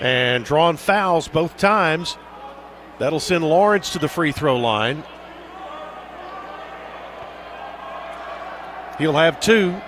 and 0.00 0.44
drawn 0.44 0.76
fouls 0.76 1.28
both 1.28 1.56
times. 1.56 2.16
That'll 2.98 3.20
send 3.20 3.44
Lawrence 3.44 3.92
to 3.92 3.98
the 3.98 4.08
free 4.08 4.32
throw 4.32 4.56
line. 4.56 5.04
He'll 8.98 9.14
have 9.14 9.40
two. 9.40 9.80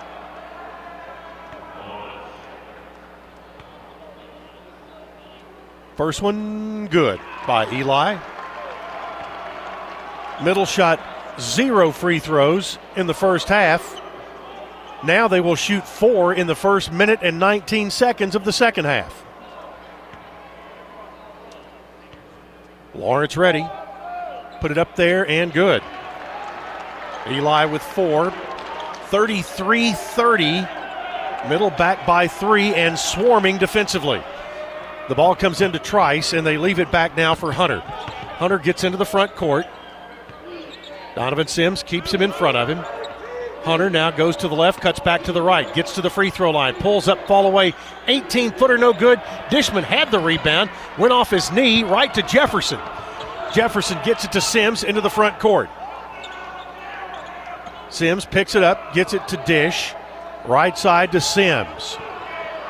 First 5.97 6.23
one 6.23 6.89
good 6.89 7.21
by 7.47 7.71
Eli. 7.73 8.19
Middle 10.43 10.67
shot 10.67 11.01
zero 11.39 11.93
free 11.93 12.19
throws 12.19 12.79
in 12.97 13.07
the 13.07 13.15
first 13.15 13.47
half. 13.47 14.01
Now 15.05 15.29
they 15.29 15.41
will 15.41 15.55
shoot 15.55 15.87
four 15.87 16.35
in 16.35 16.49
the 16.49 16.57
first 16.57 16.91
minute 16.91 17.21
and 17.23 17.39
19 17.39 17.91
seconds 17.91 18.35
of 18.35 18.45
the 18.45 18.53
second 18.53 18.87
half. 18.87 19.25
Lawrence 22.95 23.37
ready. 23.37 23.65
Put 24.61 24.73
it 24.73 24.79
up 24.79 24.97
there 24.97 25.29
and 25.29 25.53
good. 25.53 25.83
Eli 27.29 27.67
with 27.67 27.83
four. 27.83 28.33
33 29.11 29.93
30. 29.93 30.67
Middle 31.49 31.71
back 31.71 32.05
by 32.05 32.27
three 32.27 32.75
and 32.75 32.99
swarming 32.99 33.59
defensively. 33.59 34.25
The 35.09 35.15
ball 35.15 35.35
comes 35.35 35.61
into 35.61 35.79
Trice, 35.79 36.33
and 36.33 36.47
they 36.47 36.57
leave 36.57 36.79
it 36.79 36.91
back 36.91 37.17
now 37.17 37.35
for 37.35 37.53
Hunter. 37.53 37.81
Hunter 37.81 38.59
gets 38.59 38.85
into 38.85 38.97
the 38.97 39.05
front 39.05 39.37
court. 39.37 39.67
Donovan 41.15 41.47
Sims 41.47 41.83
keeps 41.83 42.13
him 42.13 42.23
in 42.23 42.33
front 42.33 42.57
of 42.57 42.69
him. 42.69 42.79
Hunter 43.65 43.89
now 43.89 44.11
goes 44.11 44.37
to 44.37 44.49
the 44.49 44.55
left, 44.55 44.81
cuts 44.81 45.01
back 45.01 45.25
to 45.25 45.33
the 45.33 45.41
right, 45.41 45.73
gets 45.75 45.95
to 45.95 46.03
the 46.03 46.11
free 46.11 46.29
throw 46.29 46.51
line, 46.51 46.75
pulls 46.75 47.09
up, 47.09 47.27
fall 47.27 47.47
away. 47.47 47.73
18 48.09 48.53
footer, 48.53 48.77
no 48.77 48.93
good. 48.93 49.19
Dishman 49.49 49.85
had 49.85 50.11
the 50.11 50.19
rebound, 50.19 50.71
went 50.99 51.13
off 51.13 51.31
his 51.31 51.51
knee 51.51 51.83
right 51.83 52.13
to 52.13 52.23
Jefferson. 52.23 52.81
Jefferson 53.55 53.99
gets 54.05 54.25
it 54.25 54.33
to 54.33 54.41
Sims 54.41 54.85
into 54.85 55.01
the 55.01 55.09
front 55.09 55.39
court. 55.39 55.71
Sims 57.89 58.27
picks 58.27 58.55
it 58.55 58.63
up, 58.63 58.93
gets 58.93 59.15
it 59.15 59.27
to 59.29 59.37
Dish. 59.47 59.95
Right 60.47 60.77
side 60.77 61.13
to 61.13 61.21
Sims. 61.21 61.97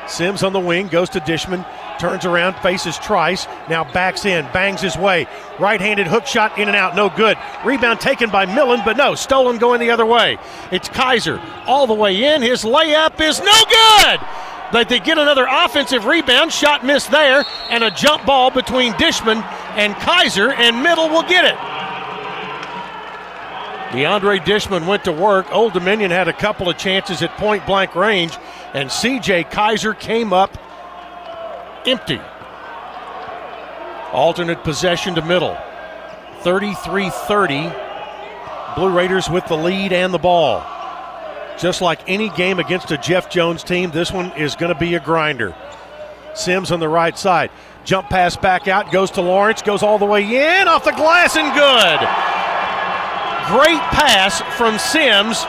Sims 0.07 0.43
on 0.43 0.53
the 0.53 0.59
wing 0.59 0.87
goes 0.87 1.09
to 1.09 1.19
Dishman, 1.19 1.65
turns 1.99 2.25
around, 2.25 2.55
faces 2.57 2.97
Trice, 2.97 3.47
now 3.69 3.83
backs 3.91 4.25
in, 4.25 4.45
bangs 4.51 4.81
his 4.81 4.97
way. 4.97 5.27
Right 5.59 5.79
handed 5.79 6.07
hook 6.07 6.25
shot 6.25 6.57
in 6.57 6.67
and 6.67 6.75
out, 6.75 6.95
no 6.95 7.09
good. 7.09 7.37
Rebound 7.63 7.99
taken 7.99 8.29
by 8.29 8.45
Millen, 8.45 8.81
but 8.85 8.97
no, 8.97 9.15
stolen 9.15 9.57
going 9.57 9.79
the 9.79 9.91
other 9.91 10.05
way. 10.05 10.37
It's 10.71 10.89
Keyser 10.89 11.41
all 11.65 11.87
the 11.87 11.93
way 11.93 12.23
in. 12.23 12.41
His 12.41 12.63
layup 12.63 13.19
is 13.21 13.39
no 13.39 13.65
good. 13.69 14.19
But 14.71 14.89
they 14.89 14.99
get 14.99 15.17
another 15.17 15.45
offensive 15.49 16.05
rebound, 16.05 16.51
shot 16.51 16.85
missed 16.85 17.11
there, 17.11 17.45
and 17.69 17.83
a 17.83 17.91
jump 17.91 18.25
ball 18.25 18.51
between 18.51 18.93
Dishman 18.93 19.43
and 19.75 19.93
Keyser, 19.95 20.53
and 20.53 20.81
Middle 20.81 21.09
will 21.09 21.23
get 21.23 21.45
it. 21.45 21.55
DeAndre 23.95 24.43
Dishman 24.43 24.87
went 24.87 25.05
to 25.05 25.11
work. 25.11 25.49
Old 25.53 25.71
Dominion 25.71 26.11
had 26.11 26.27
a 26.27 26.33
couple 26.33 26.67
of 26.67 26.77
chances 26.77 27.21
at 27.21 27.37
point 27.37 27.65
blank 27.65 27.95
range, 27.95 28.37
and 28.73 28.89
CJ 28.89 29.49
Keyser 29.51 29.97
came 29.97 30.33
up 30.33 30.57
empty. 31.87 32.19
Alternate 34.11 34.63
possession 34.63 35.15
to 35.15 35.21
middle. 35.21 35.57
33 36.41 37.09
30. 37.09 37.71
Blue 38.75 38.89
Raiders 38.95 39.29
with 39.29 39.45
the 39.47 39.57
lead 39.57 39.93
and 39.93 40.13
the 40.13 40.19
ball. 40.19 40.63
Just 41.57 41.81
like 41.81 41.99
any 42.07 42.29
game 42.29 42.59
against 42.59 42.91
a 42.91 42.97
Jeff 42.97 43.29
Jones 43.29 43.63
team, 43.63 43.91
this 43.91 44.11
one 44.11 44.31
is 44.33 44.55
going 44.55 44.73
to 44.73 44.79
be 44.79 44.95
a 44.95 44.99
grinder. 44.99 45.55
Sims 46.33 46.71
on 46.71 46.79
the 46.79 46.89
right 46.89 47.17
side. 47.17 47.49
Jump 47.85 48.09
pass 48.09 48.35
back 48.35 48.67
out, 48.67 48.91
goes 48.91 49.11
to 49.11 49.21
Lawrence, 49.21 49.61
goes 49.61 49.83
all 49.83 49.97
the 49.97 50.05
way 50.05 50.23
in, 50.23 50.67
off 50.67 50.83
the 50.83 50.91
glass 50.91 51.37
and 51.37 51.53
good. 51.53 51.99
Great 53.47 53.81
pass 53.91 54.41
from 54.57 54.77
Sims, 54.79 55.45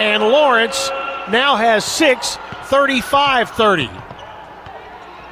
and 0.00 0.22
Lawrence 0.22 0.88
now 1.30 1.56
has 1.56 1.84
six, 1.84 2.36
35 2.64 3.50
30. 3.50 3.90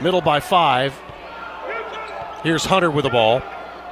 Middle 0.02 0.20
by 0.20 0.40
five. 0.40 0.92
Here's 2.42 2.64
Hunter 2.64 2.90
with 2.90 3.04
the 3.04 3.10
ball. 3.10 3.40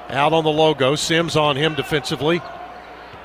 Out 0.09 0.33
on 0.33 0.43
the 0.43 0.51
logo. 0.51 0.97
Sims 0.97 1.37
on 1.37 1.55
him 1.55 1.77
defensively. 1.77 2.41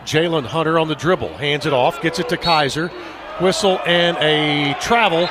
Jaylin 0.04 0.46
Hunter 0.46 0.78
on 0.78 0.88
the 0.88 0.94
dribble. 0.94 1.34
Hands 1.36 1.66
it 1.66 1.74
off. 1.74 2.00
Gets 2.04 2.20
it 2.20 2.30
to 2.30 2.38
Keyser. 2.38 2.92
Whistle 3.42 3.80
and 3.88 4.18
a 4.18 4.76
travel 4.80 5.28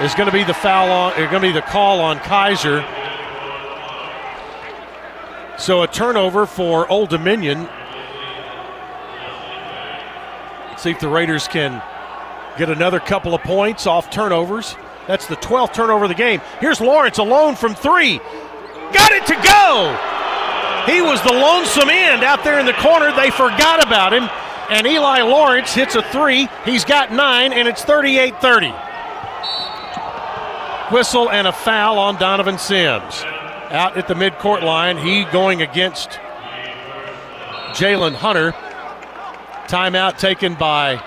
is 0.00 0.14
going 0.14 0.30
to 0.30 0.32
be 0.32 0.44
the 0.44 0.54
foul 0.54 0.90
on. 0.92 1.16
Going 1.16 1.30
to 1.30 1.40
be 1.40 1.50
the 1.50 1.62
call 1.62 2.00
on 2.00 2.18
Keyser. 2.18 2.86
So 5.58 5.82
a 5.82 5.88
turnover 5.88 6.46
for 6.46 6.88
Old 6.88 7.10
Dominion. 7.10 7.68
See 10.78 10.90
if 10.90 11.00
the 11.00 11.08
Raiders 11.08 11.48
can 11.48 11.82
get 12.58 12.70
another 12.70 13.00
couple 13.00 13.34
of 13.34 13.42
points 13.42 13.88
off 13.88 14.08
turnovers. 14.08 14.76
That's 15.06 15.26
the 15.26 15.36
12th 15.36 15.74
turnover 15.74 16.04
of 16.04 16.08
the 16.08 16.14
game. 16.14 16.40
Here's 16.60 16.80
Lawrence 16.80 17.18
alone 17.18 17.56
from 17.56 17.74
three. 17.74 18.18
Got 18.92 19.12
it 19.12 19.26
to 19.26 19.34
go. 19.42 20.12
He 20.86 21.00
was 21.00 21.22
the 21.22 21.32
lonesome 21.32 21.90
end 21.90 22.24
out 22.24 22.44
there 22.44 22.58
in 22.58 22.66
the 22.66 22.72
corner. 22.74 23.14
They 23.14 23.30
forgot 23.30 23.84
about 23.84 24.12
him. 24.12 24.28
And 24.70 24.86
Eli 24.86 25.22
Lawrence 25.22 25.72
hits 25.72 25.94
a 25.94 26.02
three. 26.02 26.48
He's 26.64 26.84
got 26.84 27.12
nine, 27.12 27.52
and 27.52 27.68
it's 27.68 27.82
38 27.84 28.40
30. 28.40 28.72
Whistle 30.92 31.30
and 31.30 31.46
a 31.46 31.52
foul 31.52 31.98
on 31.98 32.16
Donovan 32.16 32.58
Sims. 32.58 33.22
Out 33.70 33.96
at 33.96 34.08
the 34.08 34.14
midcourt 34.14 34.62
line, 34.62 34.98
he 34.98 35.24
going 35.24 35.62
against 35.62 36.10
Jaylin 37.72 38.14
Hunter. 38.14 38.52
Timeout 39.68 40.18
taken 40.18 40.54
by 40.54 41.02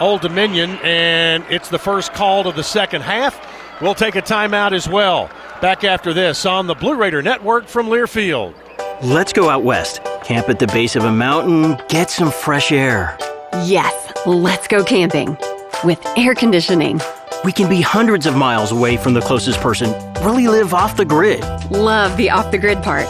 Old 0.00 0.20
Dominion, 0.20 0.78
and 0.82 1.44
it's 1.48 1.68
the 1.68 1.78
first 1.78 2.12
call 2.12 2.46
of 2.46 2.56
the 2.56 2.62
second 2.62 3.02
half. 3.02 3.40
We'll 3.80 3.94
take 3.94 4.16
a 4.16 4.22
timeout 4.22 4.72
as 4.72 4.88
well. 4.88 5.30
Back 5.60 5.84
after 5.84 6.12
this 6.12 6.46
on 6.46 6.66
the 6.66 6.74
Blue 6.74 6.94
Raider 6.94 7.22
Network 7.22 7.66
from 7.66 7.86
Learfield. 7.86 8.54
Let's 9.02 9.32
go 9.32 9.48
out 9.48 9.64
west, 9.64 10.00
camp 10.24 10.48
at 10.48 10.58
the 10.58 10.66
base 10.68 10.96
of 10.96 11.04
a 11.04 11.12
mountain, 11.12 11.76
get 11.88 12.10
some 12.10 12.30
fresh 12.30 12.72
air. 12.72 13.16
Yes, 13.64 14.12
let's 14.26 14.68
go 14.68 14.84
camping 14.84 15.36
with 15.84 16.04
air 16.16 16.34
conditioning. 16.34 17.00
We 17.44 17.52
can 17.52 17.68
be 17.68 17.80
hundreds 17.80 18.26
of 18.26 18.36
miles 18.36 18.72
away 18.72 18.96
from 18.96 19.14
the 19.14 19.20
closest 19.20 19.60
person, 19.60 19.92
really 20.24 20.48
live 20.48 20.72
off 20.72 20.96
the 20.96 21.04
grid. 21.04 21.40
Love 21.70 22.16
the 22.16 22.30
off 22.30 22.50
the 22.50 22.58
grid 22.58 22.82
part, 22.82 23.06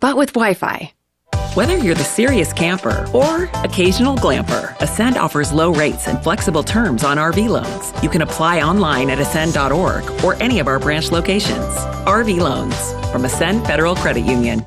but 0.00 0.16
with 0.16 0.32
Wi 0.32 0.54
Fi. 0.54 0.92
Whether 1.56 1.78
you're 1.78 1.94
the 1.94 2.04
serious 2.04 2.52
camper 2.52 3.08
or 3.14 3.44
occasional 3.64 4.14
glamper, 4.14 4.78
Ascend 4.82 5.16
offers 5.16 5.54
low 5.54 5.72
rates 5.72 6.06
and 6.06 6.22
flexible 6.22 6.62
terms 6.62 7.02
on 7.02 7.16
RV 7.16 7.48
loans. 7.48 7.94
You 8.02 8.10
can 8.10 8.20
apply 8.20 8.60
online 8.60 9.08
at 9.08 9.18
ascend.org 9.18 10.04
or 10.22 10.34
any 10.42 10.58
of 10.58 10.68
our 10.68 10.78
branch 10.78 11.10
locations. 11.10 11.74
RV 12.04 12.40
loans 12.40 12.76
from 13.10 13.24
Ascend 13.24 13.66
Federal 13.66 13.96
Credit 13.96 14.26
Union. 14.26 14.66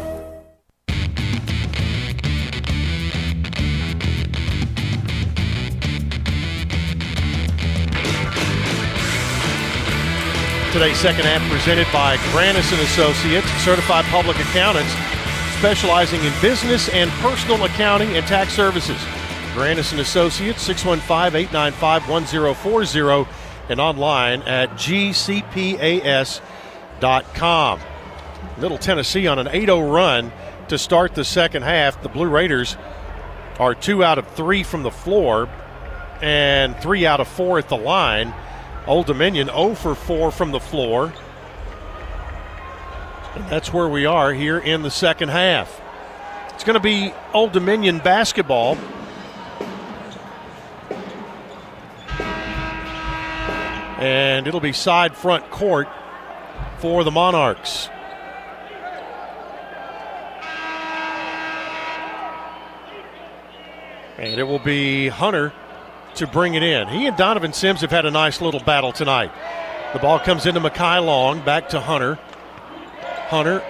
Today's 10.71 10.97
second 10.97 11.25
half 11.25 11.41
presented 11.51 11.85
by 11.91 12.15
Granis 12.31 12.71
and 12.71 12.81
Associates, 12.81 13.45
certified 13.61 14.05
public 14.05 14.37
accountants 14.37 14.93
specializing 15.57 16.23
in 16.23 16.31
business 16.41 16.87
and 16.89 17.11
personal 17.19 17.65
accounting 17.65 18.15
and 18.15 18.25
tax 18.25 18.53
services. 18.53 18.95
Granis 19.53 19.91
and 19.91 19.99
Associates, 19.99 20.65
615-895-1040 20.69 23.27
and 23.67 23.81
online 23.81 24.43
at 24.43 24.69
gcpas.com. 24.71 25.41
Little 28.57 28.77
Tennessee 28.77 29.27
on 29.27 29.39
an 29.39 29.47
8-0 29.47 29.93
run 29.93 30.31
to 30.69 30.77
start 30.77 31.15
the 31.15 31.25
second 31.25 31.63
half. 31.63 32.01
The 32.01 32.07
Blue 32.07 32.29
Raiders 32.29 32.77
are 33.59 33.75
two 33.75 34.05
out 34.05 34.17
of 34.17 34.25
three 34.35 34.63
from 34.63 34.83
the 34.83 34.91
floor 34.91 35.49
and 36.21 36.77
three 36.77 37.05
out 37.05 37.19
of 37.19 37.27
four 37.27 37.59
at 37.59 37.67
the 37.67 37.75
line. 37.75 38.33
Old 38.87 39.05
Dominion 39.05 39.47
0 39.47 39.75
for 39.75 39.93
4 39.93 40.31
from 40.31 40.51
the 40.51 40.59
floor. 40.59 41.13
And 43.35 43.47
that's 43.47 43.71
where 43.71 43.87
we 43.87 44.05
are 44.05 44.33
here 44.33 44.57
in 44.57 44.81
the 44.81 44.91
second 44.91 45.29
half. 45.29 45.79
It's 46.49 46.63
going 46.63 46.73
to 46.73 46.79
be 46.79 47.13
Old 47.33 47.51
Dominion 47.51 47.99
basketball. 47.99 48.77
And 53.99 54.47
it'll 54.47 54.59
be 54.59 54.73
side 54.73 55.15
front 55.15 55.49
court 55.51 55.87
for 56.79 57.03
the 57.03 57.11
Monarchs. 57.11 57.87
And 64.17 64.39
it 64.39 64.43
will 64.43 64.59
be 64.59 65.07
Hunter 65.07 65.53
to 66.15 66.27
bring 66.27 66.55
it 66.55 66.63
in. 66.63 66.87
He 66.87 67.07
and 67.07 67.17
Donovan 67.17 67.53
Sims 67.53 67.81
have 67.81 67.91
had 67.91 68.05
a 68.05 68.11
nice 68.11 68.41
little 68.41 68.59
battle 68.59 68.91
tonight. 68.91 69.31
The 69.93 69.99
ball 69.99 70.19
comes 70.19 70.45
into 70.45 70.59
Mekhi 70.59 71.05
Long, 71.05 71.41
back 71.43 71.69
to 71.69 71.79
Hunter. 71.79 72.19
Hunter 73.27 73.61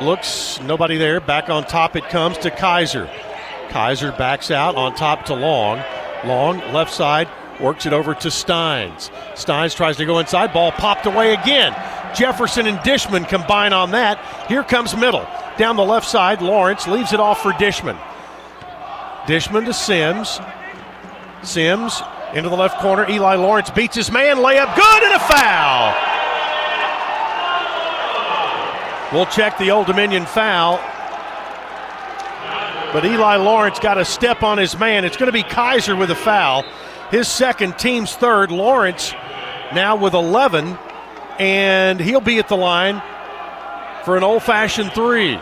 Looks 0.00 0.60
nobody 0.60 0.98
there. 0.98 1.20
Back 1.20 1.48
on 1.48 1.64
top 1.64 1.96
it 1.96 2.04
comes 2.10 2.36
to 2.38 2.50
Keyser. 2.50 3.08
Keyser 3.68 4.16
backs 4.18 4.50
out 4.50 4.76
on 4.76 4.94
top 4.94 5.24
to 5.26 5.34
Long. 5.34 5.82
Long, 6.24 6.58
left 6.72 6.92
side, 6.92 7.28
works 7.60 7.86
it 7.86 7.94
over 7.94 8.14
to 8.14 8.30
Steins. 8.30 9.10
Steins 9.34 9.74
tries 9.74 9.96
to 9.96 10.04
go 10.04 10.18
inside. 10.18 10.52
Ball 10.52 10.72
popped 10.72 11.06
away 11.06 11.32
again. 11.32 11.74
Jefferson 12.14 12.66
and 12.66 12.78
Dishman 12.78 13.26
combine 13.26 13.72
on 13.72 13.92
that. 13.92 14.18
Here 14.48 14.62
comes 14.62 14.94
middle. 14.94 15.26
Down 15.56 15.76
the 15.76 15.84
left 15.84 16.06
side, 16.06 16.42
Lawrence 16.42 16.86
leaves 16.86 17.14
it 17.14 17.20
off 17.20 17.42
for 17.42 17.52
Dishman. 17.52 17.98
Dishman 19.26 19.64
to 19.64 19.72
Sims. 19.72 20.40
Sims 21.42 22.02
into 22.34 22.48
the 22.48 22.56
left 22.56 22.80
corner. 22.80 23.08
Eli 23.08 23.36
Lawrence 23.36 23.70
beats 23.70 23.96
his 23.96 24.10
man. 24.10 24.36
Layup 24.38 24.74
good 24.74 25.02
and 25.02 25.14
a 25.14 25.20
foul. 25.20 25.94
We'll 29.12 29.26
check 29.26 29.56
the 29.58 29.70
Old 29.70 29.86
Dominion 29.86 30.26
foul. 30.26 30.80
But 32.92 33.04
Eli 33.04 33.36
Lawrence 33.36 33.78
got 33.78 33.98
a 33.98 34.04
step 34.04 34.42
on 34.42 34.58
his 34.58 34.78
man. 34.78 35.04
It's 35.04 35.16
going 35.16 35.26
to 35.26 35.32
be 35.32 35.42
Keyser 35.42 35.98
with 35.98 36.10
a 36.10 36.16
foul. 36.16 36.64
His 37.10 37.28
second, 37.28 37.78
team's 37.78 38.14
third. 38.14 38.50
Lawrence 38.50 39.12
now 39.74 39.96
with 39.96 40.14
11, 40.14 40.76
and 41.38 42.00
he'll 42.00 42.20
be 42.20 42.38
at 42.38 42.48
the 42.48 42.56
line 42.56 43.02
for 44.04 44.16
an 44.16 44.24
old 44.24 44.42
fashioned 44.42 44.92
three. 44.92 45.38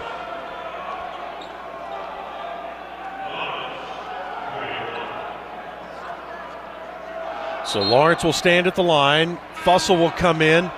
So 7.74 7.82
Lawrence 7.82 8.22
will 8.22 8.32
stand 8.32 8.68
at 8.68 8.76
the 8.76 8.84
line. 8.84 9.36
Fussell 9.64 9.98
will 9.98 10.12
come 10.12 10.40
in 10.40 10.70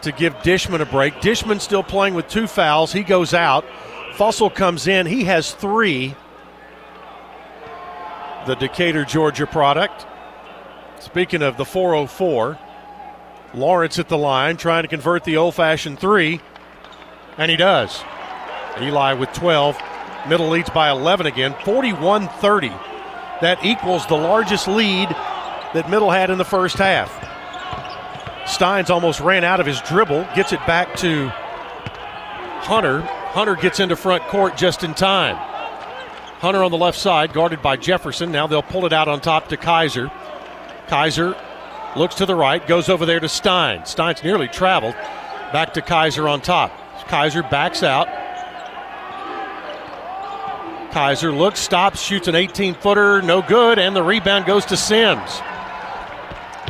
to 0.00 0.12
give 0.12 0.32
Dishman 0.36 0.80
a 0.80 0.86
break. 0.86 1.12
Dishman 1.20 1.60
still 1.60 1.82
playing 1.82 2.14
with 2.14 2.26
two 2.26 2.46
fouls. 2.46 2.90
He 2.90 3.02
goes 3.02 3.34
out. 3.34 3.66
Fussell 4.14 4.48
comes 4.48 4.86
in. 4.86 5.04
He 5.04 5.24
has 5.24 5.52
three. 5.52 6.14
The 8.46 8.54
Decatur, 8.54 9.04
Georgia 9.04 9.46
product. 9.46 10.06
Speaking 11.00 11.42
of 11.42 11.58
the 11.58 11.66
404, 11.66 12.58
Lawrence 13.52 13.98
at 13.98 14.08
the 14.08 14.16
line 14.16 14.56
trying 14.56 14.84
to 14.84 14.88
convert 14.88 15.24
the 15.24 15.36
old 15.36 15.54
fashioned 15.54 15.98
three, 15.98 16.40
and 17.36 17.50
he 17.50 17.58
does. 17.58 18.02
Eli 18.80 19.12
with 19.12 19.30
12. 19.34 19.78
Middle 20.30 20.48
leads 20.48 20.70
by 20.70 20.88
11 20.88 21.26
again, 21.26 21.54
41 21.62 22.28
30. 22.28 22.68
That 23.42 23.58
equals 23.62 24.06
the 24.06 24.16
largest 24.16 24.66
lead 24.66 25.14
that 25.74 25.90
Middle 25.90 26.10
had 26.10 26.30
in 26.30 26.38
the 26.38 26.44
first 26.44 26.76
half. 26.76 27.12
Steins 28.48 28.90
almost 28.90 29.20
ran 29.20 29.44
out 29.44 29.60
of 29.60 29.66
his 29.66 29.80
dribble, 29.82 30.26
gets 30.34 30.52
it 30.52 30.64
back 30.66 30.96
to 30.96 31.28
Hunter. 32.62 33.00
Hunter 33.00 33.56
gets 33.56 33.80
into 33.80 33.96
front 33.96 34.22
court 34.24 34.56
just 34.56 34.84
in 34.84 34.94
time. 34.94 35.36
Hunter 36.38 36.62
on 36.62 36.70
the 36.70 36.78
left 36.78 36.98
side, 36.98 37.32
guarded 37.32 37.60
by 37.62 37.76
Jefferson. 37.76 38.30
Now 38.30 38.46
they'll 38.46 38.62
pull 38.62 38.86
it 38.86 38.92
out 38.92 39.08
on 39.08 39.20
top 39.20 39.48
to 39.48 39.56
Keyser. 39.56 40.10
Keyser 40.86 41.36
looks 41.96 42.16
to 42.16 42.26
the 42.26 42.34
right, 42.34 42.64
goes 42.66 42.88
over 42.88 43.06
there 43.06 43.20
to 43.20 43.28
Stein. 43.28 43.84
Stein's 43.86 44.22
nearly 44.22 44.48
traveled. 44.48 44.94
Back 45.52 45.74
to 45.74 45.80
Keyser 45.80 46.30
on 46.30 46.40
top. 46.40 46.70
Keyser 47.08 47.48
backs 47.50 47.82
out. 47.82 48.08
Keyser 50.92 51.36
looks, 51.36 51.58
stops, 51.58 52.00
shoots 52.00 52.28
an 52.28 52.36
18 52.36 52.74
footer, 52.74 53.20
no 53.22 53.42
good, 53.42 53.78
and 53.80 53.96
the 53.96 54.02
rebound 54.02 54.46
goes 54.46 54.64
to 54.66 54.76
Sims. 54.76 55.40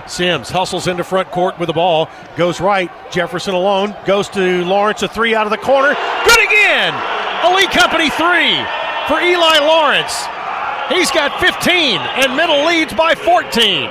Sims 0.07 0.51
hustles 0.51 0.87
into 0.87 1.05
front 1.05 1.31
court 1.31 1.59
with 1.59 1.69
the 1.69 1.73
ball, 1.73 2.09
goes 2.37 2.61
right. 2.61 2.91
Jefferson 3.11 3.55
alone 3.55 3.97
goes 4.05 4.29
to 4.31 4.65
Lawrence, 4.65 5.03
a 5.03 5.09
three 5.09 5.35
out 5.35 5.47
of 5.47 5.51
the 5.51 5.59
corner. 5.59 5.95
Good 6.25 6.45
again! 6.47 6.95
Elite 7.47 7.71
Company 7.71 8.11
three 8.11 8.57
for 9.09 9.21
Eli 9.21 9.59
Lawrence. 9.61 10.27
He's 10.89 11.11
got 11.11 11.41
15, 11.41 11.99
and 11.99 12.37
middle 12.37 12.67
leads 12.67 12.93
by 12.93 13.15
14. 13.15 13.91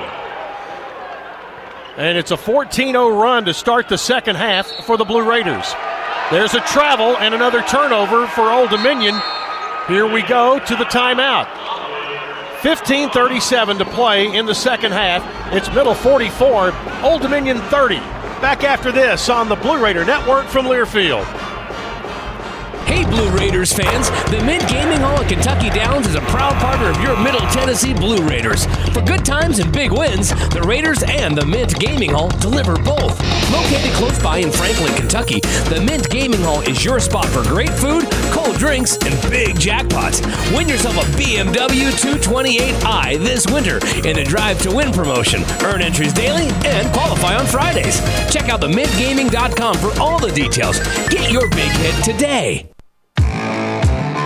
And 1.96 2.18
it's 2.18 2.30
a 2.30 2.36
14 2.36 2.92
0 2.92 3.08
run 3.10 3.44
to 3.44 3.54
start 3.54 3.88
the 3.88 3.98
second 3.98 4.36
half 4.36 4.66
for 4.84 4.96
the 4.96 5.04
Blue 5.04 5.28
Raiders. 5.28 5.74
There's 6.30 6.54
a 6.54 6.60
travel 6.60 7.16
and 7.18 7.34
another 7.34 7.62
turnover 7.62 8.26
for 8.28 8.50
Old 8.50 8.70
Dominion. 8.70 9.14
Here 9.86 10.10
we 10.10 10.22
go 10.22 10.58
to 10.58 10.76
the 10.76 10.84
timeout. 10.84 11.46
15:37 12.64 13.76
to 13.76 13.84
play 13.84 14.34
in 14.34 14.46
the 14.46 14.54
second 14.54 14.92
half. 14.92 15.22
It's 15.52 15.68
middle 15.74 15.92
44, 15.92 16.72
Old 17.02 17.20
Dominion 17.20 17.58
30. 17.68 17.96
Back 18.40 18.64
after 18.64 18.90
this 18.90 19.28
on 19.28 19.50
the 19.50 19.54
Blue 19.56 19.76
Raider 19.76 20.02
Network 20.02 20.46
from 20.46 20.64
Learfield. 20.64 21.43
Hey, 22.86 23.04
Blue 23.04 23.30
Raiders 23.30 23.72
fans, 23.72 24.10
the 24.30 24.42
Mint 24.44 24.68
Gaming 24.68 24.98
Hall 24.98 25.16
at 25.22 25.28
Kentucky 25.28 25.70
Downs 25.70 26.06
is 26.06 26.16
a 26.16 26.20
proud 26.22 26.52
partner 26.60 26.90
of 26.90 27.00
your 27.00 27.16
Middle 27.16 27.40
Tennessee 27.48 27.94
Blue 27.94 28.22
Raiders. 28.28 28.66
For 28.92 29.00
good 29.00 29.24
times 29.24 29.58
and 29.58 29.72
big 29.72 29.90
wins, 29.90 30.30
the 30.50 30.62
Raiders 30.62 31.02
and 31.02 31.36
the 31.36 31.46
Mint 31.46 31.78
Gaming 31.80 32.10
Hall 32.10 32.28
deliver 32.40 32.76
both. 32.76 33.18
Located 33.50 33.90
close 33.94 34.22
by 34.22 34.38
in 34.38 34.52
Franklin, 34.52 34.94
Kentucky, 34.94 35.40
the 35.70 35.82
Mint 35.84 36.10
Gaming 36.10 36.42
Hall 36.42 36.60
is 36.62 36.84
your 36.84 37.00
spot 37.00 37.26
for 37.26 37.42
great 37.42 37.70
food, 37.70 38.04
cold 38.32 38.56
drinks, 38.58 38.96
and 38.98 39.14
big 39.30 39.56
jackpots. 39.56 40.20
Win 40.54 40.68
yourself 40.68 40.96
a 40.96 41.06
BMW 41.16 41.90
228i 41.90 43.18
this 43.18 43.46
winter 43.46 43.76
in 44.06 44.16
the 44.16 44.24
Drive 44.24 44.60
to 44.62 44.74
Win 44.74 44.92
promotion. 44.92 45.42
Earn 45.62 45.80
entries 45.80 46.12
daily 46.12 46.48
and 46.66 46.92
qualify 46.92 47.34
on 47.34 47.46
Fridays. 47.46 48.00
Check 48.30 48.50
out 48.50 48.60
themintgaming.com 48.60 49.76
for 49.78 49.98
all 50.00 50.18
the 50.18 50.32
details. 50.32 50.78
Get 51.08 51.32
your 51.32 51.48
big 51.48 51.70
hit 51.70 52.04
today. 52.04 52.73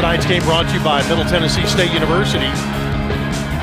Tonight's 0.00 0.24
game 0.24 0.42
brought 0.42 0.66
to 0.68 0.74
you 0.74 0.84
by 0.84 1.06
Middle 1.08 1.24
Tennessee 1.24 1.66
State 1.66 1.92
University. 1.92 2.46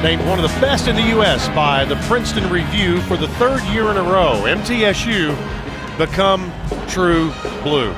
Named 0.03 0.23
one 0.27 0.37
of 0.37 0.43
the 0.43 0.59
best 0.59 0.87
in 0.87 0.95
the 0.95 1.09
U.S. 1.09 1.47
by 1.49 1.85
the 1.85 1.95
Princeton 2.07 2.49
Review 2.51 3.01
for 3.01 3.17
the 3.17 3.27
third 3.39 3.63
year 3.73 3.89
in 3.91 3.97
a 3.97 4.03
row. 4.03 4.43
MTSU 4.45 5.35
become 5.97 6.51
true 6.87 7.31
blue. 7.63 7.93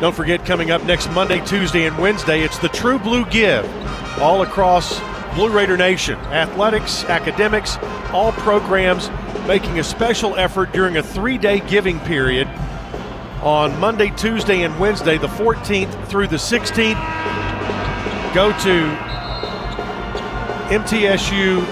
Don't 0.00 0.14
forget, 0.14 0.44
coming 0.44 0.70
up 0.70 0.84
next 0.84 1.10
Monday, 1.12 1.42
Tuesday, 1.46 1.86
and 1.86 1.96
Wednesday, 1.96 2.42
it's 2.42 2.58
the 2.58 2.68
True 2.68 2.98
Blue 2.98 3.24
Give 3.24 3.64
all 4.20 4.42
across 4.42 5.00
Blue 5.34 5.48
Raider 5.48 5.78
Nation. 5.78 6.18
Athletics, 6.26 7.04
academics, 7.04 7.78
all 8.12 8.32
programs 8.32 9.08
making 9.46 9.78
a 9.78 9.84
special 9.84 10.36
effort 10.36 10.72
during 10.72 10.98
a 10.98 11.02
three 11.02 11.38
day 11.38 11.60
giving 11.60 11.98
period 12.00 12.46
on 13.40 13.78
Monday, 13.80 14.10
Tuesday, 14.10 14.64
and 14.64 14.78
Wednesday, 14.78 15.16
the 15.16 15.28
14th 15.28 16.08
through 16.08 16.26
the 16.26 16.36
16th. 16.36 16.94
Go 18.34 18.50
to 18.50 18.96
mtsu.edu 20.74 21.66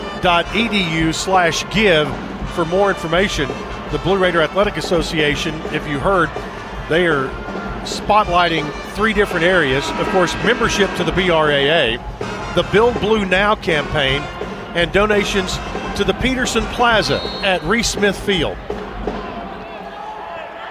slash 1.15 1.75
give 1.75 2.09
for 2.53 2.65
more 2.65 2.89
information. 2.89 3.51
The 3.93 3.99
Blue 3.99 4.17
Raider 4.17 4.41
Athletic 4.41 4.79
Association, 4.79 5.55
if 5.75 5.87
you 5.87 5.99
heard, 5.99 6.31
they 6.89 7.07
are 7.07 7.29
spotlighting 7.85 8.71
three 8.95 9.13
different 9.13 9.45
areas. 9.45 9.89
Of 9.93 10.07
course, 10.09 10.35
membership 10.45 10.95
to 10.97 11.05
the 11.05 11.13
BRAA, 11.13 11.99
the 12.55 12.63
Build 12.73 13.01
Blue 13.01 13.25
Now 13.25 13.55
campaign, 13.55 14.21
and 14.75 14.93
donations 14.93 15.57
to 15.97 16.05
the 16.05 16.15
Peterson 16.15 16.65
Plaza 16.67 17.23
at 17.45 17.63
Reese 17.63 17.89
Smith 17.89 18.19
Field. 18.19 18.57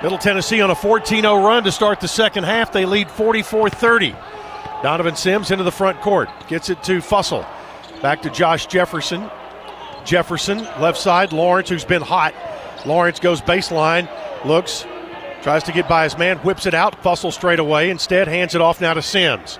Middle 0.02 0.18
Tennessee 0.18 0.61
on 0.61 0.69
a 0.69 0.76
14 0.76 1.22
0 1.22 1.35
run 1.45 1.64
to 1.64 1.72
start 1.72 2.02
the 2.02 2.07
second 2.07 2.44
half. 2.44 2.73
They 2.73 2.85
lead 2.85 3.10
44 3.10 3.69
30. 3.69 4.15
Donovan 4.84 5.15
Sims 5.15 5.49
into 5.49 5.64
the 5.64 5.72
front 5.72 6.02
court. 6.02 6.30
Gets 6.49 6.69
it 6.69 6.84
to 6.84 6.99
Fussell. 6.99 7.48
Back 8.02 8.22
to 8.23 8.30
Josh 8.30 8.65
Jefferson. 8.68 9.30
Jefferson, 10.03 10.57
left 10.81 10.98
side. 10.98 11.31
Lawrence, 11.31 11.69
who's 11.69 11.85
been 11.85 12.02
hot. 12.02 12.34
Lawrence 12.85 13.19
goes 13.22 13.41
baseline, 13.41 14.10
looks, 14.45 14.85
tries 15.43 15.63
to 15.63 15.71
get 15.71 15.87
by 15.87 16.05
his 16.05 16.17
man, 16.17 16.37
whips 16.39 16.65
it 16.65 16.73
out. 16.73 17.03
Fussell 17.03 17.31
straight 17.31 17.59
away. 17.59 17.89
Instead, 17.89 18.27
hands 18.27 18.55
it 18.55 18.61
off 18.61 18.81
now 18.81 18.93
to 18.93 19.01
Sims. 19.01 19.59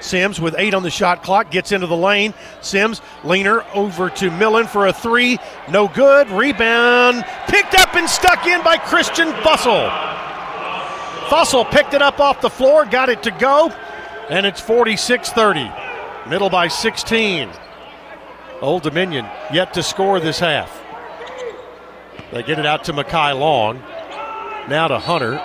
Sims 0.00 0.40
with 0.40 0.54
eight 0.58 0.74
on 0.74 0.82
the 0.82 0.90
shot 0.90 1.22
clock 1.22 1.50
gets 1.50 1.72
into 1.72 1.86
the 1.86 1.96
lane. 1.96 2.34
Sims, 2.60 3.00
leaner 3.24 3.64
over 3.74 4.10
to 4.10 4.30
Millen 4.30 4.66
for 4.66 4.86
a 4.86 4.92
three. 4.92 5.38
No 5.70 5.88
good. 5.88 6.28
Rebound 6.30 7.24
picked 7.48 7.74
up 7.74 7.94
and 7.96 8.08
stuck 8.08 8.46
in 8.46 8.62
by 8.62 8.76
Christian 8.76 9.28
Fussell. 9.42 9.90
Fussell 11.28 11.64
picked 11.70 11.94
it 11.94 12.02
up 12.02 12.20
off 12.20 12.40
the 12.40 12.50
floor, 12.50 12.84
got 12.84 13.08
it 13.08 13.22
to 13.22 13.30
go, 13.30 13.70
and 14.28 14.44
it's 14.44 14.60
46 14.60 15.30
30. 15.30 15.70
Middle 16.28 16.50
by 16.50 16.68
16. 16.68 17.50
Old 18.60 18.82
Dominion 18.82 19.26
yet 19.52 19.74
to 19.74 19.82
score 19.82 20.20
this 20.20 20.38
half. 20.38 20.80
They 22.30 22.42
get 22.42 22.58
it 22.58 22.66
out 22.66 22.84
to 22.84 22.92
Mekhi 22.92 23.38
Long. 23.38 23.82
Now 24.68 24.88
to 24.88 24.98
Hunter. 24.98 25.38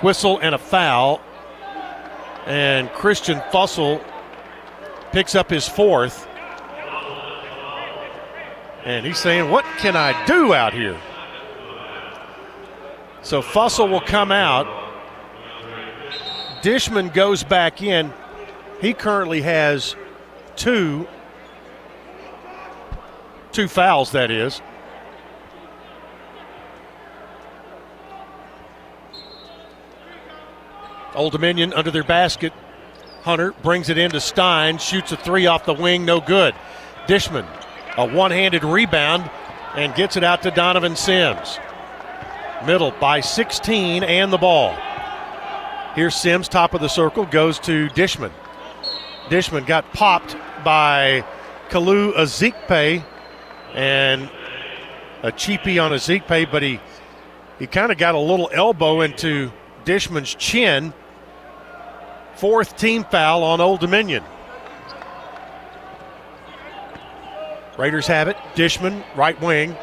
Whistle 0.00 0.38
and 0.38 0.54
a 0.54 0.58
foul. 0.58 1.20
And 2.46 2.90
Christian 2.92 3.38
Fussell 3.52 4.02
picks 5.12 5.34
up 5.34 5.50
his 5.50 5.68
fourth. 5.68 6.26
And 8.84 9.06
he's 9.06 9.18
saying, 9.18 9.50
What 9.50 9.64
can 9.78 9.96
I 9.96 10.24
do 10.26 10.54
out 10.54 10.72
here? 10.72 10.98
So 13.22 13.40
Fussell 13.40 13.88
will 13.88 14.00
come 14.00 14.32
out. 14.32 14.66
Dishman 16.62 17.12
goes 17.12 17.44
back 17.44 17.82
in. 17.82 18.12
He 18.80 18.92
currently 18.94 19.42
has 19.42 19.94
two 20.56 21.06
two 23.52 23.68
fouls, 23.68 24.12
that 24.12 24.30
is. 24.30 24.60
Old 31.14 31.32
Dominion 31.32 31.72
under 31.72 31.90
their 31.90 32.04
basket. 32.04 32.52
Hunter 33.22 33.52
brings 33.62 33.88
it 33.88 33.98
into 33.98 34.20
Stein, 34.20 34.78
shoots 34.78 35.12
a 35.12 35.16
three 35.16 35.46
off 35.46 35.64
the 35.64 35.74
wing, 35.74 36.04
no 36.04 36.20
good. 36.20 36.54
Dishman, 37.06 37.46
a 37.96 38.06
one 38.06 38.30
handed 38.30 38.64
rebound, 38.64 39.30
and 39.76 39.94
gets 39.94 40.16
it 40.16 40.24
out 40.24 40.42
to 40.42 40.50
Donovan 40.50 40.96
Sims. 40.96 41.58
Middle 42.66 42.92
by 42.92 43.20
16 43.20 44.02
and 44.04 44.32
the 44.32 44.38
ball. 44.38 44.76
Here's 45.94 46.14
Sims, 46.16 46.48
top 46.48 46.74
of 46.74 46.80
the 46.80 46.88
circle, 46.88 47.26
goes 47.26 47.58
to 47.60 47.88
Dishman. 47.90 48.32
Dishman 49.28 49.66
got 49.66 49.92
popped 49.92 50.36
by 50.64 51.24
Kalu 51.68 52.14
Ezikpe 52.14 53.04
and 53.74 54.30
a 55.22 55.30
cheapie 55.30 55.82
on 55.82 55.92
Ezikpe, 55.92 56.50
but 56.50 56.62
he 56.62 56.80
he 57.58 57.66
kind 57.66 57.92
of 57.92 57.98
got 57.98 58.14
a 58.14 58.18
little 58.18 58.50
elbow 58.52 59.02
into 59.02 59.52
Dishman's 59.84 60.34
chin 60.34 60.92
Fourth 62.42 62.76
team 62.76 63.04
foul 63.04 63.44
on 63.44 63.60
Old 63.60 63.78
Dominion. 63.78 64.24
Raiders 67.78 68.08
have 68.08 68.26
it. 68.26 68.36
Dishman, 68.56 69.04
right 69.14 69.40
wing. 69.40 69.76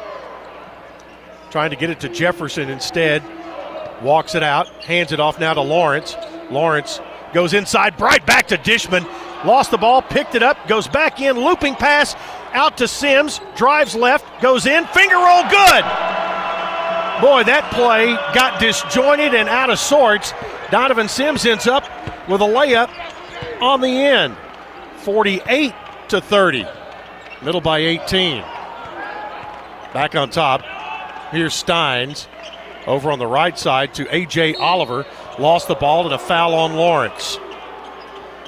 Trying 1.50 1.70
to 1.70 1.76
get 1.76 1.88
it 1.88 2.00
to 2.00 2.10
Jefferson 2.10 2.68
instead. 2.68 3.22
Walks 4.02 4.34
it 4.34 4.42
out. 4.42 4.68
Hands 4.84 5.10
it 5.10 5.20
off 5.20 5.40
now 5.40 5.54
to 5.54 5.62
Lawrence. 5.62 6.14
Lawrence 6.50 7.00
goes 7.32 7.54
inside. 7.54 7.96
Bright 7.96 8.26
back 8.26 8.48
to 8.48 8.58
Dishman. 8.58 9.06
Lost 9.46 9.70
the 9.70 9.78
ball. 9.78 10.02
Picked 10.02 10.34
it 10.34 10.42
up. 10.42 10.68
Goes 10.68 10.86
back 10.86 11.18
in. 11.18 11.42
Looping 11.42 11.76
pass 11.76 12.14
out 12.52 12.76
to 12.76 12.86
Sims. 12.86 13.40
Drives 13.56 13.94
left. 13.94 14.42
Goes 14.42 14.66
in. 14.66 14.84
Finger 14.88 15.16
roll. 15.16 15.44
Good. 15.44 15.84
Boy, 17.22 17.42
that 17.44 17.70
play 17.72 18.12
got 18.34 18.60
disjointed 18.60 19.34
and 19.34 19.48
out 19.48 19.70
of 19.70 19.78
sorts. 19.78 20.34
Donovan 20.70 21.08
Sims 21.08 21.44
ends 21.44 21.66
up 21.66 21.84
with 22.28 22.40
a 22.40 22.44
layup 22.44 22.90
on 23.60 23.80
the 23.80 23.88
end. 23.88 24.36
48 24.98 25.74
to 26.08 26.20
30. 26.20 26.66
Middle 27.42 27.60
by 27.60 27.78
18. 27.78 28.42
Back 29.92 30.14
on 30.14 30.30
top. 30.30 30.62
Here's 31.32 31.54
Steins 31.54 32.28
over 32.86 33.10
on 33.10 33.18
the 33.18 33.26
right 33.26 33.58
side 33.58 33.94
to 33.94 34.14
A.J. 34.14 34.54
Oliver. 34.54 35.06
Lost 35.38 35.68
the 35.68 35.74
ball 35.74 36.04
and 36.04 36.14
a 36.14 36.18
foul 36.18 36.54
on 36.54 36.74
Lawrence. 36.74 37.38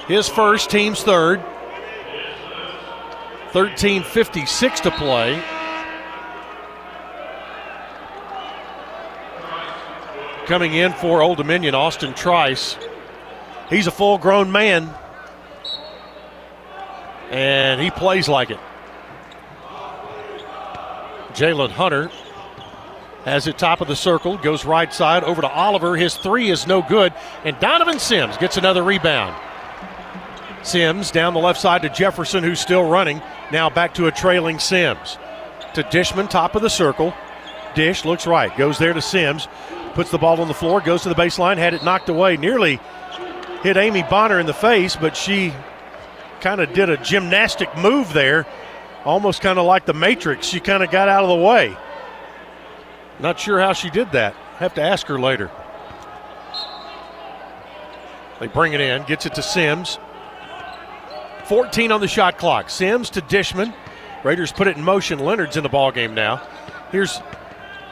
His 0.07 0.27
first, 0.27 0.69
team's 0.69 1.03
third. 1.03 1.43
13.56 3.51 4.81
to 4.81 4.91
play. 4.91 5.41
Coming 10.45 10.73
in 10.73 10.91
for 10.93 11.21
Old 11.21 11.37
Dominion, 11.37 11.73
Austin 11.73 12.13
Trice. 12.13 12.77
He's 13.69 13.87
a 13.87 13.91
full 13.91 14.17
grown 14.17 14.51
man, 14.51 14.93
and 17.31 17.81
he 17.81 17.89
plays 17.89 18.27
like 18.27 18.51
it. 18.51 18.59
Jaylin 21.33 21.71
Hunter 21.71 22.11
has 23.23 23.47
it 23.47 23.57
top 23.57 23.79
of 23.79 23.87
the 23.87 23.95
circle, 23.95 24.37
goes 24.37 24.65
right 24.65 24.93
side 24.93 25.23
over 25.23 25.41
to 25.41 25.49
Oliver. 25.49 25.95
His 25.95 26.15
three 26.15 26.49
is 26.49 26.67
no 26.67 26.81
good, 26.81 27.13
and 27.45 27.57
Donovan 27.59 27.97
Sims 27.97 28.37
gets 28.37 28.57
another 28.57 28.83
rebound. 28.83 29.33
Sims 30.61 31.09
down 31.09 31.33
the 31.33 31.39
left 31.39 31.59
side 31.59 31.83
to 31.83 31.89
Jefferson, 31.89 32.43
who's 32.43 32.59
still 32.59 32.87
running. 32.87 33.21
Now 33.51 33.69
back 33.69 33.93
to 33.95 34.07
a 34.07 34.11
trailing 34.11 34.59
Sims. 34.59 35.17
To 35.75 35.83
Dishman, 35.83 36.29
top 36.29 36.55
of 36.55 36.61
the 36.61 36.69
circle. 36.69 37.13
Dish 37.75 38.05
looks 38.05 38.27
right, 38.27 38.55
goes 38.57 38.77
there 38.77 38.93
to 38.93 39.01
Sims, 39.01 39.47
puts 39.93 40.11
the 40.11 40.17
ball 40.17 40.39
on 40.41 40.47
the 40.47 40.53
floor, 40.53 40.81
goes 40.81 41.03
to 41.03 41.09
the 41.09 41.15
baseline, 41.15 41.57
had 41.57 41.73
it 41.73 41.83
knocked 41.83 42.09
away, 42.09 42.37
nearly 42.37 42.79
hit 43.61 43.77
Amy 43.77 44.03
Bonner 44.03 44.39
in 44.39 44.45
the 44.45 44.53
face, 44.53 44.95
but 44.95 45.15
she 45.15 45.53
kind 46.41 46.59
of 46.59 46.73
did 46.73 46.89
a 46.89 46.97
gymnastic 46.97 47.75
move 47.77 48.11
there, 48.11 48.45
almost 49.05 49.41
kind 49.41 49.57
of 49.57 49.65
like 49.65 49.85
the 49.85 49.93
Matrix. 49.93 50.47
She 50.47 50.59
kind 50.59 50.83
of 50.83 50.91
got 50.91 51.07
out 51.07 51.23
of 51.23 51.29
the 51.29 51.43
way. 51.43 51.75
Not 53.19 53.39
sure 53.39 53.59
how 53.59 53.73
she 53.73 53.89
did 53.89 54.11
that. 54.11 54.33
Have 54.57 54.73
to 54.75 54.81
ask 54.81 55.07
her 55.07 55.19
later. 55.19 55.49
They 58.39 58.47
bring 58.47 58.73
it 58.73 58.81
in, 58.81 59.03
gets 59.03 59.25
it 59.25 59.35
to 59.35 59.41
Sims. 59.41 59.99
14 61.45 61.91
on 61.91 62.01
the 62.01 62.07
shot 62.07 62.37
clock. 62.37 62.69
Sims 62.69 63.09
to 63.11 63.21
Dishman. 63.21 63.73
Raiders 64.23 64.51
put 64.51 64.67
it 64.67 64.77
in 64.77 64.83
motion. 64.83 65.19
Leonard's 65.19 65.57
in 65.57 65.63
the 65.63 65.69
ball 65.69 65.91
game 65.91 66.13
now. 66.13 66.41
Here's 66.91 67.19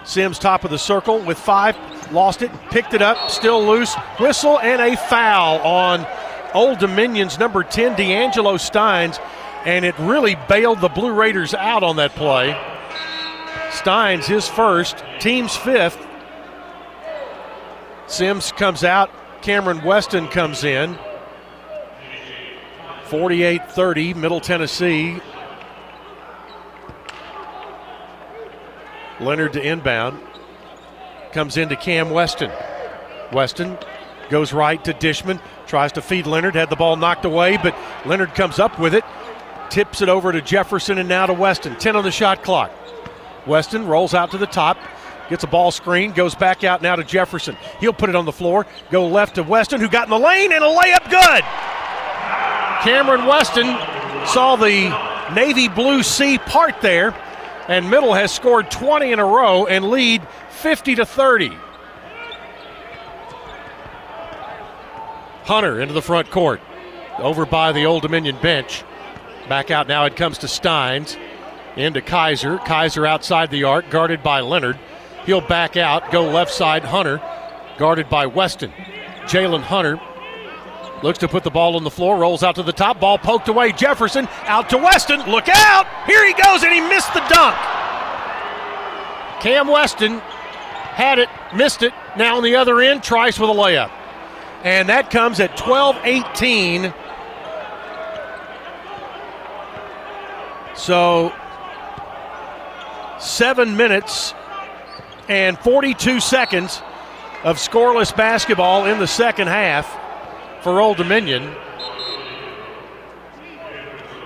Sims 0.04 0.40
top 0.40 0.64
of 0.64 0.72
the 0.72 0.80
circle 0.80 1.20
with 1.20 1.38
five 1.38 1.78
lost 2.12 2.42
it, 2.42 2.52
picked 2.70 2.94
it 2.94 3.02
up, 3.02 3.30
still 3.30 3.66
loose. 3.66 3.94
Whistle 4.20 4.60
and 4.60 4.82
a 4.82 4.98
foul 4.98 5.60
on 5.60 6.06
Old 6.54 6.80
Dominion's 6.80 7.40
number 7.40 7.64
10, 7.64 7.96
D'Angelo 7.96 8.58
Steins, 8.58 9.20
and 9.66 9.86
it 9.86 9.98
really 10.00 10.36
bailed 10.50 10.82
the 10.82 10.90
Blue 10.90 11.14
Raiders 11.14 11.54
out 11.54 11.84
on 11.84 11.98
that 11.98 12.16
play. 12.16 12.60
Steins, 13.72 14.28
his 14.28 14.48
first, 14.48 15.04
team's 15.20 15.56
fifth. 15.56 16.06
Sims 18.08 18.52
comes 18.52 18.84
out, 18.84 19.10
Cameron 19.42 19.84
Weston 19.84 20.28
comes 20.28 20.64
in. 20.64 20.98
48 23.06 23.72
30, 23.72 24.14
Middle 24.14 24.40
Tennessee. 24.40 25.20
Leonard 29.22 29.54
to 29.54 29.62
inbound 29.62 30.20
comes 31.32 31.58
into 31.58 31.76
Cam 31.76 32.10
Weston. 32.10 32.52
Weston 33.32 33.78
goes 34.30 34.52
right 34.52 34.84
to 34.84 34.94
Dishman, 34.94 35.40
tries 35.68 35.92
to 35.94 36.02
feed 36.02 36.26
Leonard, 36.26 36.56
had 36.56 36.70
the 36.70 36.76
ball 36.76 36.96
knocked 36.96 37.26
away, 37.26 37.58
but 37.58 37.76
Leonard 38.06 38.34
comes 38.34 38.60
up 38.60 38.80
with 38.80 38.94
it, 38.94 39.04
tips 39.70 40.02
it 40.02 40.10
over 40.10 40.32
to 40.32 40.42
Jefferson 40.42 40.98
and 40.98 41.08
now 41.08 41.26
to 41.26 41.34
Weston. 41.34 41.76
10 41.78 41.96
on 41.96 42.04
the 42.04 42.12
shot 42.12 42.44
clock. 42.44 42.72
Weston 43.46 43.88
rolls 43.88 44.14
out 44.14 44.32
to 44.32 44.38
the 44.38 44.48
top, 44.48 44.78
gets 45.30 45.44
a 45.44 45.48
ball 45.48 45.72
screen, 45.72 46.12
goes 46.12 46.36
back 46.36 46.64
out 46.64 46.82
now 46.82 46.96
to 46.96 47.04
Jefferson. 47.04 47.56
He'll 47.80 47.94
put 47.94 48.10
it 48.10 48.16
on 48.16 48.26
the 48.26 48.32
floor, 48.32 48.66
go 48.90 49.08
left 49.08 49.36
to 49.36 49.44
Weston, 49.44 49.80
who 49.80 49.88
got 49.88 50.06
in 50.06 50.10
the 50.10 50.20
lane, 50.20 50.52
and 50.52 50.64
a 50.64 50.68
layup 50.68 51.10
good. 51.10 51.44
Cameron 52.84 53.26
Weston 53.26 53.68
saw 54.28 54.56
the 54.56 54.90
navy 55.34 55.68
blue 55.68 56.04
sea 56.04 56.38
part 56.38 56.82
there, 56.82 57.16
and 57.68 57.90
Middle 57.90 58.14
has 58.14 58.32
scored 58.32 58.72
20 58.72 59.12
in 59.12 59.20
a 59.20 59.26
row 59.26 59.66
and 59.66 59.90
lead 59.90 60.26
50 60.50 60.96
to 60.96 61.06
30. 61.06 61.52
Hunter 65.44 65.80
into 65.80 65.94
the 65.94 66.02
front 66.02 66.30
court. 66.32 66.62
Over 67.18 67.46
by 67.46 67.72
the 67.72 67.86
Old 67.86 68.04
Dominion 68.04 68.38
bench. 68.42 68.84
Back 69.50 69.72
out 69.72 69.88
now 69.88 70.06
it 70.06 70.16
comes 70.16 70.38
to 70.40 70.48
Steins. 70.48 71.18
Into 71.76 72.02
Keyser. 72.02 72.60
Keyser 72.60 73.08
outside 73.08 73.50
the 73.50 73.64
arc, 73.64 73.90
guarded 73.90 74.24
by 74.24 74.42
Leonard. 74.42 74.78
He'll 75.26 75.42
back 75.42 75.78
out, 75.78 76.12
go 76.12 76.28
left 76.30 76.52
side. 76.52 76.84
Hunter, 76.84 77.22
guarded 77.78 78.10
by 78.10 78.26
Weston. 78.26 78.72
Jaylin 79.26 79.62
Hunter 79.62 80.00
looks 81.02 81.20
to 81.20 81.28
put 81.28 81.44
the 81.44 81.50
ball 81.50 81.76
on 81.76 81.84
the 81.84 81.90
floor, 81.90 82.18
rolls 82.18 82.44
out 82.44 82.56
to 82.56 82.64
the 82.64 82.74
top, 82.74 83.00
ball 83.00 83.18
poked 83.18 83.48
away. 83.48 83.72
Jefferson 83.72 84.28
out 84.44 84.70
to 84.70 84.78
Weston. 84.78 85.20
Look 85.30 85.50
out! 85.50 85.88
Here 86.06 86.26
he 86.26 86.34
goes, 86.34 86.64
and 86.64 86.74
he 86.74 86.82
missed 86.82 87.14
the 87.14 87.22
dunk. 87.22 87.56
Cam 89.42 89.68
Weston 89.68 90.20
had 90.20 91.20
it, 91.20 91.30
missed 91.56 91.82
it. 91.82 91.94
Now 92.18 92.38
on 92.38 92.44
the 92.44 92.56
other 92.56 92.80
end, 92.80 93.04
Trice 93.04 93.40
with 93.40 93.50
a 93.50 93.54
layup. 93.54 93.92
And 94.64 94.90
that 94.90 95.10
comes 95.10 95.40
at 95.40 95.58
12 95.58 95.98
18. 96.04 96.94
So, 100.76 101.34
seven 103.20 103.78
minutes 103.78 104.34
and 105.28 105.58
42 105.60 106.20
seconds 106.20 106.82
of 107.44 107.58
scoreless 107.58 108.16
basketball 108.16 108.86
in 108.86 109.00
the 109.00 109.08
second 109.08 109.48
half 109.48 110.01
for 110.62 110.80
Old 110.80 110.98
Dominion. 110.98 111.54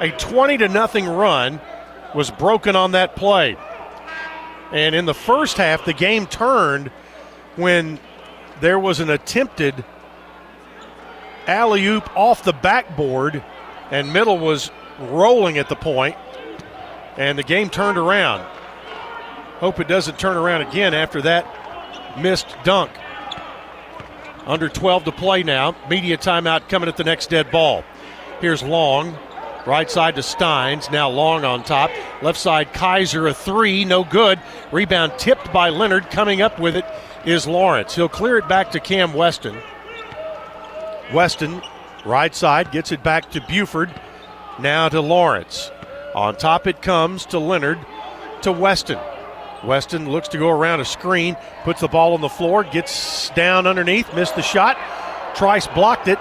A 0.02 0.12
20 0.12 0.58
to 0.58 0.68
nothing 0.68 1.06
run 1.06 1.62
was 2.14 2.30
broken 2.32 2.76
on 2.76 2.92
that 2.92 3.16
play. 3.16 3.56
And 4.72 4.94
in 4.94 5.06
the 5.06 5.14
first 5.14 5.58
half, 5.58 5.86
the 5.86 5.94
game 5.94 6.26
turned 6.26 6.90
when 7.56 8.00
there 8.62 8.80
was 8.80 9.00
an 9.00 9.10
attempted 9.10 9.86
alley 11.48 11.86
oop 11.86 12.10
off 12.16 12.44
the 12.44 12.54
backboard, 12.54 13.44
and 13.92 14.12
Middle 14.12 14.38
was 14.38 14.72
rolling 15.00 15.58
at 15.58 15.70
the 15.70 15.76
point, 15.76 16.18
and 17.18 17.38
the 17.38 17.44
game 17.44 17.70
turned 17.70 17.98
around. 17.98 18.42
Hope 19.60 19.80
it 19.80 19.88
doesn't 19.88 20.20
turn 20.20 20.36
around 20.36 20.62
again 20.62 20.94
after 20.94 21.22
that 21.22 21.46
missed 22.18 22.48
dunk. 22.64 22.92
Under 24.46 24.70
12 24.70 25.06
to 25.06 25.12
play 25.12 25.44
now. 25.44 25.76
Media 25.90 26.18
timeout 26.18 26.70
coming 26.70 26.88
at 26.88 26.98
the 26.98 27.04
next 27.04 27.30
dead 27.30 27.52
ball. 27.52 27.84
Here's 28.42 28.62
Long. 28.62 29.18
Right 29.66 29.90
side 29.90 30.16
to 30.16 30.24
Steins. 30.24 30.92
Now 30.92 31.10
Long 31.10 31.44
on 31.44 31.64
top. 31.64 31.90
Left 32.22 32.40
side 32.40 32.72
Keyser, 32.74 33.30
a 33.30 33.34
three. 33.34 33.84
No 33.84 34.04
good. 34.04 34.40
Rebound 34.72 35.14
tipped 35.18 35.52
by 35.52 35.70
Leonard. 35.70 36.12
Coming 36.12 36.42
up 36.42 36.60
with 36.60 36.76
it 36.76 36.86
is 37.26 37.48
Lawrence. 37.48 37.96
He'll 37.96 38.08
clear 38.08 38.38
it 38.38 38.48
back 38.48 38.72
to 38.72 38.80
Cam 38.80 39.14
Weston. 39.14 39.58
Weston, 41.14 41.62
right 42.06 42.34
side, 42.34 42.72
gets 42.72 42.92
it 42.92 43.04
back 43.04 43.32
to 43.32 43.42
Buford. 43.42 43.94
Now 44.60 44.90
to 44.90 45.02
Lawrence. 45.02 45.72
On 46.14 46.36
top 46.36 46.68
it 46.68 46.82
comes 46.82 47.26
to 47.28 47.40
Leonard 47.40 47.80
to 48.42 48.52
Weston. 48.52 49.00
Weston 49.66 50.10
looks 50.10 50.28
to 50.30 50.38
go 50.38 50.50
around 50.50 50.80
a 50.80 50.86
screen, 50.86 51.36
puts 51.64 51.82
the 51.82 51.88
ball 51.88 52.14
on 52.14 52.22
the 52.22 52.30
floor, 52.30 52.64
gets 52.64 53.30
down 53.32 53.68
underneath, 53.68 54.14
missed 54.14 54.36
the 54.36 54.42
shot. 54.42 54.78
Trice 55.36 55.68
blocked 55.68 56.08
it, 56.08 56.20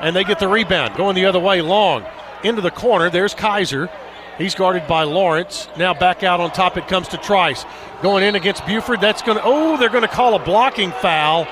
and 0.00 0.14
they 0.14 0.24
get 0.24 0.38
the 0.38 0.48
rebound. 0.48 0.96
Going 0.96 1.14
the 1.14 1.26
other 1.26 1.40
way, 1.40 1.62
long 1.62 2.04
into 2.42 2.60
the 2.60 2.70
corner. 2.70 3.10
There's 3.10 3.34
Keyser. 3.34 3.90
He's 4.38 4.54
guarded 4.54 4.86
by 4.86 5.04
Lawrence. 5.04 5.68
Now 5.78 5.94
back 5.94 6.22
out 6.22 6.40
on 6.40 6.50
top. 6.50 6.76
It 6.76 6.88
comes 6.88 7.08
to 7.08 7.16
Trice. 7.16 7.64
Going 8.02 8.22
in 8.22 8.34
against 8.34 8.66
Buford. 8.66 9.00
That's 9.00 9.22
going 9.22 9.38
to, 9.38 9.44
oh, 9.44 9.78
they're 9.78 9.88
going 9.88 10.02
to 10.02 10.08
call 10.08 10.34
a 10.34 10.44
blocking 10.44 10.90
foul 10.90 11.48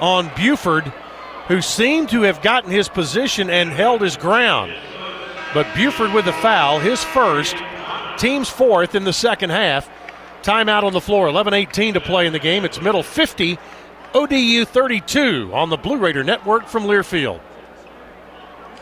on 0.00 0.30
Buford, 0.36 0.84
who 1.46 1.62
seemed 1.62 2.08
to 2.08 2.22
have 2.22 2.42
gotten 2.42 2.70
his 2.70 2.88
position 2.88 3.48
and 3.48 3.70
held 3.70 4.00
his 4.00 4.16
ground. 4.16 4.74
But 5.54 5.72
Buford 5.76 6.12
with 6.12 6.24
the 6.24 6.32
foul, 6.32 6.80
his 6.80 7.02
first, 7.04 7.54
team's 8.18 8.48
fourth 8.48 8.94
in 8.94 9.04
the 9.04 9.12
second 9.12 9.50
half. 9.50 9.88
Timeout 10.46 10.84
on 10.84 10.92
the 10.92 11.00
floor, 11.00 11.26
11 11.26 11.54
18 11.54 11.94
to 11.94 12.00
play 12.00 12.24
in 12.24 12.32
the 12.32 12.38
game. 12.38 12.64
It's 12.64 12.80
middle 12.80 13.02
50, 13.02 13.58
ODU 14.14 14.64
32 14.64 15.50
on 15.52 15.70
the 15.70 15.76
Blue 15.76 15.96
Raider 15.98 16.22
Network 16.22 16.68
from 16.68 16.84
Learfield. 16.84 17.40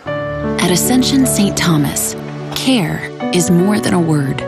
At 0.05 0.71
Ascension 0.71 1.25
St. 1.25 1.57
Thomas, 1.57 2.17
care 2.55 3.09
is 3.35 3.51
more 3.51 3.81
than 3.81 3.95
a 3.95 3.99
word. 3.99 4.41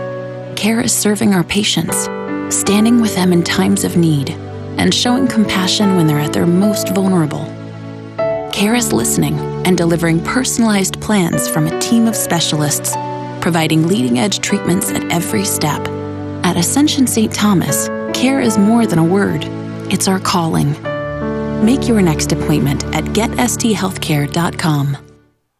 Care 0.58 0.82
is 0.82 0.92
serving 0.92 1.32
our 1.32 1.42
patients, 1.42 2.04
standing 2.54 3.00
with 3.00 3.14
them 3.14 3.32
in 3.32 3.42
times 3.42 3.84
of 3.84 3.96
need, 3.96 4.32
and 4.76 4.92
showing 4.92 5.26
compassion 5.26 5.96
when 5.96 6.06
they're 6.06 6.20
at 6.20 6.34
their 6.34 6.44
most 6.44 6.90
vulnerable. 6.90 7.46
Care 8.52 8.74
is 8.74 8.92
listening 8.92 9.38
and 9.64 9.78
delivering 9.78 10.22
personalized 10.22 11.00
plans 11.00 11.48
from 11.48 11.66
a 11.66 11.80
team 11.80 12.08
of 12.08 12.14
specialists, 12.14 12.94
providing 13.40 13.88
leading 13.88 14.18
edge 14.18 14.40
treatments 14.40 14.90
at 14.90 15.10
every 15.10 15.46
step. 15.46 15.95
At 16.46 16.56
Ascension 16.56 17.08
St. 17.08 17.34
Thomas, 17.34 17.88
care 18.14 18.40
is 18.40 18.56
more 18.56 18.86
than 18.86 19.00
a 19.00 19.04
word, 19.04 19.42
it's 19.92 20.06
our 20.06 20.20
calling. 20.20 20.80
Make 21.64 21.88
your 21.88 22.00
next 22.00 22.30
appointment 22.30 22.84
at 22.94 23.02
getsthealthcare.com. 23.02 25.05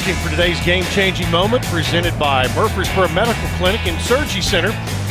Looking 0.00 0.14
for 0.22 0.30
today's 0.30 0.58
game 0.64 0.82
changing 0.84 1.30
moment 1.30 1.62
presented 1.66 2.18
by 2.18 2.46
Murfreesboro 2.54 3.08
Medical 3.08 3.48
Clinic 3.58 3.86
and 3.86 4.00
Surgery 4.00 4.40
Center. 4.40 4.70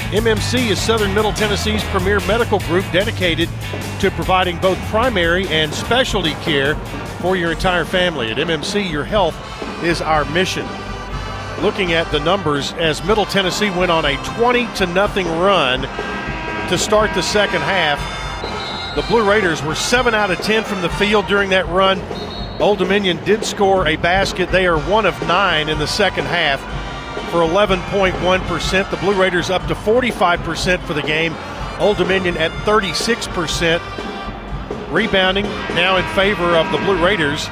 MMC 0.09 0.71
is 0.71 0.81
Southern 0.81 1.13
Middle 1.13 1.31
Tennessee's 1.31 1.83
premier 1.85 2.19
medical 2.21 2.57
group 2.61 2.83
dedicated 2.91 3.49
to 3.99 4.09
providing 4.09 4.57
both 4.57 4.79
primary 4.87 5.47
and 5.49 5.71
specialty 5.71 6.31
care 6.41 6.73
for 7.21 7.35
your 7.35 7.51
entire 7.51 7.85
family. 7.85 8.31
At 8.31 8.37
MMC, 8.37 8.89
your 8.89 9.03
health 9.03 9.35
is 9.83 10.01
our 10.01 10.25
mission. 10.31 10.65
Looking 11.61 11.93
at 11.93 12.09
the 12.11 12.19
numbers 12.21 12.73
as 12.73 13.03
Middle 13.05 13.25
Tennessee 13.25 13.69
went 13.69 13.91
on 13.91 14.05
a 14.05 14.17
20 14.37 14.73
to 14.77 14.87
nothing 14.87 15.27
run 15.27 15.81
to 16.69 16.77
start 16.79 17.13
the 17.13 17.21
second 17.21 17.61
half. 17.61 18.95
The 18.95 19.03
Blue 19.03 19.29
Raiders 19.29 19.61
were 19.61 19.75
7 19.75 20.15
out 20.15 20.31
of 20.31 20.39
10 20.39 20.63
from 20.63 20.81
the 20.81 20.89
field 20.89 21.27
during 21.27 21.51
that 21.51 21.67
run. 21.67 21.99
Old 22.60 22.77
Dominion 22.80 23.23
did 23.23 23.45
score 23.45 23.88
a 23.88 23.95
basket. 23.95 24.52
They 24.52 24.68
are 24.68 24.77
one 24.77 25.06
of 25.06 25.19
nine 25.22 25.69
in 25.69 25.80
the 25.80 25.88
second 25.88 26.26
half 26.26 26.60
for 27.31 27.38
11.1%. 27.38 28.91
The 28.91 28.98
Blue 28.98 29.19
Raiders 29.19 29.49
up 29.49 29.65
to 29.68 29.76
45% 29.76 30.80
for 30.81 30.94
the 30.94 31.02
game. 31.02 31.34
Old 31.80 31.95
Dominion 31.95 32.36
at 32.36 32.52
36%. 32.65 33.80
Rebounding 34.91 35.45
now 35.73 35.95
in 35.95 36.15
favor 36.15 36.57
of 36.57 36.69
the 36.73 36.80
Blue 36.80 37.02
Raiders, 37.03 37.48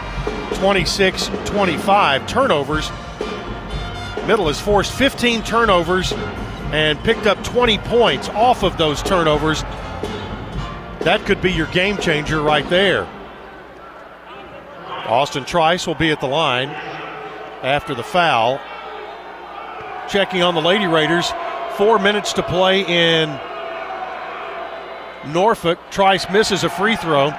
26 0.56 1.28
25. 1.46 2.28
Turnovers. 2.28 2.92
Middle 4.28 4.48
has 4.48 4.60
forced 4.60 4.92
15 4.92 5.42
turnovers 5.44 6.12
and 6.74 7.00
picked 7.06 7.28
up 7.28 7.42
20 7.46 7.78
points 7.78 8.28
off 8.30 8.64
of 8.64 8.78
those 8.78 9.02
turnovers. 9.02 9.62
That 11.02 11.22
could 11.26 11.42
be 11.42 11.54
your 11.54 11.68
game 11.68 11.98
changer 11.98 12.42
right 12.42 12.70
there. 12.70 13.08
Austin 15.08 15.46
Trice 15.46 15.88
will 15.88 15.96
be 15.96 16.12
at 16.12 16.20
the 16.20 16.28
line 16.28 16.70
after 17.64 17.96
the 17.96 18.04
foul. 18.04 18.60
Checking 20.10 20.44
on 20.44 20.54
the 20.54 20.62
Lady 20.62 20.86
Raiders. 20.86 21.32
Four 21.78 21.98
minutes 22.00 22.34
to 22.34 22.44
play 22.44 22.82
in 22.82 23.30
Norfolk. 25.32 25.80
Trice 25.92 26.30
misses 26.30 26.64
a 26.64 26.70
free 26.70 26.98
throw. 26.98 27.32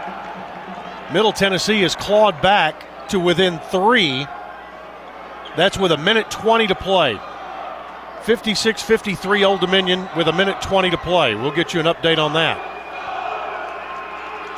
Middle 1.13 1.33
Tennessee 1.33 1.83
is 1.83 1.95
clawed 1.95 2.41
back 2.41 3.09
to 3.09 3.21
within 3.21 3.59
three. 3.59 4.27
That's 5.57 5.79
with 5.79 5.93
a 5.93 5.97
minute 5.99 6.31
20 6.31 6.69
to 6.69 6.75
play. 6.75 7.19
56 8.23 8.83
53 8.83 9.45
Old 9.45 9.61
Dominion 9.61 10.09
with 10.17 10.29
a 10.29 10.33
minute 10.33 10.61
20 10.63 10.91
to 10.91 10.99
play. 10.99 11.35
We'll 11.35 11.51
get 11.51 11.75
you 11.75 11.81
an 11.81 11.87
update 11.87 12.19
on 12.19 12.33
that. 12.35 12.78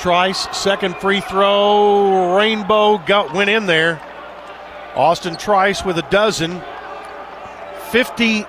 Trice, 0.01 0.49
second 0.57 0.97
free 0.97 1.21
throw. 1.21 2.35
Rainbow 2.35 2.97
got 2.97 3.35
went 3.35 3.51
in 3.51 3.67
there. 3.67 4.01
Austin 4.95 5.37
Trice 5.37 5.85
with 5.85 5.99
a 5.99 6.07
dozen. 6.11 6.63
50 7.91 8.47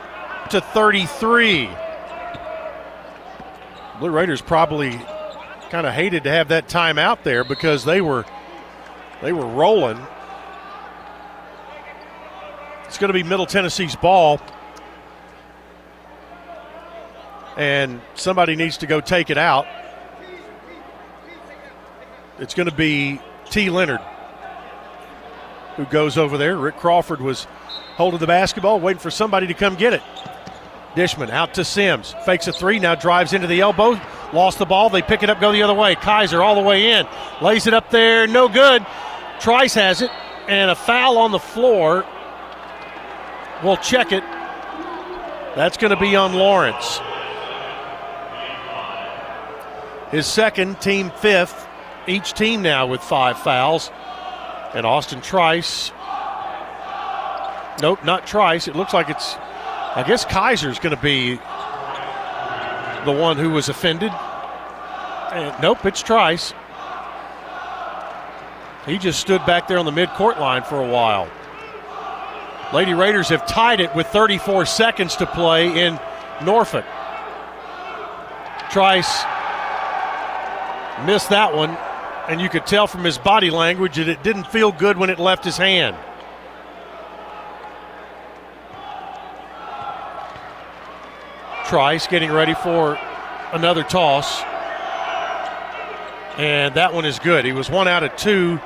to 0.52 0.61
33. 0.61 1.69
Blue 3.99 4.10
Raiders 4.10 4.41
probably 4.41 4.91
kind 5.69 5.86
of 5.86 5.94
hated 5.94 6.23
to 6.23 6.30
have 6.30 6.48
that 6.48 6.69
time 6.69 6.98
out 6.98 7.26
there 7.26 7.44
because 7.44 7.84
they 7.84 7.99
were 7.99 8.26
they 9.22 9.34
were 9.34 9.45
rolling. 9.45 9.99
It's 12.86 12.98
going 12.98 13.10
to 13.10 13.14
be 13.14 13.23
Middle 13.23 13.45
Tennessee's 13.45 13.98
ball. 13.98 14.40
And 17.57 17.99
somebody 18.15 18.56
needs 18.56 18.78
to 18.78 18.88
go 18.88 19.02
take 19.02 19.30
it 19.30 19.38
out. 19.38 19.68
It's 22.41 22.53
going 22.53 22.69
to 22.69 22.76
be 22.76 23.22
T. 23.49 23.69
Leonard 23.69 24.01
who 25.76 25.85
goes 25.85 26.18
over 26.18 26.38
there. 26.38 26.57
Rick 26.57 26.77
Crawford 26.77 27.22
was 27.22 27.45
holding 27.95 28.19
the 28.19 28.27
basketball, 28.27 28.80
waiting 28.80 28.99
for 28.99 29.11
somebody 29.11 29.47
to 29.47 29.53
come 29.53 29.76
get 29.76 29.93
it. 29.93 30.01
Dishman 30.95 31.30
out 31.30 31.53
to 31.53 31.63
Sims. 31.63 32.13
Fakes 32.26 32.47
a 32.47 32.53
three, 32.53 32.80
now 32.80 32.95
drives 32.95 33.34
into 33.34 33.47
the 33.47 33.61
elbow. 33.61 33.99
Lost 34.34 34.59
the 34.59 34.65
ball. 34.65 34.89
They 34.89 35.01
pick 35.01 35.23
it 35.23 35.30
up, 35.30 35.39
go 35.39 35.51
the 35.51 35.63
other 35.63 35.73
way. 35.73 35.95
Keyser 35.95 36.43
all 36.43 36.55
the 36.55 36.61
way 36.61 36.91
in. 36.91 37.07
Lays 37.41 37.68
it 37.68 37.73
up 37.73 37.89
there, 37.89 38.27
no 38.27 38.49
good. 38.49 38.85
Trice 39.39 39.73
has 39.76 40.01
it, 40.01 40.11
and 40.47 40.69
a 40.69 40.76
foul 40.76 41.18
on 41.18 41.31
the 41.31 41.39
floor. 41.39 42.05
We'll 43.63 43.77
check 43.77 44.11
it. 44.11 44.23
That's 45.55 45.77
going 45.77 45.91
to 45.91 45.99
be 45.99 46.15
on 46.15 46.34
Lawrence. 46.34 46.99
His 50.11 50.27
second, 50.27 50.81
team 50.81 51.09
fifth. 51.11 51.68
Each 52.07 52.34
team 52.34 52.61
now 52.61 52.88
with 52.88 53.02
five 53.02 53.38
fouls. 53.40 53.91
And 54.73 54.86
Austin 54.86 55.22
Trice. 55.22 55.91
Nope, 57.82 58.03
not 58.06 58.26
Trice. 58.26 58.68
It 58.68 58.76
looks 58.76 58.94
like 58.94 59.10
it's, 59.10 59.36
I 59.36 60.03
guess 60.07 60.23
Keyser's 60.26 60.80
going 60.80 60.95
to 60.95 61.02
be 61.02 61.36
the 63.06 63.11
one 63.11 63.38
who 63.38 63.49
was 63.49 63.69
offended. 63.69 64.11
And 65.32 65.61
nope, 65.61 65.86
it's 65.86 66.02
Trice. 66.02 66.53
He 68.86 68.98
just 68.98 69.19
stood 69.19 69.45
back 69.45 69.68
there 69.68 69.78
on 69.78 69.86
the 69.86 69.91
midcourt 69.91 70.40
line 70.40 70.64
for 70.64 70.82
a 70.82 70.88
while. 70.88 71.30
Lady 72.73 72.94
Raiders 72.94 73.30
have 73.30 73.45
tied 73.45 73.82
it 73.82 73.94
with 73.95 74.07
34 74.07 74.65
seconds 74.65 75.15
to 75.18 75.26
play 75.26 75.86
in 75.86 75.99
Norfolk. 76.44 76.86
Trice 78.72 79.23
missed 81.06 81.30
that 81.30 81.53
one, 81.53 81.78
and 82.27 82.39
you 82.39 82.49
could 82.49 82.65
tell 82.65 82.88
from 82.88 83.03
his 83.03 83.18
body 83.18 83.49
language 83.49 83.95
that 83.95 84.07
it 84.07 84.23
didn't 84.23 84.48
feel 84.48 84.72
good 84.72 84.98
when 84.98 85.10
it 85.10 85.19
left 85.19 85.43
his 85.43 85.57
hand. 85.57 85.95
Trice 91.65 92.07
getting 92.07 92.31
ready 92.31 92.53
for 92.53 92.99
another 93.53 93.84
toss. 93.84 94.41
And 96.38 96.76
that 96.76 96.93
one 96.93 97.06
is 97.06 97.19
good. 97.19 97.45
He 97.45 97.52
was 97.52 97.69
one 97.69 97.88
out 97.88 98.03
of 98.03 98.15
two 98.15 98.60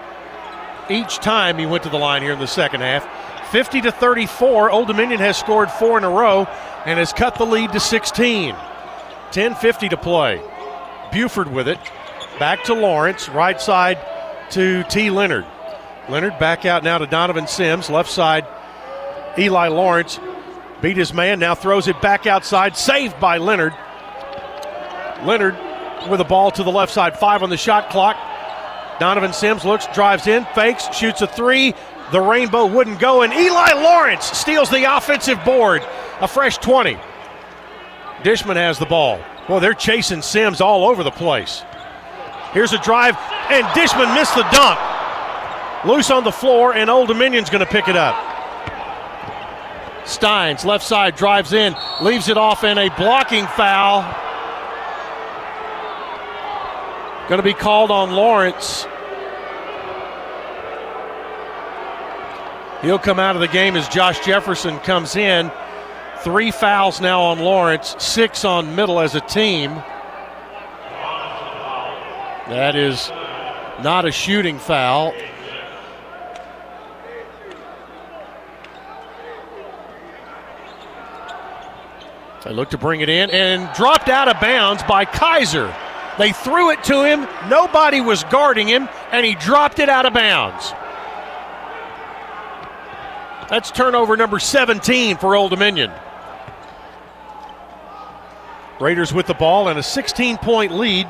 each 0.90 1.18
time 1.18 1.58
he 1.58 1.66
went 1.66 1.84
to 1.84 1.90
the 1.90 1.98
line 1.98 2.22
here 2.22 2.34
in 2.34 2.40
the 2.40 2.48
second 2.48 2.82
half. 2.82 3.08
50 3.52 3.82
to 3.82 3.92
34. 3.92 4.72
Old 4.72 4.88
Dominion 4.88 5.20
has 5.20 5.38
scored 5.38 5.72
four 5.72 5.98
in 5.98 6.04
a 6.04 6.10
row 6.10 6.48
and 6.86 7.00
has 7.00 7.14
cut 7.14 7.36
the 7.36 7.46
lead 7.46 7.72
to 7.74 7.80
16. 7.80 8.56
10:50 9.32 9.90
to 9.90 9.98
play. 9.98 10.42
Buford 11.12 11.52
with 11.52 11.68
it. 11.68 11.80
Back 12.40 12.66
to 12.66 12.74
Lawrence. 12.74 13.30
Right 13.30 13.60
side 13.60 13.98
to 14.52 14.84
T. 14.84 15.10
Leonard. 15.10 15.46
Leonard 16.10 16.38
back 16.38 16.66
out 16.66 16.84
now 16.84 16.98
to 16.98 17.08
Donovan 17.08 17.48
Sims. 17.48 17.90
Left 17.90 18.10
side, 18.10 18.46
Eli 19.38 19.70
Lawrence. 19.70 20.20
Beat 20.82 20.98
his 20.98 21.14
man. 21.14 21.40
Now 21.40 21.56
throws 21.56 21.88
it 21.88 22.02
back 22.02 22.28
outside. 22.28 22.76
Saved 22.76 23.20
by 23.20 23.38
Leonard. 23.38 23.74
Leonard 25.24 25.56
with 26.10 26.20
a 26.20 26.26
ball 26.26 26.52
to 26.52 26.64
the 26.64 26.72
left 26.72 26.92
side. 26.92 27.18
Five 27.18 27.42
on 27.42 27.50
the 27.50 27.58
shot 27.58 27.90
clock. 27.90 28.18
Donovan 29.00 29.34
Sims 29.34 29.66
looks, 29.66 29.88
drives 29.88 30.28
in, 30.28 30.46
fakes, 30.56 30.96
shoots 30.96 31.22
a 31.22 31.28
three. 31.28 31.74
The 32.12 32.22
rainbow 32.22 32.66
wouldn't 32.66 33.00
go, 33.00 33.24
and 33.24 33.34
Eli 33.34 33.74
Lawrence 33.74 34.26
steals 34.26 34.70
the 34.70 34.96
offensive 34.96 35.44
board. 35.44 35.84
A 36.22 36.28
fresh 36.28 36.58
20. 36.58 36.98
Dishman 38.24 38.56
has 38.56 38.80
the 38.80 38.86
ball. 38.86 39.20
Well, 39.50 39.60
they're 39.60 39.74
chasing 39.74 40.22
Sims 40.22 40.62
all 40.62 40.88
over 40.88 41.04
the 41.04 41.12
place. 41.12 41.64
Here's 42.56 42.72
a 42.72 42.78
drive, 42.78 43.18
and 43.52 43.66
Dishman 43.76 44.16
missed 44.16 44.34
the 44.34 44.44
dunk. 44.44 44.80
Loose 45.84 46.10
on 46.10 46.24
the 46.24 46.32
floor, 46.32 46.74
and 46.74 46.90
Old 46.90 47.10
Dominion's 47.10 47.50
going 47.50 47.60
to 47.66 47.70
pick 47.70 47.90
it 47.90 47.98
up. 47.98 48.16
Steins, 50.08 50.64
left 50.64 50.86
side, 50.86 51.18
drives 51.18 51.52
in, 51.52 51.76
leaves 52.02 52.30
it 52.30 52.38
off, 52.38 52.64
and 52.64 52.80
a 52.80 52.88
blocking 52.96 53.46
foul. 53.46 54.04
Going 57.28 57.40
to 57.40 57.44
be 57.44 57.54
called 57.54 57.92
on 57.92 58.12
Lawrence. 58.12 58.88
He'll 62.82 63.00
come 63.00 63.20
out 63.20 63.36
of 63.36 63.42
the 63.42 63.50
game 63.50 63.76
as 63.76 63.90
Josh 63.90 64.26
Jefferson 64.26 64.80
comes 64.80 65.18
in. 65.18 65.52
Three 66.20 66.52
fouls 66.52 67.02
now 67.02 67.22
on 67.22 67.40
Lawrence, 67.40 67.98
six 68.00 68.46
on 68.46 68.78
Middle 68.78 69.02
as 69.02 69.14
a 69.14 69.22
team. 69.22 69.84
That 72.48 72.76
is 72.76 73.10
not 73.84 74.06
a 74.06 74.12
shooting 74.12 74.60
foul. 74.60 75.14
They 82.44 82.54
look 82.54 82.70
to 82.70 82.78
bring 82.78 83.02
it 83.02 83.10
in 83.10 83.32
and 83.32 83.74
dropped 83.76 84.08
out 84.08 84.28
of 84.28 84.40
bounds 84.40 84.84
by 84.84 85.06
Keyser. 85.06 85.76
They 86.20 86.32
threw 86.32 86.70
it 86.70 86.84
to 86.86 87.04
him, 87.04 87.28
nobody 87.50 88.00
was 88.00 88.24
guarding 88.26 88.68
him, 88.68 88.88
and 89.12 89.26
he 89.26 89.34
dropped 89.34 89.80
it 89.80 89.90
out 89.90 90.06
of 90.06 90.14
bounds. 90.14 90.72
That's 93.50 93.72
turnover 93.72 94.16
number 94.16 94.40
17 94.40 95.18
for 95.18 95.36
Old 95.36 95.50
Dominion. 95.50 95.92
Raiders 98.80 99.14
with 99.14 99.26
the 99.26 99.34
ball 99.34 99.68
and 99.68 99.80
a 99.80 99.84
16 99.84 100.38
point 100.38 100.72
lead, 100.72 101.08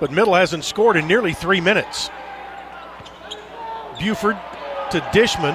but 0.00 0.10
Middle 0.10 0.34
hasn't 0.34 0.64
scored 0.64 0.96
in 0.96 1.06
nearly 1.06 1.32
three 1.32 1.60
minutes. 1.60 2.10
Buford 3.98 4.36
to 4.90 5.00
Dishman. 5.12 5.54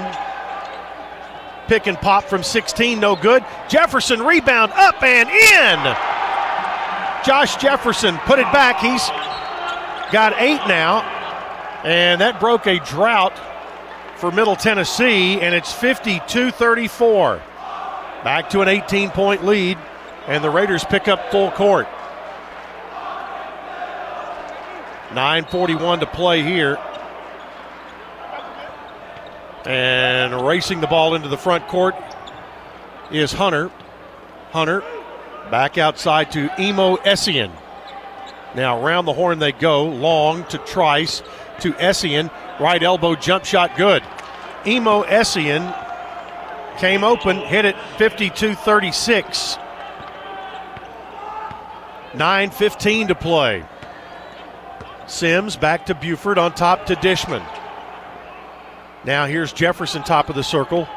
Pick 1.68 1.88
and 1.88 1.98
pop 1.98 2.26
from 2.26 2.44
16, 2.44 3.00
no 3.00 3.16
good. 3.16 3.46
Jefferson 3.70 4.22
rebound 4.24 4.72
up 4.74 5.02
and 5.04 5.30
in. 5.30 5.96
Josh 7.24 7.56
Jefferson 7.58 8.18
put 8.20 8.40
it 8.40 8.52
back. 8.52 8.80
He's 8.80 9.08
got 10.12 10.34
eight 10.38 10.62
now, 10.68 11.02
and 11.84 12.20
that 12.20 12.40
broke 12.40 12.68
a 12.68 12.80
drought 12.80 13.34
for 14.18 14.32
Middle 14.32 14.56
Tennessee, 14.56 15.40
and 15.40 15.56
it's 15.56 15.72
52 15.72 16.52
34. 16.52 17.42
Back 18.24 18.50
to 18.50 18.62
an 18.62 18.68
18 18.68 19.12
point 19.12 19.46
lead, 19.46 19.78
and 20.28 20.44
the 20.44 20.50
Raiders 20.50 20.84
pick 20.84 21.08
up 21.08 21.32
full 21.32 21.52
court. 21.52 21.88
9.41 25.12 26.00
to 26.00 26.06
play 26.06 26.42
here. 26.42 26.78
And 29.66 30.46
racing 30.46 30.82
the 30.82 30.88
ball 30.88 31.16
into 31.16 31.28
the 31.28 31.38
front 31.38 31.68
court 31.68 31.96
is 33.12 33.32
Hunter. 33.32 33.70
Hunter 34.52 34.84
back 35.52 35.78
outside 35.78 36.32
to 36.32 36.50
Emo 36.60 36.96
Essien. 36.98 37.52
Now 38.56 38.84
around 38.84 39.06
the 39.06 39.14
horn 39.14 39.40
they 39.40 39.52
go. 39.52 39.86
Long 39.86 40.46
to 40.46 40.58
Trice 40.58 41.22
to 41.60 41.74
Essien. 41.74 42.32
Right 42.60 42.82
elbow 42.82 43.16
jump 43.16 43.46
shot 43.46 43.76
good. 43.78 44.04
Emo 44.66 45.04
Essien 45.04 45.78
came 46.78 47.04
open, 47.04 47.38
hit 47.38 47.66
it 47.66 47.76
52 47.98 48.56
36. 48.56 49.58
9.15 52.14 53.08
to 53.08 53.16
play. 53.16 53.64
Sims 55.12 55.58
back 55.58 55.88
to 55.88 55.96
Buford 55.96 56.38
on 56.38 56.54
top 56.54 56.86
to 56.86 56.96
Dishman. 56.96 57.46
Now 59.04 59.26
here's 59.26 59.52
Jefferson, 59.52 60.04
top 60.04 60.30
of 60.30 60.36
the 60.36 60.44
circle. 60.44 60.88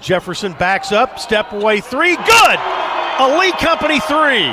Jefferson 0.00 0.52
backs 0.52 0.92
up, 0.92 1.18
step 1.18 1.52
away 1.52 1.80
three, 1.80 2.16
good! 2.16 2.58
Lee 3.38 3.52
Company 3.52 4.00
three. 4.00 4.44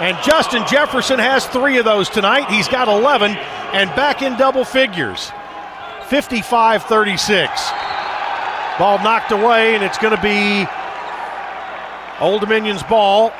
And 0.00 0.16
Justin 0.24 0.64
Jefferson 0.66 1.18
has 1.18 1.46
three 1.46 1.78
of 1.78 1.84
those 1.84 2.08
tonight. 2.08 2.50
He's 2.50 2.68
got 2.68 2.88
11 2.88 3.32
and 3.32 3.90
back 3.90 4.22
in 4.22 4.36
double 4.36 4.64
figures. 4.64 5.30
55 6.08 6.84
36. 6.84 7.70
Ball 8.78 8.98
knocked 9.02 9.32
away, 9.32 9.74
and 9.74 9.84
it's 9.84 9.98
going 9.98 10.16
to 10.16 10.22
be 10.22 10.66
Old 12.20 12.40
Dominion's 12.42 12.82
ball. 12.82 13.32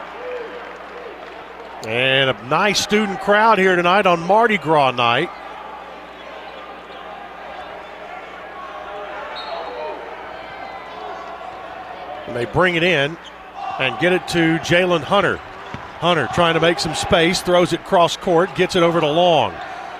And 1.86 2.30
a 2.30 2.42
nice 2.46 2.80
student 2.80 3.20
crowd 3.20 3.58
here 3.58 3.74
tonight 3.74 4.06
on 4.06 4.20
Mardi 4.20 4.56
Gras 4.56 4.92
night. 4.92 5.28
And 12.28 12.36
they 12.36 12.44
bring 12.44 12.76
it 12.76 12.84
in 12.84 13.16
and 13.80 13.98
get 13.98 14.12
it 14.12 14.28
to 14.28 14.58
Jaylin 14.58 15.02
Hunter. 15.02 15.38
Hunter 15.98 16.28
trying 16.34 16.54
to 16.54 16.60
make 16.60 16.78
some 16.78 16.94
space, 16.94 17.42
throws 17.42 17.72
it 17.72 17.84
cross 17.84 18.16
court, 18.16 18.54
gets 18.54 18.76
it 18.76 18.82
over 18.82 19.00
to 19.00 19.06
Long. 19.06 19.52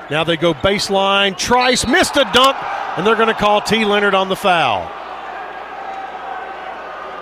Now 0.09 0.25
they 0.25 0.37
go 0.37 0.55
baseline. 0.55 1.37
Trice 1.37 1.87
missed 1.87 2.17
a 2.17 2.29
dunk, 2.33 2.57
and 2.97 3.07
they're 3.07 3.17
going 3.17 3.29
to 3.29 3.35
call 3.35 3.61
T. 3.61 3.85
Leonard 3.85 4.15
on 4.15 4.29
the 4.29 4.37
foul. 4.37 4.91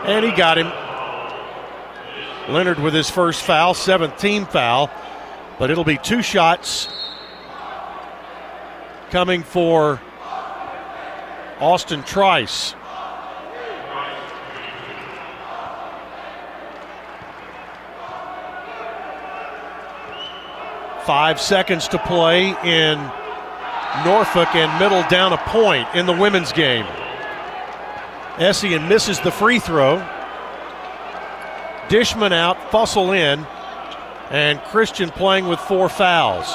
And 0.07 0.25
he 0.25 0.33
got 0.33 0.59
him. 0.59 0.67
Leonard 2.51 2.81
with 2.81 2.95
his 2.95 3.09
first 3.09 3.43
foul, 3.43 3.75
seventh 3.75 4.19
team 4.19 4.45
foul, 4.45 4.91
but 5.59 5.71
it'll 5.71 5.85
be 5.85 5.99
two 5.99 6.23
shots 6.23 6.89
coming 9.11 9.43
for 9.43 10.01
Austin 11.61 12.03
Trice. 12.03 12.75
Five 21.05 21.41
seconds 21.41 21.89
to 21.89 21.99
play 21.99 22.49
in 22.65 22.99
Norfolk 24.05 24.55
and 24.55 24.79
Middle 24.79 25.03
down 25.09 25.33
a 25.33 25.39
point 25.39 25.89
in 25.95 26.07
the 26.07 26.13
women's 26.13 26.53
game. 26.53 26.87
Essien 28.37 28.89
misses 28.89 29.19
the 29.21 29.31
free 29.31 29.59
throw. 29.59 29.99
Dishman 31.91 32.31
out, 32.31 32.57
Fussell 32.71 33.13
in, 33.13 33.45
and 34.31 34.61
Christian 34.67 35.11
playing 35.11 35.49
with 35.49 35.59
four 35.59 35.89
fouls. 35.89 36.47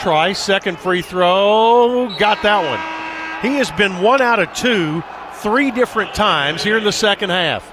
Try 0.00 0.32
second 0.32 0.78
free 0.78 1.02
throw, 1.02 2.08
got 2.20 2.40
that 2.44 2.62
one. 2.62 3.50
He 3.50 3.58
has 3.58 3.72
been 3.72 4.00
one 4.00 4.22
out 4.22 4.38
of 4.38 4.54
two 4.54 5.02
three 5.38 5.72
different 5.72 6.14
times 6.14 6.62
here 6.62 6.78
in 6.78 6.84
the 6.84 6.92
second 6.92 7.30
half. 7.30 7.68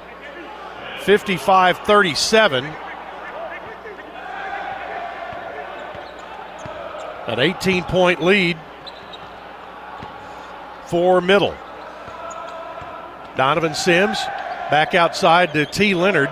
55 1.04 1.78
37. 1.78 2.66
An 7.28 7.40
18 7.40 7.84
point 7.84 8.24
lead 8.24 8.58
for 10.88 11.22
Middle. 11.22 11.56
Donovan 13.36 13.76
Sims 13.76 14.18
back 14.70 14.96
outside 14.96 15.54
to 15.54 15.66
T. 15.66 15.94
Leonard. 15.94 16.30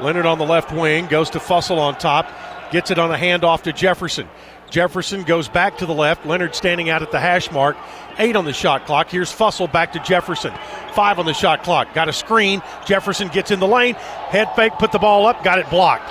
Leonard 0.00 0.26
on 0.26 0.38
the 0.38 0.46
left 0.46 0.72
wing 0.72 1.06
goes 1.06 1.30
to 1.30 1.38
Fussell 1.38 1.78
on 1.78 1.96
top, 1.96 2.26
gets 2.70 2.90
it 2.90 2.98
on 2.98 3.12
a 3.12 3.16
handoff 3.16 3.62
to 3.62 3.72
Jefferson. 3.72 4.28
Jefferson 4.70 5.22
goes 5.22 5.48
back 5.48 5.78
to 5.78 5.86
the 5.86 5.92
left. 5.92 6.24
Leonard 6.24 6.54
standing 6.54 6.88
out 6.88 7.02
at 7.02 7.10
the 7.10 7.20
hash 7.20 7.50
mark. 7.50 7.76
Eight 8.18 8.36
on 8.36 8.46
the 8.46 8.54
shot 8.54 8.86
clock. 8.86 9.10
Here's 9.10 9.30
Fussell 9.30 9.70
back 9.70 9.92
to 9.92 9.98
Jefferson. 10.00 10.52
Five 10.94 11.18
on 11.18 11.26
the 11.26 11.34
shot 11.34 11.62
clock. 11.62 11.92
Got 11.92 12.08
a 12.08 12.12
screen. 12.12 12.62
Jefferson 12.86 13.28
gets 13.28 13.50
in 13.50 13.60
the 13.60 13.66
lane. 13.68 13.94
Head 13.94 14.48
fake, 14.56 14.72
put 14.78 14.90
the 14.90 14.98
ball 14.98 15.26
up, 15.26 15.44
got 15.44 15.58
it 15.58 15.68
blocked. 15.68 16.10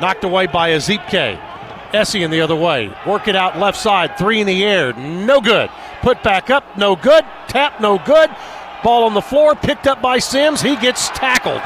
Knocked 0.00 0.24
away 0.24 0.48
by 0.48 0.70
Ezikpe. 0.70 1.40
Essien 1.92 2.30
the 2.30 2.40
other 2.40 2.56
way. 2.56 2.92
Work 3.06 3.28
it 3.28 3.36
out 3.36 3.58
left 3.58 3.78
side. 3.78 4.16
Three 4.18 4.40
in 4.40 4.46
the 4.46 4.64
air. 4.64 4.92
No 4.94 5.40
good. 5.40 5.70
Put 6.00 6.22
back 6.22 6.50
up. 6.50 6.76
No 6.76 6.96
good. 6.96 7.24
Tap. 7.48 7.80
No 7.80 7.98
good. 7.98 8.30
Ball 8.82 9.04
on 9.04 9.14
the 9.14 9.22
floor. 9.22 9.54
Picked 9.54 9.86
up 9.86 10.02
by 10.02 10.18
Sims. 10.18 10.60
He 10.60 10.76
gets 10.76 11.08
tackled. 11.10 11.62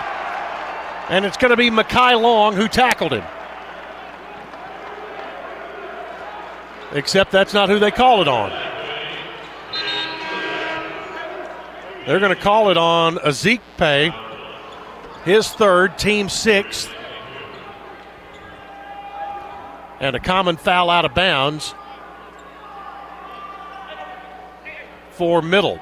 And 1.09 1.25
it's 1.25 1.37
going 1.37 1.51
to 1.51 1.57
be 1.57 1.71
Mekhi 1.71 2.21
Long 2.21 2.55
who 2.55 2.69
tackled 2.69 3.13
him. 3.13 3.25
Except 6.93 7.31
that's 7.31 7.53
not 7.53 7.69
who 7.69 7.79
they 7.79 7.91
call 7.91 8.23
it 8.23 8.29
on. 8.29 8.51
They're 12.07 12.21
going 12.21 12.35
to 12.35 12.41
call 12.41 12.71
it 12.71 12.77
on 12.77 13.17
Ezikpe, 13.17 14.15
his 15.25 15.49
third, 15.49 15.99
team 15.99 16.29
sixth. 16.29 16.93
And 19.99 20.15
a 20.15 20.21
common 20.21 20.57
foul 20.57 20.89
out 20.91 21.05
of 21.05 21.15
bounds 21.15 21.75
for 25.11 25.43
middle. 25.43 25.81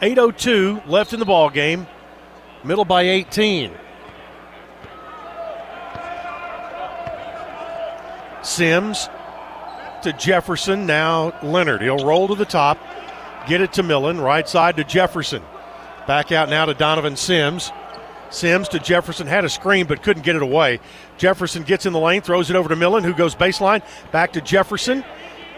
8.02 0.00 0.86
left 0.86 1.12
in 1.12 1.20
the 1.20 1.26
ball 1.26 1.50
game. 1.50 1.86
Middle 2.64 2.84
by 2.84 3.02
18. 3.02 3.72
Sims 8.42 9.08
to 10.02 10.12
Jefferson. 10.14 10.86
Now 10.86 11.38
Leonard. 11.42 11.82
He'll 11.82 12.04
roll 12.04 12.28
to 12.28 12.34
the 12.34 12.46
top, 12.46 12.78
get 13.46 13.60
it 13.60 13.74
to 13.74 13.82
Millen. 13.82 14.20
Right 14.20 14.48
side 14.48 14.76
to 14.76 14.84
Jefferson. 14.84 15.42
Back 16.06 16.32
out 16.32 16.48
now 16.48 16.64
to 16.64 16.74
Donovan 16.74 17.16
Sims. 17.16 17.70
Sims 18.30 18.68
to 18.68 18.78
Jefferson 18.78 19.26
had 19.26 19.44
a 19.44 19.48
screen 19.48 19.86
but 19.86 20.02
couldn't 20.02 20.22
get 20.22 20.36
it 20.36 20.42
away. 20.42 20.80
Jefferson 21.18 21.62
gets 21.64 21.84
in 21.84 21.92
the 21.92 21.98
lane, 21.98 22.22
throws 22.22 22.48
it 22.48 22.56
over 22.56 22.68
to 22.68 22.76
Millen, 22.76 23.04
who 23.04 23.12
goes 23.12 23.34
baseline. 23.34 23.82
Back 24.12 24.32
to 24.34 24.40
Jefferson. 24.40 25.04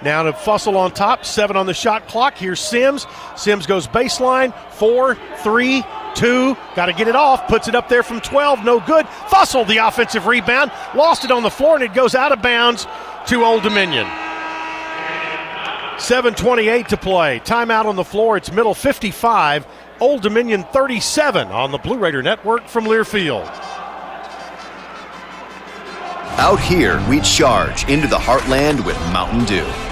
Now 0.04 0.24
to 0.24 0.32
Fussell 0.32 0.76
on 0.76 0.92
top, 0.92 1.24
seven 1.24 1.56
on 1.56 1.66
the 1.66 1.74
shot 1.74 2.08
clock. 2.08 2.36
Here's 2.36 2.60
Sims. 2.60 3.06
Sims 3.36 3.66
goes 3.66 3.86
baseline, 3.86 4.52
four, 4.72 5.16
three, 5.38 5.84
two. 6.14 6.56
Got 6.74 6.86
to 6.86 6.92
get 6.92 7.08
it 7.08 7.16
off. 7.16 7.46
Puts 7.46 7.68
it 7.68 7.74
up 7.74 7.88
there 7.88 8.02
from 8.02 8.20
12. 8.20 8.64
No 8.64 8.80
good. 8.80 9.06
Fussell, 9.06 9.66
the 9.66 9.78
offensive 9.78 10.26
rebound. 10.26 10.72
Lost 10.94 11.24
it 11.24 11.30
on 11.30 11.42
the 11.42 11.50
floor, 11.50 11.74
and 11.76 11.84
it 11.84 11.94
goes 11.94 12.14
out 12.14 12.32
of 12.32 12.42
bounds 12.42 12.86
to 13.28 13.44
Old 13.44 13.62
Dominion. 13.62 14.06
7.28 15.96 16.88
to 16.88 16.96
play. 16.96 17.40
Timeout 17.40 17.84
on 17.84 17.96
the 17.96 18.04
floor. 18.04 18.36
It's 18.36 18.50
middle 18.50 18.74
55. 18.74 19.66
Old 20.00 20.22
Dominion 20.22 20.64
37 20.64 21.48
on 21.48 21.70
the 21.70 21.78
Blue 21.78 21.96
Raider 21.96 22.22
Network 22.22 22.66
from 22.66 22.84
Learfield. 22.84 23.46
Out 26.38 26.58
here, 26.58 27.00
we 27.08 27.20
charge 27.20 27.88
into 27.88 28.08
the 28.08 28.16
heartland 28.16 28.84
with 28.84 28.96
Mountain 29.12 29.44
Dew. 29.44 29.91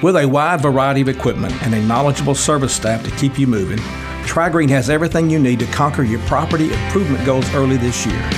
With 0.00 0.14
a 0.14 0.28
wide 0.28 0.60
variety 0.60 1.00
of 1.00 1.08
equipment 1.08 1.60
and 1.64 1.74
a 1.74 1.82
knowledgeable 1.82 2.36
service 2.36 2.72
staff 2.72 3.02
to 3.02 3.10
keep 3.16 3.36
you 3.36 3.48
moving, 3.48 3.78
TriGreen 4.28 4.68
has 4.68 4.90
everything 4.90 5.28
you 5.28 5.40
need 5.40 5.58
to 5.58 5.66
conquer 5.66 6.04
your 6.04 6.20
property 6.20 6.72
improvement 6.72 7.26
goals 7.26 7.52
early 7.52 7.78
this 7.78 8.06
year. 8.06 8.30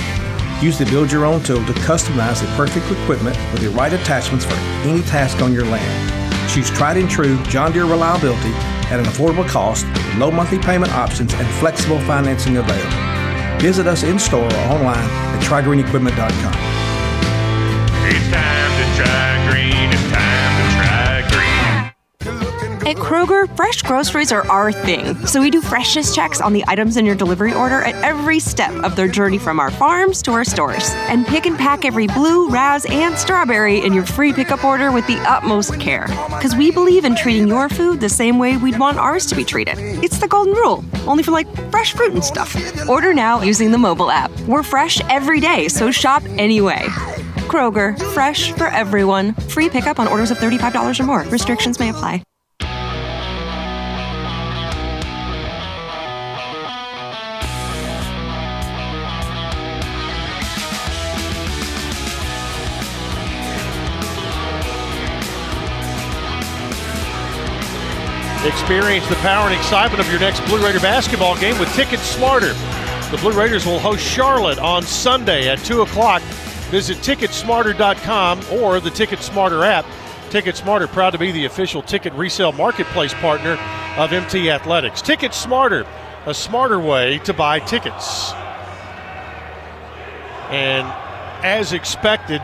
Use 0.59 0.79
the 0.79 0.85
Build 0.85 1.11
Your 1.11 1.23
Own 1.23 1.43
tool 1.43 1.63
to 1.63 1.73
customize 1.73 2.41
the 2.41 2.47
perfect 2.55 2.87
equipment 2.87 3.37
with 3.51 3.61
the 3.61 3.69
right 3.69 3.93
attachments 3.93 4.43
for 4.43 4.55
any 4.89 5.03
task 5.03 5.39
on 5.43 5.53
your 5.53 5.65
land. 5.65 6.49
Choose 6.49 6.71
tried 6.71 6.97
and 6.97 7.07
true 7.07 7.37
John 7.43 7.71
Deere 7.71 7.85
reliability 7.85 8.53
at 8.89 8.99
an 8.99 9.05
affordable 9.05 9.47
cost, 9.47 9.85
with 9.85 10.15
low 10.15 10.31
monthly 10.31 10.57
payment 10.57 10.91
options, 10.93 11.31
and 11.35 11.47
flexible 11.59 11.99
financing 11.99 12.57
available. 12.57 13.61
Visit 13.61 13.85
us 13.85 14.01
in 14.01 14.17
store 14.17 14.51
or 14.51 14.73
online 14.73 14.97
at 14.97 15.43
TriGreenEquipment.com. 15.43 16.55
It's 18.09 18.31
time 18.31 18.97
to 18.97 19.03
try 19.03 19.30
At 22.83 22.95
Kroger, 22.95 23.47
fresh 23.55 23.83
groceries 23.83 24.31
are 24.31 24.45
our 24.49 24.71
thing, 24.71 25.15
so 25.27 25.39
we 25.39 25.51
do 25.51 25.61
freshness 25.61 26.15
checks 26.15 26.41
on 26.41 26.51
the 26.51 26.63
items 26.67 26.97
in 26.97 27.05
your 27.05 27.13
delivery 27.13 27.53
order 27.53 27.83
at 27.83 27.93
every 28.03 28.39
step 28.39 28.73
of 28.83 28.95
their 28.95 29.07
journey 29.07 29.37
from 29.37 29.59
our 29.59 29.69
farms 29.69 30.23
to 30.23 30.31
our 30.31 30.43
stores. 30.43 30.89
And 31.07 31.23
pick 31.27 31.45
and 31.45 31.59
pack 31.59 31.85
every 31.85 32.07
blue, 32.07 32.49
raz, 32.49 32.87
and 32.89 33.15
strawberry 33.15 33.85
in 33.85 33.93
your 33.93 34.03
free 34.03 34.33
pickup 34.33 34.63
order 34.63 34.91
with 34.91 35.05
the 35.05 35.17
utmost 35.19 35.79
care. 35.79 36.07
Because 36.29 36.55
we 36.55 36.71
believe 36.71 37.05
in 37.05 37.15
treating 37.15 37.47
your 37.47 37.69
food 37.69 37.99
the 37.99 38.09
same 38.09 38.39
way 38.39 38.57
we'd 38.57 38.79
want 38.79 38.97
ours 38.97 39.27
to 39.27 39.35
be 39.35 39.45
treated. 39.45 39.75
It's 40.03 40.17
the 40.17 40.27
golden 40.27 40.55
rule, 40.55 40.83
only 41.05 41.21
for 41.21 41.31
like 41.31 41.47
fresh 41.69 41.93
fruit 41.93 42.13
and 42.13 42.25
stuff. 42.25 42.55
Order 42.89 43.13
now 43.13 43.41
using 43.41 43.69
the 43.69 43.77
mobile 43.77 44.09
app. 44.09 44.31
We're 44.47 44.63
fresh 44.63 44.99
every 45.01 45.39
day, 45.39 45.67
so 45.67 45.91
shop 45.91 46.23
anyway. 46.39 46.87
Kroger, 47.47 47.95
fresh 48.13 48.53
for 48.53 48.67
everyone. 48.67 49.35
Free 49.35 49.69
pickup 49.69 49.99
on 49.99 50.07
orders 50.07 50.31
of 50.31 50.39
$35 50.39 50.99
or 50.99 51.03
more. 51.03 51.21
Restrictions 51.25 51.79
may 51.79 51.89
apply. 51.89 52.23
Experience 68.71 69.05
the 69.09 69.15
power 69.15 69.49
and 69.49 69.53
excitement 69.53 69.99
of 69.99 70.09
your 70.09 70.21
next 70.21 70.39
Blue 70.45 70.63
Raider 70.65 70.79
basketball 70.79 71.37
game 71.37 71.59
with 71.59 71.67
Ticket 71.75 71.99
Smarter. 71.99 72.53
The 73.11 73.17
Blue 73.19 73.33
Raiders 73.33 73.65
will 73.65 73.79
host 73.79 74.01
Charlotte 74.01 74.59
on 74.59 74.83
Sunday 74.83 75.49
at 75.49 75.59
2 75.59 75.81
o'clock. 75.81 76.21
Visit 76.71 76.99
Ticketsmarter.com 76.99 78.39
or 78.49 78.79
the 78.79 78.89
Ticket 78.89 79.19
Smarter 79.19 79.65
app. 79.65 79.85
Ticket 80.29 80.55
Smarter, 80.55 80.87
proud 80.87 81.09
to 81.09 81.17
be 81.17 81.33
the 81.33 81.43
official 81.43 81.81
ticket 81.81 82.13
resale 82.13 82.53
marketplace 82.53 83.13
partner 83.15 83.59
of 83.97 84.13
MT 84.13 84.49
Athletics. 84.49 85.01
Ticket 85.01 85.33
Smarter, 85.33 85.85
a 86.25 86.33
smarter 86.33 86.79
way 86.79 87.17
to 87.25 87.33
buy 87.33 87.59
tickets. 87.59 88.31
And 90.49 90.87
as 91.43 91.73
expected, 91.73 92.41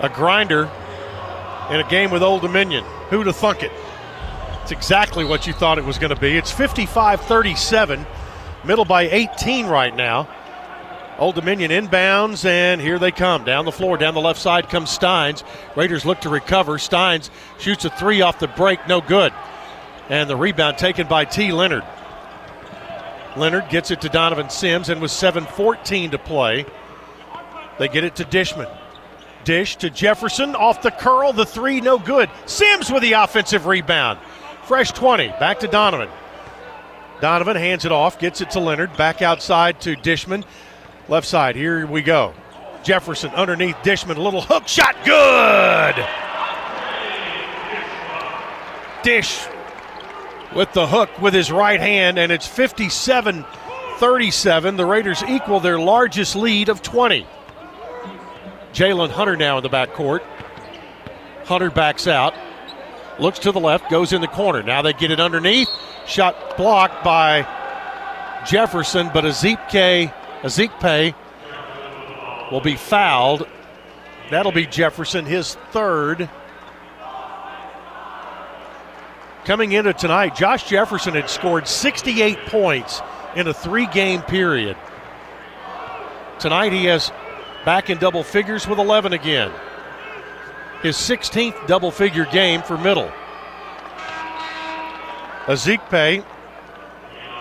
a 0.00 0.10
grinder 0.12 0.70
in 1.70 1.80
a 1.80 1.88
game 1.88 2.10
with 2.10 2.22
Old 2.22 2.42
Dominion. 2.42 2.84
Who'd 3.08 3.26
have 3.26 3.34
thunk 3.34 3.62
it? 3.62 3.72
It's 4.68 4.72
exactly 4.74 5.24
what 5.24 5.46
you 5.46 5.54
thought 5.54 5.78
it 5.78 5.84
was 5.86 5.96
going 5.96 6.14
to 6.14 6.20
be. 6.20 6.36
It's 6.36 6.50
55 6.50 7.22
37, 7.22 8.04
middle 8.66 8.84
by 8.84 9.08
18 9.08 9.64
right 9.64 9.96
now. 9.96 10.28
Old 11.18 11.36
Dominion 11.36 11.70
inbounds, 11.70 12.44
and 12.44 12.78
here 12.78 12.98
they 12.98 13.10
come. 13.10 13.44
Down 13.44 13.64
the 13.64 13.72
floor, 13.72 13.96
down 13.96 14.12
the 14.12 14.20
left 14.20 14.38
side 14.38 14.68
comes 14.68 14.90
Steins. 14.90 15.42
Raiders 15.74 16.04
look 16.04 16.20
to 16.20 16.28
recover. 16.28 16.78
Steins 16.78 17.30
shoots 17.58 17.86
a 17.86 17.90
three 17.90 18.20
off 18.20 18.40
the 18.40 18.46
break, 18.46 18.86
no 18.86 19.00
good. 19.00 19.32
And 20.10 20.28
the 20.28 20.36
rebound 20.36 20.76
taken 20.76 21.06
by 21.06 21.24
T. 21.24 21.50
Leonard. 21.50 21.84
Leonard 23.38 23.70
gets 23.70 23.90
it 23.90 24.02
to 24.02 24.10
Donovan 24.10 24.50
Sims, 24.50 24.90
and 24.90 25.00
with 25.00 25.12
7.14 25.12 26.10
to 26.10 26.18
play, 26.18 26.66
they 27.78 27.88
get 27.88 28.04
it 28.04 28.16
to 28.16 28.24
Dishman. 28.26 28.68
Dish 29.44 29.76
to 29.76 29.88
Jefferson 29.88 30.54
off 30.54 30.82
the 30.82 30.90
curl, 30.90 31.32
the 31.32 31.46
three, 31.46 31.80
no 31.80 31.98
good. 31.98 32.28
Sims 32.44 32.92
with 32.92 33.00
the 33.00 33.12
offensive 33.12 33.64
rebound. 33.64 34.18
Fresh 34.68 34.92
20, 34.92 35.28
back 35.40 35.60
to 35.60 35.66
Donovan. 35.66 36.10
Donovan 37.22 37.56
hands 37.56 37.86
it 37.86 37.90
off, 37.90 38.18
gets 38.18 38.42
it 38.42 38.50
to 38.50 38.60
Leonard, 38.60 38.94
back 38.98 39.22
outside 39.22 39.80
to 39.80 39.96
Dishman. 39.96 40.44
Left 41.08 41.26
side, 41.26 41.56
here 41.56 41.86
we 41.86 42.02
go. 42.02 42.34
Jefferson 42.82 43.30
underneath 43.30 43.76
Dishman, 43.76 44.18
a 44.18 44.20
little 44.20 44.42
hook 44.42 44.68
shot, 44.68 44.94
good! 45.06 45.94
Dish 49.02 49.46
with 50.54 50.70
the 50.74 50.86
hook 50.86 51.18
with 51.18 51.32
his 51.32 51.50
right 51.50 51.80
hand, 51.80 52.18
and 52.18 52.30
it's 52.30 52.46
57 52.46 53.46
37. 53.96 54.76
The 54.76 54.84
Raiders 54.84 55.22
equal 55.22 55.60
their 55.60 55.80
largest 55.80 56.36
lead 56.36 56.68
of 56.68 56.82
20. 56.82 57.26
Jaylin 58.74 59.08
Hunter 59.08 59.34
now 59.34 59.56
in 59.56 59.62
the 59.62 59.70
backcourt. 59.70 60.20
Hunter 61.46 61.70
backs 61.70 62.06
out, 62.06 62.34
looks 63.20 63.40
to 63.40 63.52
the 63.52 63.60
left, 63.60 63.90
goes 63.90 64.12
in 64.12 64.20
the 64.20 64.28
corner. 64.28 64.62
Now 64.62 64.82
they 64.82 64.92
get 64.92 65.10
it 65.10 65.20
underneath. 65.20 65.68
Shot 66.06 66.56
blocked 66.56 67.04
by 67.04 67.46
Jefferson, 68.46 69.10
but 69.12 69.24
Ezikpe, 69.24 70.12
Ezikpe 70.42 71.14
will 72.50 72.60
be 72.60 72.76
fouled. 72.76 73.46
That'll 74.30 74.52
be 74.52 74.66
Jefferson, 74.66 75.24
his 75.24 75.54
third. 75.72 76.28
Coming 79.44 79.72
into 79.72 79.92
tonight, 79.94 80.36
Josh 80.36 80.68
Jefferson 80.68 81.14
had 81.14 81.30
scored 81.30 81.66
68 81.66 82.38
points 82.46 83.00
in 83.34 83.46
a 83.46 83.54
three 83.54 83.86
game 83.86 84.20
period. 84.22 84.76
Tonight 86.38 86.72
he 86.72 86.84
has 86.84 87.10
back 87.64 87.90
in 87.90 87.98
double 87.98 88.22
figures 88.22 88.66
with 88.68 88.78
11 88.78 89.12
again. 89.12 89.50
His 90.82 90.96
16th 90.96 91.66
double 91.66 91.90
figure 91.90 92.24
game 92.26 92.62
for 92.62 92.78
middle. 92.78 93.10
Ezikpe 95.46 96.24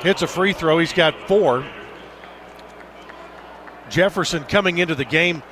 hits 0.01 0.22
a 0.22 0.27
free 0.27 0.53
throw. 0.53 0.80
He's 0.80 0.93
got 0.93 1.14
four. 1.27 1.65
Jefferson 3.89 4.43
coming 4.45 4.80
into 4.80 4.95
the 4.95 5.05
game 5.05 5.43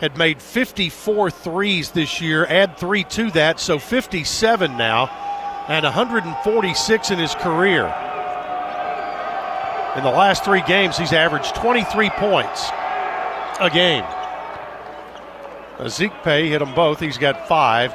had 0.00 0.16
made 0.18 0.42
54 0.42 1.30
threes 1.30 1.90
this 1.90 2.20
year. 2.20 2.44
Add 2.46 2.76
three 2.76 3.04
to 3.04 3.30
that, 3.32 3.60
so 3.60 3.78
57 3.78 4.76
now, 4.76 5.06
and 5.68 5.84
146 5.84 7.10
in 7.10 7.18
his 7.18 7.34
career. 7.36 7.84
In 9.96 10.02
the 10.02 10.10
last 10.10 10.44
three 10.44 10.62
games, 10.62 10.98
he's 10.98 11.12
averaged 11.12 11.54
23 11.54 12.10
points 12.10 12.68
a 13.60 13.70
game. 13.72 14.04
Ezikpe 15.78 16.48
hit 16.48 16.58
them 16.58 16.74
both. 16.74 17.00
He's 17.00 17.18
got 17.18 17.48
five. 17.48 17.94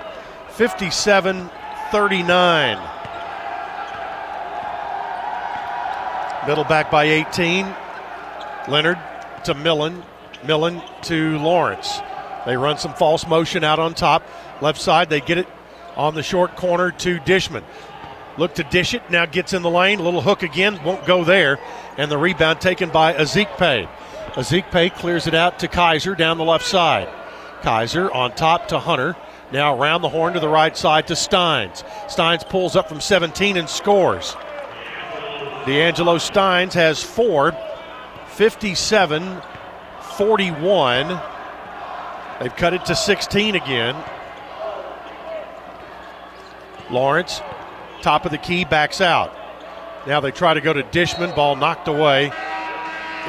57 0.49 1.49
39. 1.91 2.77
Middle 6.47 6.63
back 6.63 6.89
by 6.89 7.03
18. 7.03 7.67
Leonard 8.67 8.99
to 9.45 9.53
Millen. 9.53 10.03
Millen 10.43 10.81
to 11.03 11.37
Lawrence. 11.39 11.99
They 12.45 12.57
run 12.57 12.77
some 12.77 12.93
false 12.93 13.27
motion 13.27 13.63
out 13.63 13.79
on 13.79 13.93
top. 13.93 14.23
Left 14.61 14.79
side, 14.79 15.09
they 15.09 15.21
get 15.21 15.37
it 15.37 15.47
on 15.95 16.15
the 16.15 16.23
short 16.23 16.55
corner 16.55 16.91
to 16.91 17.19
Dishman. 17.19 17.63
Look 18.37 18.55
to 18.55 18.63
dish 18.63 18.93
it. 18.93 19.09
Now 19.09 19.25
gets 19.25 19.53
in 19.53 19.61
the 19.61 19.69
lane. 19.69 19.99
Little 19.99 20.21
hook 20.21 20.41
again. 20.41 20.81
Won't 20.83 21.05
go 21.05 21.23
there. 21.23 21.59
And 21.97 22.09
the 22.09 22.17
rebound 22.17 22.61
taken 22.61 22.89
by 22.89 23.13
Ezikpe. 23.13 23.87
Ezikpe 24.33 24.95
clears 24.95 25.27
it 25.27 25.35
out 25.35 25.59
to 25.59 25.67
Keyser 25.67 26.17
down 26.17 26.37
the 26.37 26.43
left 26.43 26.65
side. 26.65 27.09
Keyser 27.61 28.13
on 28.13 28.33
top 28.33 28.67
to 28.69 28.79
Hunter. 28.79 29.15
Now 29.51 29.77
around 29.77 30.01
the 30.01 30.09
horn 30.09 30.33
to 30.33 30.39
the 30.39 30.47
right 30.47 30.75
side 30.75 31.07
to 31.07 31.15
Steins. 31.15 31.83
Steins 32.07 32.43
pulls 32.43 32.75
up 32.75 32.87
from 32.87 33.01
17 33.01 33.57
and 33.57 33.69
scores. 33.69 34.35
D'Angelo 35.65 36.17
Steins 36.17 36.73
has 36.73 37.03
four, 37.03 37.55
57 38.27 39.41
41. 40.17 41.21
They've 42.39 42.55
cut 42.55 42.73
it 42.73 42.85
to 42.85 42.95
16 42.95 43.55
again. 43.55 43.95
Lawrence, 46.89 47.41
top 48.01 48.25
of 48.25 48.31
the 48.31 48.37
key, 48.37 48.65
backs 48.65 49.01
out. 49.01 49.33
Now 50.07 50.19
they 50.19 50.31
try 50.31 50.53
to 50.53 50.61
go 50.61 50.73
to 50.73 50.83
Dishman, 50.83 51.35
ball 51.35 51.55
knocked 51.55 51.87
away. 51.87 52.31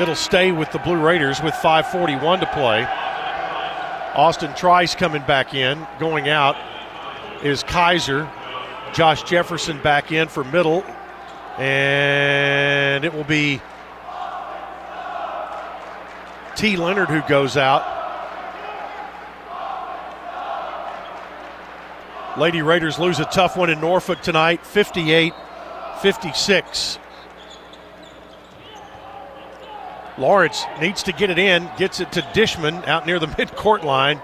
It'll 0.00 0.14
stay 0.14 0.52
with 0.52 0.72
the 0.72 0.78
Blue 0.78 1.00
Raiders 1.00 1.42
with 1.42 1.54
5.41 1.54 2.40
to 2.40 2.46
play. 2.46 2.88
Austin 4.14 4.55
Trice 4.55 4.94
coming 4.94 5.22
back 5.22 5.55
in. 5.55 5.86
Going 5.98 6.28
out 6.28 6.56
is 7.43 7.62
Keyser. 7.64 8.30
Josh 8.93 9.22
Jefferson 9.22 9.80
back 9.80 10.12
in 10.12 10.28
for 10.28 10.44
middle. 10.44 10.84
And 11.59 13.05
it 13.05 13.14
will 13.14 13.24
be 13.24 13.60
T. 16.56 16.76
Leonard 16.76 17.09
who 17.09 17.22
goes 17.22 17.56
out. 17.56 18.01
Lady 22.39 22.62
Raiders 22.62 22.98
lose 22.98 23.20
a 23.20 23.26
tough 23.26 23.56
one 23.56 23.68
in 23.68 23.80
Norfolk 23.80 24.22
tonight, 24.22 24.64
58 24.64 25.34
56. 26.01 26.98
Lawrence 30.18 30.64
needs 30.80 31.02
to 31.05 31.12
get 31.12 31.30
it 31.30 31.39
in, 31.39 31.68
gets 31.76 32.01
it 32.01 32.12
to 32.12 32.20
Dishman 32.20 32.86
out 32.86 33.06
near 33.06 33.18
the 33.18 33.26
midcourt 33.39 33.82
line. 33.82 34.20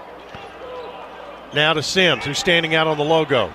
Now 1.53 1.73
to 1.73 1.81
Sims, 1.81 2.25
who's 2.25 2.37
standing 2.37 2.75
out 2.75 2.87
on 2.87 2.97
the 2.97 3.03
logo. 3.03 3.51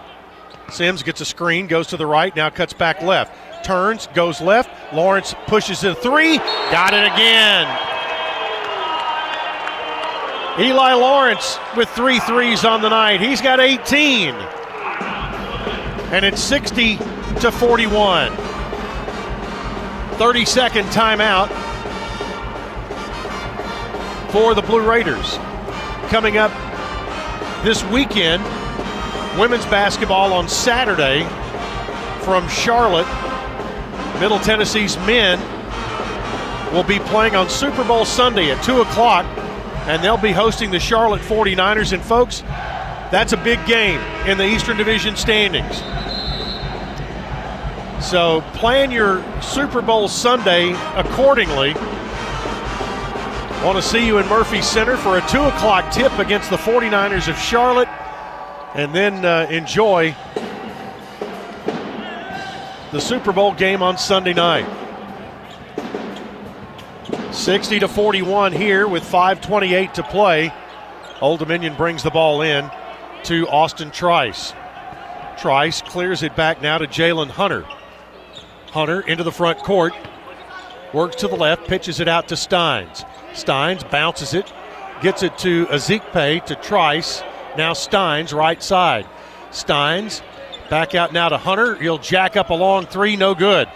Sims 0.70 1.02
gets 1.02 1.20
a 1.20 1.24
screen, 1.24 1.66
goes 1.66 1.89
to 1.89 1.97
the 1.97 2.06
right, 2.06 2.35
now 2.35 2.51
cuts 2.51 2.73
back 2.73 3.02
left. 3.02 3.65
Turns, 3.65 4.09
goes 4.09 4.40
left. 4.40 4.70
Lawrence 4.93 5.35
pushes 5.47 5.85
a 5.85 5.94
three, 5.94 6.39
got 6.39 6.93
it 6.93 7.05
again. 7.12 7.66
Eli 10.59 10.93
Lawrence 10.94 11.59
with 11.77 11.89
three 11.90 12.20
threes 12.20 12.65
on 12.65 12.81
the 12.81 12.89
night. 12.89 13.20
He's 13.20 13.40
got 13.40 13.61
18. 13.61 14.35
and 16.12 16.24
it's 16.24 16.40
60 16.40 16.97
to 17.40 17.51
41. 17.51 18.32
30 20.16 20.44
second 20.44 20.85
timeout 20.86 21.48
for 24.35 24.52
the 24.52 24.62
Blue 24.62 24.85
Raiders. 24.85 25.39
Coming 26.09 26.39
up 26.39 26.51
this 27.62 27.85
weekend, 27.85 28.43
women's 29.39 29.65
basketball 29.66 30.32
on 30.32 30.48
Saturday 30.48 31.23
from 32.24 32.48
Charlotte. 32.48 33.06
Middle 34.19 34.40
Tennessee's 34.40 34.97
men 35.06 35.39
will 36.74 36.82
be 36.82 36.98
playing 36.98 37.36
on 37.36 37.48
Super 37.48 37.85
Bowl 37.85 38.05
Sunday 38.05 38.51
at 38.51 38.61
2 38.65 38.81
o'clock, 38.81 39.24
and 39.86 40.02
they'll 40.02 40.16
be 40.16 40.32
hosting 40.32 40.73
the 40.73 40.81
Charlotte 40.81 41.23
49ers. 41.23 41.93
And, 41.93 42.02
folks, 42.02 42.40
that's 43.12 43.35
a 43.35 43.36
big 43.36 43.65
game 43.66 44.01
in 44.27 44.36
the 44.36 44.47
Eastern 44.48 44.77
Division 44.77 45.15
standings. 45.15 45.77
So 48.05 48.40
plan 48.55 48.90
your 48.90 49.24
Super 49.40 49.81
Bowl 49.81 50.09
Sunday 50.09 50.73
accordingly. 50.97 51.77
Want 53.65 53.78
to 53.78 53.82
see 53.82 54.07
you 54.07 54.19
in 54.19 54.28
Murphy 54.28 54.61
Center 54.61 54.95
for 54.95 55.16
a 55.16 55.27
2 55.27 55.41
o'clock 55.41 55.91
tip 55.91 56.19
against 56.19 56.51
the 56.51 56.57
49ers 56.59 57.28
of 57.28 57.39
Charlotte, 57.39 57.89
and 58.74 58.95
then 58.95 59.24
uh, 59.24 59.47
enjoy 59.51 60.15
the 62.93 63.01
Super 63.01 63.32
Bowl 63.32 63.55
game 63.55 63.82
on 63.82 63.97
Sunday 63.97 64.35
night. 64.35 64.66
60 67.32 67.81
to 67.81 67.89
41 67.89 68.53
here 68.53 68.86
with 68.86 69.03
5:28 69.03 69.95
to 69.95 70.03
play. 70.03 70.53
Old 71.23 71.39
Dominion 71.39 71.74
brings 71.74 72.03
the 72.03 72.11
ball 72.11 72.43
in 72.43 72.70
to 73.23 73.49
Austin 73.49 73.91
Trice. 73.91 74.53
Trice 75.39 75.81
clears 75.81 76.23
it 76.23 76.36
back 76.36 76.61
now 76.61 76.77
to 76.77 76.86
Jaylin 76.86 77.31
Hunter. 77.31 77.65
Hunter 78.73 79.01
into 79.01 79.24
the 79.24 79.32
front 79.32 79.59
court. 79.61 79.95
Works 80.93 81.16
to 81.16 81.28
the 81.28 81.36
left, 81.36 81.66
pitches 81.66 81.99
it 81.99 82.09
out 82.09 82.28
to 82.28 82.36
Steins. 82.36 83.07
Steins 83.35 83.85
bounces 83.85 84.32
it, 84.32 84.52
gets 85.02 85.23
it 85.23 85.36
to 85.39 85.66
Ezikpe 85.66 86.44
to 86.47 86.55
Trice. 86.56 87.23
Now 87.56 87.73
Steins, 87.73 88.32
right 88.32 88.62
side. 88.62 89.06
Steins 89.51 90.23
back 90.70 90.94
out 90.94 91.12
now 91.12 91.28
to 91.28 91.36
Hunter. 91.36 91.74
He'll 91.77 91.98
jack 91.98 92.36
up 92.36 92.51
a 92.51 92.55
long 92.55 92.86
three, 92.86 93.16
no 93.16 93.35
good. 93.35 93.69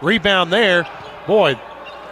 Rebound 0.00 0.52
there. 0.52 0.86
Boy, 1.26 1.58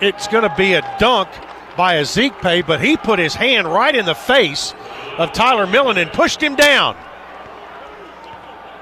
it's 0.00 0.28
going 0.28 0.48
to 0.48 0.54
be 0.56 0.74
a 0.74 0.96
dunk 0.98 1.28
by 1.76 1.96
Ezikpe, 1.96 2.66
but 2.66 2.80
he 2.80 2.96
put 2.96 3.18
his 3.18 3.34
hand 3.34 3.66
right 3.66 3.94
in 3.94 4.04
the 4.04 4.14
face 4.14 4.74
of 5.18 5.32
Tyler 5.32 5.66
Millen 5.66 5.98
and 5.98 6.12
pushed 6.12 6.42
him 6.42 6.54
down. 6.54 6.96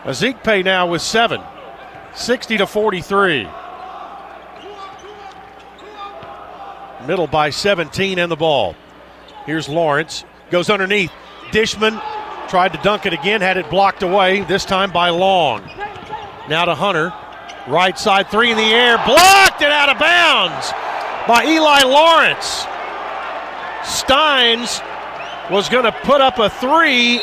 Ezikpe 0.04 0.64
now 0.64 0.86
with 0.86 1.02
seven. 1.02 1.40
60 2.14 2.58
to 2.58 2.66
43. 2.66 3.48
Middle 7.08 7.26
by 7.26 7.48
17 7.48 8.18
and 8.18 8.30
the 8.30 8.36
ball. 8.36 8.76
Here's 9.46 9.66
Lawrence. 9.66 10.26
Goes 10.50 10.68
underneath. 10.68 11.10
Dishman 11.52 11.98
tried 12.48 12.74
to 12.74 12.78
dunk 12.82 13.06
it 13.06 13.14
again, 13.14 13.40
had 13.40 13.56
it 13.56 13.70
blocked 13.70 14.02
away, 14.02 14.42
this 14.42 14.66
time 14.66 14.92
by 14.92 15.08
Long. 15.08 15.62
Now 16.50 16.66
to 16.66 16.74
Hunter. 16.74 17.14
Right 17.66 17.98
side 17.98 18.30
three 18.30 18.50
in 18.50 18.58
the 18.58 18.62
air. 18.62 18.98
Blocked 19.06 19.62
and 19.62 19.72
out 19.72 19.88
of 19.88 19.98
bounds 19.98 20.70
by 21.26 21.46
Eli 21.46 21.82
Lawrence. 21.84 22.66
Steins 23.90 24.82
was 25.50 25.70
going 25.70 25.84
to 25.84 25.92
put 26.02 26.20
up 26.20 26.38
a 26.38 26.50
three, 26.50 27.22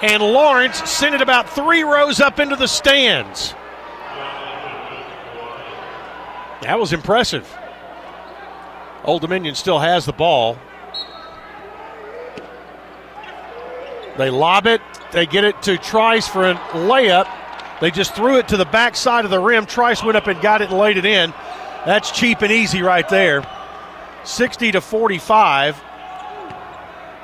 and 0.00 0.22
Lawrence 0.22 0.78
sent 0.88 1.14
it 1.14 1.20
about 1.20 1.50
three 1.50 1.82
rows 1.82 2.20
up 2.20 2.40
into 2.40 2.56
the 2.56 2.68
stands. 2.68 3.52
That 6.62 6.78
was 6.78 6.94
impressive. 6.94 7.46
Old 9.06 9.22
Dominion 9.22 9.54
still 9.54 9.78
has 9.78 10.04
the 10.04 10.12
ball. 10.12 10.58
They 14.18 14.30
lob 14.30 14.66
it. 14.66 14.80
They 15.12 15.26
get 15.26 15.44
it 15.44 15.62
to 15.62 15.78
Trice 15.78 16.26
for 16.26 16.50
a 16.50 16.54
layup. 16.72 17.28
They 17.80 17.90
just 17.90 18.14
threw 18.14 18.38
it 18.38 18.48
to 18.48 18.56
the 18.56 18.64
back 18.64 18.96
side 18.96 19.24
of 19.24 19.30
the 19.30 19.38
rim. 19.38 19.66
Trice 19.66 20.02
went 20.02 20.16
up 20.16 20.26
and 20.26 20.40
got 20.40 20.62
it 20.62 20.70
and 20.70 20.78
laid 20.78 20.96
it 20.96 21.04
in. 21.04 21.32
That's 21.84 22.10
cheap 22.10 22.42
and 22.42 22.50
easy 22.50 22.82
right 22.82 23.08
there. 23.08 23.46
60 24.24 24.72
to 24.72 24.80
45. 24.80 25.80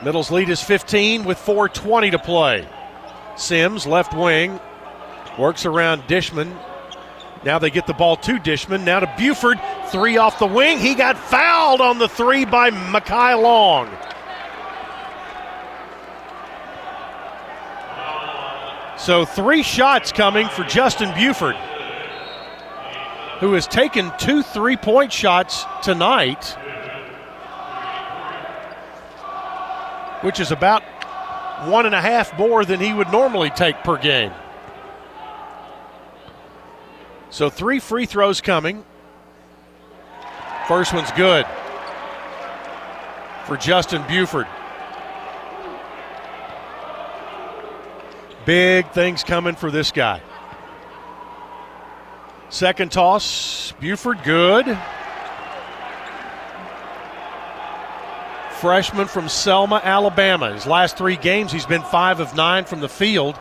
Middle's 0.04 0.30
lead 0.30 0.48
is 0.48 0.62
15 0.62 1.24
with 1.24 1.38
4.20 1.38 2.10
to 2.12 2.18
play. 2.18 2.68
Sims, 3.36 3.86
left 3.86 4.14
wing, 4.14 4.60
works 5.38 5.64
around 5.64 6.02
Dishman. 6.02 6.56
Now 7.44 7.58
they 7.58 7.70
get 7.70 7.86
the 7.86 7.94
ball 7.94 8.16
to 8.18 8.38
Dishman. 8.38 8.84
Now 8.84 9.00
to 9.00 9.12
Buford. 9.16 9.58
Three 9.92 10.16
off 10.16 10.38
the 10.38 10.46
wing. 10.46 10.78
He 10.78 10.94
got 10.94 11.18
fouled 11.18 11.82
on 11.82 11.98
the 11.98 12.08
three 12.08 12.46
by 12.46 12.70
Mekhi 12.70 13.40
Long. 13.40 13.90
So 18.96 19.26
three 19.26 19.62
shots 19.62 20.10
coming 20.10 20.48
for 20.48 20.64
Justin 20.64 21.12
Buford, 21.12 21.56
who 23.40 23.52
has 23.52 23.66
taken 23.66 24.10
two 24.16 24.42
three 24.42 24.78
point 24.78 25.12
shots 25.12 25.66
tonight, 25.82 26.56
which 30.22 30.40
is 30.40 30.52
about 30.52 30.82
one 31.68 31.84
and 31.84 31.94
a 31.94 32.00
half 32.00 32.38
more 32.38 32.64
than 32.64 32.80
he 32.80 32.94
would 32.94 33.12
normally 33.12 33.50
take 33.50 33.76
per 33.84 33.98
game. 33.98 34.32
So 37.28 37.50
three 37.50 37.78
free 37.78 38.06
throws 38.06 38.40
coming. 38.40 38.86
First 40.68 40.94
one's 40.94 41.10
good 41.12 41.44
for 43.46 43.56
Justin 43.56 44.02
Buford. 44.06 44.46
Big 48.44 48.88
things 48.90 49.24
coming 49.24 49.54
for 49.54 49.70
this 49.70 49.90
guy. 49.90 50.20
Second 52.48 52.92
toss, 52.92 53.72
Buford, 53.80 54.22
good. 54.24 54.78
Freshman 58.60 59.08
from 59.08 59.28
Selma, 59.28 59.80
Alabama. 59.82 60.52
His 60.52 60.66
last 60.66 60.96
three 60.96 61.16
games, 61.16 61.50
he's 61.50 61.66
been 61.66 61.82
five 61.82 62.20
of 62.20 62.36
nine 62.36 62.64
from 62.64 62.80
the 62.80 62.88
field. 62.88 63.36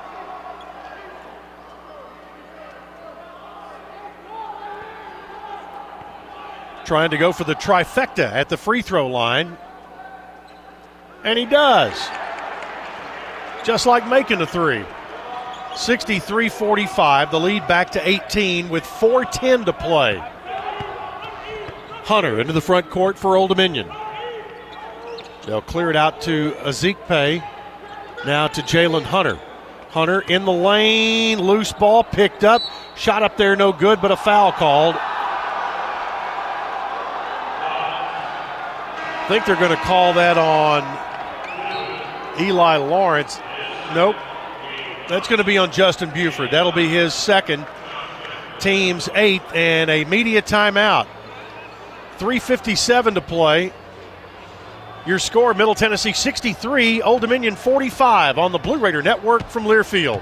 Trying 6.91 7.11
to 7.11 7.17
go 7.17 7.31
for 7.31 7.45
the 7.45 7.55
trifecta 7.55 8.29
at 8.29 8.49
the 8.49 8.57
free 8.57 8.81
throw 8.81 9.07
line. 9.07 9.57
And 11.23 11.39
he 11.39 11.45
does 11.45 11.97
just 13.63 13.85
like 13.85 14.05
making 14.09 14.41
a 14.41 14.45
three. 14.45 14.83
63 15.77 16.49
45, 16.49 17.31
the 17.31 17.39
lead 17.39 17.65
back 17.65 17.91
to 17.91 18.05
18 18.05 18.67
with 18.67 18.83
4.10 18.83 19.67
to 19.67 19.71
play. 19.71 20.17
Hunter 22.03 22.41
into 22.41 22.51
the 22.51 22.59
front 22.59 22.89
court 22.89 23.17
for 23.17 23.37
Old 23.37 23.51
Dominion. 23.51 23.89
They'll 25.45 25.61
clear 25.61 25.89
it 25.91 25.95
out 25.95 26.19
to 26.23 26.51
Ezikpe. 26.65 27.41
Now 28.25 28.47
to 28.47 28.61
Jaylin 28.63 29.03
Hunter. 29.03 29.39
Hunter 29.91 30.19
in 30.19 30.43
the 30.43 30.51
lane, 30.51 31.39
loose 31.39 31.71
ball 31.71 32.03
picked 32.03 32.43
up, 32.43 32.61
shot 32.97 33.23
up 33.23 33.37
there, 33.37 33.55
no 33.55 33.71
good, 33.71 34.01
but 34.01 34.11
a 34.11 34.17
foul 34.17 34.51
called. 34.51 34.97
I 39.21 39.27
think 39.27 39.45
they're 39.45 39.55
going 39.55 39.69
to 39.69 39.83
call 39.83 40.13
that 40.13 40.37
on 40.37 40.81
Eli 42.41 42.77
Lawrence. 42.77 43.39
Nope. 43.93 44.15
That's 45.07 45.27
going 45.27 45.39
to 45.39 45.45
be 45.45 45.57
on 45.57 45.71
Justin 45.71 46.09
Buford. 46.09 46.51
That'll 46.51 46.71
be 46.71 46.87
his 46.87 47.13
second, 47.13 47.65
team's 48.59 49.09
eighth, 49.13 49.53
and 49.53 49.89
a 49.89 50.05
media 50.05 50.41
timeout. 50.41 51.07
3.57 52.17 53.15
to 53.15 53.21
play. 53.21 53.73
Your 55.05 55.19
score 55.19 55.53
Middle 55.53 55.75
Tennessee 55.75 56.13
63, 56.13 57.01
Old 57.01 57.21
Dominion 57.21 57.55
45 57.55 58.37
on 58.37 58.51
the 58.51 58.59
Blue 58.59 58.77
Raider 58.77 59.01
Network 59.01 59.47
from 59.49 59.63
Learfield. 59.63 60.21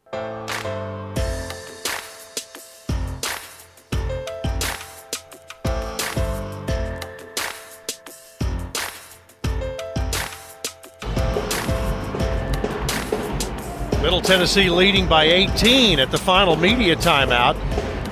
Middle 14.11 14.21
Tennessee 14.21 14.69
leading 14.69 15.07
by 15.07 15.23
18 15.23 15.97
at 15.97 16.11
the 16.11 16.17
final 16.17 16.57
media 16.57 16.97
timeout 16.97 17.55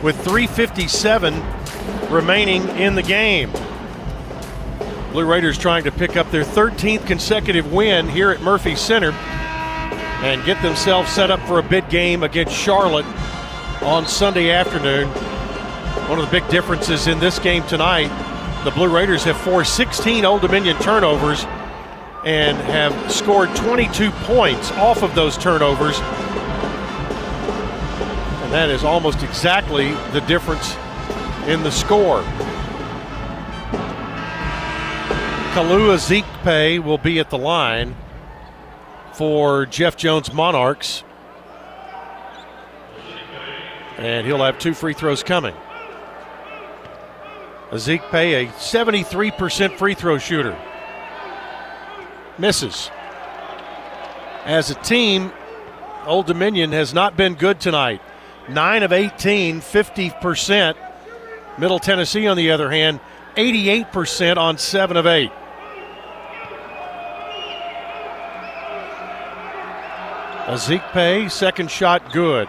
with 0.02 0.16
357 0.24 1.44
remaining 2.10 2.66
in 2.78 2.96
the 2.96 3.04
game. 3.04 3.52
Blue 5.12 5.26
Raiders 5.26 5.58
trying 5.58 5.84
to 5.84 5.92
pick 5.92 6.16
up 6.16 6.32
their 6.32 6.46
13th 6.46 7.06
consecutive 7.06 7.74
win 7.74 8.08
here 8.08 8.32
at 8.32 8.42
Murphy 8.42 8.78
Center 8.78 9.12
and 9.12 10.42
get 10.46 10.62
themselves 10.62 11.12
set 11.12 11.32
up 11.32 11.42
for 11.42 11.60
a 11.60 11.64
big 11.64 11.90
game 11.90 12.24
against 12.24 12.56
Charlotte 12.56 13.06
on 13.82 14.08
Sunday 14.08 14.52
afternoon. 14.52 15.10
One 16.08 16.18
of 16.18 16.24
the 16.24 16.32
big 16.32 16.50
differences 16.50 17.08
in 17.08 17.20
this 17.20 17.40
game 17.40 17.68
tonight, 17.68 18.08
the 18.64 18.72
Blue 18.72 18.88
Raiders 18.88 19.26
have 19.26 19.36
forced 19.42 19.76
16 19.76 20.24
Old 20.24 20.44
Dominion 20.44 20.78
turnovers 20.78 21.44
and 22.26 22.58
have 22.58 23.12
scored 23.12 23.56
22 23.56 24.12
points 24.12 24.72
off 24.72 25.04
of 25.04 25.16
those 25.16 25.38
turnovers. 25.38 25.98
And 28.42 28.54
that 28.54 28.70
is 28.70 28.84
almost 28.84 29.24
exactly 29.24 29.92
the 30.12 30.22
difference 30.22 30.76
in 31.48 31.64
the 31.64 31.72
score. 31.72 32.22
Kalu 35.54 35.96
Ezikpe 35.96 36.84
will 36.84 36.98
be 36.98 37.20
at 37.20 37.30
the 37.30 37.38
line 37.38 37.96
for 39.14 39.66
Jeff 39.66 39.96
Jones 39.98 40.34
Monarchs. 40.34 41.04
And 43.98 44.26
he'll 44.26 44.44
have 44.44 44.60
two 44.60 44.74
free 44.74 44.94
throws 44.94 45.24
coming. 45.24 45.56
Ezikpe, 47.72 48.14
a 48.14 48.48
73% 48.48 49.78
free 49.78 49.94
throw 49.94 50.18
shooter. 50.18 50.58
Misses. 52.40 52.90
As 54.46 54.70
a 54.72 54.76
team, 54.76 55.32
Old 56.06 56.26
Dominion 56.26 56.72
has 56.72 56.94
not 56.94 57.18
been 57.18 57.36
good 57.36 57.60
tonight. 57.60 58.02
9 58.48 58.84
of 58.84 58.92
18, 58.92 59.62
50%. 59.62 60.76
Middle 61.58 61.80
Tennessee, 61.80 62.28
on 62.28 62.38
the 62.38 62.52
other 62.52 62.72
hand, 62.72 63.00
88% 63.36 64.38
on 64.38 64.58
7 64.58 64.98
of 64.98 65.06
8. 65.06 65.30
Ezikpe, 70.50 71.30
second 71.30 71.70
shot 71.70 72.12
good. 72.12 72.48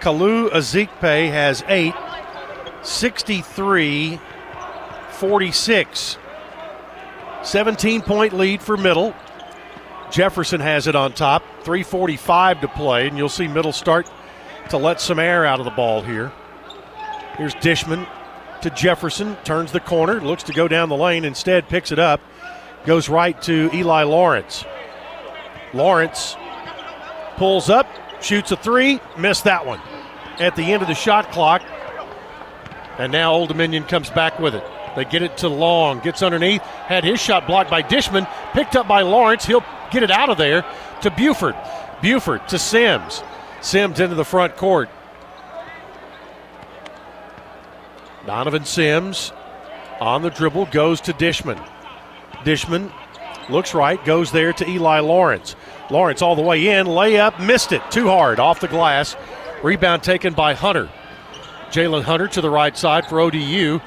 Kalu 0.00 0.50
Ezikpe 0.50 1.30
has 1.30 1.62
eight, 1.68 1.94
63 2.82 4.18
46. 5.10 6.18
17 7.46 8.02
point 8.02 8.32
lead 8.32 8.60
for 8.60 8.76
Middle. 8.76 9.14
Jefferson 10.10 10.60
has 10.60 10.86
it 10.86 10.96
on 10.96 11.12
top. 11.12 11.42
345 11.62 12.60
to 12.60 12.68
play, 12.68 13.06
and 13.06 13.16
you'll 13.16 13.28
see 13.28 13.46
Middle 13.46 13.72
start 13.72 14.10
to 14.70 14.76
let 14.76 15.00
some 15.00 15.20
air 15.20 15.46
out 15.46 15.60
of 15.60 15.64
the 15.64 15.70
ball 15.70 16.02
here. 16.02 16.32
Here's 17.36 17.54
Dishman 17.54 18.06
to 18.62 18.70
Jefferson, 18.70 19.36
turns 19.44 19.70
the 19.70 19.80
corner, 19.80 20.20
looks 20.20 20.42
to 20.44 20.52
go 20.52 20.66
down 20.66 20.88
the 20.88 20.96
lane, 20.96 21.24
instead 21.24 21.68
picks 21.68 21.92
it 21.92 21.98
up, 22.00 22.20
goes 22.84 23.08
right 23.08 23.40
to 23.42 23.70
Eli 23.72 24.02
Lawrence. 24.02 24.64
Lawrence 25.72 26.36
pulls 27.36 27.70
up, 27.70 27.86
shoots 28.20 28.50
a 28.50 28.56
three, 28.56 29.00
missed 29.16 29.44
that 29.44 29.64
one 29.64 29.80
at 30.38 30.56
the 30.56 30.72
end 30.72 30.82
of 30.82 30.88
the 30.88 30.94
shot 30.94 31.30
clock. 31.30 31.62
And 32.98 33.12
now 33.12 33.32
Old 33.34 33.48
Dominion 33.50 33.84
comes 33.84 34.10
back 34.10 34.38
with 34.40 34.54
it. 34.54 34.64
They 34.96 35.04
get 35.04 35.22
it 35.22 35.36
to 35.38 35.48
Long, 35.48 36.00
gets 36.00 36.22
underneath, 36.22 36.62
had 36.62 37.04
his 37.04 37.20
shot 37.20 37.46
blocked 37.46 37.70
by 37.70 37.82
Dishman, 37.82 38.26
picked 38.52 38.74
up 38.74 38.88
by 38.88 39.02
Lawrence. 39.02 39.44
He'll 39.44 39.64
get 39.90 40.02
it 40.02 40.10
out 40.10 40.30
of 40.30 40.38
there 40.38 40.64
to 41.02 41.10
Buford. 41.10 41.54
Buford 42.00 42.48
to 42.48 42.58
Sims. 42.58 43.22
Sims 43.60 44.00
into 44.00 44.14
the 44.14 44.24
front 44.24 44.56
court. 44.56 44.88
Donovan 48.26 48.64
Sims 48.64 49.32
on 50.00 50.22
the 50.22 50.30
dribble 50.30 50.66
goes 50.66 51.00
to 51.02 51.12
Dishman. 51.12 51.62
Dishman 52.44 52.92
looks 53.48 53.74
right, 53.74 54.02
goes 54.04 54.32
there 54.32 54.52
to 54.54 54.68
Eli 54.68 55.00
Lawrence. 55.00 55.56
Lawrence 55.90 56.22
all 56.22 56.34
the 56.34 56.42
way 56.42 56.68
in, 56.68 56.86
layup, 56.86 57.44
missed 57.44 57.72
it 57.72 57.82
too 57.90 58.08
hard 58.08 58.40
off 58.40 58.60
the 58.60 58.68
glass. 58.68 59.14
Rebound 59.62 60.02
taken 60.02 60.34
by 60.34 60.54
Hunter. 60.54 60.88
Jaylin 61.70 62.02
Hunter 62.02 62.28
to 62.28 62.40
the 62.40 62.50
right 62.50 62.76
side 62.76 63.06
for 63.06 63.20
ODU. 63.20 63.80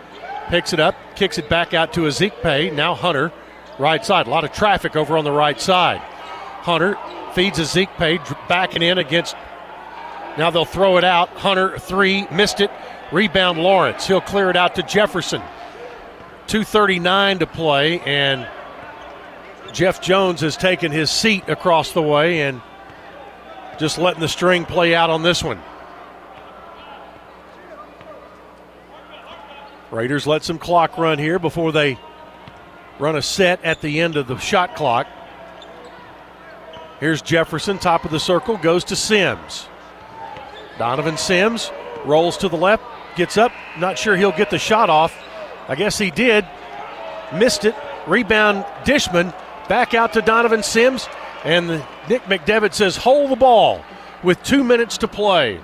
Picks 0.50 0.74
it 0.74 0.80
up, 0.80 0.96
kicks 1.16 1.38
it 1.38 1.48
back 1.48 1.74
out 1.74 1.94
to 1.94 2.02
Ezikpe. 2.02 2.74
Now 2.74 2.96
Hunter, 2.96 3.32
right 3.78 4.04
side. 4.04 4.26
A 4.26 4.30
lot 4.30 4.44
of 4.44 4.52
traffic 4.52 4.96
over 4.96 5.16
on 5.16 5.24
the 5.24 5.32
right 5.32 5.60
side. 5.62 6.00
Hunter 6.00 6.98
feeds 7.34 7.60
Ezikpe, 7.60 8.48
backing 8.48 8.82
in 8.82 8.98
against. 8.98 9.36
Now 10.38 10.50
they'll 10.50 10.66
throw 10.66 10.98
it 10.98 11.04
out. 11.04 11.30
Hunter, 11.30 11.78
three, 11.78 12.28
missed 12.32 12.62
it. 12.62 12.72
Rebound 13.12 13.60
Lawrence. 13.60 14.08
He'll 14.08 14.22
clear 14.22 14.50
it 14.50 14.56
out 14.56 14.76
to 14.76 14.84
Jefferson. 14.84 15.42
2.39 16.48 17.40
to 17.40 17.48
play, 17.48 18.00
and 18.00 18.48
Jeff 19.72 20.02
Jones 20.02 20.42
has 20.42 20.58
taken 20.58 20.92
his 20.92 21.12
seat 21.12 21.48
across 21.48 21.92
the 21.92 22.02
way 22.02 22.42
and 22.42 22.62
just 23.78 24.00
letting 24.00 24.20
the 24.20 24.28
string 24.28 24.66
play 24.66 24.96
out 24.96 25.12
on 25.12 25.22
this 25.22 25.44
one. 25.44 25.60
Raiders 29.92 30.28
let 30.28 30.44
some 30.44 30.60
clock 30.60 30.98
run 30.98 31.18
here 31.18 31.40
before 31.40 31.72
they 31.72 31.98
run 33.00 33.16
a 33.16 33.22
set 33.22 33.64
at 33.64 33.82
the 33.82 34.02
end 34.02 34.18
of 34.18 34.28
the 34.28 34.38
shot 34.38 34.76
clock. 34.76 35.08
Here's 37.00 37.22
Jefferson, 37.22 37.78
top 37.80 38.06
of 38.06 38.12
the 38.12 38.20
circle, 38.20 38.58
goes 38.58 38.84
to 38.86 38.96
Sims. 38.96 39.68
Donovan 40.78 41.18
Sims 41.18 41.72
rolls 42.06 42.38
to 42.38 42.50
the 42.50 42.58
left, 42.58 42.84
gets 43.16 43.38
up, 43.38 43.52
not 43.78 43.98
sure 43.98 44.16
he'll 44.16 44.32
get 44.32 44.50
the 44.50 44.60
shot 44.60 44.90
off. 44.90 45.18
I 45.68 45.76
guess 45.76 45.98
he 45.98 46.12
did. 46.12 46.46
Missed 47.34 47.66
it. 47.66 47.76
Rebound 48.08 48.66
Dishman. 48.86 49.34
Back 49.68 49.94
out 49.94 50.14
to 50.14 50.22
Donovan 50.22 50.64
Sims. 50.64 51.08
And 51.44 51.68
Nick 52.10 52.24
McDevitt 52.24 52.74
says, 52.74 52.98
hold 52.98 53.32
the 53.32 53.36
ball 53.36 53.84
with 54.24 54.42
two 54.44 54.64
minutes 54.64 54.98
to 55.00 55.08
play. 55.08 55.62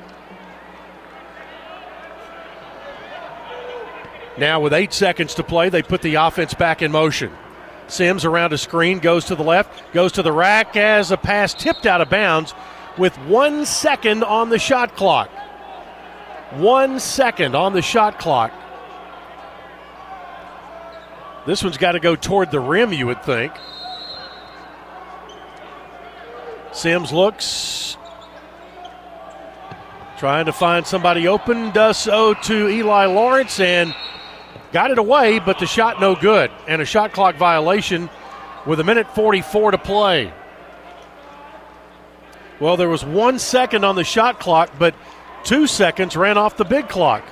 Now, 4.38 4.60
with 4.60 4.74
eight 4.74 4.94
seconds 4.94 5.36
to 5.36 5.44
play, 5.44 5.70
they 5.70 5.82
put 5.82 6.02
the 6.02 6.16
offense 6.16 6.54
back 6.54 6.82
in 6.82 6.92
motion. 6.92 7.32
Sims 7.88 8.26
around 8.26 8.52
a 8.52 8.58
screen, 8.58 9.00
goes 9.00 9.26
to 9.26 9.36
the 9.36 9.44
left, 9.44 9.94
goes 9.94 10.12
to 10.14 10.24
the 10.24 10.32
rack 10.32 10.76
as 10.76 11.12
a 11.12 11.18
pass 11.18 11.54
tipped 11.54 11.86
out 11.86 12.02
of 12.02 12.10
bounds 12.10 12.54
with 12.98 13.16
one 13.20 13.66
second 13.66 14.24
on 14.24 14.50
the 14.50 14.60
shot 14.60 14.96
clock. 14.96 15.30
One 16.54 17.00
second 17.00 17.56
on 17.56 17.74
the 17.74 17.82
shot 17.82 18.20
clock. 18.20 18.52
This 21.46 21.64
one's 21.64 21.78
got 21.78 21.94
to 21.94 22.00
go 22.00 22.16
toward 22.16 22.52
the 22.52 22.60
rim, 22.60 22.92
you 22.92 23.06
would 23.06 23.24
think. 23.24 23.54
Sims 26.74 27.14
looks, 27.14 27.98
Trying 30.18 30.46
to 30.46 30.54
find 30.54 30.88
somebody 30.88 31.28
open, 31.28 31.72
does 31.72 31.98
so 31.98 32.34
to 32.34 32.70
Eli 32.70 33.06
Lawrence 33.06 33.60
and 33.60 33.94
got 34.76 34.92
it 34.92 34.98
away, 34.98 35.40
but 35.40 35.58
the 35.58 35.66
shot 35.66 36.02
no 36.02 36.16
good. 36.16 36.52
And 36.68 36.82
a 36.82 36.86
shot 36.86 37.14
clock 37.14 37.38
violation 37.38 38.10
with 38.66 38.82
a 38.82 38.84
minute 38.84 39.08
44 39.16 39.72
to 39.72 39.78
play. 39.78 40.34
Well, 42.60 42.76
there 42.76 42.90
was 42.90 43.06
one 43.06 43.40
second 43.40 43.86
on 43.86 43.96
the 43.96 44.04
shot 44.04 44.38
clock, 44.42 44.72
but 44.78 44.94
two 45.46 45.66
seconds 45.66 46.18
ran 46.18 46.38
off 46.38 46.58
the 46.58 46.66
big 46.66 46.90
clock. 46.90 47.24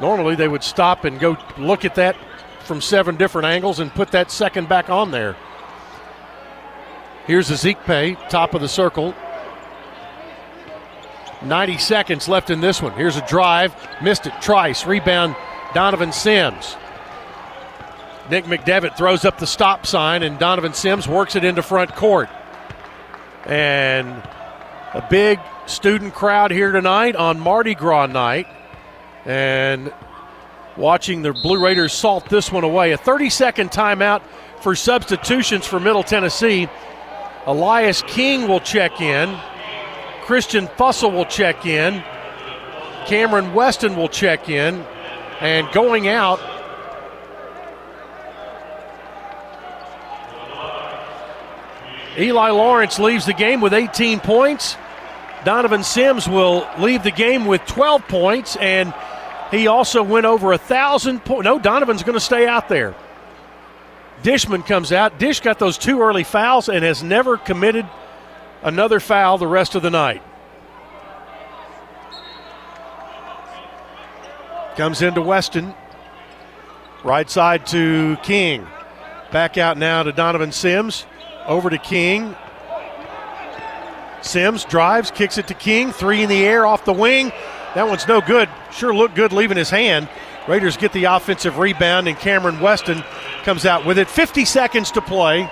Normally 0.00 0.34
they 0.34 0.48
would 0.48 0.64
stop 0.64 1.04
and 1.04 1.20
go 1.20 1.36
look 1.56 1.84
at 1.84 1.94
that 1.94 2.16
from 2.64 2.80
seven 2.80 3.14
different 3.14 3.46
angles 3.46 3.78
and 3.78 3.88
put 3.92 4.10
that 4.10 4.32
second 4.32 4.68
back 4.68 4.90
on 4.90 5.12
there. 5.12 5.36
Here's 7.28 7.48
Ezikpe, 7.48 8.28
top 8.28 8.54
of 8.54 8.60
the 8.60 8.68
circle. 8.68 9.14
90 11.42 11.78
seconds 11.78 12.28
left 12.28 12.50
in 12.50 12.60
this 12.60 12.82
one. 12.82 12.90
Here's 12.94 13.16
a 13.16 13.26
drive, 13.28 13.72
missed 14.02 14.26
it. 14.26 14.32
Trice, 14.42 14.84
rebound, 14.84 15.36
Donovan 15.74 16.12
Sims. 16.12 16.76
Nick 18.30 18.44
McDevitt 18.46 18.96
throws 18.96 19.24
up 19.24 19.38
the 19.38 19.46
stop 19.46 19.86
sign, 19.86 20.22
and 20.22 20.38
Donovan 20.38 20.74
Sims 20.74 21.06
works 21.06 21.36
it 21.36 21.44
into 21.44 21.62
front 21.62 21.94
court. 21.94 22.28
And 23.44 24.08
a 24.94 25.06
big 25.08 25.38
student 25.66 26.14
crowd 26.14 26.50
here 26.50 26.72
tonight 26.72 27.14
on 27.14 27.38
Mardi 27.38 27.74
Gras 27.74 28.06
night. 28.06 28.46
And 29.24 29.92
watching 30.76 31.22
the 31.22 31.32
Blue 31.32 31.62
Raiders 31.62 31.92
salt 31.92 32.28
this 32.28 32.50
one 32.50 32.64
away. 32.64 32.92
A 32.92 32.96
30 32.96 33.30
second 33.30 33.70
timeout 33.70 34.22
for 34.60 34.74
substitutions 34.74 35.66
for 35.66 35.78
Middle 35.78 36.02
Tennessee. 36.02 36.68
Elias 37.46 38.02
King 38.02 38.48
will 38.48 38.60
check 38.60 39.00
in. 39.00 39.38
Christian 40.22 40.66
Fussell 40.66 41.12
will 41.12 41.24
check 41.24 41.66
in. 41.66 42.02
Cameron 43.06 43.54
Weston 43.54 43.94
will 43.94 44.08
check 44.08 44.48
in. 44.48 44.84
And 45.40 45.70
going 45.72 46.08
out, 46.08 46.40
Eli 52.18 52.50
Lawrence 52.50 52.98
leaves 52.98 53.26
the 53.26 53.34
game 53.34 53.60
with 53.60 53.74
18 53.74 54.20
points. 54.20 54.76
Donovan 55.44 55.84
Sims 55.84 56.28
will 56.28 56.66
leave 56.78 57.02
the 57.02 57.10
game 57.10 57.44
with 57.44 57.64
12 57.66 58.08
points, 58.08 58.56
and 58.56 58.94
he 59.50 59.66
also 59.66 60.02
went 60.02 60.26
over 60.26 60.52
a 60.52 60.58
thousand 60.58 61.24
points. 61.24 61.44
No, 61.44 61.58
Donovan's 61.58 62.02
going 62.02 62.14
to 62.14 62.20
stay 62.20 62.46
out 62.46 62.68
there. 62.68 62.94
Dishman 64.22 64.66
comes 64.66 64.92
out. 64.92 65.18
Dish 65.18 65.40
got 65.40 65.58
those 65.58 65.76
two 65.76 66.00
early 66.00 66.24
fouls 66.24 66.68
and 66.68 66.82
has 66.82 67.02
never 67.02 67.36
committed 67.36 67.86
another 68.62 68.98
foul 68.98 69.38
the 69.38 69.46
rest 69.46 69.74
of 69.74 69.82
the 69.82 69.90
night. 69.90 70.22
Comes 74.76 75.00
into 75.00 75.22
Weston. 75.22 75.74
Right 77.02 77.30
side 77.30 77.66
to 77.68 78.18
King. 78.22 78.66
Back 79.32 79.56
out 79.56 79.78
now 79.78 80.02
to 80.02 80.12
Donovan 80.12 80.52
Sims. 80.52 81.06
Over 81.46 81.70
to 81.70 81.78
King. 81.78 82.36
Sims 84.20 84.64
drives, 84.64 85.10
kicks 85.10 85.38
it 85.38 85.48
to 85.48 85.54
King. 85.54 85.92
Three 85.92 86.22
in 86.22 86.28
the 86.28 86.44
air 86.44 86.66
off 86.66 86.84
the 86.84 86.92
wing. 86.92 87.32
That 87.74 87.88
one's 87.88 88.06
no 88.06 88.20
good. 88.20 88.48
Sure 88.70 88.94
looked 88.94 89.14
good 89.14 89.32
leaving 89.32 89.56
his 89.56 89.70
hand. 89.70 90.08
Raiders 90.46 90.76
get 90.76 90.92
the 90.92 91.04
offensive 91.04 91.58
rebound, 91.58 92.06
and 92.06 92.18
Cameron 92.18 92.60
Weston 92.60 93.02
comes 93.44 93.64
out 93.64 93.86
with 93.86 93.98
it. 93.98 94.08
50 94.08 94.44
seconds 94.44 94.90
to 94.92 95.00
play. 95.00 95.48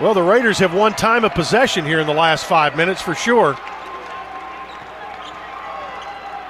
Well, 0.00 0.14
the 0.14 0.22
Raiders 0.22 0.58
have 0.58 0.74
won 0.74 0.92
time 0.92 1.24
of 1.24 1.32
possession 1.32 1.84
here 1.84 2.00
in 2.00 2.06
the 2.06 2.14
last 2.14 2.44
five 2.44 2.76
minutes 2.76 3.00
for 3.00 3.14
sure. 3.14 3.56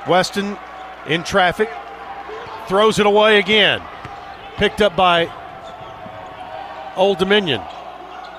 Weston 0.08 0.57
in 1.06 1.24
traffic, 1.24 1.70
throws 2.68 2.98
it 2.98 3.06
away 3.06 3.38
again. 3.38 3.82
Picked 4.56 4.80
up 4.82 4.94
by 4.96 5.32
Old 6.96 7.18
Dominion. 7.18 7.62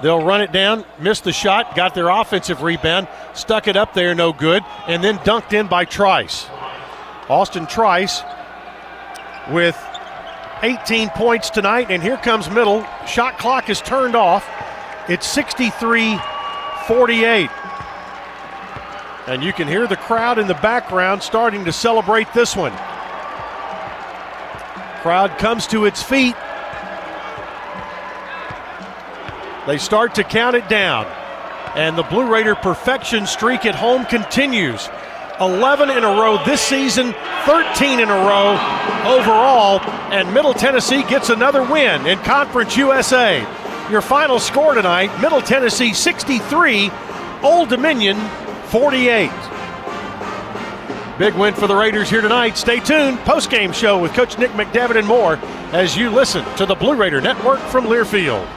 They'll 0.01 0.23
run 0.23 0.41
it 0.41 0.51
down, 0.51 0.83
missed 0.99 1.23
the 1.23 1.31
shot, 1.31 1.75
got 1.75 1.93
their 1.93 2.09
offensive 2.09 2.63
rebound, 2.63 3.07
stuck 3.33 3.67
it 3.67 3.75
up 3.75 3.93
there, 3.93 4.15
no 4.15 4.33
good, 4.33 4.63
and 4.87 5.03
then 5.03 5.17
dunked 5.19 5.53
in 5.53 5.67
by 5.67 5.85
Trice. 5.85 6.47
Austin 7.29 7.67
Trice 7.67 8.23
with 9.51 9.77
18 10.63 11.09
points 11.09 11.49
tonight, 11.49 11.87
and 11.89 12.01
here 12.01 12.17
comes 12.17 12.49
middle. 12.49 12.85
Shot 13.07 13.37
clock 13.37 13.69
is 13.69 13.81
turned 13.81 14.15
off. 14.15 14.47
It's 15.07 15.27
63 15.27 16.19
48. 16.87 17.49
And 19.31 19.41
you 19.41 19.53
can 19.53 19.65
hear 19.65 19.87
the 19.87 19.95
crowd 19.95 20.39
in 20.39 20.47
the 20.47 20.55
background 20.55 21.23
starting 21.23 21.63
to 21.63 21.71
celebrate 21.71 22.27
this 22.33 22.53
one. 22.53 22.73
Crowd 25.01 25.37
comes 25.39 25.67
to 25.67 25.85
its 25.85 26.03
feet. 26.03 26.35
They 29.67 29.77
start 29.77 30.15
to 30.15 30.25
count 30.25 30.57
it 30.57 30.67
down. 30.67 31.05
And 31.75 31.97
the 31.97 32.03
Blue 32.03 32.29
Raider 32.29 32.55
perfection 32.55 33.25
streak 33.25 33.65
at 33.65 33.73
home 33.73 34.03
continues. 34.03 34.89
11 35.39 35.89
in 35.89 36.03
a 36.03 36.07
row 36.07 36.43
this 36.45 36.59
season, 36.59 37.13
13 37.45 38.01
in 38.01 38.09
a 38.09 38.13
row 38.13 38.51
overall, 39.07 39.79
and 40.11 40.33
Middle 40.33 40.53
Tennessee 40.53 41.03
gets 41.03 41.29
another 41.29 41.63
win 41.63 42.05
in 42.05 42.19
Conference 42.19 42.75
USA. 42.75 43.39
Your 43.89 44.01
final 44.01 44.41
score 44.41 44.73
tonight 44.73 45.21
Middle 45.21 45.41
Tennessee 45.41 45.93
63, 45.93 46.91
Old 47.43 47.69
Dominion 47.69 48.17
48. 48.71 49.29
Big 51.19 51.33
win 51.35 51.53
for 51.53 51.67
the 51.67 51.75
Raiders 51.75 52.09
here 52.09 52.21
tonight. 52.21 52.57
Stay 52.57 52.79
tuned. 52.79 53.19
Post 53.19 53.51
game 53.51 53.73
show 53.73 53.99
with 53.99 54.13
Coach 54.13 54.37
Nick 54.37 54.51
McDevitt 54.51 54.97
and 54.97 55.05
more 55.05 55.35
as 55.73 55.97
you 55.97 56.09
listen 56.09 56.45
to 56.55 56.65
the 56.65 56.73
Blue 56.73 56.95
Raider 56.95 57.19
Network 57.19 57.59
from 57.59 57.85
Learfield. 57.85 58.47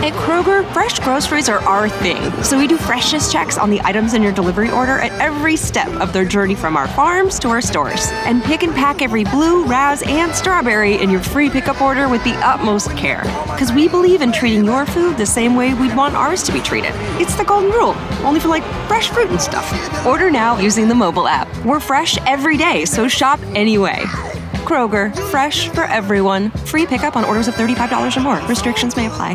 At 0.00 0.12
Kroger, 0.12 0.64
fresh 0.72 1.00
groceries 1.00 1.48
are 1.48 1.58
our 1.62 1.88
thing, 1.88 2.30
so 2.44 2.56
we 2.56 2.68
do 2.68 2.78
freshness 2.78 3.32
checks 3.32 3.58
on 3.58 3.68
the 3.68 3.80
items 3.82 4.14
in 4.14 4.22
your 4.22 4.30
delivery 4.30 4.70
order 4.70 5.00
at 5.00 5.10
every 5.20 5.56
step 5.56 5.88
of 6.00 6.12
their 6.12 6.24
journey 6.24 6.54
from 6.54 6.76
our 6.76 6.86
farms 6.86 7.36
to 7.40 7.48
our 7.48 7.60
stores. 7.60 8.06
And 8.24 8.40
pick 8.44 8.62
and 8.62 8.72
pack 8.72 9.02
every 9.02 9.24
blue, 9.24 9.64
razz, 9.64 10.04
and 10.06 10.32
strawberry 10.32 11.02
in 11.02 11.10
your 11.10 11.20
free 11.20 11.50
pickup 11.50 11.82
order 11.82 12.08
with 12.08 12.22
the 12.22 12.34
utmost 12.46 12.92
care. 12.96 13.22
Because 13.50 13.72
we 13.72 13.88
believe 13.88 14.22
in 14.22 14.30
treating 14.30 14.64
your 14.64 14.86
food 14.86 15.16
the 15.16 15.26
same 15.26 15.56
way 15.56 15.74
we'd 15.74 15.96
want 15.96 16.14
ours 16.14 16.44
to 16.44 16.52
be 16.52 16.60
treated. 16.60 16.92
It's 17.20 17.34
the 17.34 17.44
golden 17.44 17.72
rule, 17.72 17.96
only 18.24 18.38
for 18.38 18.48
like 18.48 18.62
fresh 18.86 19.10
fruit 19.10 19.30
and 19.30 19.40
stuff. 19.40 19.66
Order 20.06 20.30
now 20.30 20.60
using 20.60 20.86
the 20.86 20.94
mobile 20.94 21.26
app. 21.26 21.48
We're 21.64 21.80
fresh 21.80 22.16
every 22.18 22.56
day, 22.56 22.84
so 22.84 23.08
shop 23.08 23.40
anyway. 23.56 24.04
Kroger, 24.64 25.12
fresh 25.30 25.70
for 25.70 25.84
everyone. 25.84 26.50
Free 26.50 26.86
pickup 26.86 27.16
on 27.16 27.24
orders 27.24 27.48
of 27.48 27.54
$35 27.54 28.16
or 28.16 28.20
more. 28.20 28.40
Restrictions 28.46 28.94
may 28.94 29.08
apply. 29.08 29.34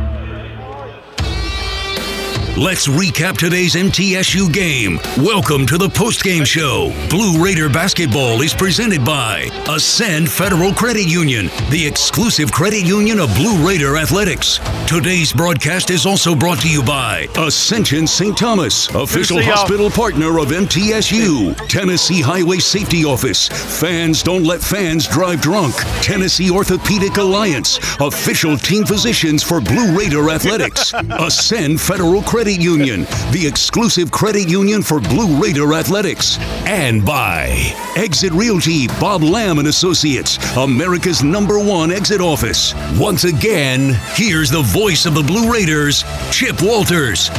Let's 2.57 2.85
recap 2.85 3.37
today's 3.37 3.75
MTSU 3.75 4.51
game. 4.51 4.99
Welcome 5.17 5.65
to 5.67 5.77
the 5.77 5.87
postgame 5.87 6.45
show. 6.45 6.91
Blue 7.09 7.41
Raider 7.41 7.69
basketball 7.69 8.41
is 8.41 8.53
presented 8.53 9.05
by 9.05 9.49
Ascend 9.69 10.29
Federal 10.29 10.73
Credit 10.73 11.07
Union, 11.07 11.45
the 11.69 11.87
exclusive 11.87 12.51
credit 12.51 12.85
union 12.85 13.21
of 13.21 13.33
Blue 13.35 13.65
Raider 13.65 13.95
Athletics. 13.95 14.59
Today's 14.85 15.31
broadcast 15.31 15.91
is 15.91 16.05
also 16.05 16.35
brought 16.35 16.59
to 16.59 16.69
you 16.69 16.83
by 16.83 17.25
Ascension 17.37 18.05
St. 18.05 18.37
Thomas, 18.37 18.89
official 18.89 19.39
y'all. 19.39 19.49
Uh, 19.49 19.55
hospital 19.55 19.89
partner 19.89 20.37
of 20.37 20.49
MTSU, 20.49 21.55
Tennessee 21.69 22.21
Highway 22.21 22.57
Safety 22.59 23.05
Office. 23.05 23.47
Fans 23.79 24.21
don't 24.21 24.43
let 24.43 24.59
fans 24.59 25.07
drive 25.07 25.39
drunk. 25.39 25.73
Tennessee 26.01 26.51
Orthopedic 26.51 27.15
Alliance, 27.15 27.79
official 28.01 28.57
team 28.57 28.83
physicians 28.85 29.41
for 29.41 29.61
Blue 29.61 29.97
Raider 29.97 30.29
Athletics. 30.29 30.93
Ascend 31.11 31.79
Federal 31.79 32.21
Credit 32.21 32.40
Union, 32.49 33.01
the 33.31 33.45
exclusive 33.45 34.09
credit 34.09 34.49
union 34.49 34.81
for 34.81 34.99
Blue 34.99 35.39
Raider 35.39 35.73
Athletics. 35.73 36.39
And 36.65 37.05
by 37.05 37.73
Exit 37.95 38.31
Realty, 38.31 38.87
Bob 38.99 39.21
Lamb 39.21 39.59
and 39.59 39.67
Associates, 39.67 40.39
America's 40.57 41.23
number 41.23 41.59
one 41.59 41.91
exit 41.91 42.19
office. 42.19 42.73
Once 42.97 43.25
again, 43.25 43.95
here's 44.13 44.49
the 44.49 44.63
voice 44.63 45.05
of 45.05 45.13
the 45.13 45.21
Blue 45.21 45.51
Raiders, 45.51 46.03
Chip 46.31 46.61
Walters. 46.63 47.29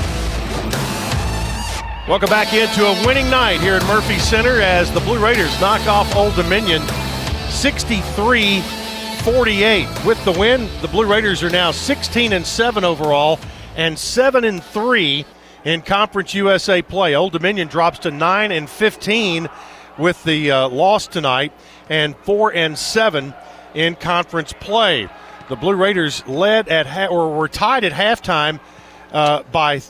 Welcome 2.07 2.29
back 2.29 2.53
into 2.55 2.87
a 2.87 3.07
winning 3.07 3.29
night 3.29 3.61
here 3.61 3.75
at 3.75 3.87
Murphy 3.87 4.19
Center 4.19 4.61
as 4.61 4.93
the 4.93 5.01
Blue 5.01 5.19
Raiders 5.19 5.61
knock 5.61 5.87
off 5.89 6.15
Old 6.15 6.37
Dominion 6.37 6.83
63 7.49 8.61
48. 9.23 10.05
With 10.05 10.25
the 10.25 10.33
win, 10.33 10.69
the 10.81 10.89
Blue 10.89 11.07
Raiders 11.07 11.43
are 11.43 11.51
now 11.51 11.71
16 11.71 12.33
and 12.33 12.45
7 12.45 12.85
overall 12.85 13.39
and 13.77 13.99
7 13.99 14.45
and 14.45 14.63
3 14.63 15.25
in 15.65 15.83
Conference 15.83 16.35
USA 16.35 16.83
play. 16.83 17.15
Old 17.15 17.33
Dominion 17.33 17.69
drops 17.69 18.01
to 18.01 18.11
9 18.11 18.53
and 18.53 18.69
15 18.69 19.49
with 19.99 20.23
the 20.25 20.51
uh, 20.51 20.69
loss 20.69 21.07
tonight 21.07 21.53
and 21.89 22.17
4 22.17 22.55
and 22.55 22.79
7 22.79 23.35
in 23.75 23.95
conference 23.95 24.53
play. 24.53 25.09
The 25.49 25.57
Blue 25.57 25.75
Raiders 25.75 26.27
led 26.27 26.69
at 26.69 26.87
ha- 26.87 27.07
or 27.07 27.37
were 27.37 27.49
tied 27.49 27.85
at 27.85 27.93
halftime 27.93 28.61
uh, 29.13 29.43
by 29.45 29.83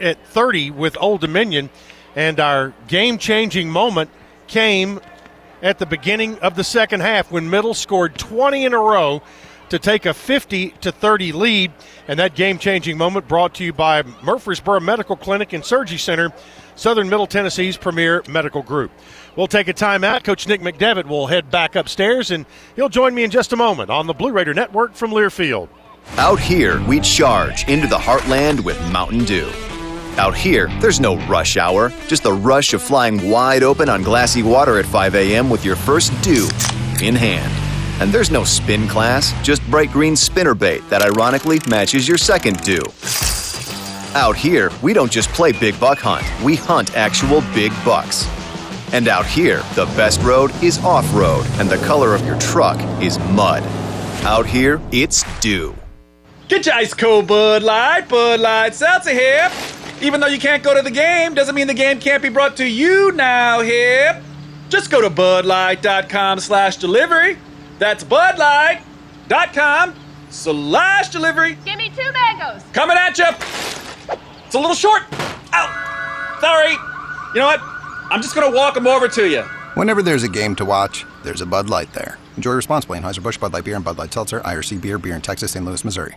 at 0.00 0.24
30 0.26 0.70
with 0.70 0.96
Old 1.00 1.20
Dominion, 1.20 1.68
and 2.16 2.40
our 2.40 2.72
game-changing 2.88 3.68
moment 3.68 4.10
came 4.46 5.00
at 5.62 5.78
the 5.78 5.86
beginning 5.86 6.38
of 6.38 6.54
the 6.54 6.64
second 6.64 7.00
half 7.00 7.30
when 7.30 7.50
Middle 7.50 7.74
scored 7.74 8.16
20 8.16 8.64
in 8.64 8.72
a 8.72 8.78
row 8.78 9.20
to 9.70 9.78
take 9.78 10.04
a 10.04 10.12
50 10.12 10.70
to 10.82 10.92
30 10.92 11.32
lead, 11.32 11.72
and 12.06 12.18
that 12.18 12.34
game-changing 12.34 12.98
moment 12.98 13.26
brought 13.26 13.54
to 13.54 13.64
you 13.64 13.72
by 13.72 14.02
Murfreesboro 14.22 14.80
Medical 14.80 15.16
Clinic 15.16 15.52
and 15.52 15.64
Surgery 15.64 15.98
Center, 15.98 16.32
Southern 16.76 17.08
Middle 17.08 17.26
Tennessee's 17.26 17.76
premier 17.76 18.22
medical 18.28 18.62
group. 18.62 18.90
We'll 19.36 19.46
take 19.46 19.68
a 19.68 19.74
timeout. 19.74 20.24
Coach 20.24 20.48
Nick 20.48 20.60
McDevitt 20.60 21.06
will 21.06 21.28
head 21.28 21.50
back 21.50 21.76
upstairs, 21.76 22.30
and 22.30 22.46
he'll 22.76 22.88
join 22.88 23.14
me 23.14 23.24
in 23.24 23.30
just 23.30 23.52
a 23.52 23.56
moment 23.56 23.90
on 23.90 24.06
the 24.06 24.14
Blue 24.14 24.32
Raider 24.32 24.54
Network 24.54 24.94
from 24.94 25.12
Learfield. 25.12 25.68
Out 26.16 26.40
here, 26.40 26.82
we 26.86 27.00
charge 27.00 27.68
into 27.68 27.86
the 27.86 27.98
heartland 27.98 28.60
with 28.60 28.80
Mountain 28.90 29.24
Dew. 29.24 29.50
Out 30.16 30.34
here, 30.34 30.66
there's 30.80 30.98
no 30.98 31.16
rush 31.26 31.56
hour, 31.56 31.90
just 32.08 32.24
the 32.24 32.32
rush 32.32 32.74
of 32.74 32.82
flying 32.82 33.30
wide 33.30 33.62
open 33.62 33.88
on 33.88 34.02
glassy 34.02 34.42
water 34.42 34.78
at 34.78 34.86
5 34.86 35.14
a.m. 35.14 35.48
with 35.48 35.64
your 35.64 35.76
first 35.76 36.10
dew 36.22 36.48
in 37.00 37.14
hand. 37.14 37.69
And 38.00 38.10
there's 38.10 38.30
no 38.30 38.44
spin 38.44 38.88
class, 38.88 39.32
just 39.44 39.62
bright 39.70 39.92
green 39.92 40.16
spinner 40.16 40.54
bait 40.54 40.82
that 40.88 41.02
ironically 41.02 41.60
matches 41.68 42.08
your 42.08 42.16
second 42.16 42.60
dew. 42.62 42.82
Out 44.14 44.36
here, 44.36 44.72
we 44.82 44.92
don't 44.92 45.12
just 45.12 45.28
play 45.30 45.52
big 45.52 45.78
buck 45.78 45.98
hunt, 45.98 46.24
we 46.42 46.56
hunt 46.56 46.96
actual 46.96 47.42
big 47.54 47.72
bucks. 47.84 48.26
And 48.92 49.06
out 49.06 49.26
here, 49.26 49.62
the 49.74 49.84
best 49.96 50.20
road 50.22 50.50
is 50.62 50.78
off 50.78 51.06
road, 51.14 51.46
and 51.60 51.68
the 51.68 51.76
color 51.86 52.14
of 52.14 52.24
your 52.26 52.38
truck 52.40 52.80
is 53.02 53.18
mud. 53.18 53.62
Out 54.24 54.46
here, 54.46 54.80
it's 54.90 55.22
dew. 55.40 55.76
Get 56.48 56.66
your 56.66 56.74
ice 56.74 56.92
cold 56.94 57.28
Bud 57.28 57.62
Light, 57.62 58.08
Bud 58.08 58.40
Light 58.40 58.74
Seltzer 58.74 59.10
here. 59.10 59.48
Even 60.02 60.20
though 60.20 60.26
you 60.26 60.40
can't 60.40 60.62
go 60.62 60.74
to 60.74 60.82
the 60.82 60.90
game, 60.90 61.34
doesn't 61.34 61.54
mean 61.54 61.66
the 61.66 61.74
game 61.74 62.00
can't 62.00 62.22
be 62.22 62.30
brought 62.30 62.56
to 62.56 62.66
you 62.66 63.12
now 63.12 63.60
hip. 63.60 64.16
Just 64.70 64.90
go 64.90 65.00
to 65.00 65.10
budlight.com 65.10 66.40
slash 66.40 66.76
delivery. 66.78 67.36
That's 67.80 68.04
budlight.com 68.04 69.94
slash 70.28 71.08
delivery. 71.08 71.56
Give 71.64 71.78
me 71.78 71.90
two 71.96 72.12
mangoes. 72.12 72.62
Coming 72.74 72.98
at 72.98 73.18
you. 73.18 73.24
It's 74.44 74.54
a 74.54 74.58
little 74.58 74.74
short. 74.76 75.02
Ow. 75.54 76.36
Sorry. 76.40 76.72
You 77.34 77.40
know 77.40 77.46
what? 77.46 77.60
I'm 78.12 78.20
just 78.20 78.34
going 78.34 78.50
to 78.50 78.56
walk 78.56 78.74
them 78.74 78.86
over 78.86 79.08
to 79.08 79.28
you. 79.28 79.42
Whenever 79.74 80.02
there's 80.02 80.24
a 80.24 80.28
game 80.28 80.54
to 80.56 80.64
watch, 80.64 81.06
there's 81.24 81.40
a 81.40 81.46
Bud 81.46 81.70
Light 81.70 81.90
there. 81.94 82.18
Enjoy 82.36 82.52
responsibly. 82.52 82.98
Anheuser-Busch 82.98 83.38
Bud 83.38 83.54
Light 83.54 83.64
Beer 83.64 83.76
and 83.76 83.84
Bud 83.84 83.96
Light 83.96 84.12
Seltzer, 84.12 84.40
IRC 84.40 84.82
Beer, 84.82 84.98
Beer 84.98 85.14
in 85.14 85.22
Texas, 85.22 85.52
St. 85.52 85.64
Louis, 85.64 85.82
Missouri. 85.84 86.16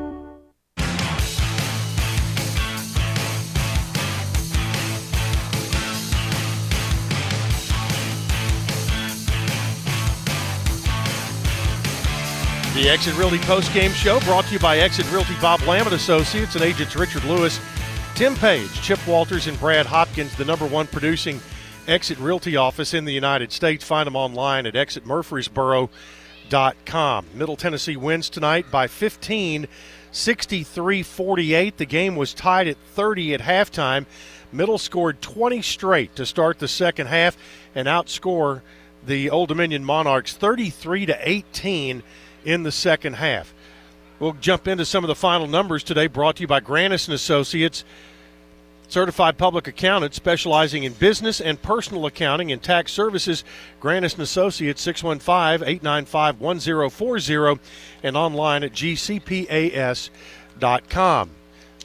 The 12.73 12.87
Exit 12.87 13.17
Realty 13.17 13.39
Post 13.39 13.73
Game 13.73 13.91
Show 13.91 14.21
brought 14.21 14.45
to 14.45 14.53
you 14.53 14.59
by 14.59 14.77
Exit 14.77 15.11
Realty 15.11 15.35
Bob 15.41 15.59
Lamont 15.63 15.91
Associates 15.91 16.55
and 16.55 16.63
agents 16.63 16.95
Richard 16.95 17.25
Lewis, 17.25 17.59
Tim 18.15 18.33
Page, 18.33 18.71
Chip 18.81 19.05
Walters, 19.05 19.47
and 19.47 19.59
Brad 19.59 19.85
Hopkins, 19.85 20.33
the 20.37 20.45
number 20.45 20.65
one 20.65 20.87
producing 20.87 21.41
Exit 21.85 22.17
Realty 22.17 22.55
office 22.55 22.93
in 22.93 23.03
the 23.03 23.11
United 23.11 23.51
States. 23.51 23.83
Find 23.83 24.07
them 24.07 24.15
online 24.15 24.65
at 24.65 24.75
exitmurfreesboro.com. 24.75 27.25
Middle 27.33 27.57
Tennessee 27.57 27.97
wins 27.97 28.29
tonight 28.29 28.71
by 28.71 28.87
15, 28.87 29.67
63 30.13 31.03
48. 31.03 31.75
The 31.75 31.85
game 31.85 32.15
was 32.15 32.33
tied 32.33 32.69
at 32.69 32.77
30 32.93 33.33
at 33.33 33.41
halftime. 33.41 34.05
Middle 34.53 34.77
scored 34.77 35.21
20 35.21 35.61
straight 35.61 36.15
to 36.15 36.25
start 36.25 36.59
the 36.59 36.69
second 36.69 37.07
half 37.07 37.35
and 37.75 37.89
outscore 37.89 38.61
the 39.05 39.29
Old 39.29 39.49
Dominion 39.49 39.83
Monarchs 39.83 40.31
33 40.31 41.07
to 41.07 41.29
18 41.29 42.01
in 42.45 42.63
the 42.63 42.71
second 42.71 43.13
half. 43.13 43.53
We'll 44.21 44.33
jump 44.33 44.67
into 44.67 44.85
some 44.85 45.03
of 45.03 45.07
the 45.07 45.15
final 45.15 45.47
numbers 45.47 45.83
today, 45.83 46.05
brought 46.05 46.35
to 46.35 46.41
you 46.41 46.47
by 46.47 46.59
Granis 46.59 47.07
and 47.07 47.15
Associates, 47.15 47.83
certified 48.87 49.39
public 49.39 49.67
accountant 49.67 50.13
specializing 50.13 50.83
in 50.83 50.93
business 50.93 51.41
and 51.41 51.59
personal 51.59 52.05
accounting 52.05 52.51
and 52.51 52.61
tax 52.61 52.91
services. 52.91 53.43
Granis 53.81 54.13
and 54.13 54.21
Associates 54.21 54.85
615-895-1040 54.85 57.59
and 58.03 58.15
online 58.15 58.63
at 58.63 58.73
gcpas.com. 58.73 60.11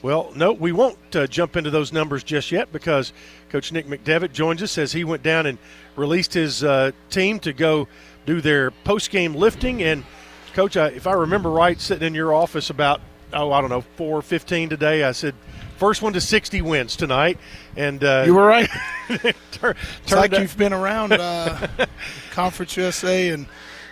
Well, 0.03 0.31
no, 0.35 0.53
we 0.53 0.71
won't 0.71 1.15
uh, 1.15 1.25
jump 1.25 1.57
into 1.57 1.71
those 1.71 1.91
numbers 1.91 2.23
just 2.23 2.51
yet 2.51 2.71
because 2.71 3.13
Coach 3.49 3.71
Nick 3.71 3.87
McDevitt 3.87 4.31
joins 4.31 4.61
us 4.61 4.77
as 4.77 4.91
he 4.91 5.03
went 5.03 5.23
down 5.23 5.47
and 5.47 5.57
released 5.95 6.35
his 6.35 6.63
uh, 6.63 6.91
team 7.09 7.39
to 7.39 7.51
go 7.51 7.87
do 8.27 8.41
their 8.41 8.69
post-game 8.69 9.33
lifting 9.33 9.81
and– 9.81 10.03
Coach, 10.57 10.75
I, 10.75 10.87
if 10.87 11.05
I 11.05 11.13
remember 11.13 11.51
right, 11.51 11.79
sitting 11.79 12.07
in 12.07 12.15
your 12.15 12.33
office 12.33 12.71
about 12.71 12.99
oh 13.31 13.51
I 13.51 13.61
don't 13.61 13.69
know 13.69 13.81
four 13.95 14.23
fifteen 14.23 14.69
today, 14.69 15.03
I 15.03 15.11
said 15.11 15.35
first 15.77 16.01
one 16.01 16.13
to 16.13 16.19
sixty 16.19 16.63
wins 16.63 16.95
tonight, 16.95 17.37
and 17.75 18.03
uh, 18.03 18.23
you 18.25 18.33
were 18.33 18.47
right. 18.47 18.67
tur- 19.51 19.75
it's 20.01 20.11
like 20.11 20.33
out. 20.33 20.41
you've 20.41 20.57
been 20.57 20.73
around 20.73 21.13
uh, 21.13 21.67
Conference 22.31 22.75
USA 22.75 23.29
and 23.29 23.45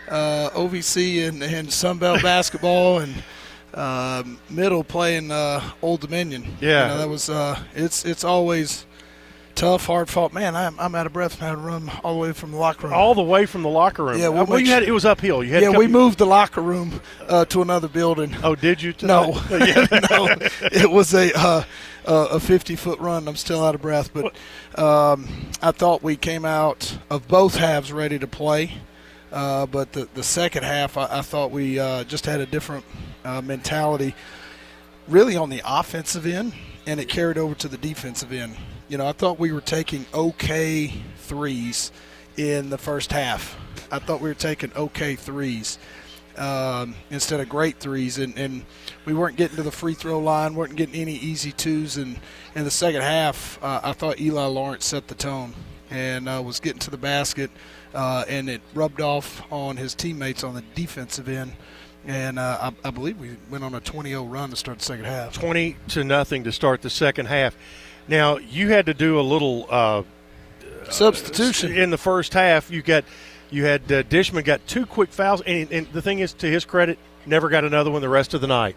uh, 0.09 0.49
OVC 0.55 1.27
and, 1.27 1.43
and 1.43 1.71
Sun 1.71 1.99
Belt 1.99 2.23
basketball 2.23 2.97
and. 2.97 3.13
Uh, 3.71 4.23
middle 4.49 4.85
playing 4.85 5.29
uh, 5.31 5.61
Old 5.81 5.99
Dominion. 5.99 6.43
Yeah, 6.61 6.83
you 6.83 6.87
know, 6.93 6.97
that 6.99 7.09
was. 7.09 7.29
Uh, 7.29 7.59
it's 7.75 8.05
it's 8.05 8.23
always 8.23 8.85
tough, 9.55 9.85
hard 9.85 10.09
fought. 10.09 10.33
Man, 10.33 10.55
I'm, 10.55 10.79
I'm 10.79 10.93
out 10.93 11.05
of 11.05 11.13
breath. 11.13 11.41
I 11.41 11.47
had 11.47 11.51
to 11.53 11.57
run 11.57 11.89
all 12.03 12.13
the 12.13 12.19
way 12.19 12.33
from 12.33 12.51
the 12.51 12.57
locker 12.57 12.87
room. 12.87 12.93
All 12.93 13.15
the 13.15 13.23
way 13.23 13.45
from 13.45 13.63
the 13.63 13.69
locker 13.69 14.03
room. 14.03 14.19
Yeah, 14.19 14.29
well, 14.29 14.59
you 14.59 14.67
had 14.67 14.83
it 14.83 14.91
was 14.91 15.05
uphill. 15.05 15.43
You 15.43 15.53
had 15.53 15.63
yeah, 15.63 15.69
we 15.69 15.87
moved 15.87 16.17
the 16.19 16.25
locker 16.25 16.61
room 16.61 17.01
uh, 17.27 17.45
to 17.45 17.61
another 17.61 17.87
building. 17.87 18.35
Oh, 18.43 18.55
did 18.55 18.81
you? 18.81 18.93
No, 19.01 19.31
no, 19.49 20.27
it 20.71 20.91
was 20.91 21.13
a 21.13 21.35
uh, 21.35 21.63
a 22.05 22.39
50 22.39 22.75
foot 22.75 22.99
run. 22.99 23.27
I'm 23.27 23.35
still 23.35 23.63
out 23.63 23.75
of 23.75 23.81
breath, 23.81 24.11
but 24.13 24.35
um, 24.79 25.27
I 25.61 25.71
thought 25.71 26.03
we 26.03 26.15
came 26.15 26.45
out 26.45 26.97
of 27.09 27.27
both 27.27 27.55
halves 27.55 27.91
ready 27.91 28.19
to 28.19 28.27
play. 28.27 28.73
Uh, 29.31 29.65
but 29.65 29.91
the 29.93 30.07
the 30.13 30.23
second 30.23 30.63
half, 30.63 30.97
I, 30.97 31.19
I 31.19 31.21
thought 31.21 31.51
we 31.51 31.79
uh, 31.79 32.03
just 32.03 32.25
had 32.25 32.39
a 32.39 32.45
different 32.45 32.85
uh, 33.23 33.41
mentality, 33.41 34.15
really 35.07 35.35
on 35.35 35.49
the 35.49 35.61
offensive 35.65 36.25
end, 36.25 36.53
and 36.85 36.99
it 36.99 37.09
carried 37.09 37.37
over 37.37 37.55
to 37.55 37.67
the 37.67 37.77
defensive 37.77 38.31
end. 38.31 38.55
You 38.87 38.99
know, 38.99 39.07
I 39.07 39.13
thought 39.13 39.39
we 39.39 39.51
were 39.51 39.61
taking 39.61 40.05
okay 40.13 40.93
threes 41.17 41.91
in 42.37 42.69
the 42.69 42.77
first 42.77 43.11
half. 43.11 43.57
I 43.91 43.97
thought 43.97 44.21
we 44.21 44.29
were 44.29 44.35
taking 44.35 44.71
okay 44.75 45.15
threes 45.15 45.79
um, 46.37 46.93
instead 47.09 47.39
of 47.39 47.49
great 47.49 47.79
threes, 47.79 48.19
and, 48.19 48.37
and 48.37 48.63
we 49.05 49.13
weren't 49.13 49.37
getting 49.37 49.55
to 49.57 49.63
the 49.63 49.71
free 49.71 49.95
throw 49.95 50.19
line, 50.19 50.53
weren't 50.53 50.75
getting 50.75 51.01
any 51.01 51.15
easy 51.15 51.51
twos. 51.51 51.97
And 51.97 52.19
in 52.53 52.63
the 52.63 52.71
second 52.71 53.01
half, 53.01 53.57
uh, 53.63 53.81
I 53.83 53.93
thought 53.93 54.19
Eli 54.19 54.45
Lawrence 54.45 54.85
set 54.85 55.07
the 55.07 55.15
tone 55.15 55.55
and 55.89 56.29
uh, 56.29 56.41
was 56.45 56.59
getting 56.59 56.79
to 56.79 56.91
the 56.91 56.97
basket, 56.97 57.49
uh, 57.95 58.25
and 58.27 58.49
it 58.49 58.61
rubbed 58.75 59.01
off 59.01 59.41
on 59.51 59.77
his 59.77 59.95
teammates 59.95 60.43
on 60.43 60.53
the 60.53 60.63
defensive 60.75 61.27
end. 61.27 61.53
And 62.05 62.37
uh, 62.37 62.71
I, 62.83 62.87
I 62.87 62.91
believe 62.91 63.19
we 63.19 63.35
went 63.49 63.63
on 63.63 63.73
a 63.73 63.81
20-0 63.81 64.31
run 64.31 64.51
to 64.51 64.55
start 64.55 64.77
the 64.77 64.85
second 64.85 65.05
half. 65.05 65.33
20 65.33 65.75
to 65.89 66.03
nothing 66.03 66.43
to 66.43 66.51
start 66.51 66.83
the 66.83 66.89
second 66.91 67.25
half. 67.25 67.57
Now 68.07 68.37
you 68.37 68.69
had 68.69 68.85
to 68.87 68.93
do 68.93 69.19
a 69.19 69.21
little 69.21 69.65
uh, 69.69 70.03
substitution 70.89 71.75
in 71.75 71.89
the 71.89 71.97
first 71.97 72.33
half. 72.33 72.69
You 72.69 72.81
got 72.81 73.05
you 73.49 73.65
had 73.65 73.91
uh, 73.91 74.03
Dishman 74.03 74.43
got 74.43 74.65
two 74.67 74.85
quick 74.85 75.11
fouls, 75.11 75.41
and, 75.41 75.71
and, 75.71 75.87
the 75.93 76.01
thing 76.01 76.19
is, 76.19 76.33
to 76.33 76.47
his 76.47 76.65
credit, 76.65 76.97
never 77.25 77.49
got 77.49 77.63
another 77.63 77.91
one 77.91 78.01
the 78.01 78.09
rest 78.09 78.33
of 78.33 78.41
the 78.41 78.47
night. 78.47 78.75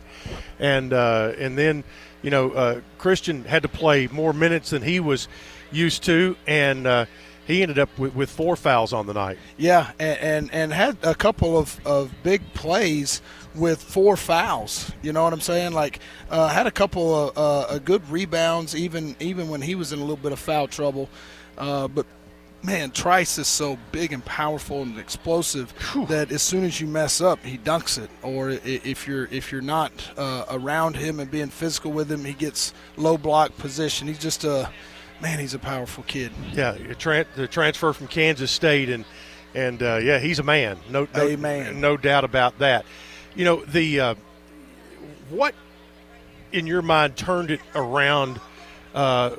And 0.59 0.93
uh, 0.93 1.33
and 1.39 1.57
then 1.57 1.85
you 2.23 2.31
know 2.31 2.51
uh, 2.51 2.81
Christian 2.99 3.45
had 3.45 3.63
to 3.63 3.69
play 3.69 4.07
more 4.09 4.33
minutes 4.33 4.71
than 4.71 4.83
he 4.83 5.01
was 5.01 5.29
used 5.71 6.05
to, 6.05 6.37
and 6.47 6.87
uh, 6.87 7.07
he 7.47 7.63
ended 7.63 7.79
up 7.79 7.89
with, 7.99 8.15
with, 8.15 8.31
four 8.31 8.57
fouls 8.57 8.93
on 8.93 9.07
the 9.07 9.15
night. 9.15 9.39
Yeah, 9.57 9.91
and, 9.99 10.19
and, 10.19 10.55
and 10.55 10.73
had 10.73 10.99
a 11.03 11.15
couple 11.15 11.59
of, 11.59 11.81
of 11.87 12.13
big 12.23 12.43
plays 12.53 13.23
with 13.59 13.83
four 13.83 14.17
fouls. 14.17 14.93
You 15.03 15.13
know 15.13 15.25
what 15.25 15.33
I'm 15.33 15.41
saying? 15.41 15.73
Like 15.73 16.01
uh, 16.31 16.49
had 16.49 16.67
a 16.67 16.71
couple 16.71 17.15
of 17.15 17.33
uh, 17.37 17.79
good 17.79 18.09
rebounds, 18.11 18.75
even 18.75 19.17
even 19.21 19.49
when 19.49 19.63
he 19.63 19.75
was 19.75 19.93
in 19.93 19.99
a 19.99 20.03
little 20.03 20.17
bit 20.17 20.33
of 20.33 20.39
foul 20.39 20.69
trouble. 20.69 21.09
Uh, 21.57 21.89
but 21.89 22.07
man, 22.63 22.91
Trice 22.91 23.39
is 23.39 23.49
so 23.49 23.79
big 23.93 24.13
and 24.13 24.25
powerful 24.25 24.83
and 24.83 24.99
explosive 24.99 25.71
Whew. 25.93 26.07
that 26.07 26.33
as 26.33 26.43
soon 26.43 26.65
as 26.65 26.81
you 26.81 26.87
mess 26.87 27.21
up, 27.21 27.43
he 27.45 27.59
dunks 27.59 28.03
it. 28.03 28.11
Or 28.23 28.51
if 28.51 29.07
you're 29.07 29.27
if 29.27 29.53
you're 29.53 29.61
not 29.61 29.93
uh, 30.17 30.45
around 30.51 30.97
him 30.97 31.21
and 31.21 31.31
being 31.31 31.49
physical 31.49 31.93
with 31.93 32.11
him, 32.11 32.25
he 32.25 32.33
gets 32.33 32.73
low 32.97 33.19
block 33.19 33.57
position. 33.59 34.09
He's 34.09 34.19
just 34.19 34.45
a 34.45 34.71
man. 35.21 35.39
He's 35.39 35.55
a 35.55 35.59
powerful 35.59 36.05
kid. 36.05 36.33
Yeah, 36.53 36.73
the 36.73 37.49
transfer 37.51 37.93
from 37.93 38.07
Kansas 38.09 38.51
State 38.51 38.89
and 38.89 39.05
and 39.55 39.83
uh, 39.83 39.99
yeah, 40.03 40.19
he's 40.19 40.39
a 40.39 40.43
man. 40.43 40.79
No, 40.91 41.09
no, 41.15 41.37
man. 41.37 41.81
no 41.81 41.97
doubt 41.97 42.25
about 42.25 42.59
that. 42.59 42.85
You 43.39 43.45
know 43.45 43.65
the 43.65 44.01
uh, 44.01 44.15
what 45.31 45.55
in 46.51 46.67
your 46.67 46.83
mind 46.83 47.17
turned 47.17 47.53
it 47.53 47.61
around 47.73 48.41
uh, 48.97 49.37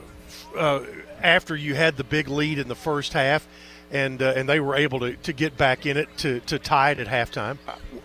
uh, 0.58 0.80
after 1.22 1.54
you 1.54 1.76
had 1.76 1.98
the 1.98 2.06
big 2.06 2.30
lead 2.30 2.60
in 2.60 2.70
the 2.70 2.76
first 2.76 3.12
half, 3.12 3.46
and 3.92 4.22
uh, 4.22 4.32
and 4.38 4.48
they 4.48 4.62
were 4.62 4.78
able 4.78 5.02
to, 5.02 5.18
to 5.18 5.34
get 5.34 5.58
back 5.58 5.86
in 5.86 5.98
it 5.98 6.08
to, 6.20 6.40
to 6.42 6.58
tie 6.58 6.92
it 6.92 7.00
at 7.00 7.08
halftime. 7.08 7.58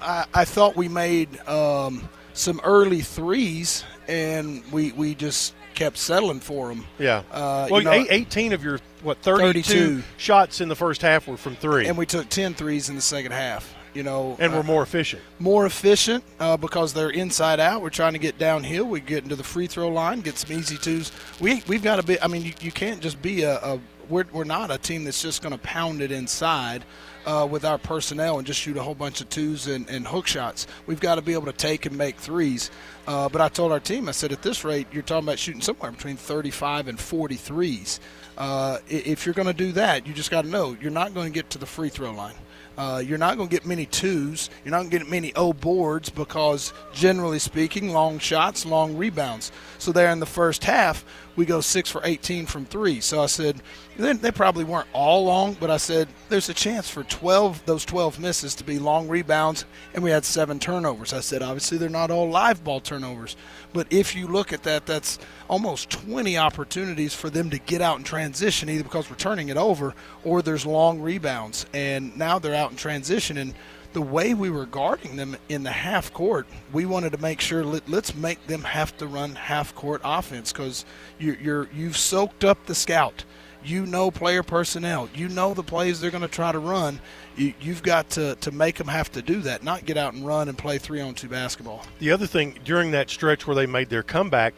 I, 0.02 0.24
I 0.34 0.44
thought 0.44 0.74
we 0.74 0.88
made 0.88 1.38
um, 1.46 2.08
some 2.32 2.60
early 2.64 3.02
threes, 3.02 3.84
and 4.08 4.64
we 4.72 4.90
we 4.90 5.14
just 5.14 5.54
kept 5.74 5.96
settling 5.96 6.40
for 6.40 6.70
them. 6.70 6.86
Yeah. 6.98 7.22
Uh, 7.30 7.68
well, 7.70 7.80
you 7.80 7.84
know, 7.84 8.06
18 8.10 8.52
of 8.52 8.64
your 8.64 8.80
what 9.04 9.18
32, 9.18 9.62
32, 9.62 10.02
shots 10.16 10.60
in 10.60 10.68
the 10.68 10.74
first 10.74 11.02
half 11.02 11.28
were 11.28 11.36
from 11.36 11.54
three, 11.54 11.86
and 11.86 11.96
we 11.96 12.04
took 12.04 12.28
10 12.28 12.54
threes 12.54 12.88
in 12.88 12.96
the 12.96 13.00
second 13.00 13.30
half 13.30 13.72
you 13.94 14.02
know. 14.02 14.36
And 14.38 14.52
we're 14.52 14.60
uh, 14.60 14.64
more 14.64 14.82
efficient. 14.82 15.22
More 15.38 15.66
efficient 15.66 16.24
uh, 16.38 16.56
because 16.56 16.92
they're 16.92 17.10
inside 17.10 17.60
out. 17.60 17.82
We're 17.82 17.90
trying 17.90 18.12
to 18.12 18.18
get 18.18 18.38
downhill. 18.38 18.84
We 18.84 19.00
get 19.00 19.22
into 19.22 19.36
the 19.36 19.44
free 19.44 19.66
throw 19.66 19.88
line, 19.88 20.20
get 20.20 20.36
some 20.36 20.56
easy 20.56 20.76
twos. 20.76 21.12
We 21.40 21.62
we've 21.66 21.82
got 21.82 21.96
to 21.96 22.02
be. 22.02 22.20
I 22.20 22.26
mean, 22.26 22.42
you, 22.42 22.52
you 22.60 22.72
can't 22.72 23.00
just 23.00 23.22
be 23.22 23.42
a. 23.42 23.58
a 23.58 23.80
we're, 24.10 24.26
we're 24.32 24.44
not 24.44 24.70
a 24.70 24.76
team 24.76 25.04
that's 25.04 25.22
just 25.22 25.40
going 25.40 25.54
to 25.54 25.58
pound 25.58 26.02
it 26.02 26.12
inside. 26.12 26.84
Uh, 27.26 27.48
with 27.50 27.64
our 27.64 27.78
personnel 27.78 28.36
and 28.36 28.46
just 28.46 28.60
shoot 28.60 28.76
a 28.76 28.82
whole 28.82 28.94
bunch 28.94 29.22
of 29.22 29.30
twos 29.30 29.66
and, 29.66 29.88
and 29.88 30.06
hook 30.06 30.26
shots. 30.26 30.66
We've 30.86 31.00
got 31.00 31.14
to 31.14 31.22
be 31.22 31.32
able 31.32 31.46
to 31.46 31.54
take 31.54 31.86
and 31.86 31.96
make 31.96 32.18
threes. 32.18 32.70
Uh, 33.06 33.30
but 33.30 33.40
I 33.40 33.48
told 33.48 33.72
our 33.72 33.80
team, 33.80 34.10
I 34.10 34.12
said, 34.12 34.30
at 34.30 34.42
this 34.42 34.62
rate, 34.62 34.88
you're 34.92 35.02
talking 35.02 35.24
about 35.24 35.38
shooting 35.38 35.62
somewhere 35.62 35.90
between 35.90 36.18
35 36.18 36.86
and 36.88 37.00
40 37.00 37.36
threes. 37.36 37.98
Uh, 38.36 38.76
if 38.88 39.24
you're 39.24 39.34
going 39.34 39.48
to 39.48 39.54
do 39.54 39.72
that, 39.72 40.06
you 40.06 40.12
just 40.12 40.30
got 40.30 40.42
to 40.42 40.50
know 40.50 40.76
you're 40.80 40.90
not 40.90 41.14
going 41.14 41.32
to 41.32 41.34
get 41.34 41.48
to 41.48 41.56
the 41.58 41.64
free 41.64 41.88
throw 41.88 42.10
line. 42.10 42.34
Uh, 42.76 43.02
you're 43.04 43.18
not 43.18 43.36
going 43.36 43.48
to 43.48 43.54
get 43.54 43.66
many 43.66 43.86
twos. 43.86 44.50
You're 44.64 44.72
not 44.72 44.78
going 44.78 44.90
to 44.90 44.98
get 44.98 45.08
many 45.08 45.34
O 45.34 45.52
boards 45.52 46.10
because, 46.10 46.72
generally 46.92 47.38
speaking, 47.38 47.92
long 47.92 48.18
shots, 48.18 48.66
long 48.66 48.96
rebounds. 48.96 49.52
So 49.78 49.92
there 49.92 50.10
in 50.10 50.20
the 50.20 50.26
first 50.26 50.64
half, 50.64 51.04
we 51.36 51.44
go 51.44 51.60
six 51.60 51.90
for 51.90 52.00
18 52.04 52.46
from 52.46 52.64
three. 52.64 53.00
So 53.00 53.22
I 53.22 53.26
said, 53.26 53.60
they, 53.96 54.30
probably 54.30 54.64
weren't 54.64 54.88
all 54.92 55.24
long, 55.24 55.56
but 55.60 55.70
I 55.70 55.76
said 55.76 56.08
there's 56.28 56.48
a 56.48 56.54
chance 56.54 56.88
for 56.88 57.04
12 57.04 57.64
those 57.66 57.84
12 57.84 58.18
misses 58.18 58.54
to 58.56 58.64
be 58.64 58.78
long 58.78 59.08
rebounds, 59.08 59.64
and 59.94 60.02
we 60.02 60.10
had 60.10 60.24
seven 60.24 60.58
turnovers. 60.58 61.12
I 61.12 61.20
said 61.20 61.42
obviously 61.42 61.78
they're 61.78 61.88
not 61.88 62.10
all 62.10 62.28
live 62.28 62.64
ball 62.64 62.80
turnovers, 62.80 63.36
but 63.72 63.86
if 63.90 64.14
you 64.14 64.26
look 64.26 64.52
at 64.52 64.64
that, 64.64 64.86
that's 64.86 65.18
almost 65.48 65.90
20 65.90 66.36
opportunities 66.38 67.14
for 67.14 67.30
them 67.30 67.50
to 67.50 67.58
get 67.58 67.80
out 67.80 67.98
in 67.98 68.04
transition, 68.04 68.68
either 68.68 68.84
because 68.84 69.08
we're 69.08 69.16
turning 69.16 69.48
it 69.48 69.56
over 69.56 69.94
or 70.24 70.42
there's 70.42 70.66
long 70.66 71.00
rebounds, 71.00 71.66
and 71.72 72.16
now 72.16 72.38
they're 72.38 72.54
out 72.54 72.70
in 72.70 72.76
transition 72.76 73.36
and 73.36 73.54
the 73.94 74.02
way 74.02 74.34
we 74.34 74.50
were 74.50 74.66
guarding 74.66 75.16
them 75.16 75.36
in 75.48 75.62
the 75.62 75.70
half 75.70 76.12
court, 76.12 76.46
we 76.72 76.84
wanted 76.84 77.12
to 77.12 77.18
make 77.18 77.40
sure 77.40 77.64
let, 77.64 77.88
us 77.92 78.14
make 78.14 78.46
them 78.46 78.62
have 78.62 78.96
to 78.98 79.06
run 79.06 79.34
half 79.34 79.74
court 79.74 80.02
offense 80.04 80.52
because 80.52 80.84
you're, 81.18 81.36
you're 81.36 81.68
you've 81.74 81.96
soaked 81.96 82.44
up 82.44 82.66
the 82.66 82.74
scout 82.74 83.24
you 83.64 83.86
know 83.86 84.10
player 84.10 84.42
personnel. 84.42 85.08
You 85.14 85.28
know 85.28 85.54
the 85.54 85.62
plays 85.62 86.00
they're 86.00 86.10
going 86.10 86.22
to 86.22 86.28
try 86.28 86.52
to 86.52 86.58
run. 86.58 87.00
You, 87.36 87.54
you've 87.60 87.82
got 87.82 88.10
to, 88.10 88.36
to 88.36 88.52
make 88.52 88.76
them 88.76 88.88
have 88.88 89.10
to 89.12 89.22
do 89.22 89.40
that, 89.42 89.62
not 89.62 89.84
get 89.84 89.96
out 89.96 90.14
and 90.14 90.26
run 90.26 90.48
and 90.48 90.56
play 90.56 90.78
three 90.78 91.00
on 91.00 91.14
two 91.14 91.28
basketball. 91.28 91.84
The 91.98 92.10
other 92.10 92.26
thing 92.26 92.58
during 92.64 92.90
that 92.92 93.10
stretch 93.10 93.46
where 93.46 93.56
they 93.56 93.66
made 93.66 93.88
their 93.88 94.02
comeback, 94.02 94.54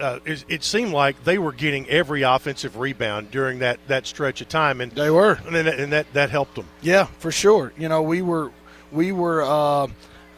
uh, 0.00 0.20
it, 0.24 0.44
it, 0.48 0.62
seemed 0.62 0.92
like 0.92 1.24
they 1.24 1.38
were 1.38 1.52
getting 1.52 1.88
every 1.88 2.22
offensive 2.22 2.76
rebound 2.76 3.30
during 3.30 3.60
that, 3.60 3.80
that 3.88 4.06
stretch 4.06 4.40
of 4.42 4.48
time, 4.48 4.80
and 4.80 4.92
they 4.92 5.10
were, 5.10 5.38
and, 5.46 5.54
that, 5.54 5.80
and 5.80 5.92
that 5.92 6.06
that 6.12 6.28
helped 6.28 6.54
them. 6.54 6.68
Yeah, 6.82 7.04
for 7.18 7.32
sure. 7.32 7.72
You 7.78 7.88
know, 7.88 8.02
we 8.02 8.20
were 8.20 8.52
we 8.96 9.12
were. 9.12 9.42
Uh, 9.42 9.88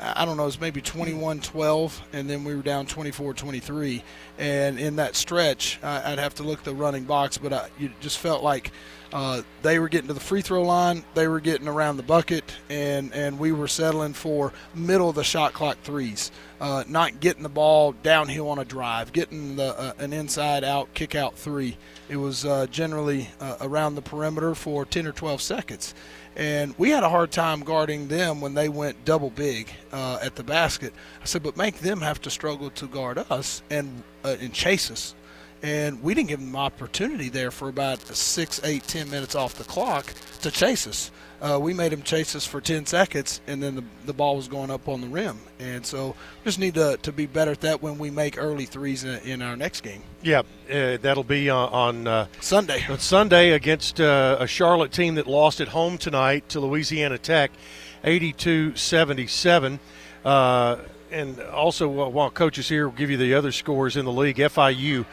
I 0.00 0.24
don't 0.24 0.36
know, 0.36 0.44
it 0.44 0.46
was 0.46 0.60
maybe 0.60 0.80
21 0.80 1.40
12, 1.40 2.02
and 2.12 2.30
then 2.30 2.44
we 2.44 2.54
were 2.54 2.62
down 2.62 2.86
24 2.86 3.34
23. 3.34 4.04
And 4.38 4.78
in 4.78 4.94
that 4.96 5.16
stretch, 5.16 5.80
I'd 5.82 6.20
have 6.20 6.36
to 6.36 6.44
look 6.44 6.60
at 6.60 6.64
the 6.64 6.74
running 6.74 7.02
box, 7.02 7.36
but 7.36 7.52
I, 7.52 7.68
you 7.80 7.90
just 8.00 8.18
felt 8.18 8.44
like 8.44 8.70
uh, 9.12 9.42
they 9.62 9.78
were 9.78 9.88
getting 9.88 10.08
to 10.08 10.14
the 10.14 10.20
free 10.20 10.42
throw 10.42 10.62
line, 10.62 11.02
they 11.14 11.26
were 11.26 11.40
getting 11.40 11.66
around 11.66 11.96
the 11.96 12.02
bucket, 12.02 12.44
and, 12.68 13.12
and 13.14 13.38
we 13.38 13.52
were 13.52 13.66
settling 13.66 14.12
for 14.12 14.52
middle 14.74 15.08
of 15.08 15.14
the 15.14 15.24
shot 15.24 15.52
clock 15.52 15.78
threes. 15.82 16.30
Uh, 16.60 16.84
not 16.88 17.20
getting 17.20 17.42
the 17.42 17.48
ball 17.48 17.92
downhill 18.02 18.48
on 18.50 18.58
a 18.58 18.64
drive, 18.64 19.12
getting 19.12 19.56
the, 19.56 19.78
uh, 19.78 19.92
an 19.98 20.12
inside 20.12 20.62
out 20.62 20.92
kick 20.92 21.14
out 21.14 21.36
three. 21.36 21.76
It 22.08 22.16
was 22.16 22.44
uh, 22.44 22.66
generally 22.66 23.30
uh, 23.40 23.56
around 23.60 23.94
the 23.94 24.02
perimeter 24.02 24.54
for 24.54 24.84
10 24.84 25.06
or 25.06 25.12
12 25.12 25.40
seconds. 25.40 25.94
And 26.38 26.72
we 26.78 26.90
had 26.90 27.02
a 27.02 27.08
hard 27.08 27.32
time 27.32 27.60
guarding 27.60 28.06
them 28.06 28.40
when 28.40 28.54
they 28.54 28.68
went 28.68 29.04
double 29.04 29.30
big 29.30 29.68
uh, 29.92 30.20
at 30.22 30.36
the 30.36 30.44
basket. 30.44 30.94
I 31.20 31.24
said, 31.24 31.42
but 31.42 31.56
make 31.56 31.80
them 31.80 32.00
have 32.00 32.20
to 32.22 32.30
struggle 32.30 32.70
to 32.70 32.86
guard 32.86 33.18
us 33.28 33.60
and 33.70 34.04
uh, 34.24 34.36
and 34.40 34.52
chase 34.52 34.88
us. 34.90 35.16
And 35.62 36.02
we 36.02 36.14
didn't 36.14 36.28
give 36.28 36.40
them 36.40 36.54
opportunity 36.54 37.28
there 37.28 37.50
for 37.50 37.68
about 37.68 38.00
six, 38.00 38.60
eight, 38.64 38.84
ten 38.84 39.10
minutes 39.10 39.34
off 39.34 39.54
the 39.54 39.64
clock 39.64 40.12
to 40.42 40.50
chase 40.50 40.86
us 40.86 41.10
uh, 41.40 41.58
we 41.60 41.72
made 41.72 41.92
them 41.92 42.02
chase 42.02 42.34
us 42.34 42.44
for 42.44 42.60
10 42.60 42.86
seconds, 42.86 43.40
and 43.46 43.62
then 43.62 43.76
the, 43.76 43.84
the 44.06 44.12
ball 44.12 44.36
was 44.36 44.48
going 44.48 44.70
up 44.70 44.88
on 44.88 45.00
the 45.00 45.06
rim. 45.06 45.38
And 45.60 45.86
so 45.86 46.16
just 46.44 46.58
need 46.58 46.74
to, 46.74 46.98
to 47.02 47.12
be 47.12 47.26
better 47.26 47.52
at 47.52 47.60
that 47.60 47.80
when 47.80 47.98
we 47.98 48.10
make 48.10 48.36
early 48.38 48.66
threes 48.66 49.04
in, 49.04 49.20
in 49.20 49.42
our 49.42 49.56
next 49.56 49.82
game. 49.82 50.02
Yeah, 50.22 50.40
uh, 50.40 50.98
that'll 51.00 51.22
be 51.22 51.48
on, 51.48 51.68
on 51.68 52.06
uh, 52.06 52.26
Sunday. 52.40 52.84
On 52.88 52.98
Sunday 52.98 53.52
against 53.52 54.00
uh, 54.00 54.36
a 54.40 54.46
Charlotte 54.46 54.90
team 54.90 55.14
that 55.14 55.26
lost 55.26 55.60
at 55.60 55.68
home 55.68 55.96
tonight 55.96 56.48
to 56.50 56.60
Louisiana 56.60 57.18
Tech, 57.18 57.52
82 58.02 58.74
77. 58.74 59.78
Uh, 60.24 60.76
and 61.10 61.40
also, 61.40 61.88
while 61.88 62.30
coach 62.30 62.58
is 62.58 62.68
here, 62.68 62.88
we'll 62.88 62.98
give 62.98 63.10
you 63.10 63.16
the 63.16 63.34
other 63.34 63.52
scores 63.52 63.96
in 63.96 64.04
the 64.04 64.12
league. 64.12 64.36
FIU 64.36 65.06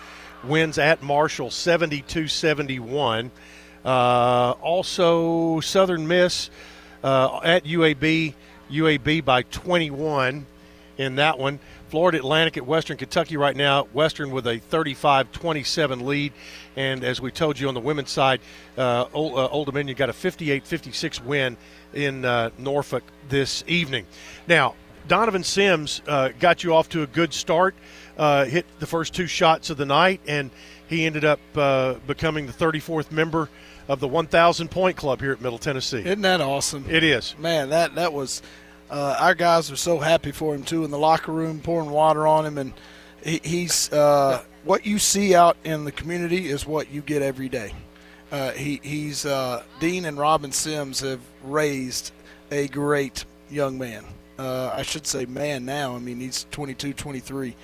wins 0.47 0.77
at 0.77 1.01
Marshall 1.01 1.51
72 1.51 2.27
71. 2.27 3.31
Uh, 3.83 4.51
also, 4.61 5.59
Southern 5.59 6.07
Miss 6.07 6.49
uh, 7.03 7.39
at 7.43 7.65
UAB, 7.65 8.33
UAB 8.71 9.23
by 9.23 9.43
21 9.43 10.45
in 10.97 11.15
that 11.15 11.37
one. 11.37 11.59
Florida 11.89 12.17
Atlantic 12.17 12.57
at 12.57 12.65
Western 12.65 12.97
Kentucky 12.97 13.37
right 13.37 13.55
now. 13.55 13.83
Western 13.93 14.31
with 14.31 14.47
a 14.47 14.57
35 14.57 15.31
27 15.31 16.05
lead. 16.05 16.33
And 16.75 17.03
as 17.03 17.21
we 17.21 17.31
told 17.31 17.59
you 17.59 17.67
on 17.67 17.73
the 17.73 17.79
women's 17.79 18.11
side, 18.11 18.41
uh, 18.77 19.05
Old, 19.13 19.33
uh, 19.33 19.47
Old, 19.47 19.67
Dominion 19.67 19.95
got 19.95 20.09
a 20.09 20.13
58 20.13 20.65
56 20.65 21.23
win 21.23 21.57
in 21.93 22.25
uh, 22.25 22.49
Norfolk 22.57 23.03
this 23.29 23.63
evening. 23.67 24.05
Now, 24.47 24.75
Donovan 25.07 25.43
Sims 25.43 26.01
uh, 26.07 26.29
got 26.39 26.63
you 26.63 26.73
off 26.73 26.89
to 26.89 27.03
a 27.03 27.07
good 27.07 27.33
start, 27.33 27.75
uh, 28.17 28.45
hit 28.45 28.65
the 28.79 28.87
first 28.87 29.13
two 29.13 29.27
shots 29.27 29.69
of 29.69 29.77
the 29.77 29.85
night, 29.85 30.21
and 30.27 30.51
he 30.87 31.05
ended 31.05 31.25
up 31.25 31.39
uh, 31.55 31.95
becoming 32.07 32.45
the 32.45 32.53
34th 32.53 33.11
member 33.11 33.49
of 33.87 33.99
the 33.99 34.07
1,000 34.07 34.69
point 34.69 34.97
club 34.97 35.19
here 35.21 35.31
at 35.31 35.41
Middle 35.41 35.59
Tennessee. 35.59 35.99
Isn't 35.99 36.21
that 36.21 36.41
awesome? 36.41 36.85
It 36.89 37.03
is. 37.03 37.35
Man, 37.37 37.69
that 37.69 37.95
that 37.95 38.13
was. 38.13 38.41
Uh, 38.89 39.17
our 39.19 39.33
guys 39.33 39.71
are 39.71 39.75
so 39.75 39.97
happy 39.97 40.31
for 40.31 40.53
him 40.53 40.61
too 40.61 40.85
in 40.85 40.91
the 40.91 40.97
locker 40.97 41.31
room, 41.31 41.59
pouring 41.59 41.89
water 41.89 42.27
on 42.27 42.45
him, 42.45 42.59
and 42.59 42.71
he, 43.23 43.41
he's 43.43 43.91
uh, 43.91 44.43
what 44.63 44.85
you 44.85 44.99
see 44.99 45.33
out 45.33 45.57
in 45.63 45.85
the 45.85 45.91
community 45.91 46.49
is 46.49 46.65
what 46.67 46.91
you 46.91 47.01
get 47.01 47.21
every 47.21 47.49
day. 47.49 47.73
Uh, 48.31 48.51
he, 48.51 48.79
he's 48.83 49.25
uh, 49.25 49.63
Dean 49.79 50.05
and 50.05 50.17
Robin 50.17 50.51
Sims 50.51 50.99
have 50.99 51.21
raised 51.43 52.11
a 52.51 52.67
great 52.67 53.25
young 53.49 53.77
man. 53.77 54.03
Uh, 54.37 54.71
I 54.73 54.81
should 54.83 55.07
say 55.07 55.25
man 55.25 55.65
now. 55.65 55.95
I 55.95 55.99
mean 55.99 56.19
he's 56.19 56.45
22, 56.51 56.93
23, 56.93 57.55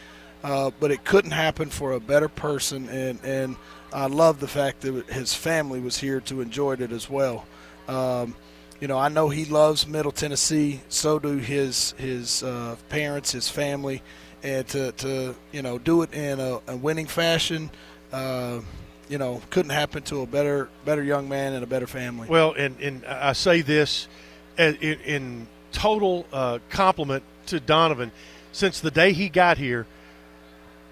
uh, 0.43 0.71
but 0.79 0.91
it 0.91 1.03
couldn't 1.03 1.31
happen 1.31 1.69
for 1.69 1.93
a 1.93 1.99
better 1.99 2.29
person, 2.29 2.89
and 2.89 3.19
and 3.23 3.55
I 3.93 4.07
love 4.07 4.39
the 4.39 4.47
fact 4.47 4.81
that 4.81 5.07
his 5.07 5.33
family 5.33 5.79
was 5.79 5.97
here 5.97 6.21
to 6.21 6.41
enjoy 6.41 6.73
it 6.73 6.91
as 6.91 7.09
well. 7.09 7.45
Um, 7.87 8.35
you 8.79 8.87
know, 8.87 8.97
I 8.97 9.09
know 9.09 9.29
he 9.29 9.45
loves 9.45 9.85
Middle 9.85 10.11
Tennessee. 10.11 10.81
So 10.89 11.19
do 11.19 11.37
his 11.37 11.91
his 11.97 12.41
uh, 12.41 12.75
parents, 12.89 13.31
his 13.31 13.47
family, 13.47 14.01
and 14.43 14.67
to, 14.69 14.91
to 14.93 15.35
you 15.51 15.61
know 15.61 15.77
do 15.77 16.01
it 16.01 16.13
in 16.13 16.39
a, 16.39 16.59
a 16.67 16.77
winning 16.77 17.07
fashion. 17.07 17.69
Uh, 18.11 18.61
you 19.07 19.17
know, 19.17 19.41
couldn't 19.49 19.71
happen 19.71 20.01
to 20.03 20.21
a 20.21 20.25
better 20.25 20.69
better 20.85 21.03
young 21.03 21.29
man 21.29 21.53
and 21.53 21.63
a 21.63 21.67
better 21.67 21.87
family. 21.87 22.27
Well, 22.27 22.53
and, 22.53 22.79
and 22.79 23.05
I 23.05 23.33
say 23.33 23.61
this 23.61 24.07
in, 24.57 24.75
in 24.75 25.47
total 25.71 26.25
uh, 26.31 26.59
compliment 26.69 27.23
to 27.47 27.59
Donovan. 27.59 28.11
Since 28.53 28.79
the 28.79 28.91
day 28.91 29.13
he 29.13 29.29
got 29.29 29.57
here, 29.57 29.85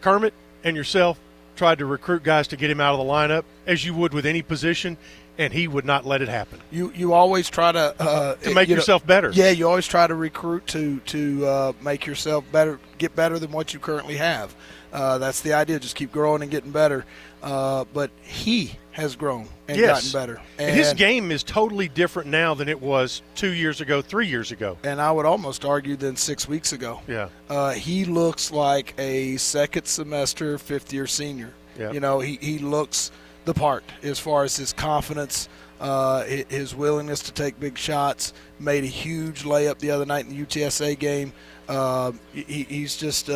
Kermit 0.01 0.33
and 0.63 0.75
yourself 0.75 1.19
tried 1.55 1.79
to 1.79 1.85
recruit 1.85 2.23
guys 2.23 2.47
to 2.47 2.57
get 2.57 2.69
him 2.69 2.79
out 2.79 2.93
of 2.93 3.05
the 3.05 3.11
lineup, 3.11 3.43
as 3.67 3.83
you 3.83 3.93
would 3.93 4.13
with 4.13 4.25
any 4.25 4.41
position, 4.41 4.97
and 5.37 5.53
he 5.53 5.67
would 5.67 5.85
not 5.85 6.05
let 6.05 6.21
it 6.21 6.27
happen. 6.27 6.59
You 6.71 6.91
you 6.95 7.13
always 7.13 7.49
try 7.49 7.71
to 7.71 7.95
uh, 7.99 8.35
to 8.35 8.53
make 8.53 8.69
you 8.69 8.75
yourself 8.75 9.03
know, 9.03 9.07
better. 9.07 9.31
Yeah, 9.31 9.49
you 9.49 9.67
always 9.67 9.87
try 9.87 10.07
to 10.07 10.15
recruit 10.15 10.67
to 10.67 10.99
to 10.99 11.45
uh, 11.45 11.73
make 11.81 12.05
yourself 12.05 12.45
better, 12.51 12.79
get 12.97 13.15
better 13.15 13.39
than 13.39 13.51
what 13.51 13.73
you 13.73 13.79
currently 13.79 14.17
have. 14.17 14.55
Uh, 14.91 15.17
that's 15.17 15.41
the 15.41 15.53
idea. 15.53 15.79
Just 15.79 15.95
keep 15.95 16.11
growing 16.11 16.41
and 16.41 16.51
getting 16.51 16.71
better. 16.71 17.05
Uh, 17.41 17.85
but 17.93 18.11
he 18.21 18.77
has 18.91 19.15
grown 19.15 19.47
and 19.67 19.77
yes. 19.77 20.11
gotten 20.11 20.19
better. 20.19 20.41
And 20.57 20.75
his 20.75 20.93
game 20.93 21.31
is 21.31 21.43
totally 21.43 21.87
different 21.87 22.29
now 22.29 22.53
than 22.53 22.67
it 22.67 22.81
was 22.81 23.21
two 23.35 23.51
years 23.51 23.81
ago, 23.81 24.01
three 24.01 24.27
years 24.27 24.51
ago. 24.51 24.77
And 24.83 24.99
I 24.99 25.11
would 25.11 25.25
almost 25.25 25.63
argue 25.63 25.95
than 25.95 26.15
six 26.15 26.47
weeks 26.47 26.73
ago. 26.73 26.99
Yeah. 27.07 27.29
Uh, 27.49 27.71
he 27.71 28.05
looks 28.05 28.51
like 28.51 28.93
a 28.97 29.37
second 29.37 29.85
semester, 29.85 30.57
fifth 30.57 30.91
year 30.91 31.07
senior. 31.07 31.53
Yeah. 31.77 31.91
You 31.91 32.01
know, 32.01 32.19
he, 32.19 32.37
he 32.41 32.59
looks 32.59 33.11
the 33.45 33.53
part 33.53 33.85
as 34.03 34.19
far 34.19 34.43
as 34.43 34.57
his 34.57 34.73
confidence, 34.73 35.47
uh, 35.79 36.23
his 36.23 36.75
willingness 36.75 37.23
to 37.23 37.31
take 37.31 37.57
big 37.57 37.77
shots. 37.77 38.33
Made 38.59 38.83
a 38.83 38.87
huge 38.87 39.43
layup 39.43 39.79
the 39.79 39.91
other 39.91 40.05
night 40.05 40.25
in 40.25 40.35
the 40.35 40.45
UTSA 40.45 40.99
game. 40.99 41.31
Uh, 41.69 42.11
he, 42.33 42.63
he's 42.63 42.97
just. 42.97 43.29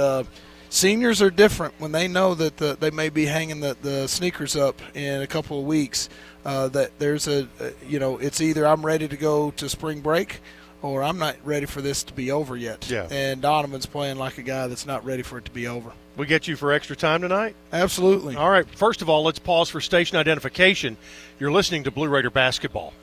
Uh, 0.73 0.75
seniors 0.75 1.21
are 1.21 1.29
different 1.29 1.73
when 1.79 1.91
they 1.91 2.07
know 2.07 2.33
that 2.35 2.57
the, 2.57 2.75
they 2.79 2.91
may 2.91 3.09
be 3.09 3.25
hanging 3.25 3.59
the, 3.59 3.77
the 3.81 4.07
sneakers 4.07 4.55
up 4.55 4.81
in 4.95 5.21
a 5.21 5.27
couple 5.27 5.59
of 5.59 5.65
weeks. 5.65 6.09
Uh, 6.45 6.67
that 6.67 6.91
there's 6.99 7.27
a, 7.27 7.47
you 7.87 7.99
know, 7.99 8.17
it's 8.17 8.41
either 8.41 8.67
I'm 8.67 8.85
ready 8.85 9.07
to 9.07 9.15
go 9.15 9.51
to 9.51 9.69
spring 9.69 10.01
break 10.01 10.41
or 10.81 11.01
I'm 11.01 11.17
not 11.17 11.37
ready 11.45 11.65
for 11.65 11.81
this 11.81 12.03
to 12.03 12.13
be 12.13 12.31
over 12.31 12.57
yet. 12.57 12.89
Yeah. 12.89 13.07
And 13.09 13.41
Donovan's 13.41 13.85
playing 13.85 14.17
like 14.17 14.37
a 14.37 14.41
guy 14.41 14.67
that's 14.67 14.85
not 14.85 15.05
ready 15.05 15.23
for 15.23 15.37
it 15.37 15.45
to 15.45 15.51
be 15.51 15.67
over. 15.67 15.93
We 16.17 16.25
get 16.25 16.47
you 16.47 16.57
for 16.57 16.73
extra 16.73 16.97
time 16.97 17.21
tonight? 17.21 17.55
Absolutely. 17.71 18.35
All 18.35 18.49
right. 18.49 18.67
First 18.67 19.01
of 19.01 19.09
all, 19.09 19.23
let's 19.23 19.39
pause 19.39 19.69
for 19.69 19.79
station 19.79 20.17
identification. 20.17 20.97
You're 21.39 21.51
listening 21.51 21.85
to 21.85 21.91
Blue 21.91 22.09
Raider 22.09 22.29
basketball. 22.29 22.93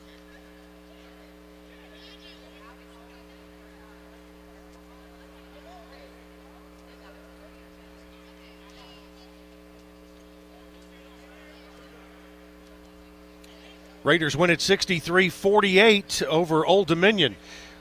Raiders 14.03 14.35
win 14.35 14.49
at 14.49 14.61
63 14.61 15.29
48 15.29 16.23
over 16.27 16.65
Old 16.65 16.87
Dominion. 16.87 17.35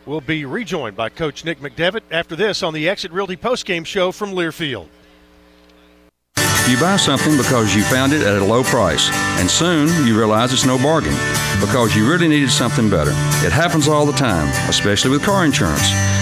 We'll 0.05 0.21
be 0.21 0.45
rejoined 0.45 0.97
by 0.97 1.09
Coach 1.09 1.45
Nick 1.45 1.61
McDevitt 1.61 2.03
after 2.11 2.37
this 2.37 2.63
on 2.63 2.75
the 2.75 2.89
Exit 2.89 3.13
Realty 3.13 3.37
postgame 3.37 3.87
show 3.87 4.13
from 4.13 4.33
Learfield. 4.33 4.89
You 6.69 6.79
buy 6.79 6.97
something 6.97 7.37
because 7.37 7.75
you 7.75 7.83
found 7.85 8.13
it 8.13 8.23
at 8.23 8.41
a 8.41 8.45
low 8.45 8.63
price, 8.63 9.09
and 9.41 9.51
soon 9.51 10.07
you 10.07 10.17
realize 10.17 10.53
it's 10.53 10.67
no 10.67 10.79
bargain 10.79 11.15
because 11.61 11.97
you 11.97 12.09
really 12.09 12.29
needed 12.29 12.51
something 12.51 12.89
better. 12.89 13.11
It 13.45 13.53
happens 13.53 13.89
all 13.89 14.07
the 14.07 14.13
time, 14.13 14.49
especially 14.69 15.11
with 15.11 15.25
car 15.25 15.45
insurance. 15.45 15.91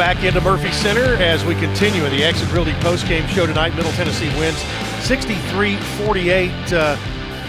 Back 0.00 0.24
into 0.24 0.40
Murphy 0.40 0.72
Center 0.72 1.16
as 1.16 1.44
we 1.44 1.54
continue 1.56 2.02
in 2.06 2.10
the 2.10 2.24
Exit 2.24 2.50
Realty 2.54 2.72
postgame 2.80 3.28
show 3.28 3.44
tonight. 3.44 3.76
Middle 3.76 3.92
Tennessee 3.92 4.30
wins 4.38 4.56
63 5.04 5.76
48. 5.76 6.72
Uh, 6.72 6.96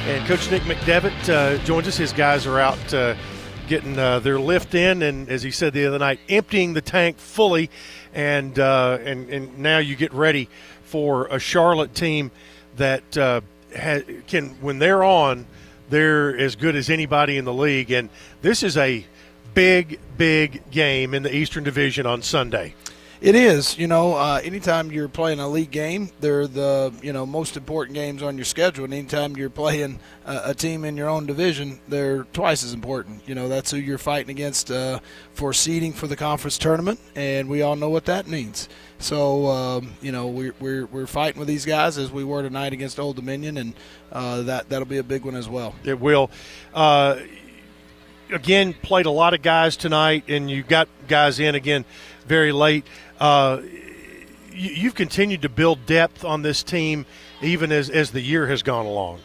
and 0.06 0.28
Coach 0.28 0.52
Nick 0.52 0.62
McDevitt 0.64 1.30
uh, 1.30 1.64
joins 1.64 1.88
us. 1.88 1.96
His 1.96 2.12
guys 2.12 2.46
are 2.46 2.60
out 2.60 2.94
uh, 2.94 3.16
getting 3.70 3.98
uh, 3.98 4.20
their 4.20 4.38
lift 4.38 4.76
in, 4.76 5.02
and 5.02 5.30
as 5.30 5.44
he 5.44 5.50
said 5.50 5.72
the 5.72 5.86
other 5.86 5.98
night, 5.98 6.20
emptying 6.28 6.74
the 6.74 6.82
tank 6.82 7.20
fully. 7.20 7.70
And, 8.14 8.60
uh, 8.60 8.98
and, 9.02 9.30
and 9.30 9.58
now 9.58 9.78
you 9.78 9.96
get 9.96 10.12
ready 10.12 10.50
for 10.84 11.28
a 11.28 11.40
Charlotte 11.40 11.96
team 11.96 12.32
that 12.76 13.18
uh, 13.18 13.40
ha- 13.74 14.04
can, 14.28 14.50
when 14.60 14.78
they're 14.78 15.06
on, 15.06 15.46
they're 15.90 16.38
as 16.38 16.58
good 16.58 16.76
as 16.76 16.90
anybody 16.90 17.38
in 17.38 17.46
the 17.46 17.54
league. 17.54 17.92
And 17.92 18.10
this 18.42 18.62
is 18.62 18.76
a 18.76 19.06
big, 19.54 20.00
big 20.18 20.70
game 20.72 21.14
in 21.14 21.24
the 21.24 21.36
Eastern 21.36 21.64
Division 21.64 22.06
on 22.06 22.22
Sunday. 22.22 22.76
It 23.22 23.36
is, 23.36 23.78
you 23.78 23.86
know, 23.86 24.16
uh, 24.16 24.42
anytime 24.44 24.92
you're 24.92 25.08
playing 25.08 25.40
a 25.40 25.48
league 25.48 25.70
game, 25.70 26.10
they're 26.22 26.48
the 26.48 26.92
you 27.04 27.14
know 27.14 27.24
most 27.24 27.56
important 27.56 27.94
games 27.94 28.24
on 28.24 28.36
your 28.36 28.46
schedule. 28.46 28.84
And 28.84 28.92
anytime 28.96 29.38
you're 29.38 29.52
playing 29.52 30.00
a, 30.26 30.42
a 30.46 30.54
team 30.56 30.84
in 30.84 30.98
your 30.98 31.08
own 31.08 31.28
division, 31.28 31.80
they're 31.88 32.24
twice 32.34 32.64
as 32.64 32.74
important. 32.74 33.22
You 33.28 33.36
know, 33.36 33.48
that's 33.48 33.70
who 33.70 33.78
you're 33.78 34.00
fighting 34.00 34.32
against 34.32 34.72
uh, 34.72 35.02
for 35.34 35.54
seeding 35.54 35.94
for 35.94 36.08
the 36.08 36.16
conference 36.16 36.58
tournament, 36.58 37.00
and 37.16 37.48
we 37.48 37.62
all 37.62 37.76
know 37.76 37.90
what 37.90 38.06
that 38.06 38.26
means. 38.26 38.68
So 38.98 39.46
um, 39.50 39.94
you 40.02 40.12
know 40.12 40.26
we're, 40.26 40.56
we're 40.60 40.86
we're 40.88 41.06
fighting 41.06 41.38
with 41.38 41.48
these 41.48 41.66
guys 41.66 42.00
as 42.00 42.12
we 42.12 42.24
were 42.24 42.42
tonight 42.42 42.74
against 42.74 43.00
Old 43.00 43.18
Dominion, 43.18 43.58
and 43.58 43.74
uh, 44.12 44.42
that 44.42 44.70
that'll 44.70 44.88
be 44.88 44.98
a 44.98 45.04
big 45.04 45.26
one 45.26 45.36
as 45.36 45.48
well. 45.48 45.76
It 45.84 46.00
will. 46.00 46.32
Again, 48.32 48.74
played 48.74 49.06
a 49.06 49.12
lot 49.12 49.34
of 49.34 49.42
guys 49.42 49.76
tonight, 49.76 50.26
and 50.28 50.50
you 50.50 50.64
got 50.64 50.88
guys 51.08 51.40
in 51.40 51.56
again 51.56 51.86
very 52.26 52.52
late. 52.52 52.86
Uh, 53.20 53.62
you, 54.54 54.72
you've 54.72 54.96
continued 54.96 55.42
to 55.42 55.50
build 55.50 55.86
depth 55.86 56.24
on 56.24 56.42
this 56.42 56.64
team, 56.64 57.06
even 57.42 57.72
as 57.72 57.90
as 57.90 58.12
the 58.12 58.22
year 58.22 58.48
has 58.48 58.64
gone 58.64 58.86
along. 58.86 59.20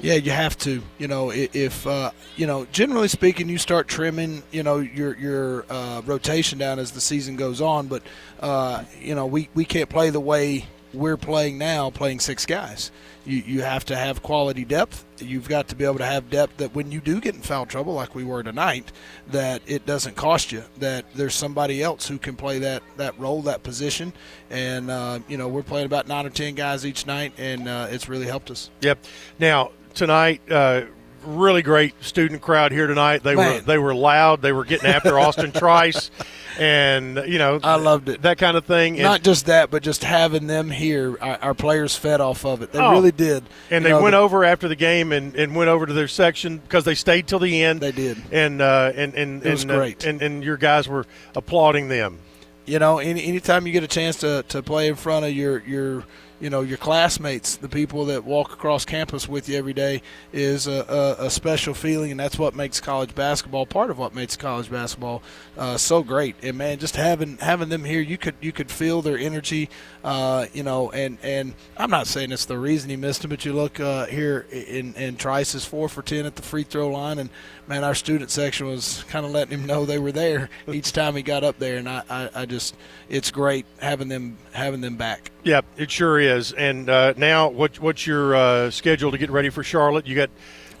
Yeah, 0.00 0.14
you 0.14 0.32
have 0.32 0.58
to. 0.58 0.82
You 0.98 1.08
know, 1.08 1.32
if 1.32 1.86
uh, 1.86 2.10
you 2.36 2.46
know, 2.46 2.66
generally 2.66 3.08
speaking, 3.08 3.48
you 3.48 3.58
start 3.58 3.88
trimming, 3.88 4.42
you 4.52 4.62
know, 4.62 4.78
your 4.78 5.16
your 5.16 5.66
uh, 5.70 6.02
rotation 6.04 6.58
down 6.58 6.78
as 6.78 6.92
the 6.92 7.00
season 7.00 7.36
goes 7.36 7.60
on. 7.60 7.88
But 7.88 8.02
uh, 8.40 8.84
you 9.00 9.14
know, 9.14 9.26
we 9.26 9.48
we 9.54 9.64
can't 9.64 9.88
play 9.88 10.10
the 10.10 10.20
way 10.20 10.66
we're 10.94 11.16
playing 11.16 11.58
now, 11.58 11.90
playing 11.90 12.20
six 12.20 12.46
guys. 12.46 12.90
You 13.26 13.38
you 13.38 13.62
have 13.62 13.84
to 13.86 13.96
have 13.96 14.22
quality 14.22 14.64
depth. 14.64 15.04
You've 15.18 15.48
got 15.48 15.68
to 15.68 15.76
be 15.76 15.84
able 15.84 15.98
to 15.98 16.04
have 16.04 16.30
depth 16.30 16.58
that 16.58 16.74
when 16.74 16.92
you 16.92 17.00
do 17.00 17.20
get 17.20 17.34
in 17.34 17.40
foul 17.40 17.66
trouble, 17.66 17.94
like 17.94 18.14
we 18.14 18.24
were 18.24 18.42
tonight, 18.42 18.92
that 19.28 19.62
it 19.66 19.86
doesn't 19.86 20.16
cost 20.16 20.52
you. 20.52 20.64
That 20.78 21.06
there's 21.14 21.34
somebody 21.34 21.82
else 21.82 22.06
who 22.06 22.18
can 22.18 22.36
play 22.36 22.58
that 22.60 22.82
that 22.96 23.18
role, 23.18 23.42
that 23.42 23.62
position. 23.62 24.12
And 24.50 24.90
uh, 24.90 25.20
you 25.28 25.38
know, 25.38 25.48
we're 25.48 25.62
playing 25.62 25.86
about 25.86 26.06
nine 26.06 26.26
or 26.26 26.30
ten 26.30 26.54
guys 26.54 26.84
each 26.84 27.06
night, 27.06 27.32
and 27.38 27.66
uh, 27.66 27.88
it's 27.90 28.08
really 28.08 28.26
helped 28.26 28.50
us. 28.50 28.70
Yep. 28.82 29.04
Now 29.38 29.70
tonight, 29.94 30.42
uh, 30.50 30.82
really 31.24 31.62
great 31.62 31.94
student 32.02 32.42
crowd 32.42 32.72
here 32.72 32.86
tonight. 32.86 33.22
They 33.22 33.36
were 33.36 33.60
they 33.60 33.78
were 33.78 33.94
loud. 33.94 34.42
They 34.42 34.52
were 34.52 34.64
getting 34.64 34.86
after 34.88 35.18
Austin 35.18 35.52
Trice, 35.52 36.10
and 36.58 37.22
you 37.26 37.38
know 37.38 37.60
I 37.62 37.76
loved 37.76 38.08
it. 38.08 38.22
That 38.22 38.38
kind 38.38 38.56
of 38.56 38.64
thing. 38.64 38.96
Not 39.00 39.22
just 39.22 39.46
that, 39.46 39.70
but 39.70 39.82
just 39.82 40.04
having 40.04 40.46
them 40.46 40.70
here, 40.70 41.16
our, 41.20 41.38
our 41.42 41.54
players 41.54 41.96
fed 41.96 42.20
off 42.20 42.44
of 42.44 42.62
it. 42.62 42.72
They 42.72 42.78
Oh. 42.78 42.92
really 42.92 43.12
did. 43.12 43.44
And 43.70 43.82
You 43.84 43.88
they 43.88 43.96
know, 43.96 44.02
went 44.02 44.12
the- 44.12 44.18
over 44.18 44.44
after 44.44 44.68
the 44.68 44.76
game 44.76 45.12
and, 45.12 45.34
and 45.36 45.54
went 45.56 45.68
over 45.68 45.86
to 45.86 45.92
their 45.92 46.08
section 46.08 46.58
because 46.58 46.84
they 46.84 46.94
stayed 46.94 47.26
till 47.26 47.38
the 47.38 47.62
end. 47.62 47.80
They 47.80 47.92
did. 47.92 48.18
And 48.30 48.60
uh, 48.62 48.92
and 48.94 49.14
and 49.14 49.44
It 49.44 49.50
was 49.50 49.62
and, 49.62 49.72
uh, 49.72 49.76
great. 49.76 50.04
and 50.04 50.22
and 50.22 50.44
your 50.44 50.56
guys 50.56 50.88
were 50.88 51.06
applauding 51.34 51.88
them. 51.88 52.18
You 52.66 52.78
know, 52.78 52.98
any 52.98 53.24
anytime 53.26 53.66
you 53.66 53.72
get 53.72 53.82
a 53.82 53.88
chance 53.88 54.16
to, 54.20 54.42
to 54.48 54.62
play 54.62 54.88
in 54.88 54.94
front 54.94 55.26
of 55.26 55.32
your 55.32 55.58
your 55.66 56.04
you 56.44 56.50
know 56.50 56.60
your 56.60 56.76
classmates, 56.76 57.56
the 57.56 57.70
people 57.70 58.04
that 58.04 58.22
walk 58.22 58.52
across 58.52 58.84
campus 58.84 59.26
with 59.26 59.48
you 59.48 59.56
every 59.56 59.72
day, 59.72 60.02
is 60.30 60.66
a, 60.66 61.16
a, 61.18 61.24
a 61.24 61.30
special 61.30 61.72
feeling, 61.72 62.10
and 62.10 62.20
that's 62.20 62.38
what 62.38 62.54
makes 62.54 62.80
college 62.80 63.14
basketball 63.14 63.64
part 63.64 63.90
of 63.90 63.96
what 63.96 64.14
makes 64.14 64.36
college 64.36 64.70
basketball 64.70 65.22
uh, 65.56 65.78
so 65.78 66.02
great. 66.02 66.36
And 66.42 66.58
man, 66.58 66.78
just 66.78 66.96
having 66.96 67.38
having 67.38 67.70
them 67.70 67.82
here, 67.82 68.02
you 68.02 68.18
could 68.18 68.34
you 68.42 68.52
could 68.52 68.70
feel 68.70 69.00
their 69.00 69.16
energy, 69.16 69.70
uh, 70.04 70.44
you 70.52 70.62
know. 70.62 70.90
And 70.90 71.16
and 71.22 71.54
I'm 71.78 71.88
not 71.88 72.06
saying 72.08 72.30
it's 72.30 72.44
the 72.44 72.58
reason 72.58 72.90
he 72.90 72.96
missed 72.96 73.24
him, 73.24 73.30
but 73.30 73.46
you 73.46 73.54
look 73.54 73.80
uh, 73.80 74.04
here 74.04 74.44
in 74.52 74.92
in 74.96 75.16
Trice 75.16 75.54
is 75.54 75.64
four 75.64 75.88
for 75.88 76.02
ten 76.02 76.26
at 76.26 76.36
the 76.36 76.42
free 76.42 76.64
throw 76.64 76.88
line, 76.88 77.18
and 77.18 77.30
man, 77.66 77.84
our 77.84 77.94
student 77.94 78.30
section 78.30 78.66
was 78.66 79.04
kind 79.08 79.24
of 79.24 79.32
letting 79.32 79.58
him 79.58 79.66
know 79.66 79.84
they 79.84 79.98
were 79.98 80.12
there 80.12 80.50
each 80.68 80.92
time 80.92 81.16
he 81.16 81.22
got 81.22 81.44
up 81.44 81.58
there, 81.58 81.76
and 81.76 81.88
I, 81.88 82.02
I, 82.08 82.30
I 82.34 82.46
just 82.46 82.76
it's 83.08 83.30
great 83.30 83.66
having 83.78 84.08
them 84.08 84.36
having 84.52 84.80
them 84.80 84.96
back. 84.96 85.30
Yeah, 85.42 85.62
it 85.76 85.90
sure 85.90 86.18
is. 86.18 86.52
And 86.52 86.88
uh, 86.88 87.14
now, 87.16 87.48
what 87.48 87.78
what's 87.80 88.06
your 88.06 88.34
uh, 88.34 88.70
schedule 88.70 89.10
to 89.10 89.18
get 89.18 89.30
ready 89.30 89.50
for 89.50 89.62
Charlotte? 89.62 90.06
You 90.06 90.16
got 90.16 90.30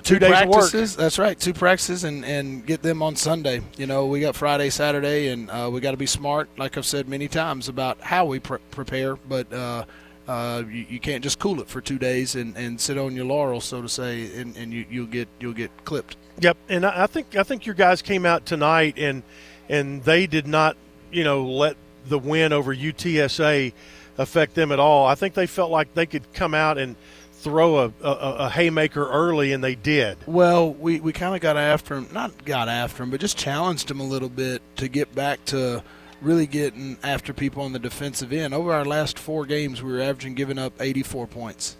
two, 0.02 0.18
days 0.18 0.40
of 0.40 0.48
work. 0.48 0.58
practices. 0.60 0.96
That's 0.96 1.18
right, 1.18 1.38
two 1.38 1.54
practices, 1.54 2.04
and 2.04 2.24
and 2.24 2.64
get 2.64 2.82
them 2.82 3.02
on 3.02 3.16
Sunday. 3.16 3.62
You 3.76 3.86
know, 3.86 4.06
we 4.06 4.20
got 4.20 4.36
Friday, 4.36 4.70
Saturday, 4.70 5.28
and 5.28 5.50
uh, 5.50 5.70
we 5.72 5.80
got 5.80 5.92
to 5.92 5.96
be 5.96 6.06
smart, 6.06 6.48
like 6.58 6.76
I've 6.76 6.86
said 6.86 7.08
many 7.08 7.28
times 7.28 7.68
about 7.68 8.00
how 8.00 8.26
we 8.26 8.40
pre- 8.40 8.58
prepare. 8.70 9.16
But 9.16 9.52
uh, 9.52 9.84
uh, 10.28 10.62
you, 10.68 10.86
you 10.88 11.00
can't 11.00 11.22
just 11.22 11.38
cool 11.38 11.60
it 11.60 11.68
for 11.68 11.80
two 11.80 11.98
days 11.98 12.34
and, 12.34 12.56
and 12.56 12.80
sit 12.80 12.96
on 12.96 13.14
your 13.14 13.26
laurels, 13.26 13.64
so 13.64 13.82
to 13.82 13.88
say, 13.88 14.40
and, 14.40 14.56
and 14.56 14.72
you, 14.72 14.86
you'll 14.90 15.06
get 15.06 15.28
you'll 15.40 15.52
get 15.52 15.70
clipped. 15.84 16.16
Yep, 16.40 16.56
and 16.68 16.84
I 16.84 17.06
think 17.06 17.36
I 17.36 17.42
think 17.42 17.66
your 17.66 17.74
guys 17.74 18.02
came 18.02 18.26
out 18.26 18.44
tonight 18.44 18.98
and 18.98 19.22
and 19.68 20.02
they 20.02 20.26
did 20.26 20.46
not, 20.46 20.76
you 21.12 21.24
know, 21.24 21.44
let 21.44 21.76
the 22.08 22.18
win 22.18 22.52
over 22.52 22.74
UTSA 22.74 23.72
affect 24.18 24.54
them 24.54 24.72
at 24.72 24.78
all. 24.78 25.06
I 25.06 25.14
think 25.14 25.34
they 25.34 25.46
felt 25.46 25.70
like 25.70 25.94
they 25.94 26.06
could 26.06 26.32
come 26.32 26.54
out 26.54 26.78
and 26.78 26.96
throw 27.32 27.78
a, 27.78 27.92
a, 28.02 28.10
a 28.10 28.48
haymaker 28.48 29.08
early, 29.08 29.52
and 29.52 29.62
they 29.62 29.74
did. 29.74 30.16
Well, 30.26 30.72
we, 30.72 31.00
we 31.00 31.12
kind 31.12 31.34
of 31.34 31.40
got 31.40 31.56
after 31.56 31.94
him, 31.94 32.08
not 32.12 32.44
got 32.44 32.68
after 32.68 33.02
him, 33.02 33.10
but 33.10 33.20
just 33.20 33.36
challenged 33.36 33.90
him 33.90 34.00
a 34.00 34.04
little 34.04 34.30
bit 34.30 34.62
to 34.76 34.88
get 34.88 35.14
back 35.14 35.44
to 35.46 35.82
really 36.22 36.46
getting 36.46 36.96
after 37.02 37.34
people 37.34 37.62
on 37.62 37.72
the 37.72 37.78
defensive 37.78 38.32
end. 38.32 38.54
Over 38.54 38.72
our 38.72 38.84
last 38.84 39.18
four 39.18 39.44
games, 39.44 39.82
we 39.82 39.92
were 39.92 40.00
averaging 40.00 40.34
giving 40.34 40.58
up 40.58 40.72
84 40.80 41.26
points. 41.26 41.76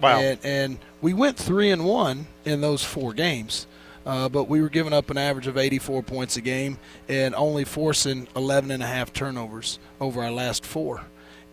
Wow. 0.00 0.18
And, 0.20 0.38
and 0.42 0.78
we 1.02 1.12
went 1.12 1.36
three 1.36 1.70
and 1.70 1.84
one 1.84 2.26
in 2.44 2.62
those 2.62 2.82
four 2.82 3.12
games. 3.12 3.66
Uh, 4.04 4.28
but 4.28 4.48
we 4.48 4.60
were 4.60 4.68
giving 4.68 4.92
up 4.92 5.10
an 5.10 5.18
average 5.18 5.46
of 5.46 5.56
84 5.56 6.02
points 6.02 6.36
a 6.36 6.40
game 6.40 6.78
and 7.08 7.34
only 7.34 7.64
forcing 7.64 8.26
11 8.34 8.70
and 8.70 8.82
a 8.82 8.86
half 8.86 9.12
turnovers 9.12 9.78
over 10.00 10.22
our 10.22 10.32
last 10.32 10.64
four. 10.64 11.02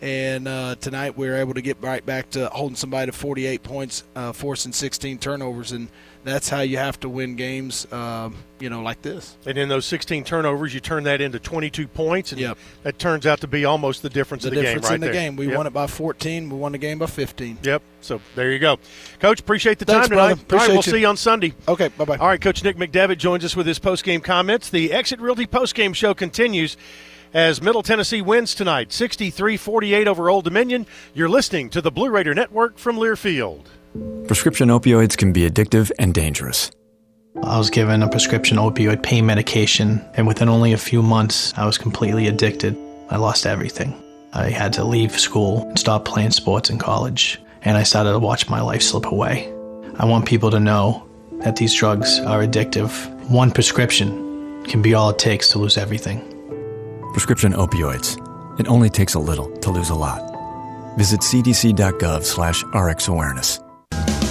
And 0.01 0.47
uh, 0.47 0.75
tonight 0.79 1.17
we 1.17 1.27
were 1.27 1.35
able 1.35 1.53
to 1.55 1.61
get 1.61 1.77
right 1.81 2.05
back 2.05 2.29
to 2.31 2.47
holding 2.49 2.77
somebody 2.77 3.11
to 3.11 3.17
48 3.17 3.63
points, 3.63 4.03
uh, 4.15 4.31
forcing 4.31 4.71
16 4.71 5.17
turnovers, 5.19 5.73
and 5.73 5.89
that's 6.23 6.47
how 6.47 6.61
you 6.61 6.77
have 6.77 6.97
to 7.01 7.09
win 7.09 7.35
games, 7.35 7.85
um, 7.91 8.33
you 8.59 8.69
know, 8.69 8.81
like 8.81 9.01
this. 9.01 9.35
And 9.45 9.57
in 9.57 9.67
those 9.67 9.85
16 9.85 10.23
turnovers, 10.23 10.73
you 10.73 10.79
turn 10.79 11.03
that 11.03 11.19
into 11.19 11.37
22 11.37 11.87
points, 11.89 12.31
and 12.31 12.55
that 12.83 12.97
turns 12.97 13.25
out 13.27 13.41
to 13.41 13.47
be 13.47 13.65
almost 13.65 14.01
the 14.01 14.09
difference 14.09 14.43
The 14.43 14.49
of 14.49 14.55
the 14.55 14.61
difference 14.61 14.85
game 14.85 14.89
right 14.89 14.95
in 14.95 15.01
the 15.01 15.07
there. 15.07 15.13
game. 15.13 15.35
We 15.35 15.47
Yep. 15.47 15.57
won 15.57 15.67
it 15.67 15.73
by 15.73 15.87
14. 15.87 16.49
We 16.49 16.55
won 16.57 16.71
the 16.71 16.77
game 16.77 16.99
by 16.99 17.05
15. 17.07 17.57
Yep. 17.63 17.81
So 17.99 18.21
there 18.35 18.53
you 18.53 18.59
go, 18.59 18.79
Coach. 19.19 19.41
Appreciate 19.41 19.79
the 19.79 19.85
Thanks, 19.85 20.07
time 20.07 20.15
brother. 20.15 20.35
tonight. 20.35 20.53
All 20.53 20.59
right, 20.59 20.67
we'll 20.69 20.77
you. 20.77 20.81
see 20.83 20.99
you 21.01 21.07
on 21.07 21.17
Sunday. 21.17 21.53
Okay. 21.67 21.89
Bye 21.89 22.05
bye. 22.05 22.17
All 22.17 22.27
right, 22.27 22.39
Coach 22.39 22.63
Nick 22.63 22.77
McDevitt 22.77 23.17
joins 23.17 23.43
us 23.43 23.53
with 23.57 23.67
his 23.67 23.79
post-game 23.79 24.21
comments. 24.21 24.69
The 24.69 24.93
Exit 24.93 25.19
Realty 25.19 25.45
post-game 25.45 25.91
show 25.91 26.13
continues 26.13 26.77
as 27.33 27.61
Middle 27.61 27.83
Tennessee 27.83 28.21
wins 28.21 28.55
tonight, 28.55 28.89
63-48 28.89 30.07
over 30.07 30.29
Old 30.29 30.43
Dominion. 30.43 30.85
You're 31.13 31.29
listening 31.29 31.69
to 31.71 31.81
the 31.81 31.91
Blue 31.91 32.09
Raider 32.09 32.33
Network 32.33 32.77
from 32.77 32.97
Learfield. 32.97 33.65
Prescription 34.27 34.69
opioids 34.69 35.17
can 35.17 35.33
be 35.33 35.49
addictive 35.49 35.91
and 35.97 36.13
dangerous. 36.13 36.71
I 37.43 37.57
was 37.57 37.69
given 37.69 38.03
a 38.03 38.09
prescription 38.09 38.57
opioid 38.57 39.01
pain 39.01 39.25
medication, 39.25 40.03
and 40.15 40.27
within 40.27 40.49
only 40.49 40.73
a 40.73 40.77
few 40.77 41.01
months, 41.01 41.53
I 41.57 41.65
was 41.65 41.77
completely 41.77 42.27
addicted. 42.27 42.77
I 43.09 43.17
lost 43.17 43.45
everything. 43.45 43.93
I 44.33 44.49
had 44.49 44.73
to 44.73 44.83
leave 44.83 45.19
school 45.19 45.67
and 45.67 45.79
stop 45.79 46.05
playing 46.05 46.31
sports 46.31 46.69
in 46.69 46.77
college, 46.77 47.39
and 47.63 47.77
I 47.77 47.83
started 47.83 48.11
to 48.11 48.19
watch 48.19 48.49
my 48.49 48.61
life 48.61 48.81
slip 48.81 49.05
away. 49.05 49.51
I 49.97 50.05
want 50.05 50.27
people 50.27 50.51
to 50.51 50.59
know 50.59 51.07
that 51.43 51.55
these 51.55 51.73
drugs 51.73 52.19
are 52.19 52.45
addictive. 52.45 52.91
One 53.29 53.51
prescription 53.51 54.63
can 54.65 54.81
be 54.81 54.93
all 54.93 55.09
it 55.09 55.19
takes 55.19 55.49
to 55.49 55.59
lose 55.59 55.77
everything. 55.77 56.28
Prescription 57.11 57.53
opioids. 57.53 58.17
It 58.59 58.67
only 58.67 58.89
takes 58.89 59.13
a 59.13 59.19
little 59.19 59.49
to 59.59 59.71
lose 59.71 59.89
a 59.89 59.95
lot. 59.95 60.21
Visit 60.97 61.21
cdc.gov 61.21 62.23
slash 62.23 62.63
rxawareness. 62.63 63.68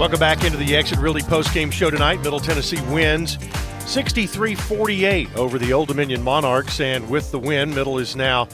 Welcome 0.00 0.18
back 0.18 0.44
into 0.44 0.56
the 0.56 0.74
Exit 0.74 0.98
Realty 0.98 1.20
postgame 1.20 1.70
show 1.70 1.90
tonight. 1.90 2.22
Middle 2.22 2.40
Tennessee 2.40 2.80
wins 2.90 3.36
63 3.84 4.54
48 4.54 5.36
over 5.36 5.58
the 5.58 5.74
Old 5.74 5.88
Dominion 5.88 6.22
Monarchs. 6.22 6.80
And 6.80 7.10
with 7.10 7.30
the 7.30 7.38
win, 7.38 7.74
Middle 7.74 7.98
is 7.98 8.16
now 8.16 8.48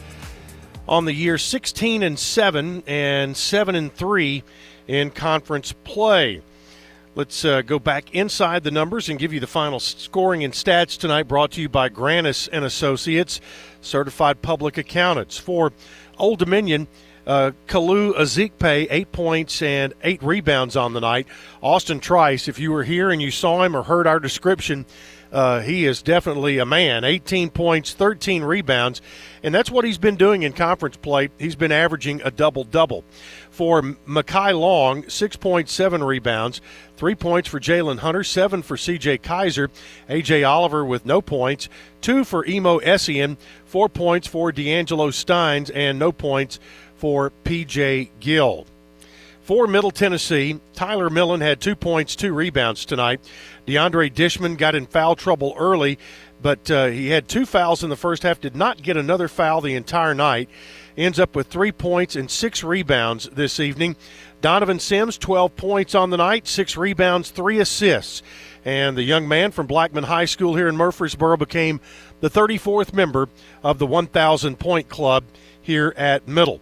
on 0.89 1.05
the 1.05 1.13
year 1.13 1.39
16 1.39 2.03
and 2.03 2.19
7 2.19 2.83
and 2.89 3.37
7 3.37 3.75
and 3.77 3.95
3 3.95 4.43
in 4.89 5.11
conference 5.13 5.73
play. 5.85 6.43
Let's 7.15 7.45
uh, 7.45 7.63
go 7.63 7.79
back 7.79 8.13
inside 8.13 8.65
the 8.65 8.73
numbers 8.73 9.09
and 9.09 9.17
give 9.17 9.33
you 9.33 9.39
the 9.39 9.47
final 9.47 9.79
scoring 9.79 10.43
and 10.43 10.53
stats 10.53 10.99
tonight 10.99 11.29
brought 11.29 11.53
to 11.53 11.61
you 11.61 11.69
by 11.69 11.89
Granis 11.89 12.49
and 12.51 12.65
Associates, 12.65 13.41
certified 13.81 14.43
public 14.43 14.79
accountants. 14.79 15.39
For 15.39 15.73
Old 16.19 16.41
Dominion, 16.41 16.89
uh, 17.27 17.51
Kalu 17.67 18.15
Ezikpe, 18.15 18.87
eight 18.91 19.13
points 19.13 19.61
and 19.61 19.95
eight 20.03 20.23
rebounds 20.23 20.77
on 20.77 20.93
the 20.93 21.01
night. 21.01 21.27
Austin 21.63 22.01
Trice, 22.01 22.49
if 22.49 22.59
you 22.59 22.71
were 22.71 22.85
here 22.85 23.11
and 23.11 23.21
you 23.21 23.31
saw 23.31 23.63
him 23.63 23.77
or 23.77 23.83
heard 23.83 24.07
our 24.07 24.21
description, 24.21 24.87
uh, 25.33 25.61
he 25.61 25.85
is 25.85 26.03
definitely 26.03 26.59
a 26.59 26.65
man. 26.65 27.05
18 27.05 27.51
points, 27.51 27.93
13 27.93 28.43
rebounds, 28.43 29.03
and 29.43 29.55
that's 29.55 29.71
what 29.71 29.85
he's 29.85 29.99
been 29.99 30.17
doing 30.17 30.43
in 30.45 30.53
conference 30.53 30.97
play. 30.97 31.29
He's 31.39 31.57
been 31.57 31.73
averaging 31.73 32.23
a 32.23 32.31
double 32.31 32.65
double. 32.65 33.05
For 33.51 33.83
Mekhi 33.83 34.59
Long, 34.59 35.03
6.7 35.05 36.07
rebounds, 36.07 36.61
three 36.97 37.15
points 37.15 37.49
for 37.49 37.59
Jaylin 37.59 37.99
Hunter, 37.99 38.23
seven 38.23 38.63
for 38.63 38.77
CJ 38.77 39.21
Keyser, 39.21 39.69
AJ 40.09 40.49
Oliver 40.49 40.85
with 40.85 41.05
no 41.05 41.21
points, 41.21 41.69
two 42.01 42.25
for 42.25 42.47
Emo 42.47 42.79
Essien, 42.81 43.37
four 43.65 43.89
points 43.89 44.29
for 44.29 44.53
D'Angelo 44.53 45.11
Steins, 45.11 45.71
and 45.71 45.99
no 45.99 46.13
points 46.13 46.61
for 46.97 47.33
PJ 47.45 48.11
Gill. 48.21 48.67
For 49.43 49.69
Middle 49.69 49.93
Tennessee, 49.93 50.59
Tyler 50.75 51.09
Millen 51.09 51.41
had 51.41 51.61
two 51.61 51.77
points, 51.77 52.17
two 52.17 52.33
rebounds 52.33 52.85
tonight. 52.85 53.21
DeAndre 53.65 54.13
Dishman 54.13 54.57
got 54.57 54.75
in 54.75 54.87
foul 54.87 55.15
trouble 55.15 55.55
early, 55.57 56.01
but 56.43 56.69
uh, 56.69 56.87
he 56.87 57.11
had 57.11 57.29
two 57.29 57.47
fouls 57.47 57.85
in 57.85 57.91
the 57.91 57.95
first 57.95 58.25
half, 58.25 58.41
did 58.41 58.57
not 58.57 58.83
get 58.83 58.97
another 58.97 59.29
foul 59.29 59.61
the 59.61 59.77
entire 59.77 60.15
night. 60.15 60.51
Ends 60.97 61.21
up 61.21 61.37
with 61.37 61.47
three 61.47 61.71
points 61.71 62.17
and 62.17 62.29
six 62.29 62.65
rebounds 62.65 63.29
this 63.29 63.61
evening. 63.61 63.95
Donovan 64.41 64.81
Sims, 64.81 65.17
12 65.17 65.55
points 65.57 65.95
on 65.95 66.11
the 66.11 66.17
night, 66.17 66.49
six 66.49 66.77
rebounds, 66.77 67.31
three 67.31 67.61
assists. 67.61 68.23
And 68.65 68.97
the 68.97 69.05
young 69.05 69.29
man 69.29 69.53
from 69.53 69.69
Blackman 69.69 70.05
High 70.05 70.25
School 70.25 70.57
here 70.57 70.67
in 70.67 70.77
Murfreesboro 70.77 71.37
became 71.37 71.81
the 72.21 72.29
34th 72.31 72.93
member 72.93 73.29
of 73.63 73.79
the 73.79 73.87
1,000 73.87 74.59
point 74.59 74.89
club 74.89 75.23
here 75.63 75.95
at 75.97 76.27
Middle. 76.27 76.61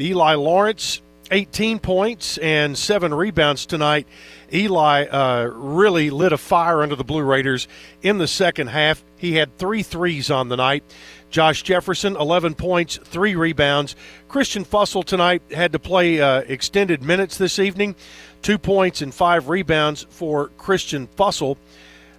Eli 0.00 0.34
Lawrence, 0.34 1.00
18 1.30 1.78
points 1.78 2.38
and 2.38 2.76
seven 2.76 3.14
rebounds 3.14 3.66
tonight. 3.66 4.06
Eli 4.52 5.04
uh, 5.04 5.44
really 5.54 6.10
lit 6.10 6.32
a 6.32 6.38
fire 6.38 6.82
under 6.82 6.96
the 6.96 7.04
Blue 7.04 7.22
Raiders 7.22 7.68
in 8.02 8.18
the 8.18 8.26
second 8.26 8.68
half. 8.68 9.04
He 9.16 9.34
had 9.34 9.56
three 9.58 9.82
threes 9.82 10.30
on 10.30 10.48
the 10.48 10.56
night. 10.56 10.82
Josh 11.30 11.62
Jefferson, 11.62 12.16
11 12.16 12.54
points, 12.54 12.98
three 13.04 13.36
rebounds. 13.36 13.94
Christian 14.28 14.64
Fussell 14.64 15.04
tonight 15.04 15.42
had 15.52 15.72
to 15.72 15.78
play 15.78 16.20
uh, 16.20 16.40
extended 16.40 17.02
minutes 17.02 17.38
this 17.38 17.60
evening. 17.60 17.94
Two 18.42 18.58
points 18.58 19.00
and 19.00 19.14
five 19.14 19.48
rebounds 19.48 20.06
for 20.10 20.48
Christian 20.58 21.06
Fussell. 21.06 21.56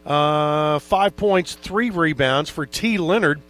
Uh, 0.06 0.80
five 0.80 1.16
points, 1.18 1.56
three 1.56 1.90
rebounds 1.90 2.50
for 2.50 2.66
T. 2.66 2.98
Leonard. 2.98 3.42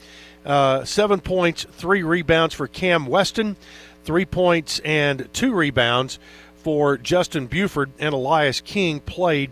Uh, 0.43 0.83
seven 0.85 1.19
points, 1.19 1.65
three 1.71 2.01
rebounds 2.01 2.55
for 2.55 2.67
Cam 2.67 3.05
Weston. 3.05 3.55
Three 4.03 4.25
points 4.25 4.79
and 4.79 5.27
two 5.33 5.53
rebounds 5.53 6.19
for 6.55 6.97
Justin 6.97 7.47
Buford, 7.47 7.91
and 7.99 8.13
Elias 8.13 8.61
King 8.61 8.99
played 8.99 9.51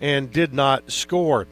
and 0.00 0.30
did 0.30 0.52
not 0.52 0.90
score. 0.90 1.46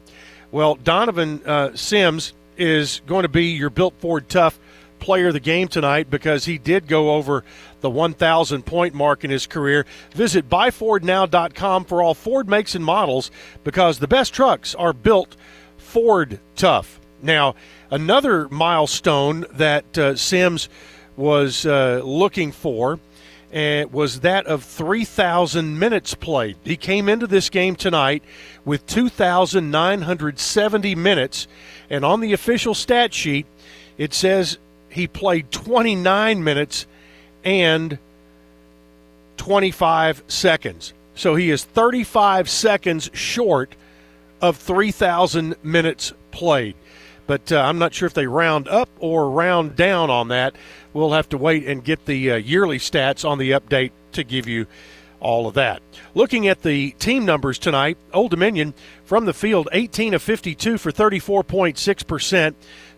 Well, 0.51 0.75
Donovan 0.75 1.41
uh, 1.45 1.75
Sims 1.75 2.33
is 2.57 3.01
going 3.05 3.23
to 3.23 3.29
be 3.29 3.45
your 3.47 3.69
Built 3.69 3.93
Ford 3.99 4.27
Tough 4.29 4.59
player 4.99 5.27
of 5.27 5.33
the 5.33 5.39
game 5.39 5.67
tonight 5.67 6.09
because 6.09 6.45
he 6.45 6.57
did 6.57 6.87
go 6.87 7.15
over 7.15 7.43
the 7.81 7.89
1,000 7.89 8.65
point 8.65 8.93
mark 8.93 9.23
in 9.23 9.31
his 9.31 9.47
career. 9.47 9.85
Visit 10.11 10.49
buyfordnow.com 10.49 11.85
for 11.85 12.03
all 12.03 12.13
Ford 12.13 12.49
makes 12.49 12.75
and 12.75 12.83
models 12.83 13.31
because 13.63 13.99
the 13.99 14.07
best 14.07 14.33
trucks 14.33 14.75
are 14.75 14.93
built 14.93 15.35
Ford 15.77 16.39
tough. 16.55 16.99
Now, 17.21 17.55
another 17.89 18.47
milestone 18.49 19.45
that 19.51 19.97
uh, 19.97 20.15
Sims 20.15 20.69
was 21.19 21.65
uh, 21.65 22.01
looking 22.03 22.53
for 22.53 22.99
uh, 23.53 23.83
was 23.91 24.21
that 24.21 24.47
of 24.47 24.63
3,000 24.63 25.77
minutes 25.77 26.15
played. 26.15 26.55
He 26.63 26.77
came 26.77 27.09
into 27.09 27.27
this 27.27 27.49
game 27.49 27.75
tonight 27.75 28.23
with 28.63 28.87
2,970 28.87 30.95
minutes, 30.95 31.49
and 31.89 32.05
on 32.05 32.21
the 32.21 32.31
official 32.31 32.73
stat 32.73 33.13
sheet, 33.13 33.45
it 33.97 34.13
says 34.13 34.57
he 34.89 35.07
played 35.07 35.51
29 35.51 36.41
minutes 36.43 36.87
and 37.43 37.97
25 39.37 40.23
seconds. 40.27 40.93
So 41.15 41.33
he 41.35 41.49
is 41.49 41.65
35 41.65 42.49
seconds 42.49 43.09
short 43.13 43.75
of 44.41 44.55
3,000 44.55 45.57
minutes 45.63 46.13
played. 46.31 46.75
But 47.29 47.51
uh, 47.51 47.59
I'm 47.59 47.77
not 47.77 47.93
sure 47.93 48.07
if 48.07 48.15
they 48.15 48.25
round 48.25 48.67
up 48.67 48.89
or 48.97 49.29
round 49.29 49.75
down 49.75 50.09
on 50.09 50.29
that. 50.29 50.55
We'll 50.93 51.11
have 51.11 51.29
to 51.29 51.37
wait 51.37 51.67
and 51.67 51.83
get 51.83 52.07
the 52.07 52.31
uh, 52.31 52.35
yearly 52.37 52.79
stats 52.79 53.23
on 53.23 53.37
the 53.37 53.51
update 53.51 53.91
to 54.13 54.23
give 54.23 54.47
you 54.47 54.65
all 55.19 55.45
of 55.45 55.53
that. 55.53 55.83
Looking 56.15 56.47
at 56.47 56.63
the 56.63 56.89
team 56.93 57.25
numbers 57.25 57.59
tonight, 57.59 57.99
Old 58.15 58.31
Dominion 58.31 58.73
from 59.05 59.25
the 59.25 59.33
field 59.35 59.69
18 59.71 60.15
of 60.15 60.23
52 60.23 60.79
for 60.79 60.91
34.6%. 60.91 62.55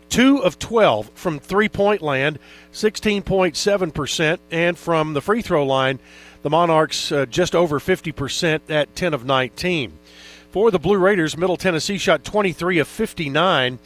2 0.08 0.38
of 0.38 0.58
12 0.58 1.10
from 1.14 1.38
three 1.38 1.68
point 1.68 2.02
land, 2.02 2.40
16.7%. 2.72 4.40
And 4.50 4.78
from 4.78 5.12
the 5.14 5.22
free 5.22 5.42
throw 5.42 5.66
line, 5.66 6.00
the 6.42 6.50
Monarchs 6.50 7.12
uh, 7.12 7.26
just 7.26 7.54
over 7.54 7.82
50% 7.82 8.62
at 8.70 8.96
10 8.96 9.14
of 9.14 9.26
19. 9.26 9.92
For 10.52 10.72
the 10.72 10.80
Blue 10.80 10.98
Raiders, 10.98 11.38
Middle 11.38 11.58
Tennessee 11.58 11.98
shot 11.98 12.24
23 12.24 12.80
of 12.80 12.88
59 12.88 13.80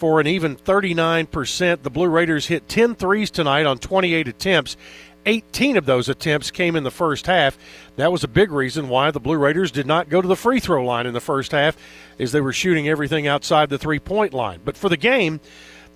for 0.00 0.18
an 0.18 0.26
even 0.26 0.56
39%. 0.56 1.82
The 1.82 1.90
Blue 1.90 2.08
Raiders 2.08 2.46
hit 2.46 2.66
10 2.70 2.94
threes 2.94 3.30
tonight 3.30 3.66
on 3.66 3.76
28 3.76 4.28
attempts. 4.28 4.78
18 5.26 5.76
of 5.76 5.84
those 5.84 6.08
attempts 6.08 6.50
came 6.50 6.74
in 6.74 6.84
the 6.84 6.90
first 6.90 7.26
half. 7.26 7.58
That 7.96 8.10
was 8.10 8.24
a 8.24 8.28
big 8.28 8.50
reason 8.50 8.88
why 8.88 9.10
the 9.10 9.20
Blue 9.20 9.36
Raiders 9.36 9.70
did 9.70 9.86
not 9.86 10.08
go 10.08 10.22
to 10.22 10.28
the 10.28 10.36
free 10.36 10.58
throw 10.58 10.86
line 10.86 11.04
in 11.04 11.12
the 11.12 11.20
first 11.20 11.52
half, 11.52 11.76
as 12.18 12.32
they 12.32 12.40
were 12.40 12.54
shooting 12.54 12.88
everything 12.88 13.26
outside 13.26 13.68
the 13.68 13.76
three 13.76 13.98
point 13.98 14.32
line. 14.32 14.60
But 14.64 14.78
for 14.78 14.88
the 14.88 14.96
game, 14.96 15.38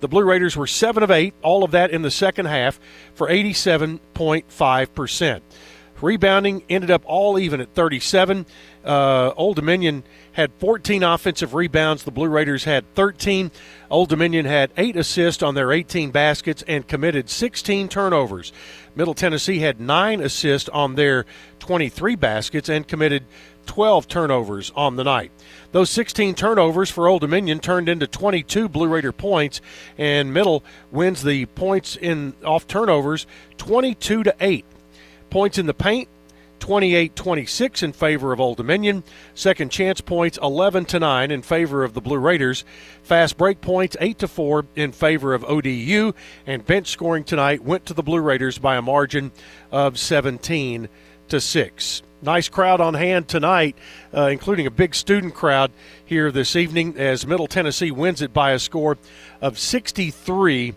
the 0.01 0.07
Blue 0.07 0.23
Raiders 0.23 0.55
were 0.55 0.67
7 0.67 1.01
of 1.01 1.09
8, 1.09 1.33
all 1.41 1.63
of 1.63 1.71
that 1.71 1.89
in 1.89 2.03
the 2.03 2.11
second 2.11 2.45
half, 2.45 2.79
for 3.15 3.27
87.5%. 3.27 5.41
Rebounding 6.01 6.63
ended 6.69 6.91
up 6.91 7.03
all 7.05 7.39
even 7.39 7.61
at 7.61 7.73
37. 7.73 8.45
Uh, 8.83 9.31
Old 9.35 9.55
Dominion 9.55 10.03
had 10.35 10.51
14 10.59 11.01
offensive 11.01 11.53
rebounds. 11.53 12.03
The 12.03 12.11
Blue 12.11 12.27
Raiders 12.27 12.65
had 12.65 12.93
13. 12.93 13.51
Old 13.89 14.09
Dominion 14.09 14.45
had 14.45 14.71
eight 14.75 14.97
assists 14.97 15.41
on 15.41 15.55
their 15.55 15.71
18 15.71 16.11
baskets 16.11 16.61
and 16.67 16.85
committed 16.85 17.29
16 17.29 17.87
turnovers. 17.87 18.51
Middle 18.95 19.13
Tennessee 19.13 19.59
had 19.59 19.79
nine 19.79 20.19
assists 20.19 20.67
on 20.69 20.95
their 20.95 21.25
23 21.59 22.15
baskets 22.15 22.67
and 22.67 22.85
committed 22.85 23.23
12 23.65 24.09
turnovers 24.09 24.73
on 24.75 24.97
the 24.97 25.05
night. 25.05 25.31
Those 25.71 25.89
16 25.89 26.35
turnovers 26.35 26.89
for 26.89 27.07
Old 27.07 27.21
Dominion 27.21 27.59
turned 27.59 27.87
into 27.87 28.05
22 28.05 28.67
Blue 28.67 28.89
Raider 28.89 29.13
points, 29.13 29.61
and 29.97 30.33
Middle 30.33 30.65
wins 30.91 31.23
the 31.23 31.45
points 31.47 31.95
in 31.95 32.33
off 32.43 32.67
turnovers 32.67 33.25
22 33.57 34.23
to 34.23 34.35
8. 34.41 34.65
Points 35.29 35.57
in 35.57 35.65
the 35.65 35.73
paint 35.73 36.09
28 36.59 37.15
26 37.15 37.83
in 37.83 37.93
favor 37.93 38.33
of 38.33 38.39
Old 38.39 38.57
Dominion. 38.57 39.03
Second 39.33 39.71
chance 39.71 40.01
points 40.01 40.39
11 40.41 40.85
to 40.85 40.99
9 40.99 41.31
in 41.31 41.41
favor 41.41 41.83
of 41.83 41.93
the 41.93 42.01
Blue 42.01 42.17
Raiders. 42.17 42.63
Fast 43.03 43.37
break 43.37 43.61
points 43.61 43.95
8 43.99 44.19
to 44.19 44.27
4 44.27 44.65
in 44.75 44.91
favor 44.91 45.33
of 45.33 45.43
ODU. 45.43 46.13
And 46.45 46.65
bench 46.65 46.87
scoring 46.87 47.23
tonight 47.23 47.63
went 47.63 47.85
to 47.85 47.93
the 47.93 48.03
Blue 48.03 48.21
Raiders 48.21 48.57
by 48.57 48.75
a 48.75 48.81
margin 48.81 49.31
of 49.71 49.99
17 49.99 50.89
to 51.29 51.41
6. 51.41 52.01
Nice 52.21 52.49
crowd 52.49 52.81
on 52.81 52.95
hand 52.95 53.27
tonight, 53.27 53.75
uh, 54.13 54.27
including 54.27 54.65
a 54.65 54.71
big 54.71 54.95
student 54.95 55.35
crowd 55.35 55.71
here 56.03 56.31
this 56.31 56.55
evening 56.55 56.97
as 56.97 57.27
Middle 57.27 57.45
Tennessee 57.45 57.91
wins 57.91 58.21
it 58.21 58.33
by 58.33 58.51
a 58.51 58.59
score 58.59 58.97
of 59.41 59.59
63 59.59 60.73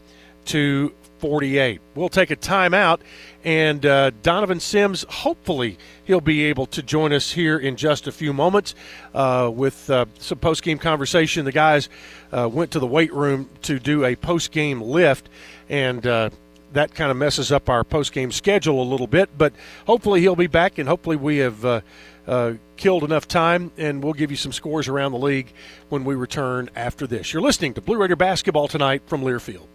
to 0.47 0.93
48. 1.19 1.81
We'll 1.95 2.09
take 2.09 2.31
a 2.31 2.37
timeout, 2.37 3.01
and 3.49 3.87
uh, 3.87 4.11
Donovan 4.23 4.61
Sims, 4.61 5.07
hopefully, 5.09 5.79
he'll 6.05 6.21
be 6.21 6.45
able 6.45 6.67
to 6.67 6.83
join 6.83 7.15
us 7.15 7.33
here 7.33 7.59
in 7.59 7.77
just 7.77 8.07
a 8.07 8.13
few 8.13 8.35
moments 8.35 8.75
uh, 9.15 9.51
with 9.51 9.89
uh, 9.89 10.05
some 10.19 10.37
post 10.37 10.63
game 10.63 10.77
conversation. 10.77 11.47
The 11.47 11.53
guys 11.53 11.89
uh, 12.31 12.47
went 12.53 12.73
to 12.73 12.79
the 12.79 12.87
weight 12.87 13.11
room 13.11 13.49
to 13.63 13.79
do 13.79 14.05
a 14.05 14.17
post 14.17 14.53
game 14.53 14.83
lift, 14.83 15.31
and 15.71 16.07
uh, 16.07 16.29
that 16.75 16.95
kind 16.95 17.11
of 17.11 17.17
messes 17.17 17.51
up 17.51 17.71
our 17.71 17.85
post 17.85 18.13
game 18.13 18.33
schedule 18.33 18.83
a 18.83 18.85
little 18.85 19.07
bit, 19.07 19.31
but 19.39 19.55
hopefully 19.87 20.21
he'll 20.21 20.37
be 20.37 20.47
back, 20.47 20.77
and 20.77 20.87
hopefully 20.87 21.17
we 21.17 21.39
have. 21.39 21.65
Uh, 21.65 21.81
uh, 22.27 22.53
killed 22.77 23.05
enough 23.05 23.27
time, 23.27 23.73
and 23.79 24.05
we'll 24.05 24.13
give 24.13 24.31
you 24.31 24.37
some 24.37 24.53
scores 24.53 24.87
around 24.87 25.13
the 25.13 25.19
league 25.19 25.51
when 25.89 26.05
we 26.05 26.15
return 26.15 26.69
after 26.77 27.07
this. 27.07 27.33
You're 27.33 27.41
listening 27.41 27.73
to 27.73 27.81
Blue 27.81 27.97
Raider 27.97 28.17
basketball 28.17 28.69
tonight 28.69 29.01
from 29.07 29.23
Learfield. 29.23 29.67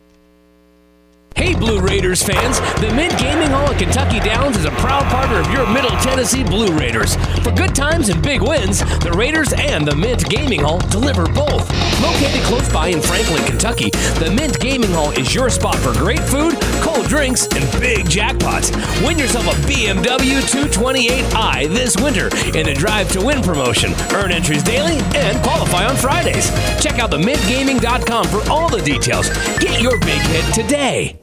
Hey, 1.35 1.55
Blue 1.55 1.81
Raiders 1.81 2.21
fans! 2.21 2.59
The 2.79 2.93
Mint 2.95 3.17
Gaming 3.17 3.49
Hall 3.49 3.67
at 3.71 3.79
Kentucky 3.79 4.19
Downs 4.19 4.55
is 4.55 4.65
a 4.65 4.71
proud 4.71 5.03
partner 5.05 5.39
of 5.39 5.51
your 5.51 5.67
Middle 5.67 5.95
Tennessee 5.97 6.43
Blue 6.43 6.71
Raiders. 6.77 7.15
For 7.43 7.51
good 7.51 7.73
times 7.73 8.09
and 8.09 8.21
big 8.21 8.41
wins, 8.41 8.79
the 8.99 9.11
Raiders 9.11 9.51
and 9.53 9.87
the 9.87 9.95
Mint 9.95 10.29
Gaming 10.29 10.61
Hall 10.61 10.79
deliver 10.89 11.25
both. 11.25 11.67
Located 12.01 12.41
close 12.43 12.71
by 12.71 12.89
in 12.89 13.01
Franklin, 13.01 13.43
Kentucky, 13.45 13.89
the 14.19 14.31
Mint 14.35 14.59
Gaming 14.59 14.91
Hall 14.91 15.11
is 15.11 15.33
your 15.33 15.49
spot 15.49 15.75
for 15.77 15.91
great 15.93 16.19
food, 16.19 16.53
cold 16.81 17.07
drinks, 17.07 17.47
and 17.47 17.81
big 17.81 18.05
jackpots. 18.05 18.71
Win 19.05 19.17
yourself 19.17 19.47
a 19.47 19.55
BMW 19.67 20.39
228i 20.41 21.67
this 21.69 21.97
winter 21.97 22.27
in 22.57 22.67
the 22.67 22.75
Drive 22.77 23.11
to 23.13 23.25
Win 23.25 23.41
promotion. 23.41 23.93
Earn 24.13 24.31
entries 24.31 24.63
daily 24.63 24.97
and 25.15 25.41
qualify 25.41 25.85
on 25.85 25.95
Fridays. 25.95 26.51
Check 26.81 26.99
out 26.99 27.09
themintgaming.com 27.09 28.27
for 28.27 28.47
all 28.51 28.69
the 28.69 28.81
details. 28.81 29.29
Get 29.57 29.81
your 29.81 29.99
big 29.99 30.21
hit 30.21 30.53
today. 30.53 31.22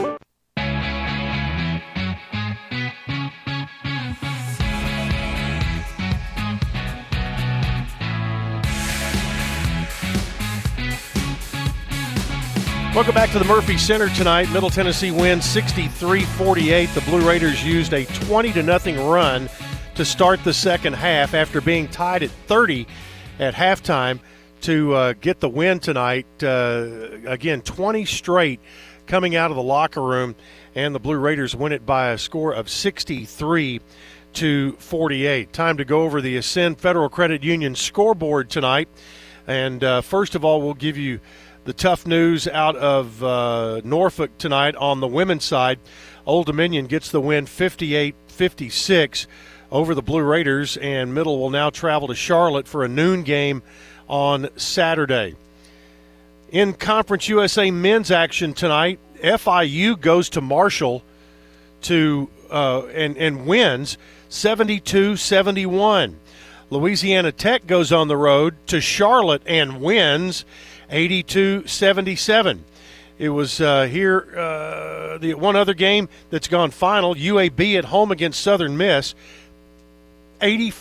Welcome 12.93 13.15
back 13.15 13.31
to 13.31 13.39
the 13.39 13.45
Murphy 13.45 13.77
Center 13.77 14.09
tonight. 14.09 14.51
Middle 14.51 14.69
Tennessee 14.69 15.11
wins 15.11 15.45
63-48. 15.45 16.93
The 16.93 16.99
Blue 17.01 17.25
Raiders 17.25 17.63
used 17.63 17.93
a 17.93 18.03
20 18.03 18.51
to 18.51 18.63
nothing 18.63 18.97
run 19.07 19.49
to 19.95 20.03
start 20.03 20.43
the 20.43 20.53
second 20.53 20.95
half 20.95 21.33
after 21.33 21.61
being 21.61 21.87
tied 21.87 22.21
at 22.21 22.29
30 22.47 22.85
at 23.39 23.53
halftime 23.53 24.19
to 24.61 24.93
uh, 24.93 25.13
get 25.13 25.39
the 25.39 25.47
win 25.47 25.79
tonight. 25.79 26.27
Uh, 26.43 27.11
again, 27.25 27.61
20 27.61 28.03
straight 28.03 28.59
coming 29.07 29.37
out 29.37 29.51
of 29.51 29.55
the 29.55 29.63
locker 29.63 30.01
room, 30.01 30.35
and 30.75 30.93
the 30.93 30.99
Blue 30.99 31.17
Raiders 31.17 31.55
win 31.55 31.71
it 31.71 31.85
by 31.85 32.09
a 32.09 32.17
score 32.17 32.51
of 32.51 32.69
63 32.69 33.79
to 34.33 34.73
48. 34.73 35.53
Time 35.53 35.77
to 35.77 35.85
go 35.85 36.01
over 36.01 36.19
the 36.19 36.35
Ascend 36.35 36.77
Federal 36.77 37.07
Credit 37.07 37.41
Union 37.41 37.73
scoreboard 37.73 38.49
tonight. 38.49 38.89
And 39.47 39.83
uh, 39.83 40.01
first 40.01 40.35
of 40.35 40.45
all, 40.45 40.61
we'll 40.61 40.73
give 40.73 40.97
you 40.97 41.19
the 41.63 41.73
tough 41.73 42.07
news 42.07 42.47
out 42.47 42.75
of 42.75 43.23
uh, 43.23 43.81
Norfolk 43.83 44.37
tonight 44.37 44.75
on 44.75 44.99
the 44.99 45.07
women's 45.07 45.43
side. 45.43 45.79
Old 46.25 46.47
Dominion 46.47 46.87
gets 46.87 47.11
the 47.11 47.21
win 47.21 47.45
58 47.45 48.15
56 48.27 49.27
over 49.71 49.95
the 49.95 50.01
Blue 50.01 50.23
Raiders, 50.23 50.77
and 50.77 51.13
Middle 51.13 51.39
will 51.39 51.49
now 51.49 51.69
travel 51.69 52.07
to 52.07 52.15
Charlotte 52.15 52.67
for 52.67 52.83
a 52.83 52.87
noon 52.87 53.23
game 53.23 53.61
on 54.07 54.49
Saturday. 54.57 55.35
In 56.51 56.73
Conference 56.73 57.29
USA 57.29 57.71
men's 57.71 58.11
action 58.11 58.53
tonight, 58.53 58.99
FIU 59.21 59.99
goes 59.99 60.29
to 60.31 60.41
Marshall 60.41 61.03
to 61.83 62.29
uh, 62.49 62.85
and, 62.87 63.17
and 63.17 63.45
wins 63.45 63.97
72 64.29 65.15
71. 65.15 66.19
Louisiana 66.69 67.31
Tech 67.31 67.67
goes 67.67 67.91
on 67.91 68.07
the 68.07 68.17
road 68.17 68.55
to 68.67 68.81
Charlotte 68.81 69.43
and 69.45 69.81
wins 69.81 70.45
82 70.91 71.67
77. 71.67 72.65
It 73.17 73.29
was 73.29 73.61
uh, 73.61 73.83
here, 73.83 74.27
uh, 74.37 75.17
the 75.19 75.35
one 75.35 75.55
other 75.55 75.73
game 75.73 76.09
that's 76.29 76.47
gone 76.47 76.71
final 76.71 77.15
UAB 77.15 77.77
at 77.77 77.85
home 77.85 78.11
against 78.11 78.41
Southern 78.41 78.77
Miss 78.77 79.15
84 80.41 80.71